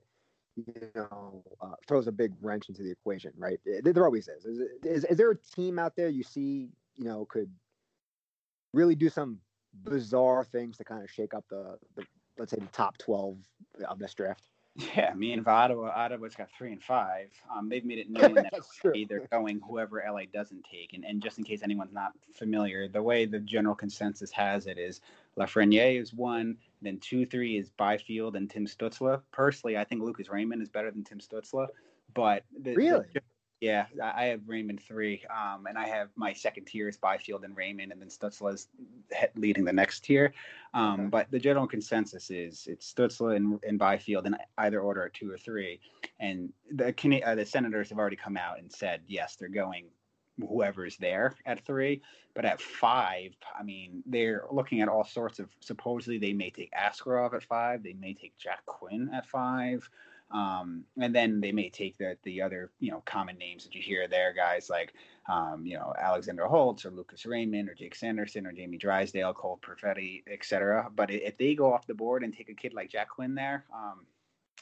you 0.56 0.90
know 0.94 1.42
uh, 1.60 1.74
throws 1.86 2.06
a 2.06 2.12
big 2.12 2.32
wrench 2.42 2.68
into 2.68 2.82
the 2.82 2.90
equation, 2.90 3.32
right? 3.36 3.58
There 3.82 4.04
always 4.04 4.28
is. 4.28 4.44
Is, 4.44 4.58
is. 4.84 5.04
is 5.04 5.16
there 5.16 5.30
a 5.30 5.36
team 5.36 5.78
out 5.78 5.96
there 5.96 6.08
you 6.08 6.22
see, 6.22 6.68
you 6.96 7.04
know, 7.04 7.26
could 7.26 7.50
really 8.74 8.94
do 8.94 9.08
some 9.08 9.38
bizarre 9.84 10.44
things 10.44 10.76
to 10.76 10.84
kind 10.84 11.02
of 11.02 11.10
shake 11.10 11.32
up 11.32 11.44
the, 11.48 11.78
the 11.96 12.04
let's 12.38 12.50
say 12.50 12.58
the 12.58 12.66
top 12.66 12.98
twelve 12.98 13.38
of 13.88 13.98
this 13.98 14.12
draft? 14.12 14.44
Yeah, 14.76 15.12
me 15.14 15.32
and 15.32 15.46
Ottawa. 15.46 15.90
Ottawa's 15.94 16.34
got 16.34 16.48
three 16.56 16.72
and 16.72 16.82
five. 16.82 17.28
Um, 17.54 17.68
they've 17.68 17.84
made 17.84 17.98
it 17.98 18.10
known 18.10 18.34
that 18.34 18.52
they're 19.08 19.26
going 19.30 19.60
whoever 19.66 20.02
LA 20.08 20.22
doesn't 20.32 20.64
take. 20.70 20.92
And, 20.92 21.04
and 21.04 21.22
just 21.22 21.38
in 21.38 21.44
case 21.44 21.62
anyone's 21.62 21.92
not 21.92 22.12
familiar, 22.32 22.88
the 22.88 23.02
way 23.02 23.26
the 23.26 23.40
general 23.40 23.74
consensus 23.74 24.30
has 24.30 24.66
it 24.66 24.78
is 24.78 25.00
Lafreniere 25.38 26.00
is 26.00 26.12
one, 26.12 26.56
then 26.82 26.98
two, 26.98 27.24
three 27.26 27.56
is 27.56 27.70
Byfield 27.70 28.36
and 28.36 28.50
Tim 28.50 28.66
Stützle. 28.66 29.22
Personally, 29.32 29.76
I 29.76 29.84
think 29.84 30.02
Lucas 30.02 30.28
Raymond 30.28 30.62
is 30.62 30.68
better 30.68 30.90
than 30.90 31.04
Tim 31.04 31.18
Stützle. 31.18 31.68
But 32.14 32.44
the, 32.60 32.74
really, 32.74 33.06
the, 33.14 33.20
yeah, 33.60 33.86
I 34.02 34.24
have 34.24 34.40
Raymond 34.46 34.82
three, 34.82 35.22
um, 35.30 35.66
and 35.66 35.76
I 35.78 35.86
have 35.86 36.08
my 36.16 36.32
second 36.32 36.64
tier 36.64 36.88
is 36.88 36.96
Byfield 36.96 37.44
and 37.44 37.54
Raymond, 37.56 37.92
and 37.92 38.00
then 38.00 38.08
Stützle 38.08 38.54
is 38.54 38.68
leading 39.36 39.64
the 39.64 39.72
next 39.72 40.00
tier. 40.04 40.32
Um, 40.72 40.92
Okay. 40.92 41.08
But 41.10 41.30
the 41.30 41.38
general 41.38 41.66
consensus 41.66 42.30
is 42.30 42.66
it's 42.66 42.92
Stützle 42.92 43.36
and, 43.36 43.60
and 43.66 43.78
Byfield 43.78 44.26
in 44.26 44.36
either 44.58 44.80
order 44.80 45.04
at 45.04 45.14
two 45.14 45.30
or 45.30 45.38
three. 45.38 45.78
And 46.18 46.52
the 46.72 47.22
uh, 47.24 47.34
the 47.34 47.46
Senators 47.46 47.90
have 47.90 47.98
already 47.98 48.16
come 48.16 48.36
out 48.36 48.58
and 48.58 48.72
said, 48.72 49.02
yes, 49.06 49.36
they're 49.36 49.48
going 49.48 49.86
whoever's 50.40 50.96
there 50.96 51.34
at 51.46 51.64
three. 51.64 52.02
But 52.34 52.44
at 52.44 52.60
five, 52.60 53.32
I 53.58 53.62
mean, 53.62 54.02
they're 54.06 54.44
looking 54.50 54.80
at 54.80 54.88
all 54.88 55.04
sorts 55.04 55.38
of. 55.38 55.48
Supposedly, 55.60 56.18
they 56.18 56.32
may 56.32 56.50
take 56.50 56.72
Askarov 56.72 57.34
at 57.34 57.42
five. 57.42 57.82
They 57.82 57.94
may 57.94 58.14
take 58.14 58.38
Jack 58.38 58.64
Quinn 58.66 59.10
at 59.12 59.26
five. 59.26 59.88
Um, 60.30 60.84
and 61.00 61.14
then 61.14 61.40
they 61.40 61.50
may 61.50 61.70
take 61.70 61.98
the 61.98 62.16
the 62.22 62.40
other 62.42 62.70
you 62.78 62.92
know 62.92 63.02
common 63.04 63.36
names 63.36 63.64
that 63.64 63.74
you 63.74 63.82
hear 63.82 64.06
there, 64.06 64.32
guys 64.32 64.70
like 64.70 64.92
um, 65.28 65.66
you 65.66 65.76
know 65.76 65.92
Alexander 65.98 66.46
Holtz 66.46 66.84
or 66.84 66.90
Lucas 66.90 67.26
Raymond 67.26 67.68
or 67.68 67.74
Jake 67.74 67.96
Sanderson 67.96 68.46
or 68.46 68.52
Jamie 68.52 68.78
Drysdale, 68.78 69.34
Cole 69.34 69.58
Perfetti, 69.60 70.22
etc. 70.30 70.88
But 70.94 71.10
if 71.10 71.36
they 71.36 71.54
go 71.54 71.72
off 71.72 71.86
the 71.86 71.94
board 71.94 72.22
and 72.22 72.36
take 72.36 72.48
a 72.48 72.54
kid 72.54 72.74
like 72.74 72.90
Jack 72.90 73.08
Quinn 73.08 73.34
there, 73.34 73.64
um, 73.74 74.06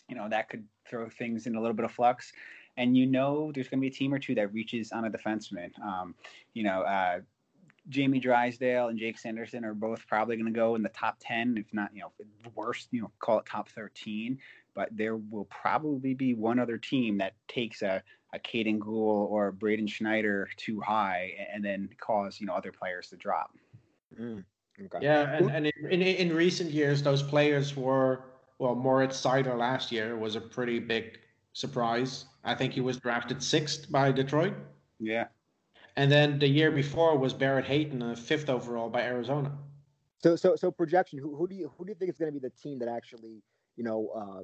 you 0.09 0.17
know 0.17 0.29
that 0.31 0.49
could 0.49 0.65
throw 0.89 1.11
things 1.11 1.47
in 1.47 1.55
a 1.55 1.61
little 1.61 1.77
bit 1.77 1.85
of 1.85 1.93
flux. 1.93 2.33
And 2.79 2.97
you 2.97 3.07
know 3.07 3.53
there's 3.53 3.69
going 3.69 3.81
to 3.81 3.83
be 3.83 3.89
a 3.89 3.91
team 3.91 4.15
or 4.15 4.19
two 4.19 4.35
that 4.37 4.53
reaches 4.55 4.93
on 4.93 5.05
a 5.05 5.11
defenseman. 5.11 5.71
Um, 5.83 6.15
you 6.55 6.63
know, 6.63 6.83
uh, 6.83 7.21
Jamie 7.89 8.21
Drysdale 8.21 8.89
and 8.89 8.99
Jake 8.99 9.19
Sanderson 9.19 9.65
are 9.65 9.75
both 9.75 10.07
probably 10.07 10.37
going 10.37 10.53
to 10.53 10.57
go 10.57 10.75
in 10.75 10.83
the 10.83 10.91
top 10.91 11.17
10, 11.21 11.57
if 11.59 11.73
not, 11.73 11.91
you 11.95 12.01
know, 12.01 12.13
worst, 12.55 12.89
you 12.91 13.01
know, 13.01 13.11
call 13.19 13.39
it 13.39 13.47
top 13.47 13.69
13. 13.71 14.39
But 14.75 14.91
there 14.93 15.17
will 15.17 15.47
probably 15.47 16.15
be 16.15 16.35
one 16.35 16.59
other 16.59 16.79
team 16.79 17.19
that 17.19 17.35
takes 17.49 17.83
a, 17.83 18.03
a 18.33 18.39
Kaiden 18.39 18.79
Guhle 18.79 19.29
or 19.31 19.53
Braden 19.53 19.87
Schneider 19.87 20.49
too 20.57 20.81
high 20.81 21.35
and, 21.39 21.49
and 21.55 21.65
then 21.65 21.89
cause, 21.99 22.41
you 22.41 22.47
know, 22.47 22.55
other 22.55 22.73
players 22.73 23.09
to 23.09 23.17
drop. 23.17 23.51
Mm, 24.21 24.45
okay. 24.85 24.99
Yeah, 25.01 25.37
and, 25.37 25.51
and 25.51 25.67
in, 25.67 25.91
in 25.91 26.03
in 26.03 26.35
recent 26.35 26.71
years, 26.71 27.03
those 27.03 27.23
players 27.23 27.77
were 27.77 28.25
well. 28.59 28.75
Moritz 28.75 29.21
Seider 29.21 29.57
last 29.57 29.93
year 29.93 30.17
was 30.17 30.35
a 30.37 30.41
pretty 30.41 30.79
big 30.79 31.19
surprise. 31.59 32.27
I 32.45 32.55
think 32.55 32.73
he 32.73 32.81
was 32.81 32.97
drafted 32.99 33.43
sixth 33.43 33.91
by 33.91 34.13
Detroit, 34.13 34.55
Yeah. 35.01 35.27
and 35.97 36.11
then 36.11 36.39
the 36.39 36.47
year 36.49 36.71
before 36.71 37.19
was 37.19 37.35
Barrett 37.35 37.65
Hayton, 37.67 38.03
uh, 38.03 38.15
fifth 38.15 38.49
overall 38.49 38.89
by 38.89 39.03
Arizona. 39.03 39.59
So 40.23 40.37
so 40.37 40.57
so 40.57 40.71
projection. 40.71 41.19
Who, 41.19 41.35
who 41.37 41.49
do 41.49 41.55
you 41.55 41.71
who 41.77 41.85
do 41.85 41.91
you 41.91 41.95
think 41.95 42.11
is 42.11 42.19
going 42.19 42.33
to 42.33 42.41
be 42.41 42.45
the 42.45 42.55
team 42.55 42.79
that 42.79 42.89
actually 42.89 43.43
you 43.77 43.85
know 43.85 44.09
uh, 44.15 44.43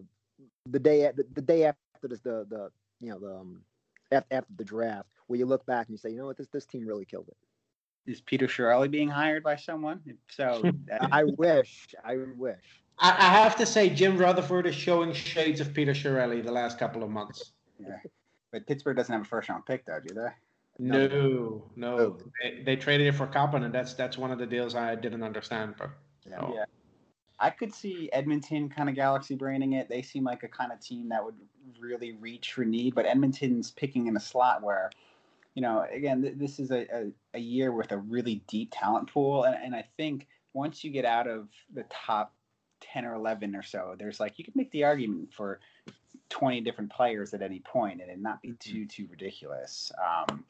the 0.66 0.78
day 0.78 1.10
the, 1.16 1.24
the 1.34 1.42
day 1.42 1.64
after 1.64 2.08
this, 2.08 2.20
the 2.20 2.46
the 2.48 2.70
you 3.00 3.10
know 3.10 3.18
the 3.18 3.36
um, 3.36 3.60
after, 4.12 4.34
after 4.34 4.52
the 4.56 4.64
draft 4.64 5.08
where 5.26 5.38
you 5.38 5.46
look 5.46 5.64
back 5.66 5.86
and 5.86 5.94
you 5.94 5.98
say 5.98 6.10
you 6.10 6.16
know 6.16 6.26
what 6.26 6.36
this 6.36 6.48
this 6.48 6.66
team 6.66 6.86
really 6.86 7.04
killed 7.04 7.28
it. 7.28 7.36
Is 8.10 8.20
Peter 8.20 8.46
Chiarelli 8.46 8.90
being 8.90 9.08
hired 9.08 9.42
by 9.42 9.56
someone? 9.56 10.00
If 10.04 10.16
so, 10.28 10.70
I 11.00 11.24
wish 11.24 11.86
I 12.04 12.18
wish. 12.36 12.83
I, 12.98 13.10
I 13.10 13.42
have 13.42 13.56
to 13.56 13.66
say, 13.66 13.88
Jim 13.90 14.16
Rutherford 14.16 14.66
is 14.66 14.74
showing 14.74 15.12
shades 15.12 15.60
of 15.60 15.74
Peter 15.74 15.92
Chiarelli 15.92 16.42
the 16.44 16.52
last 16.52 16.78
couple 16.78 17.02
of 17.02 17.10
months. 17.10 17.52
yeah. 17.78 17.98
But 18.52 18.66
Pittsburgh 18.68 18.96
doesn't 18.96 19.12
have 19.12 19.22
a 19.22 19.24
first 19.24 19.48
round 19.48 19.66
pick, 19.66 19.84
though, 19.84 19.98
do 20.06 20.14
they? 20.14 20.28
No, 20.78 21.62
no, 21.76 21.98
Oh. 21.98 22.18
they, 22.42 22.62
they 22.62 22.76
traded 22.76 23.06
it 23.08 23.12
for 23.12 23.26
Kapanen, 23.26 23.64
and 23.64 23.74
that's 23.74 23.94
that's 23.94 24.16
one 24.18 24.30
of 24.30 24.38
the 24.38 24.46
deals 24.46 24.74
I 24.74 24.94
didn't 24.94 25.22
understand. 25.22 25.74
But 25.78 25.90
Yeah. 26.28 26.38
oh. 26.40 26.54
Yeah. 26.54 26.64
I 27.40 27.50
could 27.50 27.74
see 27.74 28.08
Edmonton 28.12 28.68
kind 28.68 28.88
of 28.88 28.94
galaxy 28.94 29.34
braining 29.34 29.72
it. 29.72 29.88
They 29.88 30.02
seem 30.02 30.22
like 30.22 30.44
a 30.44 30.48
kind 30.48 30.70
of 30.72 30.78
team 30.80 31.08
that 31.08 31.24
would 31.24 31.34
really 31.80 32.12
reach 32.12 32.52
for 32.52 32.64
need, 32.64 32.94
but 32.94 33.06
Edmonton's 33.06 33.72
picking 33.72 34.06
in 34.06 34.16
a 34.16 34.20
slot 34.20 34.62
where, 34.62 34.90
you 35.54 35.62
know, 35.62 35.84
again, 35.92 36.22
th- 36.22 36.34
this 36.36 36.60
is 36.60 36.70
a, 36.70 36.86
a, 36.94 37.10
a 37.34 37.38
year 37.40 37.72
with 37.72 37.90
a 37.90 37.98
really 37.98 38.42
deep 38.46 38.70
talent 38.72 39.12
pool. 39.12 39.44
And, 39.44 39.56
and 39.56 39.74
I 39.74 39.84
think 39.96 40.28
once 40.52 40.84
you 40.84 40.90
get 40.92 41.04
out 41.04 41.26
of 41.26 41.48
the 41.74 41.84
top 41.90 42.32
10 42.92 43.04
or 43.04 43.14
11 43.14 43.54
or 43.56 43.62
so, 43.62 43.94
there's 43.98 44.20
like, 44.20 44.38
you 44.38 44.44
can 44.44 44.54
make 44.56 44.70
the 44.70 44.84
argument 44.84 45.32
for 45.32 45.60
20 46.30 46.60
different 46.60 46.90
players 46.90 47.34
at 47.34 47.42
any 47.42 47.60
point 47.60 48.00
and 48.00 48.10
it 48.10 48.20
not 48.20 48.42
be 48.42 48.52
too, 48.58 48.86
too 48.86 49.06
ridiculous. 49.10 49.92
Um, 50.02 50.44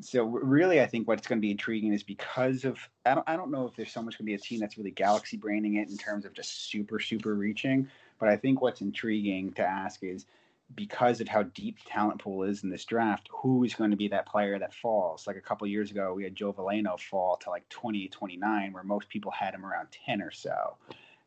so 0.00 0.24
really, 0.24 0.80
I 0.80 0.86
think 0.86 1.08
what's 1.08 1.26
going 1.26 1.38
to 1.38 1.40
be 1.40 1.50
intriguing 1.50 1.92
is 1.92 2.02
because 2.02 2.64
of 2.64 2.78
I 3.06 3.14
don't 3.14 3.28
I 3.28 3.36
don't 3.36 3.50
know 3.50 3.66
if 3.66 3.74
there's 3.74 3.90
so 3.90 4.02
much 4.02 4.18
going 4.18 4.26
to 4.26 4.30
be 4.30 4.34
a 4.34 4.38
team 4.38 4.60
that's 4.60 4.76
really 4.76 4.90
galaxy 4.90 5.36
braining 5.36 5.76
it 5.76 5.88
in 5.88 5.96
terms 5.96 6.24
of 6.24 6.34
just 6.34 6.70
super 6.70 7.00
super 7.00 7.34
reaching, 7.34 7.88
but 8.20 8.28
I 8.28 8.36
think 8.36 8.60
what's 8.60 8.80
intriguing 8.80 9.52
to 9.54 9.62
ask 9.62 10.04
is 10.04 10.26
because 10.74 11.20
of 11.20 11.28
how 11.28 11.42
deep 11.42 11.82
the 11.82 11.90
talent 11.90 12.20
pool 12.20 12.42
is 12.42 12.62
in 12.62 12.70
this 12.70 12.84
draft, 12.84 13.28
who 13.32 13.64
is 13.64 13.74
going 13.74 13.90
to 13.90 13.96
be 13.96 14.08
that 14.08 14.26
player 14.26 14.58
that 14.58 14.74
falls? 14.74 15.26
Like 15.26 15.36
a 15.36 15.40
couple 15.40 15.66
years 15.66 15.90
ago, 15.90 16.12
we 16.14 16.24
had 16.24 16.34
Joe 16.34 16.52
Veleno 16.52 17.00
fall 17.00 17.36
to 17.38 17.50
like 17.50 17.66
20, 17.70 18.08
29, 18.08 18.72
where 18.74 18.82
most 18.82 19.08
people 19.08 19.30
had 19.30 19.54
him 19.54 19.64
around 19.64 19.88
10 20.04 20.20
or 20.20 20.30
so. 20.30 20.76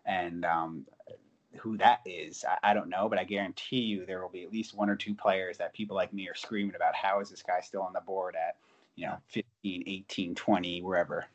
And 0.06 0.46
um, 0.46 0.86
who 1.60 1.78
that 1.78 2.00
is, 2.06 2.46
I, 2.48 2.72
I 2.72 2.74
don't 2.74 2.90
know, 2.90 3.10
but 3.10 3.20
I 3.20 3.24
guarantee 3.24 3.82
you 3.82 4.06
there 4.06 4.22
will 4.22 4.30
be 4.30 4.44
at 4.44 4.52
least 4.52 4.76
one 4.76 4.90
or 4.90 4.96
two 4.96 5.14
players 5.14 5.58
that 5.58 5.74
people 5.74 5.96
like 5.96 6.14
me 6.14 6.28
are 6.28 6.36
screaming 6.36 6.76
about. 6.76 6.96
How 6.96 7.20
is 7.20 7.30
this 7.30 7.44
guy 7.44 7.62
still 7.62 7.82
on 7.82 7.94
the 7.94 8.02
board 8.02 8.36
at, 8.36 8.56
you 8.96 9.08
know, 9.08 9.18
15, 9.28 9.84
18, 9.86 10.36
20, 10.36 10.82
wherever? 10.82 11.26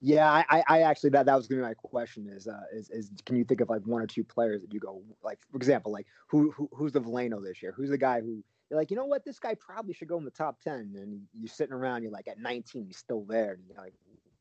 Yeah, 0.00 0.30
I, 0.30 0.62
I- 0.68 0.82
actually 0.82 1.10
that 1.10 1.26
that 1.26 1.34
was 1.34 1.48
gonna 1.48 1.62
be 1.62 1.66
my 1.66 1.74
question 1.74 2.28
is 2.28 2.46
uh 2.46 2.60
is, 2.72 2.88
is 2.90 3.10
can 3.26 3.36
you 3.36 3.44
think 3.44 3.60
of 3.60 3.68
like 3.68 3.82
one 3.84 4.00
or 4.00 4.06
two 4.06 4.22
players 4.22 4.60
that 4.62 4.72
you 4.72 4.78
go 4.78 5.02
like 5.24 5.40
for 5.50 5.56
example 5.56 5.90
like 5.90 6.06
who, 6.28 6.52
who 6.52 6.68
who's 6.72 6.92
the 6.92 7.00
Veleno 7.00 7.42
this 7.42 7.60
year? 7.62 7.72
Who's 7.76 7.90
the 7.90 7.98
guy 7.98 8.20
who 8.20 8.44
you're 8.70 8.78
like 8.78 8.92
you 8.92 8.96
know 8.96 9.06
what 9.06 9.24
this 9.24 9.40
guy 9.40 9.56
probably 9.58 9.94
should 9.94 10.06
go 10.06 10.16
in 10.18 10.24
the 10.24 10.30
top 10.30 10.60
ten 10.60 10.94
and 10.96 11.22
you're 11.36 11.48
sitting 11.48 11.72
around 11.72 12.02
you're 12.02 12.12
like 12.12 12.28
at 12.28 12.38
19 12.38 12.86
he's 12.86 12.96
still 12.96 13.24
there 13.24 13.54
and 13.54 13.62
you're 13.68 13.82
like 13.82 13.94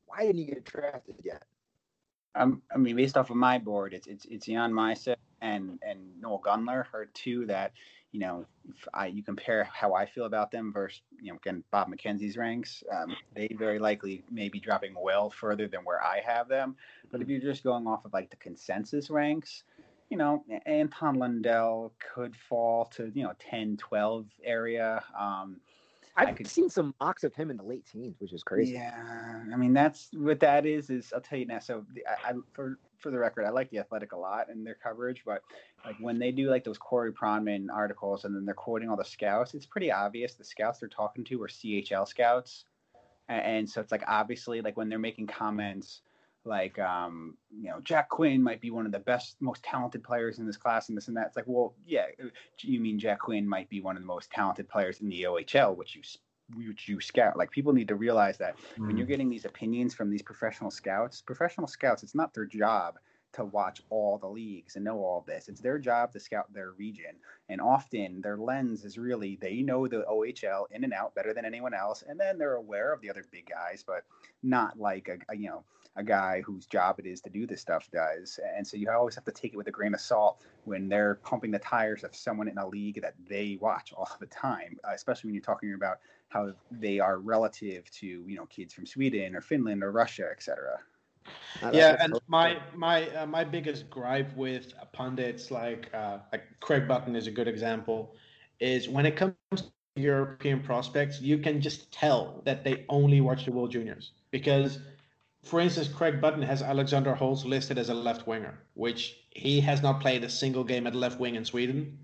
why 0.06 0.26
didn't 0.26 0.38
he 0.38 0.46
get 0.46 0.64
drafted 0.64 1.16
yet? 1.24 1.44
Um, 2.38 2.62
I 2.74 2.78
mean, 2.78 2.96
based 2.96 3.18
off 3.18 3.30
of 3.30 3.36
my 3.36 3.58
board, 3.58 3.94
it's 3.94 4.08
it's 4.08 4.26
it's 4.26 4.46
Jan 4.46 4.72
Mysak 4.72 5.16
and 5.42 5.80
and 5.82 6.00
Noel 6.22 6.42
Gunler 6.46 6.86
are 6.94 7.08
two 7.14 7.46
that 7.48 7.74
you 8.12 8.20
know 8.20 8.46
I 8.94 9.08
you 9.08 9.24
compare 9.24 9.64
how 9.64 9.94
I 9.94 10.06
feel 10.06 10.26
about 10.26 10.52
them 10.52 10.72
versus 10.72 11.02
you 11.20 11.32
know 11.32 11.38
again 11.38 11.64
Bob 11.72 11.90
McKenzie's 11.90 12.38
ranks. 12.38 12.84
Um, 12.94 13.16
they 13.36 13.50
very 13.58 13.80
likely 13.80 14.24
may 14.32 14.50
be 14.50 14.60
dropping 14.60 14.94
well 15.00 15.30
further 15.30 15.68
than 15.68 15.82
where 15.82 16.04
I 16.04 16.22
have 16.26 16.48
them. 16.48 16.76
But 17.12 17.22
if 17.22 17.28
you're 17.28 17.42
just 17.42 17.64
going 17.64 17.88
off 17.88 18.06
of 18.06 18.14
like 18.14 18.30
the 18.30 18.38
consensus 18.38 19.10
ranks, 19.10 19.64
you 20.10 20.18
know 20.18 20.44
Anton 20.66 21.16
Lundell 21.16 21.92
could 22.14 22.36
fall 22.36 22.86
to 22.96 23.12
you 23.16 23.24
know 23.24 23.34
10, 23.40 23.78
12 23.78 24.26
area. 24.44 25.04
Um, 25.20 25.60
I've 26.18 26.30
I 26.30 26.32
could- 26.34 26.48
seen 26.48 26.70
some 26.70 26.94
mocks 27.00 27.24
of 27.24 27.34
him 27.36 27.52
in 27.52 27.58
the 27.58 27.64
late 27.64 27.86
teens, 27.86 28.16
which 28.20 28.34
is 28.34 28.44
crazy. 28.44 28.74
yeah, 28.74 29.44
I 29.54 29.56
mean 29.56 29.72
that's 29.74 30.10
what 30.14 30.40
that 30.42 30.66
is. 30.66 30.90
Is 30.90 31.14
I'll 31.14 31.22
tell 31.22 31.38
you 31.40 31.46
now. 31.46 31.60
So 31.60 31.86
the, 31.94 32.04
I, 32.08 32.32
I, 32.32 32.34
for 32.54 32.80
for 32.98 33.12
the 33.12 33.20
record, 33.20 33.46
I 33.46 33.52
like 33.52 33.70
the 33.70 33.78
Athletic 33.78 34.12
a 34.14 34.18
lot 34.18 34.50
and 34.50 34.66
their 34.66 34.74
coverage, 34.76 35.22
but 35.24 35.44
like 35.86 35.96
when 36.00 36.18
they 36.18 36.32
do 36.32 36.50
like 36.50 36.64
those 36.64 36.80
Corey 36.80 37.12
Pronman 37.14 37.68
articles 37.72 38.26
and 38.26 38.36
then 38.36 38.44
they're 38.44 38.56
quoting 38.56 38.90
all 38.90 38.98
the 38.98 39.06
scouts, 39.06 39.54
it's 39.54 39.68
pretty 39.68 39.92
obvious 39.92 40.34
the 40.34 40.44
scouts 40.44 40.80
they're 40.80 40.90
talking 40.90 41.24
to 41.26 41.42
are 41.44 41.48
CHL 41.48 42.08
scouts, 42.08 42.66
and, 43.30 43.42
and 43.42 43.70
so 43.70 43.80
it's 43.80 43.92
like 43.92 44.04
obviously 44.08 44.62
like 44.62 44.76
when 44.76 44.90
they're 44.90 44.98
making 44.98 45.28
comments 45.28 46.02
like 46.48 46.80
um 46.80 47.36
you 47.52 47.70
know 47.70 47.80
Jack 47.82 48.10
Quinn 48.10 48.42
might 48.42 48.62
be 48.62 48.72
one 48.72 48.86
of 48.86 48.92
the 48.92 49.00
best 49.00 49.36
most 49.40 49.64
talented 49.64 50.04
players 50.04 50.40
in 50.40 50.48
this 50.48 50.58
class 50.58 50.90
and 50.90 50.98
this 50.98 51.08
and 51.08 51.18
that. 51.18 51.28
It's 51.28 51.36
like 51.36 51.46
well 51.48 51.76
yeah 51.86 52.06
you 52.60 52.80
mean 52.80 52.98
Jack 52.98 53.20
Quinn 53.20 53.48
might 53.48 53.70
be 53.70 53.82
one 53.82 53.96
of 53.96 54.02
the 54.02 54.08
most 54.08 54.32
talented 54.32 54.68
players 54.68 55.02
in 55.02 55.10
the 55.10 55.24
OHL 55.24 55.76
which 55.76 55.96
you 55.96 56.02
which 56.56 56.88
you 56.88 57.02
scout. 57.02 57.38
Like 57.38 57.52
people 57.52 57.74
need 57.74 57.90
to 57.90 57.96
realize 57.96 58.38
that 58.38 58.56
when 58.78 58.98
you're 58.98 59.06
getting 59.06 59.30
these 59.30 59.46
opinions 59.46 59.94
from 59.94 60.10
these 60.10 60.22
professional 60.22 60.72
scouts 60.72 61.22
professional 61.22 61.68
scouts 61.68 62.04
it's 62.04 62.16
not 62.16 62.34
their 62.34 62.46
job 62.46 62.96
to 63.34 63.46
watch 63.46 63.82
all 63.90 64.18
the 64.18 64.28
leagues 64.28 64.76
and 64.76 64.86
know 64.86 64.98
all 64.98 65.24
this. 65.28 65.48
It's 65.48 65.62
their 65.62 65.78
job 65.78 66.12
to 66.14 66.20
scout 66.20 66.52
their 66.54 66.72
region. 66.72 67.16
And 67.50 67.62
often 67.62 68.22
their 68.22 68.38
lens 68.38 68.84
is 68.84 68.98
really 68.98 69.38
they 69.40 69.62
know 69.62 69.88
the 69.88 70.06
OHL 70.10 70.66
in 70.72 70.84
and 70.84 70.94
out 70.94 71.14
better 71.14 71.34
than 71.34 71.46
anyone 71.46 71.74
else. 71.74 72.04
And 72.08 72.20
then 72.20 72.38
they're 72.38 72.56
aware 72.56 72.92
of 72.94 73.02
the 73.02 73.10
other 73.10 73.24
big 73.32 73.48
guys 73.50 73.84
but 73.86 74.06
not 74.44 74.80
like 74.80 75.10
a, 75.10 75.18
a 75.32 75.38
you 75.38 75.50
know 75.50 75.64
a 75.98 76.04
guy 76.04 76.42
whose 76.46 76.66
job 76.66 77.00
it 77.00 77.06
is 77.06 77.20
to 77.22 77.30
do 77.30 77.46
this 77.46 77.62
stuff 77.62 77.90
does. 77.92 78.40
And 78.56 78.66
so 78.66 78.78
you 78.78 78.90
always 78.90 79.16
have 79.16 79.26
to 79.26 79.32
take 79.32 79.54
it 79.54 79.58
with 79.58 79.68
a 79.68 79.72
grain 79.72 79.94
of 79.94 80.00
salt 80.00 80.42
when 80.66 80.88
they're 80.88 81.16
pumping 81.16 81.52
the 81.52 81.60
tires 81.60 82.04
of 82.04 82.16
someone 82.16 82.48
in 82.48 82.58
a 82.58 82.68
league 82.68 83.02
that 83.02 83.16
they 83.28 83.58
watch 83.60 83.94
all 83.98 84.10
the 84.20 84.28
time, 84.28 84.78
uh, 84.88 84.92
especially 84.94 85.28
when 85.28 85.36
you're 85.36 85.44
talking 85.44 85.74
about 85.74 85.98
how 86.30 86.52
they 86.72 87.00
are 87.00 87.20
relative 87.20 87.90
to, 87.92 88.08
you 88.08 88.36
know, 88.36 88.46
kids 88.46 88.74
from 88.74 88.86
Sweden 88.86 89.36
or 89.36 89.42
Finland 89.42 89.84
or 89.84 89.92
Russia, 89.92 90.28
et 90.32 90.42
cetera. 90.42 90.80
Uh, 91.62 91.72
yeah, 91.74 91.98
and 92.00 92.14
so- 92.14 92.22
my 92.28 92.58
my 92.76 93.10
uh, 93.10 93.26
my 93.26 93.44
biggest 93.44 93.90
gripe 93.90 94.36
with 94.38 94.74
pundits 94.94 95.52
like 95.52 95.90
uh, 95.94 96.20
like 96.32 96.44
Craig 96.62 96.88
Button 96.88 97.16
is 97.16 97.28
a 97.28 97.32
good 97.32 97.48
example, 97.48 98.16
is 98.60 98.88
when 98.88 99.06
it 99.06 99.16
comes 99.18 99.36
to 99.56 99.64
European 99.96 100.62
prospects, 100.62 101.22
you 101.22 101.38
can 101.40 101.60
just 101.60 101.92
tell 101.92 102.42
that 102.46 102.64
they 102.64 102.86
only 102.90 103.22
watch 103.22 103.46
the 103.46 103.52
World 103.52 103.72
Juniors 103.72 104.12
because, 104.32 104.80
for 105.48 105.62
instance, 105.62 105.88
Craig 105.88 106.20
Button 106.20 106.42
has 106.42 106.62
Alexander 106.62 107.16
Holtz 107.16 107.46
listed 107.46 107.78
as 107.78 107.90
a 107.90 107.94
left 107.94 108.28
winger, 108.28 108.60
which 108.74 109.16
he 109.30 109.62
has 109.62 109.82
not 109.82 110.02
played 110.02 110.24
a 110.24 110.30
single 110.30 110.64
game 110.64 110.86
at 110.86 110.94
left 110.94 111.20
wing 111.20 111.36
in 111.36 111.46
Sweden. 111.46 111.98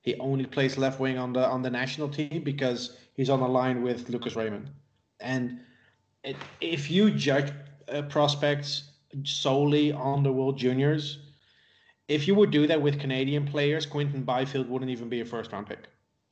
He 0.00 0.14
only 0.18 0.46
plays 0.46 0.78
left 0.78 0.98
wing 0.98 1.18
on 1.18 1.32
the 1.32 1.44
on 1.46 1.62
the 1.62 1.70
national 1.70 2.08
team 2.08 2.42
because 2.42 2.96
he's 3.14 3.28
on 3.28 3.40
the 3.40 3.48
line 3.48 3.82
with 3.82 4.08
Lucas 4.08 4.34
Raymond, 4.34 4.70
and 5.20 5.60
it, 6.24 6.36
if 6.60 6.90
you 6.90 7.10
judge 7.10 7.52
uh, 7.92 8.02
prospects 8.02 8.90
solely 9.24 9.92
on 9.92 10.22
the 10.22 10.32
World 10.32 10.56
Juniors, 10.56 11.18
if 12.08 12.26
you 12.26 12.34
would 12.34 12.50
do 12.50 12.66
that 12.66 12.80
with 12.80 12.98
Canadian 13.00 13.46
players, 13.46 13.84
Quinton 13.84 14.22
Byfield 14.22 14.68
wouldn't 14.68 14.90
even 14.90 15.08
be 15.08 15.20
a 15.20 15.24
first 15.24 15.52
round 15.52 15.66
pick. 15.66 15.88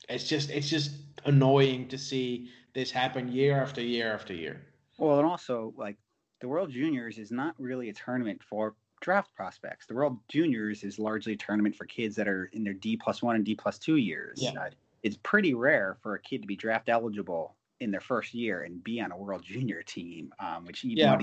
It's 0.08 0.28
just 0.28 0.50
it's 0.50 0.70
just 0.70 0.92
annoying 1.24 1.88
to 1.88 1.98
see 1.98 2.48
this 2.74 2.90
happen 2.90 3.30
year 3.30 3.60
after 3.60 3.82
year 3.82 4.14
after 4.14 4.32
year. 4.32 4.62
Well, 4.98 5.18
and 5.18 5.26
also 5.26 5.74
like 5.76 5.96
the 6.45 6.49
World 6.49 6.70
Juniors 6.70 7.16
is 7.16 7.32
not 7.32 7.55
really 7.59 7.88
a 7.88 7.92
tournament 7.95 8.42
for 8.42 8.74
draft 9.01 9.34
prospects. 9.34 9.86
The 9.86 9.95
World 9.95 10.18
Juniors 10.28 10.84
is 10.84 10.99
largely 10.99 11.32
a 11.32 11.36
tournament 11.38 11.74
for 11.74 11.86
kids 11.86 12.14
that 12.16 12.28
are 12.28 12.51
in 12.53 12.62
their 12.62 12.74
D 12.74 12.99
plus 12.99 13.22
one 13.22 13.34
and 13.34 13.47
D 13.47 13.55
plus 13.55 13.78
two 13.78 13.97
years. 13.97 14.42
Yeah. 14.42 14.51
Uh, 14.51 14.68
it's 15.03 15.16
pretty 15.22 15.55
rare 15.55 15.97
for 16.03 16.16
a 16.16 16.20
kid 16.20 16.42
to 16.42 16.47
be 16.47 16.55
draft 16.55 16.90
eligible 16.90 17.57
in 17.80 17.90
their 17.90 18.03
first 18.03 18.34
year 18.34 18.64
and 18.64 18.84
be 18.84 19.01
on 19.01 19.11
a 19.11 19.16
World 19.16 19.42
Junior 19.42 19.82
team, 19.82 20.34
um, 20.38 20.66
which 20.66 20.84
even 20.84 20.99
Yeah, 20.99 21.18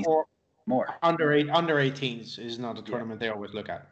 more. 0.66 0.88
under 1.04 1.32
eight 1.34 1.52
under 1.52 1.76
18s 1.76 2.40
is 2.40 2.58
not 2.58 2.80
a 2.80 2.82
tournament 2.82 3.20
they 3.20 3.30
always 3.30 3.54
look 3.54 3.70
at. 3.70 3.88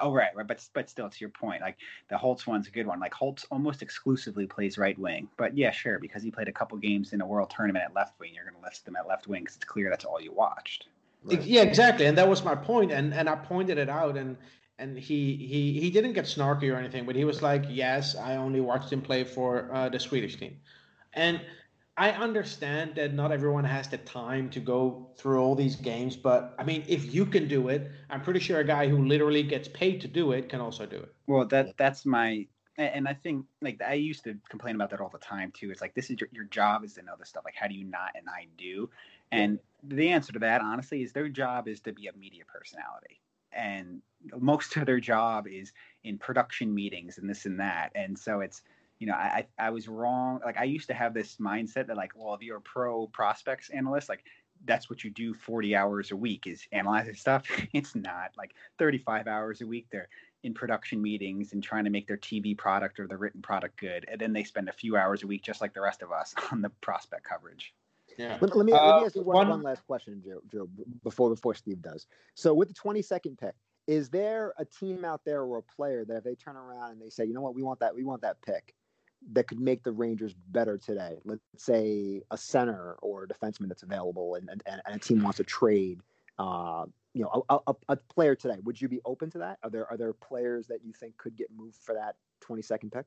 Oh 0.00 0.12
right, 0.12 0.34
right, 0.34 0.46
but 0.46 0.66
but 0.74 0.90
still, 0.90 1.08
to 1.08 1.16
your 1.20 1.30
point, 1.30 1.60
like 1.62 1.76
the 2.08 2.18
Holtz 2.18 2.46
one's 2.46 2.68
a 2.68 2.70
good 2.70 2.86
one. 2.86 3.00
Like 3.00 3.14
Holtz 3.14 3.46
almost 3.50 3.82
exclusively 3.82 4.46
plays 4.46 4.78
right 4.78 4.98
wing, 4.98 5.28
but 5.36 5.56
yeah, 5.56 5.70
sure, 5.70 5.98
because 5.98 6.22
he 6.22 6.30
played 6.30 6.48
a 6.48 6.52
couple 6.52 6.76
games 6.78 7.12
in 7.12 7.20
a 7.20 7.26
World 7.26 7.50
Tournament 7.54 7.84
at 7.84 7.94
left 7.94 8.18
wing, 8.20 8.32
you're 8.34 8.44
going 8.44 8.56
to 8.56 8.62
list 8.62 8.84
them 8.84 8.96
at 8.96 9.06
left 9.06 9.26
wing 9.26 9.42
because 9.42 9.56
it's 9.56 9.64
clear 9.64 9.90
that's 9.90 10.04
all 10.04 10.20
you 10.20 10.32
watched. 10.32 10.88
Ex- 11.30 11.46
Yeah, 11.46 11.62
exactly, 11.62 12.06
and 12.06 12.16
that 12.18 12.28
was 12.28 12.44
my 12.44 12.54
point, 12.54 12.92
and 12.92 13.12
and 13.14 13.28
I 13.28 13.34
pointed 13.36 13.78
it 13.78 13.88
out, 13.88 14.16
and 14.16 14.36
and 14.78 14.98
he 14.98 15.36
he 15.36 15.80
he 15.80 15.90
didn't 15.90 16.12
get 16.12 16.24
snarky 16.26 16.72
or 16.72 16.76
anything, 16.76 17.06
but 17.06 17.16
he 17.16 17.24
was 17.24 17.42
like, 17.42 17.64
"Yes, 17.68 18.14
I 18.16 18.36
only 18.36 18.60
watched 18.60 18.92
him 18.92 19.02
play 19.02 19.24
for 19.24 19.72
uh, 19.72 19.88
the 19.88 19.98
Swedish 19.98 20.36
team," 20.36 20.58
and 21.14 21.40
I 21.98 22.12
understand 22.12 22.94
that 22.94 23.12
not 23.12 23.32
everyone 23.32 23.64
has 23.64 23.88
the 23.88 23.98
time 23.98 24.50
to 24.50 24.60
go 24.60 25.10
through 25.16 25.40
all 25.40 25.56
these 25.56 25.74
games, 25.74 26.16
but 26.16 26.54
I 26.56 26.62
mean, 26.62 26.84
if 26.86 27.12
you 27.12 27.26
can 27.26 27.48
do 27.48 27.68
it, 27.68 27.90
I'm 28.08 28.22
pretty 28.22 28.38
sure 28.38 28.60
a 28.60 28.64
guy 28.64 28.86
who 28.86 29.04
literally 29.04 29.42
gets 29.42 29.66
paid 29.66 30.00
to 30.02 30.08
do 30.08 30.30
it 30.30 30.48
can 30.48 30.60
also 30.60 30.86
do 30.86 30.96
it. 30.96 31.12
Well, 31.26 31.44
that 31.46 31.76
that's 31.76 32.06
my, 32.06 32.46
and 32.76 33.08
I 33.08 33.14
think 33.14 33.46
like 33.60 33.82
I 33.82 33.94
used 33.94 34.22
to 34.24 34.36
complain 34.48 34.76
about 34.76 34.90
that 34.90 35.00
all 35.00 35.08
the 35.08 35.18
time 35.18 35.50
too. 35.50 35.72
It's 35.72 35.80
like 35.80 35.94
this 35.96 36.08
is 36.08 36.20
your 36.20 36.28
your 36.30 36.44
job 36.44 36.84
is 36.84 36.94
to 36.94 37.02
know 37.02 37.14
this 37.18 37.30
stuff. 37.30 37.42
Like 37.44 37.56
how 37.56 37.66
do 37.66 37.74
you 37.74 37.84
not 37.84 38.12
and 38.14 38.28
I 38.28 38.46
do? 38.56 38.88
And 39.32 39.58
the 39.82 40.08
answer 40.08 40.32
to 40.32 40.38
that, 40.38 40.60
honestly, 40.60 41.02
is 41.02 41.12
their 41.12 41.28
job 41.28 41.66
is 41.66 41.80
to 41.80 41.92
be 41.92 42.06
a 42.06 42.16
media 42.16 42.44
personality, 42.46 43.20
and 43.52 44.02
most 44.38 44.76
of 44.76 44.86
their 44.86 45.00
job 45.00 45.48
is 45.48 45.72
in 46.04 46.16
production 46.16 46.72
meetings 46.72 47.18
and 47.18 47.28
this 47.28 47.44
and 47.44 47.58
that. 47.58 47.90
And 47.96 48.16
so 48.16 48.38
it's 48.38 48.62
you 48.98 49.06
know 49.06 49.14
I 49.14 49.46
I 49.58 49.66
I 49.66 49.70
was 49.70 49.88
wrong. 49.88 50.40
Like 50.44 50.58
I 50.58 50.64
used 50.64 50.88
to 50.88 50.94
have 50.94 51.14
this 51.14 51.36
mindset 51.36 51.86
that 51.88 51.96
like 51.96 52.12
well 52.14 52.34
if 52.34 52.42
you're 52.42 52.58
a 52.58 52.60
pro 52.62 53.06
prospects 53.08 53.70
analyst 53.70 54.08
like 54.08 54.24
that's 54.64 54.90
what 54.90 55.04
you 55.04 55.10
do 55.10 55.32
40 55.34 55.76
hours 55.76 56.10
a 56.10 56.16
week 56.16 56.48
is 56.48 56.66
analyzing 56.72 57.14
stuff 57.14 57.44
it's 57.72 57.94
not 57.94 58.32
like 58.36 58.54
35 58.78 59.28
hours 59.28 59.60
a 59.60 59.66
week 59.66 59.86
they're 59.92 60.08
in 60.42 60.52
production 60.52 61.00
meetings 61.00 61.52
and 61.52 61.62
trying 61.62 61.84
to 61.84 61.90
make 61.90 62.08
their 62.08 62.16
tv 62.16 62.58
product 62.58 62.98
or 62.98 63.06
their 63.06 63.18
written 63.18 63.40
product 63.40 63.78
good 63.78 64.04
and 64.10 64.20
then 64.20 64.32
they 64.32 64.42
spend 64.42 64.68
a 64.68 64.72
few 64.72 64.96
hours 64.96 65.22
a 65.22 65.28
week 65.28 65.42
just 65.44 65.60
like 65.60 65.72
the 65.74 65.80
rest 65.80 66.02
of 66.02 66.10
us 66.10 66.34
on 66.52 66.60
the 66.60 66.70
prospect 66.80 67.22
coverage 67.24 67.72
Yeah. 68.18 68.38
Let, 68.40 68.56
let 68.56 68.66
me, 68.66 68.72
let 68.72 68.82
Uh, 68.82 68.98
me 68.98 69.04
ask 69.04 69.14
you 69.14 69.22
one, 69.22 69.36
one- 69.36 69.48
one 69.48 69.62
last 69.62 69.86
question, 69.86 70.20
Joe, 70.24 70.40
Joe, 70.50 70.68
before 71.04 71.30
before 71.30 71.54
Steve 71.54 71.80
does. 71.80 72.06
So 72.34 72.52
with 72.52 72.68
the 72.68 72.74
22nd 72.74 73.38
pick, 73.38 73.54
is 73.86 74.10
there 74.10 74.54
a 74.58 74.64
team 74.64 75.04
out 75.04 75.24
there 75.24 75.42
or 75.42 75.58
a 75.58 75.62
player 75.62 76.04
that 76.04 76.16
if 76.16 76.24
they 76.24 76.34
turn 76.34 76.56
around 76.56 76.90
and 76.92 77.00
they 77.00 77.10
say, 77.10 77.24
you 77.24 77.32
know 77.32 77.40
what, 77.40 77.54
we 77.54 77.62
want 77.62 77.78
that, 77.80 77.94
we 77.94 78.04
want 78.04 78.22
that 78.22 78.40
pick, 78.42 78.74
that 79.32 79.46
could 79.48 79.60
make 79.60 79.82
the 79.82 79.92
Rangers 79.92 80.34
better 80.48 80.78
today? 80.78 81.18
Let's 81.24 81.42
say 81.56 82.22
a 82.30 82.36
center 82.36 82.94
or 83.02 83.24
a 83.24 83.28
defenseman 83.28 83.68
that's 83.68 83.82
available, 83.82 84.34
and 84.36 84.48
and, 84.48 84.62
and 84.66 84.96
a 84.96 84.98
team 84.98 85.22
wants 85.22 85.38
to 85.38 85.44
trade. 85.44 86.00
Uh, 86.38 86.86
you 87.14 87.22
know, 87.22 87.44
a, 87.48 87.58
a, 87.66 87.74
a 87.88 87.96
player 87.96 88.36
today. 88.36 88.58
Would 88.62 88.80
you 88.80 88.86
be 88.88 89.00
open 89.04 89.28
to 89.30 89.38
that? 89.38 89.58
Are 89.62 89.70
there 89.70 89.90
are 89.90 89.96
there 89.96 90.12
players 90.12 90.68
that 90.68 90.84
you 90.84 90.92
think 90.92 91.16
could 91.16 91.36
get 91.36 91.48
moved 91.56 91.78
for 91.82 91.94
that 91.94 92.16
22nd 92.46 92.92
pick? 92.92 93.06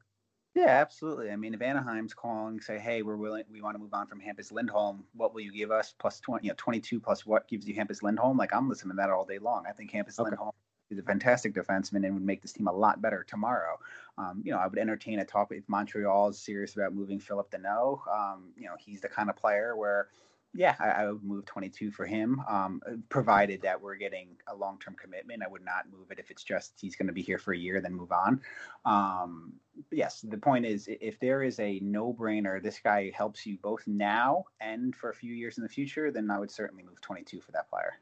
yeah 0.53 0.67
absolutely 0.67 1.31
i 1.31 1.35
mean 1.35 1.53
if 1.53 1.61
anaheim's 1.61 2.13
calling 2.13 2.59
say 2.59 2.77
hey 2.77 3.01
we're 3.03 3.15
willing 3.15 3.43
we 3.49 3.61
want 3.61 3.73
to 3.73 3.79
move 3.79 3.93
on 3.93 4.05
from 4.05 4.19
hampus 4.19 4.51
lindholm 4.51 5.03
what 5.13 5.33
will 5.33 5.41
you 5.41 5.51
give 5.51 5.71
us 5.71 5.93
plus 5.97 6.19
20 6.19 6.45
you 6.45 6.51
know 6.51 6.55
22 6.57 6.99
plus 6.99 7.25
what 7.25 7.47
gives 7.47 7.65
you 7.65 7.73
hampus 7.73 8.03
lindholm 8.03 8.37
like 8.37 8.53
i'm 8.53 8.67
listening 8.67 8.91
to 8.91 8.97
that 8.97 9.09
all 9.09 9.23
day 9.23 9.37
long 9.37 9.63
i 9.67 9.71
think 9.71 9.91
hampus 9.91 10.19
Okay. 10.19 10.29
lindholm 10.29 10.51
is 10.91 10.99
a 10.99 11.03
fantastic 11.03 11.53
defenseman 11.53 12.05
and 12.05 12.13
would 12.13 12.25
make 12.25 12.41
this 12.41 12.53
team 12.53 12.67
a 12.67 12.73
lot 12.73 13.01
better 13.01 13.25
tomorrow. 13.27 13.79
Um, 14.17 14.41
you 14.43 14.51
know, 14.51 14.59
I 14.59 14.67
would 14.67 14.77
entertain 14.77 15.19
a 15.19 15.25
talk 15.25 15.51
if 15.51 15.67
Montreal 15.67 16.29
is 16.29 16.37
serious 16.37 16.75
about 16.75 16.93
moving 16.93 17.19
Phillip 17.19 17.49
Danault. 17.51 17.99
Um, 18.07 18.51
you 18.57 18.65
know, 18.65 18.75
he's 18.77 19.01
the 19.01 19.07
kind 19.07 19.29
of 19.29 19.35
player 19.35 19.75
where, 19.75 20.09
yeah, 20.53 20.75
I, 20.79 20.89
I 20.89 21.11
would 21.11 21.23
move 21.23 21.45
22 21.45 21.91
for 21.91 22.05
him, 22.05 22.41
um, 22.47 22.81
provided 23.07 23.61
that 23.61 23.81
we're 23.81 23.95
getting 23.95 24.35
a 24.47 24.55
long-term 24.55 24.97
commitment. 25.01 25.43
I 25.43 25.47
would 25.47 25.63
not 25.63 25.85
move 25.89 26.11
it 26.11 26.19
if 26.19 26.29
it's 26.29 26.43
just 26.43 26.73
he's 26.79 26.97
going 26.97 27.07
to 27.07 27.13
be 27.13 27.21
here 27.21 27.39
for 27.39 27.53
a 27.53 27.57
year, 27.57 27.79
then 27.79 27.93
move 27.93 28.11
on. 28.11 28.41
Um, 28.85 29.53
yes, 29.91 30.21
the 30.21 30.37
point 30.37 30.65
is, 30.65 30.89
if 30.89 31.19
there 31.19 31.41
is 31.41 31.57
a 31.59 31.79
no-brainer, 31.79 32.61
this 32.61 32.79
guy 32.83 33.11
helps 33.15 33.45
you 33.45 33.57
both 33.61 33.87
now 33.87 34.43
and 34.59 34.93
for 34.93 35.09
a 35.09 35.15
few 35.15 35.33
years 35.33 35.57
in 35.57 35.63
the 35.63 35.69
future, 35.69 36.11
then 36.11 36.29
I 36.29 36.37
would 36.37 36.51
certainly 36.51 36.83
move 36.83 36.99
22 36.99 37.39
for 37.39 37.53
that 37.53 37.69
player. 37.69 37.93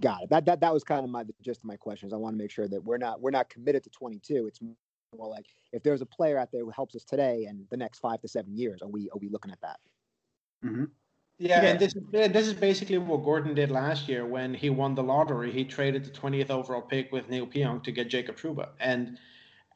Got 0.00 0.22
it. 0.24 0.30
That 0.30 0.46
that 0.46 0.60
that 0.60 0.72
was 0.72 0.84
kind 0.84 1.04
of 1.04 1.10
my 1.10 1.22
the 1.22 1.34
gist 1.42 1.60
of 1.60 1.64
my 1.66 1.76
questions. 1.76 2.12
I 2.12 2.16
want 2.16 2.34
to 2.34 2.38
make 2.38 2.50
sure 2.50 2.66
that 2.68 2.82
we're 2.82 2.98
not 2.98 3.20
we're 3.20 3.30
not 3.30 3.50
committed 3.50 3.84
to 3.84 3.90
22. 3.90 4.46
It's 4.46 4.60
more 4.62 5.28
like 5.28 5.46
if 5.72 5.82
there's 5.82 6.00
a 6.00 6.06
player 6.06 6.38
out 6.38 6.50
there 6.50 6.64
who 6.64 6.70
helps 6.70 6.94
us 6.96 7.04
today 7.04 7.44
and 7.44 7.66
the 7.70 7.76
next 7.76 7.98
five 7.98 8.20
to 8.22 8.28
seven 8.28 8.56
years, 8.56 8.80
are 8.82 8.88
we 8.88 9.10
are 9.10 9.18
we 9.18 9.28
looking 9.28 9.50
at 9.50 9.60
that? 9.60 9.80
hmm 10.62 10.84
Yeah, 11.38 11.62
Yeah. 11.62 11.70
and 11.72 11.80
this 11.80 11.94
this 12.10 12.46
is 12.46 12.54
basically 12.54 12.96
what 12.98 13.22
Gorton 13.22 13.54
did 13.54 13.70
last 13.70 14.08
year 14.08 14.24
when 14.26 14.54
he 14.54 14.70
won 14.70 14.94
the 14.94 15.02
lottery. 15.02 15.52
He 15.52 15.64
traded 15.64 16.04
the 16.04 16.10
20th 16.10 16.50
overall 16.50 16.82
pick 16.82 17.12
with 17.12 17.28
Neil 17.28 17.46
Pionk 17.46 17.84
to 17.84 17.92
get 17.92 18.08
Jacob 18.08 18.36
Trouba, 18.36 18.70
and 18.80 19.18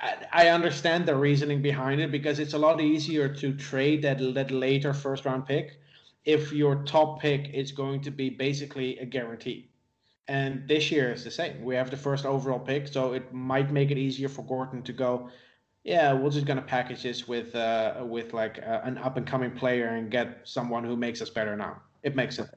I, 0.00 0.26
I 0.32 0.48
understand 0.48 1.06
the 1.06 1.16
reasoning 1.16 1.60
behind 1.62 2.00
it 2.00 2.10
because 2.10 2.38
it's 2.38 2.54
a 2.54 2.58
lot 2.58 2.80
easier 2.80 3.28
to 3.34 3.54
trade 3.54 4.02
that 4.02 4.18
that 4.34 4.50
later 4.50 4.94
first 4.94 5.26
round 5.26 5.46
pick 5.46 5.80
if 6.24 6.52
your 6.52 6.84
top 6.84 7.20
pick 7.20 7.50
is 7.54 7.72
going 7.72 8.00
to 8.02 8.10
be 8.10 8.30
basically 8.30 8.98
a 8.98 9.06
guarantee. 9.06 9.70
And 10.28 10.66
this 10.66 10.90
year 10.90 11.12
is 11.12 11.22
the 11.22 11.30
same. 11.30 11.64
We 11.64 11.76
have 11.76 11.90
the 11.90 11.96
first 11.96 12.26
overall 12.26 12.58
pick, 12.58 12.88
so 12.88 13.12
it 13.12 13.32
might 13.32 13.70
make 13.70 13.90
it 13.90 13.98
easier 13.98 14.28
for 14.28 14.42
Gorton 14.42 14.82
to 14.82 14.92
go. 14.92 15.30
Yeah, 15.84 16.12
we're 16.14 16.30
just 16.30 16.46
gonna 16.46 16.62
package 16.62 17.04
this 17.04 17.28
with 17.28 17.54
uh, 17.54 18.02
with 18.04 18.34
like 18.34 18.58
uh, 18.58 18.80
an 18.82 18.98
up 18.98 19.16
and 19.16 19.26
coming 19.26 19.52
player 19.52 19.88
and 19.88 20.10
get 20.10 20.40
someone 20.42 20.82
who 20.82 20.96
makes 20.96 21.22
us 21.22 21.30
better 21.30 21.54
now. 21.56 21.80
It 22.02 22.16
makes 22.16 22.40
it. 22.40 22.48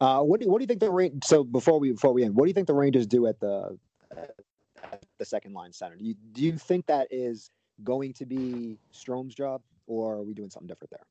Uh, 0.00 0.22
what 0.22 0.40
do 0.40 0.48
what 0.48 0.58
do 0.58 0.62
you 0.62 0.68
think 0.68 0.78
the 0.78 0.90
Rangers? 0.90 1.20
So 1.24 1.42
before 1.42 1.80
we 1.80 1.90
before 1.90 2.12
we 2.12 2.22
end, 2.22 2.36
what 2.36 2.44
do 2.44 2.48
you 2.48 2.54
think 2.54 2.68
the 2.68 2.74
Rangers 2.74 3.08
do 3.08 3.26
at 3.26 3.40
the 3.40 3.76
at 4.16 5.04
the 5.18 5.24
second 5.24 5.52
line 5.52 5.72
center? 5.72 5.96
Do 5.96 6.04
you 6.04 6.14
do 6.32 6.44
you 6.44 6.52
think 6.52 6.86
that 6.86 7.08
is 7.10 7.50
going 7.82 8.12
to 8.14 8.26
be 8.26 8.78
Strome's 8.92 9.34
job, 9.34 9.62
or 9.88 10.14
are 10.14 10.22
we 10.22 10.34
doing 10.34 10.50
something 10.50 10.68
different 10.68 10.90
there? 10.90 11.06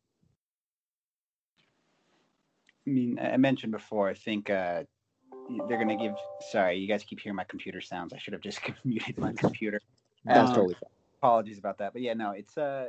I 2.85 2.89
mean, 2.89 3.19
I 3.19 3.31
I 3.31 3.37
mentioned 3.37 3.73
before. 3.73 4.07
I 4.07 4.13
think 4.13 4.49
uh, 4.49 4.83
they're 5.67 5.83
going 5.83 5.97
to 5.97 6.03
give. 6.03 6.15
Sorry, 6.49 6.77
you 6.77 6.87
guys 6.87 7.03
keep 7.03 7.19
hearing 7.19 7.35
my 7.35 7.43
computer 7.43 7.81
sounds. 7.81 8.13
I 8.13 8.17
should 8.17 8.33
have 8.33 8.41
just 8.41 8.59
muted 8.85 9.17
my 9.17 9.33
computer. 9.33 9.81
That's 10.25 10.49
Um, 10.49 10.55
totally 10.55 10.73
fine. 10.75 10.89
Apologies 11.19 11.57
about 11.57 11.79
that. 11.79 11.93
But 11.93 12.01
yeah, 12.01 12.13
no, 12.13 12.31
it's 12.31 12.57
uh, 12.57 12.87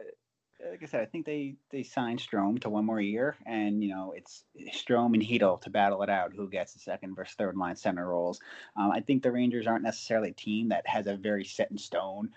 like 0.71 0.83
I 0.83 0.87
said, 0.87 1.01
I 1.01 1.07
think 1.07 1.25
they 1.25 1.55
they 1.71 1.83
signed 1.83 2.19
Strome 2.19 2.61
to 2.63 2.69
one 2.69 2.85
more 2.85 3.01
year, 3.01 3.37
and 3.47 3.83
you 3.83 3.91
know 3.91 4.13
it's 4.17 4.45
Strome 4.75 5.15
and 5.15 5.23
Chytil 5.23 5.61
to 5.63 5.71
battle 5.71 6.03
it 6.03 6.11
out. 6.11 6.33
Who 6.35 6.49
gets 6.49 6.73
the 6.75 6.81
second 6.81 7.15
versus 7.15 7.35
third 7.37 7.57
line 7.57 7.77
center 7.77 8.07
roles? 8.07 8.41
Um, 8.77 8.91
I 8.91 9.01
think 9.01 9.23
the 9.23 9.33
Rangers 9.33 9.67
aren't 9.67 9.85
necessarily 9.85 10.30
a 10.30 10.35
team 10.35 10.68
that 10.71 10.87
has 10.87 11.07
a 11.07 11.17
very 11.17 11.45
set 11.45 11.71
in 11.71 11.79
stone 11.79 12.30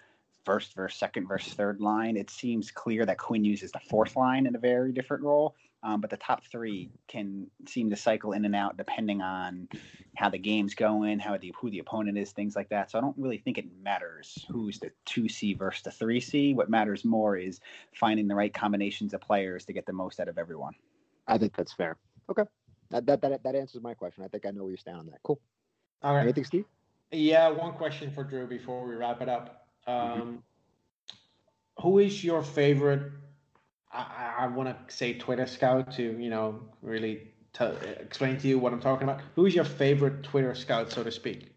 first 0.46 0.74
versus 0.76 0.98
second 1.00 1.28
versus 1.28 1.54
third 1.54 1.82
line. 1.82 2.16
It 2.18 2.30
seems 2.30 2.72
clear 2.72 3.06
that 3.06 3.18
Quinn 3.18 3.44
uses 3.44 3.72
the 3.72 3.80
fourth 3.80 4.16
line 4.16 4.46
in 4.46 4.56
a 4.56 4.60
very 4.60 4.92
different 4.92 5.24
role. 5.24 5.56
Um, 5.84 6.00
but 6.00 6.12
the 6.12 6.18
top 6.18 6.44
three 6.46 6.92
can 7.08 7.48
seem 7.68 7.90
to 7.90 7.96
cycle 7.96 8.34
in 8.34 8.46
and 8.46 8.56
out 8.56 8.78
depending 8.78 9.22
on 9.22 9.68
how 10.16 10.30
the 10.30 10.38
game's 10.38 10.76
going, 10.76 11.18
how 11.18 11.38
the 11.38 11.52
who 11.60 11.72
the 11.72 11.80
opponent 11.80 12.20
is, 12.20 12.32
things 12.32 12.56
like 12.56 12.70
that. 12.70 12.92
So 12.92 13.00
I 13.00 13.02
don't 13.02 13.18
really 13.18 13.40
think 13.40 13.58
it 13.58 13.66
matters 13.82 14.46
who's 14.52 14.78
the 14.78 14.92
two 15.06 15.28
C 15.28 15.56
versus 15.56 15.82
the 15.82 15.92
three 15.92 16.20
C. 16.20 16.54
What 16.54 16.70
matters 16.70 17.04
more 17.04 17.36
is 17.36 17.60
finding 17.94 18.28
the 18.28 18.36
right 18.36 18.54
combinations 18.54 19.16
of 19.16 19.22
players 19.22 19.66
to 19.66 19.74
get 19.74 19.88
the 19.88 19.94
most 19.94 20.20
out 20.20 20.28
of 20.28 20.38
everyone. 20.38 20.74
I 21.28 21.40
think 21.40 21.56
that's 21.56 21.74
fair. 21.74 21.98
Okay, 22.30 22.44
that 22.92 23.08
that 23.08 23.22
that, 23.22 23.44
that 23.44 23.56
answers 23.56 23.82
my 23.82 23.96
question. 23.96 24.24
I 24.24 24.28
think 24.28 24.46
I 24.46 24.52
know 24.52 24.62
where 24.62 24.72
you 24.72 24.78
stand 24.78 24.98
on 24.98 25.08
that. 25.08 25.20
Cool. 25.24 25.40
All 26.04 26.14
right. 26.14 26.22
Anything, 26.22 26.46
Steve? 26.46 26.66
Yeah, 27.12 27.50
one 27.50 27.74
question 27.74 28.12
for 28.12 28.24
Drew 28.24 28.46
before 28.46 28.88
we 28.88 28.96
wrap 28.96 29.22
it 29.22 29.30
up. 29.30 29.66
Mm-hmm. 29.88 30.22
Um, 30.22 30.44
who 31.82 31.98
is 31.98 32.24
your 32.24 32.44
favorite? 32.44 33.12
I, 33.94 34.36
I, 34.40 34.48
want 34.48 34.70
to 34.70 34.96
say 34.96 35.14
Twitter 35.14 35.46
scout 35.46 35.92
to 35.94 36.04
you 36.04 36.30
know 36.30 36.62
really 36.82 37.28
explain 38.00 38.38
to 38.38 38.48
you 38.48 38.58
what 38.58 38.74
I'm 38.74 38.80
talking 38.80 39.08
about. 39.08 39.22
Who 39.36 39.46
is 39.46 39.54
your 39.54 39.66
favorite 39.66 40.24
Twitter 40.24 40.56
scout, 40.56 40.92
so 40.92 41.04
to 41.04 41.12
speak? 41.12 41.54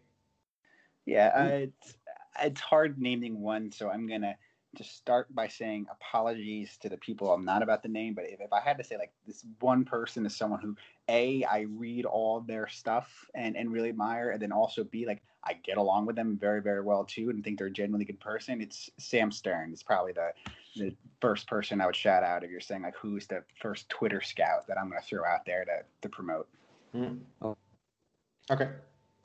Yeah, 1.05 1.31
uh, 1.35 1.43
it's 1.43 1.97
it's 2.41 2.61
hard 2.61 2.99
naming 2.99 3.41
one, 3.41 3.71
so 3.71 3.89
I'm 3.89 4.07
gonna 4.07 4.35
just 4.75 4.97
start 4.97 5.33
by 5.33 5.47
saying 5.47 5.85
apologies 5.89 6.77
to 6.81 6.89
the 6.89 6.97
people 6.97 7.31
I'm 7.31 7.45
not 7.45 7.63
about 7.63 7.81
the 7.81 7.89
name. 7.89 8.13
But 8.13 8.25
if, 8.25 8.41
if 8.41 8.51
I 8.51 8.59
had 8.59 8.77
to 8.77 8.83
say 8.83 8.97
like 8.97 9.13
this 9.25 9.45
one 9.59 9.85
person 9.85 10.25
is 10.25 10.35
someone 10.35 10.59
who 10.59 10.75
a 11.07 11.43
I 11.45 11.61
read 11.61 12.05
all 12.05 12.41
their 12.41 12.67
stuff 12.67 13.25
and 13.33 13.55
and 13.55 13.71
really 13.71 13.89
admire, 13.89 14.31
and 14.31 14.41
then 14.41 14.51
also 14.51 14.83
b 14.83 15.05
like 15.05 15.21
I 15.43 15.53
get 15.53 15.77
along 15.77 16.05
with 16.05 16.15
them 16.15 16.37
very 16.37 16.61
very 16.61 16.81
well 16.81 17.05
too, 17.05 17.29
and 17.29 17.43
think 17.43 17.57
they're 17.57 17.67
a 17.67 17.71
genuinely 17.71 18.05
good 18.05 18.19
person. 18.19 18.61
It's 18.61 18.89
Sam 18.97 19.31
Stern. 19.31 19.71
It's 19.71 19.83
probably 19.83 20.11
the 20.11 20.31
the 20.75 20.95
first 21.21 21.47
person 21.47 21.81
I 21.81 21.85
would 21.85 21.95
shout 21.95 22.23
out 22.23 22.43
if 22.43 22.51
you're 22.51 22.61
saying 22.61 22.83
like 22.83 22.95
who's 22.95 23.27
the 23.27 23.43
first 23.61 23.89
Twitter 23.89 24.21
scout 24.21 24.67
that 24.67 24.77
I'm 24.77 24.89
going 24.89 25.01
to 25.01 25.07
throw 25.07 25.25
out 25.25 25.45
there 25.45 25.65
to 25.65 25.83
to 26.01 26.09
promote. 26.09 26.47
Mm. 26.95 27.19
Okay. 28.51 28.69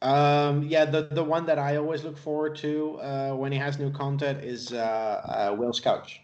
Um, 0.02 0.62
yeah, 0.62 0.86
the 0.86 1.08
the 1.10 1.22
one 1.22 1.44
that 1.46 1.58
I 1.58 1.76
always 1.76 2.04
look 2.04 2.16
forward 2.16 2.56
to 2.56 2.98
uh, 3.00 3.32
when 3.32 3.52
he 3.52 3.58
has 3.58 3.78
new 3.78 3.90
content 3.90 4.42
is 4.42 4.72
uh, 4.72 5.50
uh, 5.50 5.56
Will 5.56 5.72
Scouch. 5.72 6.20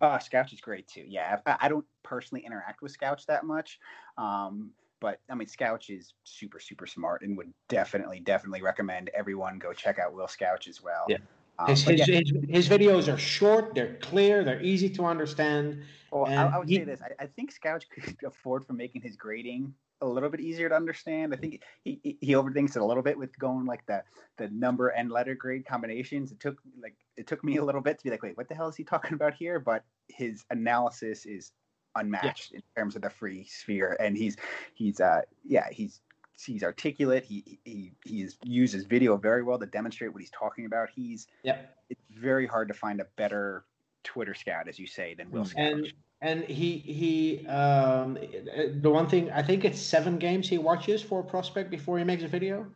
Uh, 0.00 0.18
Scouch 0.18 0.52
is 0.52 0.60
great 0.60 0.88
too. 0.88 1.04
Yeah, 1.06 1.38
I, 1.44 1.56
I 1.62 1.68
don't 1.68 1.84
personally 2.02 2.44
interact 2.46 2.80
with 2.80 2.96
Scouch 2.96 3.26
that 3.26 3.44
much, 3.44 3.80
um, 4.16 4.70
but 5.00 5.20
I 5.30 5.34
mean, 5.34 5.46
Scouch 5.46 5.90
is 5.90 6.14
super 6.24 6.58
super 6.58 6.86
smart 6.86 7.20
and 7.22 7.36
would 7.36 7.52
definitely 7.68 8.20
definitely 8.20 8.62
recommend 8.62 9.10
everyone 9.14 9.58
go 9.58 9.74
check 9.74 9.98
out 9.98 10.14
Will 10.14 10.26
Scouch 10.26 10.66
as 10.66 10.82
well. 10.82 11.04
Yeah. 11.08 11.18
Um, 11.58 11.68
His, 11.68 11.82
his, 11.82 12.08
yeah, 12.08 12.20
his, 12.20 12.32
his 12.48 12.68
videos 12.68 13.12
are 13.12 13.18
short, 13.18 13.74
they're 13.74 13.96
clear, 13.96 14.44
they're 14.44 14.62
easy 14.62 14.88
to 14.90 15.04
understand. 15.04 15.82
well, 16.12 16.26
I, 16.26 16.30
and 16.32 16.54
I 16.54 16.58
would 16.58 16.68
he- 16.68 16.76
say 16.76 16.84
this: 16.84 17.00
I, 17.02 17.24
I 17.24 17.26
think 17.26 17.52
Scouch 17.52 17.88
could 17.90 18.16
afford 18.24 18.64
for 18.64 18.74
making 18.74 19.02
his 19.02 19.16
grading 19.16 19.74
a 20.00 20.06
little 20.06 20.28
bit 20.28 20.40
easier 20.40 20.68
to 20.68 20.76
understand. 20.76 21.34
I 21.34 21.36
think 21.36 21.62
he 21.82 21.98
he, 22.02 22.18
he 22.20 22.32
overthinks 22.34 22.76
it 22.76 22.82
a 22.82 22.84
little 22.84 23.02
bit 23.02 23.18
with 23.18 23.36
going 23.38 23.66
like 23.66 23.84
the 23.86 24.02
the 24.36 24.48
number 24.50 24.88
and 24.88 25.10
letter 25.10 25.34
grade 25.34 25.66
combinations. 25.66 26.30
It 26.30 26.40
took 26.40 26.58
like 26.80 26.94
it 27.16 27.26
took 27.26 27.42
me 27.42 27.56
a 27.56 27.64
little 27.64 27.80
bit 27.80 27.98
to 27.98 28.04
be 28.04 28.10
like, 28.10 28.22
wait, 28.22 28.36
what 28.36 28.48
the 28.48 28.54
hell 28.54 28.68
is 28.68 28.76
he 28.76 28.84
talking 28.84 29.14
about 29.14 29.34
here? 29.34 29.58
But 29.58 29.84
his 30.08 30.44
analysis 30.50 31.26
is 31.26 31.52
unmatched 31.96 32.52
in 32.52 32.62
terms 32.76 32.94
of 32.94 33.02
the 33.02 33.10
free 33.10 33.44
sphere, 33.44 33.96
and 33.98 34.16
he's 34.16 34.36
he's 34.74 35.00
uh 35.00 35.22
yeah 35.44 35.66
he's 35.72 36.00
he's 36.44 36.62
articulate. 36.62 37.24
He 37.24 37.58
he 37.64 37.92
he's 38.04 38.36
uses 38.42 38.84
video 38.84 39.16
very 39.16 39.42
well 39.42 39.58
to 39.58 39.66
demonstrate 39.66 40.12
what 40.12 40.20
he's 40.20 40.30
talking 40.30 40.66
about. 40.66 40.88
He's 40.94 41.26
Yeah. 41.42 41.58
It's 41.90 42.00
very 42.10 42.46
hard 42.46 42.68
to 42.68 42.74
find 42.74 43.00
a 43.00 43.06
better 43.16 43.64
Twitter 44.04 44.34
scout, 44.34 44.68
as 44.68 44.78
you 44.78 44.86
say, 44.86 45.14
than 45.14 45.30
Will 45.30 45.44
Scouch. 45.44 45.56
and 45.56 45.92
and 46.20 46.44
he 46.44 46.78
he 46.78 47.46
um 47.46 48.14
the 48.14 48.90
one 48.90 49.08
thing 49.08 49.30
I 49.30 49.42
think 49.42 49.64
it's 49.64 49.80
seven 49.80 50.18
games 50.18 50.48
he 50.48 50.58
watches 50.58 51.02
for 51.02 51.20
a 51.20 51.24
prospect 51.24 51.70
before 51.70 51.98
he 51.98 52.04
makes 52.04 52.22
a 52.22 52.28
video. 52.28 52.66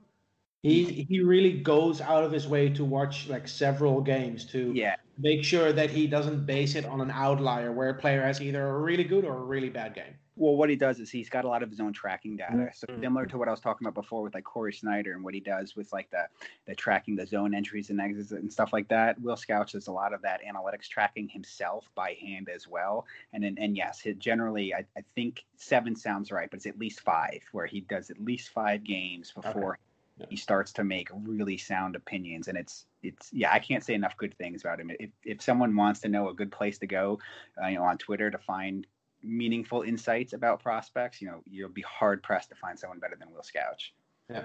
He 0.62 1.04
he 1.08 1.20
really 1.20 1.60
goes 1.60 2.00
out 2.00 2.24
of 2.24 2.32
his 2.32 2.46
way 2.48 2.68
to 2.70 2.84
watch 2.84 3.28
like 3.28 3.48
several 3.48 4.00
games 4.00 4.44
to 4.46 4.72
yeah, 4.74 4.96
make 5.16 5.44
sure 5.44 5.72
that 5.72 5.90
he 5.90 6.06
doesn't 6.06 6.46
base 6.46 6.74
it 6.74 6.84
on 6.86 7.00
an 7.00 7.10
outlier 7.10 7.72
where 7.72 7.90
a 7.90 7.98
player 7.98 8.22
has 8.22 8.40
either 8.40 8.66
a 8.68 8.80
really 8.80 9.04
good 9.04 9.24
or 9.24 9.36
a 9.38 9.44
really 9.44 9.70
bad 9.70 9.94
game. 9.94 10.18
Well, 10.34 10.56
what 10.56 10.70
he 10.70 10.76
does 10.76 10.98
is 10.98 11.10
he's 11.10 11.28
got 11.28 11.44
a 11.44 11.48
lot 11.48 11.62
of 11.62 11.68
his 11.70 11.78
own 11.78 11.92
tracking 11.92 12.36
data. 12.36 12.70
So 12.72 12.86
Mhm. 12.86 13.04
similar 13.04 13.26
to 13.26 13.36
what 13.36 13.48
I 13.48 13.50
was 13.50 13.60
talking 13.60 13.86
about 13.86 14.00
before 14.00 14.22
with 14.22 14.32
like 14.34 14.44
Corey 14.44 14.72
Sznajder 14.72 15.12
and 15.12 15.22
what 15.22 15.34
he 15.34 15.40
does 15.40 15.76
with 15.76 15.92
like 15.92 16.08
the 16.10 16.26
the 16.64 16.74
tracking 16.74 17.16
the 17.16 17.26
zone 17.26 17.54
entries 17.54 17.90
and 17.90 18.00
exits 18.00 18.32
and 18.32 18.50
stuff 18.50 18.72
like 18.72 18.88
that. 18.88 19.20
Will 19.20 19.36
Scouch 19.36 19.72
does 19.72 19.88
a 19.88 19.92
lot 19.92 20.14
of 20.14 20.22
that 20.22 20.40
analytics 20.42 20.88
tracking 20.88 21.28
himself 21.28 21.90
by 21.94 22.14
hand 22.14 22.48
as 22.48 22.66
well. 22.66 23.06
And 23.34 23.44
then 23.44 23.58
and 23.58 23.76
yes, 23.76 24.06
generally 24.18 24.74
I, 24.74 24.86
I 24.96 25.02
think 25.14 25.44
seven 25.56 25.94
sounds 25.96 26.32
right, 26.32 26.48
but 26.50 26.56
it's 26.56 26.66
at 26.66 26.78
least 26.78 27.00
five 27.00 27.42
where 27.52 27.66
he 27.66 27.80
does 27.82 28.10
at 28.10 28.18
least 28.18 28.48
five 28.50 28.84
games 28.84 29.32
before 29.32 29.72
Yeah. 29.72 29.91
He 30.28 30.36
starts 30.36 30.72
to 30.72 30.84
make 30.84 31.08
really 31.12 31.56
sound 31.56 31.96
opinions. 31.96 32.48
And 32.48 32.56
it's 32.56 32.86
it's 33.02 33.30
yeah, 33.32 33.52
I 33.52 33.58
can't 33.58 33.84
say 33.84 33.94
enough 33.94 34.16
good 34.16 34.36
things 34.36 34.62
about 34.62 34.80
him. 34.80 34.90
If 34.98 35.10
if 35.24 35.42
someone 35.42 35.74
wants 35.74 36.00
to 36.00 36.08
know 36.08 36.28
a 36.28 36.34
good 36.34 36.52
place 36.52 36.78
to 36.78 36.86
go, 36.86 37.18
uh, 37.62 37.68
you 37.68 37.76
know, 37.76 37.84
on 37.84 37.98
Twitter 37.98 38.30
to 38.30 38.38
find 38.38 38.86
meaningful 39.22 39.82
insights 39.82 40.32
about 40.32 40.62
prospects, 40.62 41.20
you 41.20 41.28
know, 41.28 41.42
you'll 41.48 41.68
be 41.68 41.82
hard 41.82 42.22
pressed 42.22 42.48
to 42.50 42.54
find 42.56 42.78
someone 42.78 42.98
better 42.98 43.16
than 43.18 43.30
Will 43.32 43.42
Scouch. 43.42 43.92
Yeah. 44.28 44.44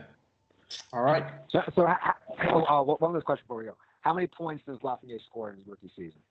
All 0.94 1.02
right. 1.02 1.24
So, 1.50 1.62
so 1.74 1.86
ha- 1.86 2.00
ha- 2.02 2.18
oh, 2.52 2.64
uh, 2.64 2.96
one 2.96 3.14
last 3.14 3.26
question 3.26 3.44
before 3.48 3.58
we 3.58 3.66
go. 3.66 3.78
How 4.02 4.14
many 4.14 4.28
points 4.28 4.64
does 4.66 4.80
Lafreniere 4.80 5.24
score 5.24 5.50
in 5.50 5.58
his 5.58 5.68
rookie 5.68 5.92
season? 5.96 6.22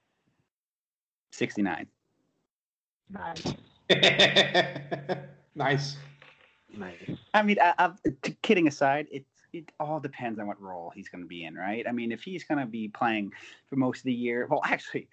69. 1.32 1.86
Nice. 3.10 3.43
nice. 5.55 5.97
Nice. 6.77 7.10
I 7.35 7.43
mean, 7.43 7.56
I, 7.60 7.74
I, 7.78 7.93
t- 8.23 8.36
kidding 8.43 8.66
aside, 8.68 9.06
it 9.10 9.24
it 9.52 9.70
all 9.81 10.01
depends 10.01 10.39
on 10.39 10.47
what 10.47 10.60
role 10.60 10.90
he's 10.94 11.09
going 11.09 11.23
to 11.23 11.28
be 11.28 11.44
in, 11.44 11.55
right? 11.55 11.86
I 11.89 11.93
mean, 11.93 12.12
if 12.12 12.23
he's 12.23 12.44
going 12.44 12.59
to 12.59 12.66
be 12.66 12.89
playing 12.89 13.32
for 13.68 13.77
most 13.77 13.98
of 13.98 14.05
the 14.05 14.12
year, 14.12 14.47
well, 14.51 14.60
actually, 14.66 15.09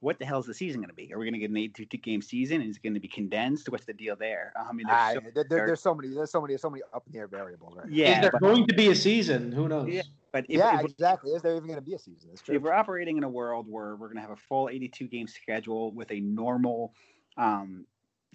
what 0.00 0.18
the 0.18 0.24
hell 0.24 0.38
is 0.38 0.46
the 0.46 0.54
season 0.54 0.80
going 0.80 0.88
to 0.88 0.94
be? 0.94 1.12
Are 1.12 1.18
we 1.18 1.24
going 1.24 1.34
to 1.34 1.38
get 1.40 1.50
an 1.50 1.56
82 1.56 1.96
game 1.98 2.22
season? 2.22 2.62
Is 2.62 2.76
it 2.76 2.82
going 2.82 2.94
to 2.94 3.00
be 3.00 3.08
condensed? 3.08 3.68
What's 3.68 3.84
the 3.84 3.92
deal 3.92 4.14
there? 4.16 4.52
I 4.56 4.72
mean, 4.72 4.86
there's 4.86 5.14
so- 5.14 5.20
there, 5.34 5.44
there- 5.48 5.66
there's 5.66 5.80
so 5.80 5.94
many, 5.94 6.14
there's 6.14 6.30
so 6.30 6.40
many, 6.40 6.56
so 6.56 6.70
many 6.70 6.82
up 6.92 7.02
in 7.06 7.12
the 7.12 7.18
air 7.18 7.26
variables, 7.26 7.76
right? 7.76 7.88
yeah, 7.90 8.14
Is 8.16 8.20
there 8.22 8.30
but, 8.32 8.40
going 8.40 8.66
to 8.66 8.74
be 8.74 8.88
a 8.90 8.94
season? 8.94 9.50
Who 9.52 9.68
knows? 9.68 9.88
Yeah. 9.88 10.02
but 10.32 10.44
if, 10.48 10.58
yeah, 10.58 10.78
if, 10.80 10.90
exactly. 10.90 11.32
Is 11.32 11.42
there 11.42 11.52
even 11.56 11.66
going 11.66 11.78
to 11.78 11.84
be 11.84 11.94
a 11.94 11.98
season? 11.98 12.28
That's 12.30 12.42
true. 12.42 12.54
if 12.56 12.62
we're 12.62 12.72
operating 12.72 13.16
in 13.16 13.24
a 13.24 13.28
world 13.28 13.66
where 13.68 13.96
we're 13.96 14.08
going 14.08 14.16
to 14.16 14.22
have 14.22 14.30
a 14.30 14.36
full 14.36 14.68
82 14.68 15.08
game 15.08 15.26
schedule 15.26 15.90
with 15.92 16.10
a 16.12 16.20
normal 16.20 16.92
um, 17.36 17.84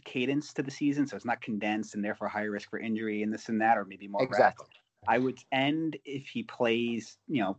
cadence 0.04 0.54
to 0.54 0.64
the 0.64 0.72
season, 0.72 1.08
so 1.08 1.16
it's 1.16 1.26
not 1.26 1.42
condensed 1.42 1.96
and 1.96 2.04
therefore 2.04 2.28
higher 2.28 2.52
risk 2.52 2.70
for 2.70 2.80
injury 2.80 3.24
and 3.24 3.34
this 3.34 3.48
and 3.50 3.62
that, 3.62 3.78
or 3.78 3.86
maybe 3.86 4.08
more 4.08 4.22
rest, 4.22 4.32
Exactly. 4.34 4.68
I 5.08 5.18
would 5.18 5.40
end 5.52 5.98
if 6.06 6.28
he 6.28 6.44
plays, 6.44 7.18
you 7.28 7.42
know, 7.42 7.58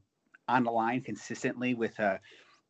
on 0.48 0.64
the 0.64 0.70
line 0.70 1.00
consistently 1.00 1.74
with 1.74 1.98
a 1.98 2.20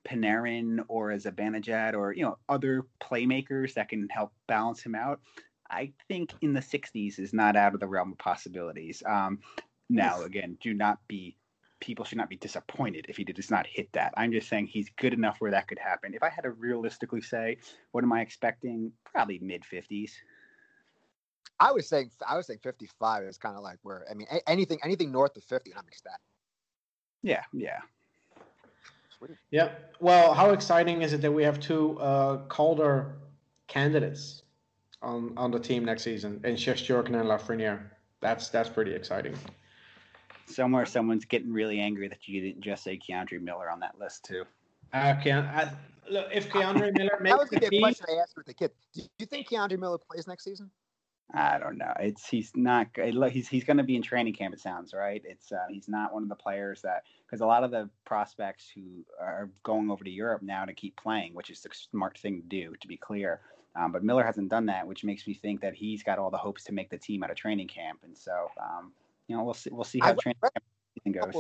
Panarin 0.08 0.80
or 0.88 1.10
as 1.10 1.26
a 1.26 1.32
Zibanejad 1.32 1.94
or 1.94 2.12
you 2.12 2.22
know 2.22 2.38
other 2.48 2.86
playmakers 3.02 3.74
that 3.74 3.88
can 3.88 4.08
help 4.08 4.32
balance 4.46 4.82
him 4.82 4.94
out. 4.94 5.20
I 5.70 5.92
think 6.08 6.32
in 6.40 6.52
the 6.52 6.60
60s 6.60 7.20
is 7.20 7.32
not 7.32 7.56
out 7.56 7.74
of 7.74 7.80
the 7.80 7.86
realm 7.86 8.12
of 8.12 8.18
possibilities. 8.18 9.02
Um, 9.06 9.38
now, 9.88 10.22
again, 10.22 10.58
do 10.60 10.74
not 10.74 10.98
be 11.06 11.36
people 11.80 12.04
should 12.04 12.18
not 12.18 12.28
be 12.28 12.36
disappointed 12.36 13.06
if 13.08 13.16
he 13.16 13.24
does 13.24 13.50
not 13.50 13.66
hit 13.66 13.90
that. 13.92 14.12
I'm 14.16 14.32
just 14.32 14.48
saying 14.48 14.66
he's 14.66 14.90
good 14.96 15.14
enough 15.14 15.36
where 15.38 15.50
that 15.52 15.66
could 15.66 15.78
happen. 15.78 16.14
If 16.14 16.22
I 16.22 16.28
had 16.28 16.42
to 16.42 16.50
realistically 16.50 17.22
say, 17.22 17.58
what 17.92 18.04
am 18.04 18.12
I 18.12 18.20
expecting? 18.20 18.92
Probably 19.04 19.38
mid 19.40 19.62
50s. 19.62 20.10
I 21.60 21.72
was 21.72 21.86
saying, 21.86 22.10
I 22.26 22.36
was 22.36 22.46
saying 22.46 22.60
55 22.62 23.24
is 23.24 23.36
kind 23.36 23.54
of 23.56 23.62
like 23.62 23.78
where 23.82 24.04
I 24.10 24.14
mean, 24.14 24.26
a- 24.32 24.48
anything, 24.48 24.78
anything 24.82 25.12
north 25.12 25.36
of 25.36 25.44
50, 25.44 25.72
I'm 25.76 25.86
ecstatic. 25.86 26.20
Yeah, 27.22 27.42
yeah. 27.52 27.80
Yeah. 29.50 29.72
Well, 30.00 30.32
how 30.32 30.50
exciting 30.50 31.02
is 31.02 31.12
it 31.12 31.20
that 31.20 31.30
we 31.30 31.42
have 31.42 31.60
two 31.60 31.98
uh, 32.00 32.38
Calder 32.48 33.16
candidates 33.66 34.42
on 35.02 35.34
on 35.36 35.50
the 35.50 35.58
team 35.58 35.84
next 35.84 36.04
season, 36.04 36.40
and 36.42 36.56
Shesterkin 36.56 37.08
and 37.08 37.28
Lafreniere? 37.28 37.82
That's 38.20 38.48
that's 38.48 38.70
pretty 38.70 38.94
exciting. 38.94 39.34
Somewhere 40.46 40.86
someone's 40.86 41.26
getting 41.26 41.52
really 41.52 41.80
angry 41.80 42.08
that 42.08 42.26
you 42.26 42.40
didn't 42.40 42.62
just 42.62 42.82
say 42.82 42.98
K'Andre 42.98 43.42
Miller 43.42 43.70
on 43.70 43.80
that 43.80 43.98
list 44.00 44.24
too. 44.24 44.44
Uh, 44.94 45.14
can 45.22 45.44
I, 45.44 45.70
look, 46.10 46.28
if 46.32 46.48
K'Andre 46.48 46.92
Miller 46.96 47.20
That 47.22 47.38
was 47.38 47.50
the 47.50 47.56
gonna 47.56 47.68
be 47.68 47.76
a 47.76 47.80
team, 47.80 47.82
question 47.82 48.06
I 48.08 48.22
asked 48.22 48.36
with 48.38 48.46
the 48.46 48.54
kid. 48.54 48.70
Do 48.94 49.02
you 49.18 49.26
think 49.26 49.48
K'Andre 49.48 49.78
Miller 49.78 49.98
plays 49.98 50.26
next 50.26 50.44
season? 50.44 50.70
I 51.32 51.58
don't 51.58 51.78
know. 51.78 51.92
It's 52.00 52.28
he's 52.28 52.50
not. 52.56 52.88
He's 53.30 53.48
he's 53.48 53.64
going 53.64 53.76
to 53.76 53.84
be 53.84 53.94
in 53.94 54.02
training 54.02 54.34
camp. 54.34 54.52
It 54.52 54.60
sounds 54.60 54.92
right. 54.92 55.22
It's 55.24 55.52
uh, 55.52 55.66
he's 55.68 55.88
not 55.88 56.12
one 56.12 56.24
of 56.24 56.28
the 56.28 56.34
players 56.34 56.82
that 56.82 57.04
because 57.24 57.40
a 57.40 57.46
lot 57.46 57.62
of 57.62 57.70
the 57.70 57.88
prospects 58.04 58.68
who 58.74 59.04
are 59.20 59.48
going 59.62 59.90
over 59.90 60.02
to 60.02 60.10
Europe 60.10 60.42
now 60.42 60.64
to 60.64 60.72
keep 60.72 60.96
playing, 60.96 61.34
which 61.34 61.50
is 61.50 61.60
the 61.60 61.70
smart 61.72 62.18
thing 62.18 62.42
to 62.42 62.48
do. 62.48 62.74
To 62.80 62.88
be 62.88 62.96
clear, 62.96 63.40
um, 63.76 63.92
but 63.92 64.02
Miller 64.02 64.24
hasn't 64.24 64.48
done 64.48 64.66
that, 64.66 64.86
which 64.86 65.04
makes 65.04 65.26
me 65.26 65.34
think 65.34 65.60
that 65.60 65.74
he's 65.74 66.02
got 66.02 66.18
all 66.18 66.30
the 66.30 66.36
hopes 66.38 66.64
to 66.64 66.72
make 66.72 66.90
the 66.90 66.98
team 66.98 67.22
out 67.22 67.30
of 67.30 67.36
training 67.36 67.68
camp. 67.68 68.00
And 68.02 68.16
so, 68.16 68.50
um, 68.60 68.92
you 69.28 69.36
know, 69.36 69.44
we'll 69.44 69.54
see. 69.54 69.70
We'll 69.70 69.84
see 69.84 70.00
how 70.00 70.10
I 70.10 70.14
training 70.14 70.36
camp 70.42 70.64
goes. 71.32 71.34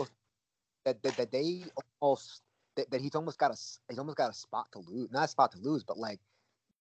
That, 0.84 1.02
that 1.02 1.16
that 1.16 1.32
they 1.32 1.64
almost 2.00 2.42
that, 2.76 2.90
that 2.92 3.00
he's 3.00 3.14
almost 3.16 3.38
got 3.38 3.50
a 3.50 3.56
he's 3.88 3.98
almost 3.98 4.16
got 4.16 4.30
a 4.30 4.34
spot 4.34 4.66
to 4.72 4.78
lose, 4.78 5.10
not 5.10 5.24
a 5.24 5.28
spot 5.28 5.50
to 5.52 5.58
lose, 5.58 5.82
but 5.82 5.98
like 5.98 6.20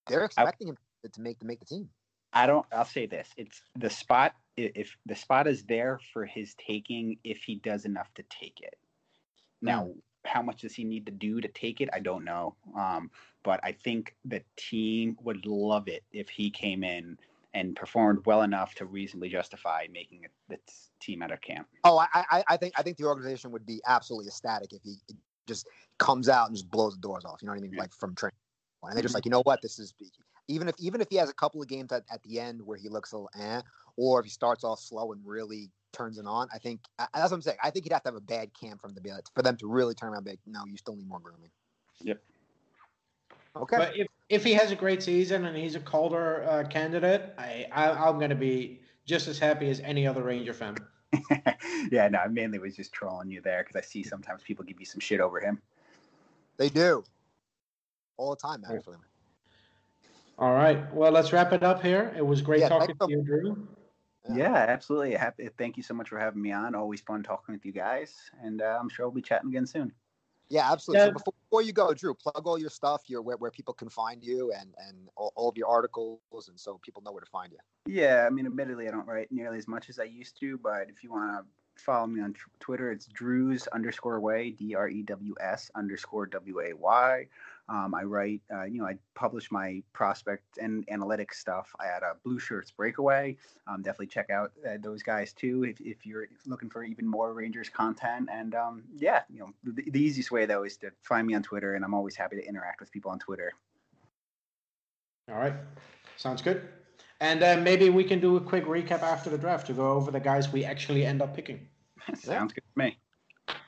they're 0.08 0.24
expecting 0.26 0.68
him 0.68 0.76
to- 0.76 1.10
to 1.10 1.22
make 1.22 1.40
to 1.40 1.46
make 1.46 1.60
the 1.60 1.66
team. 1.66 1.90
I 2.34 2.46
don't. 2.48 2.66
I'll 2.72 2.86
say 2.86 3.06
this: 3.06 3.30
it's 3.38 3.62
the 3.78 3.90
spot. 3.90 4.36
If 4.58 4.96
the 5.06 5.16
spot 5.16 5.48
is 5.48 5.64
there 5.64 6.00
for 6.14 6.26
his 6.26 6.56
taking, 6.56 7.18
if 7.24 7.44
he 7.44 7.56
does 7.56 7.86
enough 7.86 8.14
to 8.16 8.24
take 8.30 8.60
it. 8.62 8.76
Now, 9.62 9.92
how 10.26 10.42
much 10.42 10.62
does 10.62 10.76
he 10.76 10.84
need 10.84 11.06
to 11.06 11.12
do 11.12 11.40
to 11.42 11.48
take 11.48 11.82
it? 11.82 11.90
I 11.94 12.00
don't 12.00 12.26
know. 12.26 12.56
Um, 12.78 13.10
but 13.44 13.60
I 13.64 13.72
think 13.72 14.16
the 14.26 14.42
team 14.58 15.18
would 15.24 15.46
love 15.46 15.88
it 15.88 16.04
if 16.12 16.30
he 16.30 16.50
came 16.50 16.84
in 16.84 17.18
and 17.54 17.76
performed 17.76 18.26
well 18.26 18.44
enough 18.44 18.76
to 18.76 18.86
reasonably 18.86 19.30
justify 19.30 19.88
making 19.92 20.26
the 20.50 20.58
team 21.00 21.24
out 21.24 21.32
of 21.32 21.42
camp. 21.42 21.68
Oh, 21.84 21.98
I, 21.98 22.08
I 22.14 22.44
I 22.50 22.58
think 22.58 22.74
I 22.78 22.84
think 22.84 22.98
the 22.98 23.06
organization 23.06 23.52
would 23.52 23.66
be 23.66 23.82
absolutely 23.88 24.28
ecstatic 24.28 24.74
if 24.74 24.84
he 24.84 24.98
just 25.48 25.68
comes 25.98 26.30
out 26.30 26.48
and 26.48 26.56
just 26.56 26.70
blows 26.70 26.96
the 26.96 27.02
doors 27.02 27.26
off. 27.26 27.42
You 27.42 27.48
know 27.48 27.54
what 27.54 27.60
I 27.60 27.62
mean? 27.62 27.74
Yeah. 27.74 27.82
Like 27.82 27.94
from 27.94 28.14
training, 28.14 28.36
and 28.84 28.96
they're 28.96 29.02
just 29.02 29.16
like, 29.16 29.26
you 29.26 29.32
know 29.32 29.42
what, 29.44 29.62
this 29.62 29.80
is 29.80 29.94
even 30.50 30.68
if 30.68 30.76
even 30.80 31.00
if 31.00 31.08
he 31.10 31.16
has 31.16 31.30
a 31.30 31.34
couple 31.34 31.62
of 31.62 31.68
games 31.68 31.92
at, 31.94 32.04
at 32.12 32.22
the 32.24 32.40
end 32.40 32.62
where 32.62 32.78
he 32.78 32.90
looks 32.90 33.14
a 33.14 33.16
little 33.18 33.30
eh, 33.40 33.62
or 33.96 34.20
if 34.20 34.26
he 34.26 34.32
starts 34.32 34.64
off 34.64 34.80
slow 34.80 35.14
and 35.14 35.22
really 35.26 35.70
turns 35.94 36.18
it 36.18 36.26
on. 36.26 36.48
I 36.54 36.58
think 36.58 36.82
I- 36.98 37.08
that's 37.14 37.32
what 37.32 37.38
I'm 37.38 37.42
saying. 37.42 37.58
I 37.64 37.70
think 37.70 37.86
he'd 37.86 37.94
have 37.94 38.04
to 38.04 38.10
have 38.10 38.16
a 38.16 38.22
bad 38.22 38.50
camp 38.54 38.82
from 38.82 38.94
the 38.94 39.02
be 39.02 39.12
for 39.34 39.44
them 39.44 39.56
to 39.58 39.68
really 39.68 39.94
turn 39.94 40.10
around. 40.10 40.26
Big, 40.26 40.40
no, 40.46 40.66
you 40.66 40.76
still 40.78 40.96
need 40.96 41.08
more 41.08 41.20
grooming. 41.20 41.52
Yep. 42.02 42.22
Okay. 43.56 43.78
but 43.78 43.98
if 43.98 44.08
if 44.30 44.44
he 44.44 44.54
has 44.54 44.72
a 44.72 44.76
great 44.76 45.02
season 45.04 45.46
and 45.46 45.56
he's 45.56 45.76
a 45.76 45.80
Calder 45.80 46.44
uh, 46.44 46.64
candidate, 46.68 47.34
I, 47.38 47.68
I 47.72 47.92
I'm 47.92 48.20
gonna 48.20 48.36
be 48.36 48.82
just 49.06 49.28
as 49.28 49.40
happy 49.40 49.70
as 49.70 49.80
any 49.82 50.08
other 50.08 50.24
Ranger 50.24 50.54
fan. 50.54 50.76
yeah, 51.92 52.08
no, 52.08 52.20
I 52.20 52.28
mainly 52.28 52.60
was 52.60 52.76
just 52.76 52.92
trolling 52.92 53.30
you 53.30 53.42
there 53.42 53.64
because 53.64 53.76
I 53.76 53.82
see 53.82 54.04
sometimes 54.04 54.44
people 54.44 54.64
give 54.66 54.80
you 54.80 54.86
some 54.86 55.00
shit 55.00 55.20
over 55.20 55.40
him. 55.40 55.60
They 56.58 56.70
do 56.70 57.04
all 58.18 58.32
the 58.32 58.36
time, 58.36 58.64
actually. 58.70 58.98
All 60.40 60.54
right. 60.54 60.92
Well, 60.94 61.12
let's 61.12 61.34
wrap 61.34 61.52
it 61.52 61.64
up 61.64 61.84
here. 61.84 62.14
It 62.16 62.26
was 62.26 62.42
great 62.42 62.62
Yeah, 62.62 62.70
talking 62.70 62.96
to 62.96 63.10
you, 63.10 63.22
Drew. 63.22 63.68
Yeah, 64.34 64.54
absolutely. 64.54 65.14
Happy. 65.16 65.50
Thank 65.58 65.76
you 65.76 65.84
so 65.84 65.94
much 65.94 66.08
for 66.08 66.18
having 66.18 66.42
me 66.42 66.54
on. 66.54 66.76
Always 66.76 67.02
fun 67.02 67.24
talking 67.24 67.54
with 67.54 67.66
you 67.66 67.74
guys, 67.74 68.16
and 68.42 68.62
uh, 68.62 68.78
I'm 68.80 68.88
sure 68.88 69.06
we'll 69.06 69.16
be 69.16 69.22
chatting 69.22 69.50
again 69.50 69.66
soon. 69.66 69.92
Yeah, 70.48 70.72
absolutely. 70.72 71.02
Yeah. 71.02 71.06
So 71.08 71.12
before, 71.12 71.34
before 71.50 71.62
you 71.62 71.74
go, 71.74 71.94
Drew, 71.94 72.14
plug 72.14 72.48
all 72.48 72.58
your 72.58 72.70
stuff, 72.70 73.04
your 73.08 73.22
where, 73.22 73.38
where 73.38 73.52
people 73.52 73.74
can 73.74 73.90
find 73.90 74.24
you, 74.24 74.54
and 74.58 74.74
and 74.88 75.10
all, 75.18 75.34
all 75.36 75.50
of 75.50 75.58
your 75.58 75.68
articles, 75.68 76.48
and 76.48 76.58
so 76.58 76.80
people 76.84 77.02
know 77.02 77.12
where 77.12 77.22
to 77.22 77.30
find 77.30 77.52
you. 77.52 77.60
Yeah, 77.86 78.26
I 78.26 78.30
mean, 78.30 78.46
admittedly, 78.46 78.88
I 78.88 78.92
don't 78.92 79.08
write 79.08 79.32
nearly 79.32 79.58
as 79.58 79.68
much 79.68 79.90
as 79.90 80.00
I 80.00 80.06
used 80.06 80.40
to, 80.40 80.58
but 80.58 80.90
if 80.90 81.04
you 81.04 81.12
want 81.12 81.32
to 81.32 81.84
follow 81.84 82.08
me 82.08 82.22
on 82.22 82.34
tw- 82.34 82.60
Twitter, 82.60 82.92
it's 82.92 83.08
Drews 83.08 83.68
underscore 83.68 84.20
way, 84.20 84.52
D 84.52 84.74
R 84.74 84.88
E 84.88 85.04
W 85.04 85.36
S 85.42 85.70
underscore 85.76 86.28
W 86.28 86.62
A 86.62 86.74
Y. 86.74 87.28
Um, 87.70 87.94
I 87.94 88.04
write, 88.04 88.42
uh, 88.52 88.64
you 88.64 88.80
know, 88.80 88.88
I 88.88 88.98
publish 89.14 89.52
my 89.52 89.84
prospect 89.94 90.58
and 90.58 90.86
analytics 90.88 91.36
stuff 91.36 91.70
at 91.86 92.02
uh, 92.02 92.14
Blue 92.24 92.40
Shirts 92.40 92.72
Breakaway. 92.72 93.38
Um, 93.68 93.84
definitely 93.84 94.08
check 94.08 94.32
out 94.32 94.52
uh, 94.68 94.78
those 94.82 95.04
guys 95.04 95.34
too 95.34 95.64
if, 95.64 95.80
if 95.80 96.06
you're 96.06 96.28
looking 96.48 96.70
for 96.70 96.84
even 96.84 97.06
more 97.08 97.34
Rangers 97.34 97.70
content. 97.70 98.28
And 98.32 98.56
um, 98.56 98.84
yeah, 98.98 99.22
you 99.30 99.40
know, 99.40 99.54
the, 99.64 99.90
the 99.92 100.02
easiest 100.02 100.32
way 100.32 100.48
though 100.48 100.64
is 100.64 100.78
to 100.78 100.92
find 101.04 101.28
me 101.28 101.36
on 101.36 101.44
Twitter, 101.44 101.76
and 101.76 101.86
I'm 101.86 101.94
always 101.94 102.16
happy 102.16 102.38
to 102.38 102.46
interact 102.46 102.80
with 102.80 102.92
people 102.92 103.12
on 103.12 103.20
Twitter. 103.20 103.52
All 105.32 105.38
right. 105.38 105.54
Sounds 106.18 106.42
good. 106.42 106.68
And 107.22 107.44
uh, 107.44 107.58
maybe 107.58 107.90
we 107.90 108.04
can 108.04 108.20
do 108.20 108.38
a 108.38 108.42
quick 108.42 108.66
recap 108.66 109.04
after 109.04 109.30
the 109.30 109.38
draft 109.38 109.68
to 109.68 109.74
go 109.74 109.92
over 109.92 110.10
the 110.10 110.20
guys 110.20 110.52
we 110.52 110.66
actually 110.66 111.06
end 111.06 111.22
up 111.22 111.36
picking. 111.36 111.68
Sounds 112.16 112.54
good 112.54 112.64
to 112.74 112.84
me. 112.84 112.98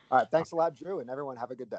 All 0.10 0.19
right, 0.19 0.28
thanks 0.32 0.52
a 0.52 0.56
lot, 0.56 0.76
Drew, 0.76 0.99
and 0.99 1.10
everyone 1.10 1.38
have 1.38 1.52
a 1.52 1.56
good 1.56 1.69
day. 1.69 1.78